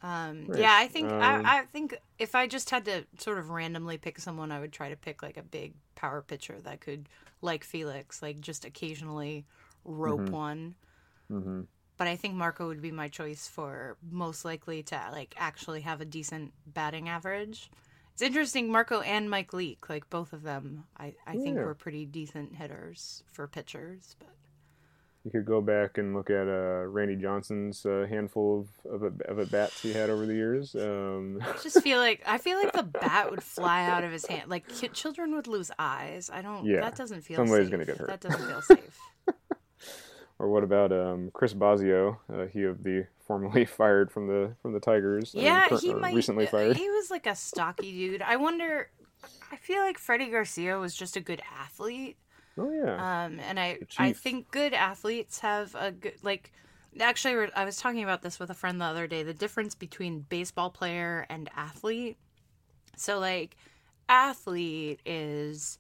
Um, 0.03 0.49
Nice. 0.49 0.59
yeah, 0.59 0.75
I 0.79 0.89
think 0.89 1.11
Um, 1.11 1.21
I, 1.23 1.61
I 1.61 1.63
think 1.73 1.97
if 2.19 2.35
I 2.35 2.47
just 2.49 2.71
had 2.71 2.85
to 2.87 3.05
sort 3.19 3.39
of 3.39 3.51
randomly 3.51 3.99
pick 3.99 4.19
someone, 4.19 4.51
I 4.51 4.59
would 4.59 4.73
try 4.73 4.89
to 4.91 4.97
pick 4.97 5.23
like 5.23 5.37
a 5.37 5.43
big 5.43 5.75
power 5.95 6.23
pitcher 6.23 6.57
that 6.65 6.81
could, 6.81 7.09
like 7.41 7.63
Felix, 7.63 8.21
like 8.21 8.41
just 8.41 8.65
occasionally 8.65 9.47
rope 9.85 10.21
Mm-hmm. 10.23 10.33
one. 10.33 10.75
Mhm. 11.31 11.67
But 12.03 12.09
I 12.09 12.17
think 12.17 12.35
Marco 12.35 12.67
would 12.67 12.83
be 12.83 12.91
my 12.91 13.07
choice 13.07 13.47
for 13.47 13.97
most 14.11 14.45
likely 14.45 14.83
to 14.83 15.01
like 15.13 15.37
actually 15.39 15.83
have 15.83 16.01
a 16.01 16.05
decent 16.05 16.53
batting 16.67 17.09
average. 17.09 17.71
It's 18.13 18.23
interesting, 18.23 18.73
Marco 18.73 19.03
and 19.03 19.31
Mike 19.31 19.53
Leake, 19.53 19.89
like 19.89 20.11
both 20.11 20.33
of 20.33 20.43
them, 20.43 20.83
I, 20.99 21.15
I 21.29 21.37
think 21.37 21.59
were 21.59 21.77
pretty 21.77 22.05
decent 22.05 22.57
hitters 22.57 23.23
for 23.31 23.47
pitchers. 23.47 24.17
But 24.19 24.31
You 25.25 25.31
could 25.31 25.47
go 25.47 25.61
back 25.61 25.97
and 25.97 26.13
look 26.13 26.29
at 26.29 26.49
uh, 26.49 26.89
Randy 26.89 27.15
Johnson's 27.15 27.87
uh, 27.87 28.07
handful 28.11 28.67
of 28.85 29.03
of, 29.05 29.21
of 29.21 29.39
at 29.39 29.53
bats 29.53 29.81
he 29.81 29.93
had 29.93 30.11
over 30.11 30.27
the 30.27 30.35
years. 30.35 30.75
Um, 30.75 31.39
I 31.41 31.53
just 31.63 31.83
feel 31.83 31.99
like 31.99 32.25
I 32.27 32.39
feel 32.39 32.59
like 32.59 32.73
the 32.73 32.83
bat 32.83 33.31
would 33.31 33.45
fly 33.45 33.85
out 33.85 34.03
of 34.03 34.11
his 34.11 34.27
hand. 34.27 34.51
Like 34.51 34.65
children 34.93 35.37
would 35.37 35.47
lose 35.47 35.71
eyes. 35.79 36.31
I 36.35 36.43
don't. 36.43 36.65
Yeah, 36.65 36.81
that 36.81 36.97
doesn't 36.97 37.21
feel. 37.21 37.37
somebody's 37.37 37.67
safe. 37.67 37.71
gonna 37.71 37.85
get 37.85 37.99
hurt. 37.99 38.09
That 38.09 38.21
doesn't 38.23 38.45
feel 38.45 38.63
safe. 38.63 38.99
or 40.43 40.49
what 40.49 40.65
about 40.65 40.93
um, 40.93 41.31
Chris 41.33 41.55
Bosio? 41.55 42.19
Uh, 42.33 42.47
he 42.47 42.65
of 42.65 42.83
the 42.83 43.07
formerly 43.27 43.65
fired 43.65 44.11
from 44.11 44.27
the 44.27 44.55
from 44.61 44.73
the 44.73 44.81
Tigers. 44.81 45.33
Yeah, 45.35 45.69
he 45.79 45.93
or 45.93 45.99
might. 45.99 46.15
recently 46.15 46.47
fired. 46.47 46.77
He 46.77 46.91
was 46.91 47.11
like 47.11 47.27
a 47.27 47.37
stocky 47.37 47.93
dude. 47.93 48.23
I 48.23 48.37
wonder. 48.37 48.91
I 49.53 49.57
feel 49.57 49.81
like 49.83 49.99
Freddie 49.99 50.31
Garcia 50.31 50.79
was 50.79 50.95
just 50.95 51.17
a 51.17 51.21
good 51.21 51.41
athlete. 51.61 52.17
Oh 52.59 52.71
yeah. 52.73 53.25
Um, 53.25 53.39
and 53.41 53.61
I 53.61 53.79
I 53.99 54.13
think 54.13 54.51
good 54.51 54.75
athletes 54.75 55.39
have 55.41 55.75
a 55.77 55.93
good 55.93 56.15
like 56.23 56.53
actually, 57.01 57.49
I 57.55 57.65
was 57.65 57.77
talking 57.77 58.03
about 58.03 58.23
this 58.23 58.39
with 58.39 58.51
a 58.51 58.55
friend 58.55 58.81
the 58.81 58.85
other 58.85 59.07
day. 59.07 59.23
The 59.23 59.35
difference 59.35 59.75
between 59.75 60.21
baseball 60.29 60.71
player 60.71 61.27
and 61.31 61.49
athlete. 61.57 62.19
So, 62.97 63.19
like, 63.19 63.57
athlete 64.09 65.01
is 65.07 65.79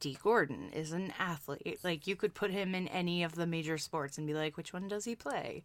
Dee 0.00 0.18
Gordon 0.22 0.70
is 0.72 0.92
an 0.92 1.12
athlete. 1.18 1.78
Like, 1.82 2.06
you 2.06 2.16
could 2.16 2.34
put 2.34 2.50
him 2.50 2.74
in 2.74 2.88
any 2.88 3.22
of 3.22 3.34
the 3.34 3.46
major 3.46 3.78
sports 3.78 4.18
and 4.18 4.26
be 4.26 4.34
like, 4.34 4.56
which 4.56 4.72
one 4.72 4.88
does 4.88 5.04
he 5.04 5.14
play? 5.14 5.62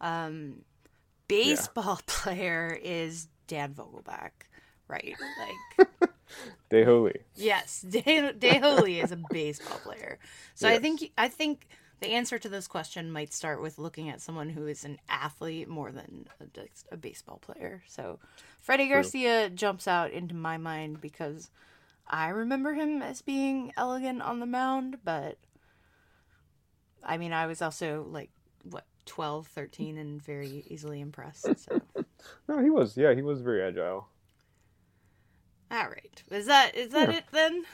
Um, 0.00 0.62
baseball 1.26 2.00
player 2.06 2.78
is 2.82 3.28
Dan 3.46 3.74
Vogelbach, 3.74 4.30
right? 4.88 5.16
Like, 5.78 5.88
De 6.70 6.84
Holy. 6.84 7.16
Yes, 7.34 7.82
De, 7.88 8.32
De 8.32 8.58
Holy 8.58 9.00
is 9.00 9.12
a 9.12 9.18
baseball 9.30 9.78
player. 9.78 10.18
So 10.54 10.68
I 10.68 10.78
think 10.78 11.10
I 11.16 11.28
think 11.28 11.66
the 12.00 12.08
answer 12.08 12.38
to 12.38 12.48
this 12.48 12.68
question 12.68 13.10
might 13.10 13.32
start 13.32 13.60
with 13.60 13.78
looking 13.78 14.08
at 14.08 14.20
someone 14.20 14.50
who 14.50 14.66
is 14.66 14.84
an 14.84 14.98
athlete 15.08 15.68
more 15.68 15.90
than 15.90 16.26
a, 16.40 16.94
a 16.94 16.96
baseball 16.96 17.38
player. 17.38 17.82
So 17.88 18.18
Freddie 18.60 18.88
Garcia 18.88 19.50
jumps 19.50 19.88
out 19.88 20.10
into 20.12 20.34
my 20.34 20.58
mind 20.58 21.00
because 21.00 21.50
I 22.08 22.28
remember 22.28 22.74
him 22.74 23.02
as 23.02 23.22
being 23.22 23.72
elegant 23.76 24.22
on 24.22 24.40
the 24.40 24.46
mound, 24.46 24.98
but 25.04 25.38
I 27.02 27.16
mean, 27.18 27.32
I 27.32 27.46
was 27.46 27.62
also 27.62 28.06
like 28.10 28.30
what 28.62 28.86
12, 29.06 29.46
13 29.46 29.96
and 29.98 30.22
very 30.22 30.64
easily 30.68 31.00
impressed. 31.00 31.64
So 31.64 31.82
No, 32.48 32.62
he 32.62 32.70
was. 32.70 32.96
Yeah, 32.96 33.14
he 33.14 33.22
was 33.22 33.40
very 33.42 33.62
agile. 33.62 34.08
all 35.70 35.88
right. 35.88 36.22
Is 36.30 36.46
that 36.46 36.74
is 36.74 36.90
that 36.92 37.10
Yeah. 37.10 37.16
it 37.18 37.24
then? 37.32 37.64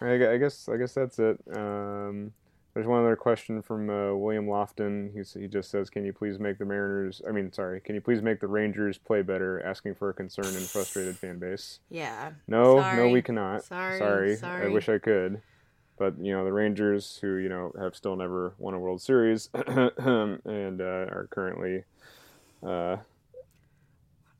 I, 0.00 0.34
I 0.34 0.36
guess 0.38 0.68
I 0.68 0.76
guess 0.76 0.94
that's 0.94 1.18
it. 1.18 1.38
Um, 1.54 2.32
there's 2.78 2.86
one 2.86 3.00
other 3.00 3.16
question 3.16 3.60
from 3.60 3.90
uh, 3.90 4.14
William 4.14 4.46
Lofton. 4.46 5.12
He's, 5.12 5.34
he 5.34 5.48
just 5.48 5.68
says, 5.68 5.90
"Can 5.90 6.04
you 6.04 6.12
please 6.12 6.38
make 6.38 6.58
the 6.58 6.64
Mariners? 6.64 7.20
I 7.28 7.32
mean, 7.32 7.52
sorry, 7.52 7.80
can 7.80 7.96
you 7.96 8.00
please 8.00 8.22
make 8.22 8.38
the 8.38 8.46
Rangers 8.46 8.98
play 8.98 9.22
better?" 9.22 9.60
Asking 9.66 9.96
for 9.96 10.10
a 10.10 10.14
concerned 10.14 10.54
and 10.54 10.64
frustrated 10.64 11.16
fan 11.16 11.40
base. 11.40 11.80
Yeah. 11.90 12.30
No, 12.46 12.76
no, 12.94 13.08
we 13.08 13.20
cannot. 13.20 13.64
Sorry, 13.64 14.36
sorry. 14.36 14.66
I 14.66 14.68
wish 14.68 14.88
I 14.88 14.98
could, 14.98 15.42
but 15.98 16.14
you 16.20 16.30
know 16.30 16.44
the 16.44 16.52
Rangers, 16.52 17.18
who 17.20 17.38
you 17.38 17.48
know 17.48 17.72
have 17.80 17.96
still 17.96 18.14
never 18.14 18.54
won 18.58 18.74
a 18.74 18.78
World 18.78 19.02
Series, 19.02 19.50
and 19.54 20.80
uh, 20.80 20.84
are 21.10 21.26
currently 21.32 21.82
uh, 22.64 22.98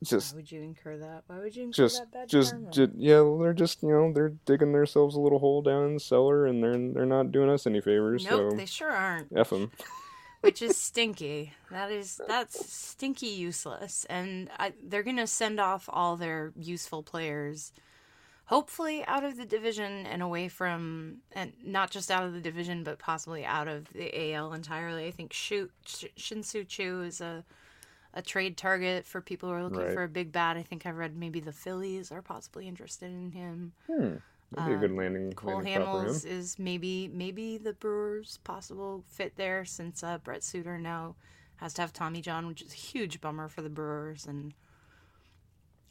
just 0.03 0.33
Why 0.33 0.37
would 0.37 0.51
you 0.51 0.61
incur 0.61 0.97
that? 0.97 1.23
Why 1.27 1.39
would 1.39 1.55
you 1.55 1.63
incur 1.63 1.83
just 1.83 1.99
that 1.99 2.11
bad 2.11 2.29
just, 2.29 2.51
karma? 2.51 2.71
ju- 2.71 2.91
yeah 2.97 3.23
they're 3.39 3.53
just 3.53 3.83
you 3.83 3.89
know 3.89 4.13
they're 4.13 4.33
digging 4.45 4.71
themselves 4.71 5.15
a 5.15 5.19
little 5.19 5.39
hole 5.39 5.61
down 5.61 5.85
in 5.87 5.93
the 5.95 5.99
cellar 5.99 6.45
and 6.45 6.63
they're 6.63 6.77
they're 6.93 7.05
not 7.05 7.31
doing 7.31 7.49
us 7.49 7.67
any 7.67 7.81
favors 7.81 8.25
Nope, 8.25 8.51
so 8.51 8.57
they 8.57 8.65
sure 8.65 8.91
aren't. 8.91 9.27
f 9.35 9.49
them 9.49 9.71
Which 10.41 10.61
is 10.61 10.77
stinky. 10.77 11.51
That 11.69 11.91
is 11.91 12.21
that's 12.25 12.71
stinky 12.71 13.27
useless, 13.27 14.05
and 14.09 14.49
I, 14.57 14.71
they're 14.81 15.03
gonna 15.03 15.27
send 15.27 15.59
off 15.59 15.89
all 15.91 16.15
their 16.15 16.53
useful 16.55 17.03
players, 17.03 17.73
hopefully 18.45 19.03
out 19.05 19.25
of 19.25 19.35
the 19.35 19.43
division 19.43 20.05
and 20.05 20.21
away 20.21 20.47
from, 20.47 21.17
and 21.33 21.51
not 21.61 21.91
just 21.91 22.09
out 22.09 22.23
of 22.23 22.31
the 22.31 22.39
division, 22.39 22.85
but 22.85 22.99
possibly 22.99 23.43
out 23.43 23.67
of 23.67 23.91
the 23.91 24.33
AL 24.33 24.53
entirely. 24.53 25.07
I 25.07 25.11
think 25.11 25.33
Shu, 25.33 25.71
Shin-Soo 26.15 26.63
Choo 26.63 27.01
is 27.01 27.19
a 27.19 27.43
a 28.13 28.21
trade 28.21 28.57
target 28.57 29.05
for 29.05 29.21
people 29.21 29.49
who 29.49 29.55
are 29.55 29.63
looking 29.63 29.79
Right. 29.79 29.93
for 29.93 30.03
a 30.03 30.07
big 30.09 30.31
bat. 30.31 30.57
I 30.57 30.63
think 30.63 30.85
I've 30.85 30.97
read 30.97 31.15
maybe 31.15 31.39
the 31.39 31.51
Phillies 31.51 32.11
are 32.11 32.21
possibly 32.21 32.67
interested 32.67 33.11
in 33.11 33.31
him. 33.31 33.73
hmm. 33.87 34.15
that'd 34.51 34.67
be 34.67 34.73
a 34.73 34.77
good 34.77 34.95
landing, 34.97 35.31
Cole 35.33 35.55
landing 35.55 35.73
spot 35.75 35.85
for 35.85 36.01
him 36.01 36.11
Hamels 36.11 36.25
is 36.25 36.57
maybe 36.57 37.07
maybe 37.07 37.57
the 37.57 37.73
Brewers' 37.73 38.39
possible 38.43 39.03
fit 39.07 39.35
there 39.35 39.63
since 39.63 40.03
uh, 40.03 40.17
Brent 40.17 40.43
Suter 40.43 40.79
now 40.79 41.15
has 41.57 41.73
to 41.75 41.81
have 41.81 41.93
Tommy 41.93 42.21
John, 42.21 42.47
which 42.47 42.61
is 42.61 42.71
a 42.71 42.75
huge 42.75 43.21
bummer 43.21 43.47
for 43.47 43.61
the 43.61 43.69
Brewers. 43.69 44.25
And 44.25 44.53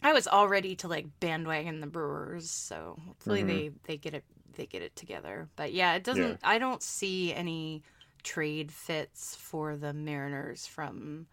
I 0.02 0.12
was 0.12 0.26
all 0.26 0.48
ready 0.48 0.74
to 0.76 0.88
like 0.88 1.06
bandwagon 1.20 1.80
the 1.80 1.86
Brewers, 1.86 2.50
so 2.50 2.98
hopefully 3.06 3.42
they 3.42 3.70
they 3.84 3.96
get 3.96 4.14
it 4.14 4.24
they 4.54 4.66
get 4.66 4.82
it 4.82 4.96
together. 4.96 5.48
But 5.56 5.72
yeah, 5.72 5.94
it 5.94 6.04
doesn't. 6.04 6.22
Yeah. 6.30 6.36
I 6.42 6.58
don't 6.58 6.82
see 6.82 7.32
any 7.32 7.82
trade 8.24 8.72
fits 8.72 9.36
for 9.36 9.76
the 9.76 9.92
Mariners 9.92 10.66
from 10.66 11.26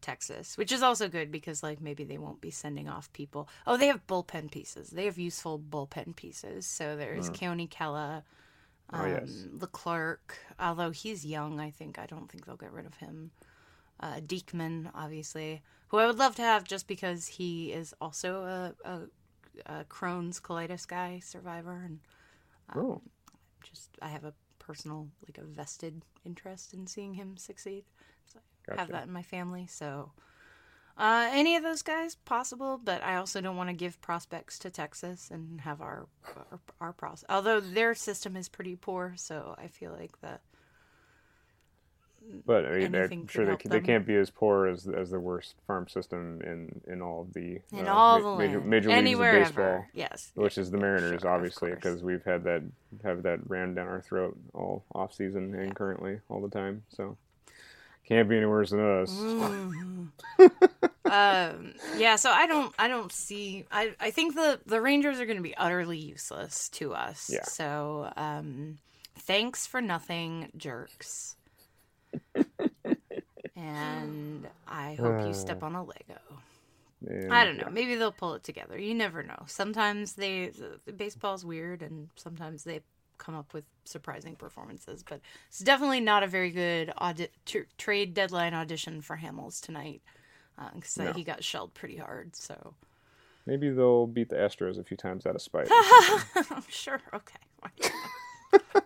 Texas, 0.00 0.56
which 0.56 0.72
is 0.72 0.82
also 0.82 1.08
good 1.08 1.30
because 1.30 1.62
like 1.62 1.80
maybe 1.80 2.04
they 2.04 2.18
won't 2.18 2.40
be 2.40 2.50
sending 2.50 2.88
off 2.88 3.12
people. 3.12 3.48
Oh, 3.66 3.76
they 3.76 3.88
have 3.88 4.06
bullpen 4.06 4.50
pieces. 4.50 4.90
They 4.90 5.04
have 5.06 5.18
useful 5.18 5.58
bullpen 5.58 6.16
pieces. 6.16 6.66
So 6.66 6.96
there's 6.96 7.30
Keone 7.30 7.68
Kela, 7.68 8.22
um, 8.90 9.00
Oh, 9.00 9.06
yes. 9.06 9.46
Leclerc. 9.52 10.38
Although 10.58 10.90
he's 10.90 11.24
young, 11.26 11.60
I 11.60 11.70
think 11.70 11.98
I 11.98 12.06
don't 12.06 12.30
think 12.30 12.46
they'll 12.46 12.56
get 12.56 12.72
rid 12.72 12.86
of 12.86 12.94
him. 12.94 13.30
Uh, 14.00 14.20
Diekman, 14.20 14.90
obviously, 14.94 15.62
who 15.88 15.98
I 15.98 16.06
would 16.06 16.18
love 16.18 16.36
to 16.36 16.42
have 16.42 16.64
just 16.64 16.86
because 16.86 17.26
he 17.26 17.72
is 17.72 17.94
also 18.00 18.42
a, 18.42 18.74
a, 18.88 19.00
a 19.66 19.84
Crohn's 19.84 20.38
colitis 20.38 20.86
guy 20.86 21.20
survivor, 21.22 21.82
and 21.84 21.98
oh 22.76 23.02
just 23.62 23.90
I 24.00 24.08
have 24.08 24.24
a 24.24 24.34
personal 24.58 25.08
like 25.26 25.38
a 25.38 25.46
vested 25.46 26.02
interest 26.24 26.74
in 26.74 26.86
seeing 26.86 27.14
him 27.14 27.36
succeed. 27.36 27.84
I 28.76 28.80
have 28.80 28.90
that 28.90 29.06
in 29.06 29.12
my 29.12 29.22
family. 29.22 29.66
So 29.68 30.12
uh, 30.96 31.28
any 31.32 31.56
of 31.56 31.62
those 31.62 31.82
guys 31.82 32.16
possible, 32.16 32.80
but 32.82 33.02
I 33.04 33.16
also 33.16 33.40
don't 33.40 33.56
want 33.56 33.70
to 33.70 33.74
give 33.74 34.00
prospects 34.00 34.58
to 34.60 34.70
Texas 34.70 35.30
and 35.30 35.60
have 35.60 35.80
our 35.80 36.06
our, 36.50 36.58
our 36.80 36.92
process. 36.92 37.24
Although 37.28 37.60
their 37.60 37.94
system 37.94 38.36
is 38.36 38.48
pretty 38.48 38.76
poor, 38.76 39.14
so 39.16 39.54
I 39.58 39.68
feel 39.68 39.92
like 39.98 40.20
that. 40.22 40.40
but 42.44 42.66
I 42.66 42.78
mean, 42.78 42.94
I'm 42.94 43.26
sure 43.28 43.44
they, 43.44 43.50
help 43.50 43.62
they 43.62 43.80
can't 43.80 44.04
be 44.06 44.16
as 44.16 44.28
poor 44.30 44.66
as 44.66 44.86
as 44.88 45.10
the 45.10 45.20
worst 45.20 45.54
farm 45.66 45.86
system 45.88 46.40
in 46.42 46.80
in 46.92 47.00
all 47.00 47.22
of 47.22 47.32
the 47.32 47.60
In 47.72 47.86
uh, 47.86 47.92
all 47.94 48.18
ma- 48.20 48.36
the 48.36 48.38
major, 48.38 48.60
major 48.60 48.88
leagues 48.88 48.98
anywhere 48.98 49.36
of 49.36 49.44
baseball 49.44 49.64
ever, 49.64 49.88
yes, 49.94 50.32
which 50.34 50.58
is 50.58 50.70
the 50.70 50.78
Mariners, 50.78 51.22
sure, 51.22 51.30
obviously, 51.30 51.70
because 51.70 52.02
we've 52.02 52.24
had 52.24 52.44
that 52.44 52.62
have 53.04 53.22
that 53.22 53.48
ran 53.48 53.74
down 53.74 53.86
our 53.86 54.02
throat 54.02 54.36
all 54.52 54.84
off 54.92 55.14
season 55.14 55.54
and 55.54 55.74
currently 55.76 56.18
all 56.28 56.40
the 56.40 56.50
time. 56.50 56.82
So 56.88 57.16
can't 58.08 58.28
be 58.28 58.36
any 58.36 58.46
worse 58.46 58.70
than 58.70 58.80
us. 58.80 59.18
um, 61.04 61.74
yeah, 61.96 62.16
so 62.16 62.30
I 62.30 62.46
don't, 62.46 62.74
I 62.78 62.88
don't 62.88 63.12
see. 63.12 63.64
I, 63.70 63.94
I 64.00 64.10
think 64.10 64.34
the 64.34 64.60
the 64.64 64.80
Rangers 64.80 65.20
are 65.20 65.26
going 65.26 65.36
to 65.36 65.42
be 65.42 65.56
utterly 65.56 65.98
useless 65.98 66.68
to 66.70 66.94
us. 66.94 67.30
Yeah. 67.32 67.44
So, 67.44 68.10
um, 68.16 68.78
thanks 69.18 69.66
for 69.66 69.80
nothing, 69.80 70.50
jerks. 70.56 71.36
and 73.56 74.48
I 74.66 74.94
hope 74.94 75.26
you 75.26 75.34
step 75.34 75.62
on 75.62 75.74
a 75.74 75.82
Lego. 75.82 76.20
And, 77.06 77.32
I 77.32 77.44
don't 77.44 77.58
know. 77.58 77.68
Maybe 77.70 77.94
they'll 77.94 78.10
pull 78.10 78.34
it 78.34 78.42
together. 78.42 78.78
You 78.78 78.94
never 78.94 79.22
know. 79.22 79.44
Sometimes 79.46 80.14
they 80.14 80.52
the, 80.86 80.92
baseball's 80.92 81.44
weird, 81.44 81.82
and 81.82 82.08
sometimes 82.16 82.64
they 82.64 82.80
come 83.18 83.34
up 83.34 83.52
with 83.52 83.64
surprising 83.84 84.36
performances. 84.36 85.02
But 85.08 85.20
it's 85.48 85.58
definitely 85.60 86.00
not 86.00 86.22
a 86.22 86.26
very 86.26 86.50
good 86.50 86.92
audi- 86.98 87.28
tr- 87.44 87.68
trade 87.76 88.14
deadline 88.14 88.54
audition 88.54 89.00
for 89.02 89.16
Hamels 89.16 89.60
tonight 89.60 90.00
because 90.74 90.96
No. 90.96 91.12
he 91.12 91.22
got 91.24 91.44
shelled 91.44 91.74
pretty 91.74 91.96
hard. 91.96 92.34
So 92.36 92.74
Maybe 93.46 93.70
they'll 93.70 94.06
beat 94.06 94.28
the 94.28 94.36
Astros 94.36 94.78
a 94.78 94.84
few 94.84 94.96
times 94.96 95.24
out 95.24 95.34
of 95.34 95.40
spite. 95.42 95.68
I'm 95.70 96.62
sure, 96.68 97.00
okay. 97.14 97.90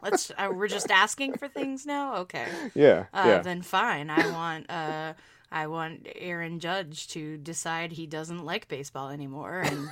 Let's. 0.02 0.30
Uh, 0.36 0.50
we're 0.54 0.68
just 0.68 0.90
asking 0.90 1.34
for 1.34 1.48
things 1.48 1.84
now. 1.86 2.16
Okay. 2.16 2.46
yeah, 2.74 3.06
Uh, 3.12 3.24
yeah. 3.26 3.38
Then 3.40 3.62
fine. 3.62 4.10
I 4.10 4.30
want. 4.30 4.70
Uh, 4.70 5.14
I 5.50 5.66
want 5.66 6.08
Aaron 6.16 6.60
Judge 6.60 7.08
to 7.08 7.36
decide 7.36 7.92
he 7.92 8.06
doesn't 8.06 8.44
like 8.44 8.68
baseball 8.68 9.10
anymore 9.10 9.60
and 9.60 9.88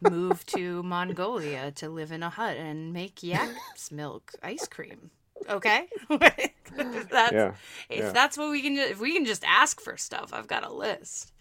move 0.00 0.44
to 0.46 0.82
Mongolia 0.82 1.70
to 1.72 1.88
live 1.88 2.12
in 2.12 2.22
a 2.22 2.30
hut 2.30 2.56
and 2.56 2.92
make 2.92 3.22
yak's 3.22 3.90
milk 3.90 4.32
ice 4.42 4.66
cream. 4.66 5.10
Okay, 5.48 5.88
If 6.10 7.08
that's, 7.10 7.32
Yeah, 7.32 7.52
If 7.88 7.98
yeah. 7.98 8.10
that's 8.12 8.38
what 8.38 8.50
we 8.50 8.62
can, 8.62 8.76
if 8.78 9.00
we 9.00 9.12
can 9.12 9.24
just 9.24 9.44
ask 9.44 9.80
for 9.80 9.96
stuff, 9.96 10.32
I've 10.32 10.46
got 10.48 10.64
a 10.64 10.72
list. 10.72 11.32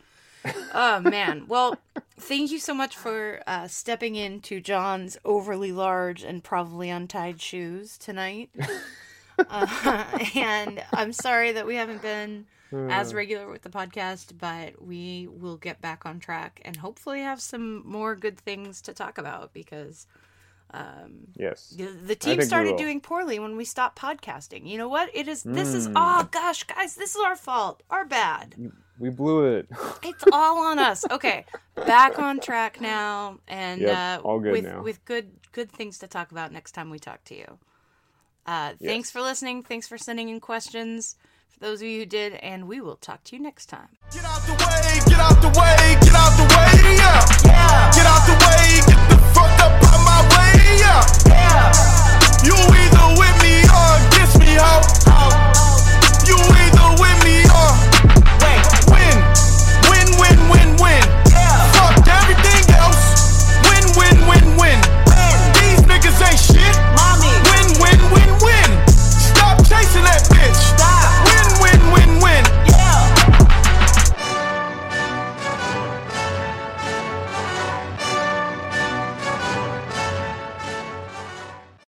oh 0.73 0.99
man. 0.99 1.45
Well, 1.47 1.77
thank 2.19 2.51
you 2.51 2.59
so 2.59 2.73
much 2.73 2.97
for 2.97 3.41
uh, 3.47 3.67
stepping 3.67 4.15
into 4.15 4.59
John's 4.59 5.17
overly 5.23 5.71
large 5.71 6.21
and 6.23 6.43
probably 6.43 6.89
untied 6.89 7.39
shoes 7.41 7.97
tonight. 7.97 8.49
uh, 9.49 10.19
and 10.35 10.83
I'm 10.91 11.13
sorry 11.13 11.53
that 11.53 11.65
we 11.65 11.75
haven't 11.75 12.01
been 12.01 12.45
as 12.73 13.13
regular 13.13 13.49
with 13.49 13.61
the 13.61 13.69
podcast, 13.69 14.37
but 14.39 14.81
we 14.81 15.27
will 15.29 15.57
get 15.57 15.81
back 15.81 16.05
on 16.05 16.19
track 16.19 16.61
and 16.65 16.77
hopefully 16.77 17.21
have 17.21 17.41
some 17.41 17.85
more 17.87 18.15
good 18.15 18.37
things 18.37 18.81
to 18.81 18.93
talk 18.93 19.17
about 19.17 19.53
because 19.53 20.07
yes. 21.35 21.69
the, 21.77 21.85
the 21.85 22.15
team 22.15 22.41
started 22.41 22.77
doing 22.77 22.99
poorly 22.99 23.39
when 23.39 23.55
we 23.55 23.65
stopped 23.65 23.97
podcasting. 23.99 24.67
You 24.67 24.77
know 24.77 24.87
what? 24.87 25.09
It 25.13 25.27
is 25.27 25.43
this 25.43 25.73
is 25.73 25.87
Hmm. 25.87 25.93
oh 25.95 26.27
gosh, 26.31 26.63
guys, 26.63 26.95
this 26.95 27.15
is 27.15 27.21
our 27.21 27.35
fault. 27.35 27.83
Our 27.89 28.05
bad. 28.05 28.55
We 28.99 29.09
blew 29.09 29.45
it. 29.57 29.67
It's 30.03 30.23
all 30.31 30.59
on 30.65 30.79
us. 30.79 31.05
Okay, 31.09 31.45
back 31.75 32.19
on 32.19 32.39
track 32.39 32.79
now, 32.81 33.39
and 33.47 33.81
Yep, 33.81 33.97
uh, 33.97 34.21
all 34.27 34.39
good 34.39 34.51
with 34.51 34.63
now. 34.65 34.81
with 34.81 35.03
good 35.05 35.31
good 35.51 35.71
things 35.71 35.97
to 35.99 36.07
talk 36.07 36.31
about 36.31 36.51
next 36.51 36.71
time 36.73 36.89
we 36.89 36.99
talk 36.99 37.23
to 37.25 37.35
you. 37.35 37.57
Uh, 38.45 38.73
Thanks 38.81 39.09
for 39.09 39.21
listening. 39.21 39.63
Thanks 39.63 39.87
for 39.87 39.97
sending 39.97 40.29
in 40.29 40.39
questions 40.39 41.15
for 41.53 41.59
those 41.59 41.81
of 41.81 41.87
you 41.87 41.99
who 41.99 42.05
did, 42.05 42.33
and 42.33 42.67
we 42.67 42.81
will 42.81 42.95
talk 42.95 43.23
to 43.25 43.35
you 43.35 43.41
next 43.41 43.67
time. 43.67 43.89
Get 44.11 44.25
out 44.25 44.41
the 44.41 44.53
way, 44.57 44.99
get 45.05 45.19
out 45.19 45.37
the 45.39 45.53
way, 45.53 45.77
get 46.01 46.15
out 46.17 46.33
the 46.33 46.47
way, 46.49 46.97
yeah. 46.97 47.21
yeah. 47.45 47.91
Get 47.93 48.05
out 48.09 48.25
the 48.25 48.33
way, 48.41 48.81
get 48.89 49.01
the 49.09 49.17
fuck 49.37 49.53
up 49.61 49.73
out 49.85 50.01
my 50.01 50.21
way, 50.33 50.81
yeah. 50.81 51.05
yeah. 51.29 51.69
You 52.41 52.57
either 52.57 53.07
with 53.21 53.37
me 53.45 53.61
or 53.69 53.89
against 54.01 54.41
me, 54.41 54.57
ho. 54.57 54.81
You 56.25 56.37
either 56.41 56.89
with 56.97 57.19
me 57.21 57.45
or 57.53 57.69
wait. 58.41 58.65
win, 58.89 59.17
win, 59.93 60.07
win, 60.17 60.37
win, 60.49 60.69
win. 60.81 61.03
Yeah. 61.29 61.69
Fuck 61.77 62.01
everything 62.09 62.65
else, 62.81 63.53
win, 63.69 63.85
win, 63.93 64.17
win, 64.25 64.45
win. 64.57 64.79
win. 65.05 65.37
These 65.61 65.85
niggas 65.85 66.17
ain't. 66.17 66.52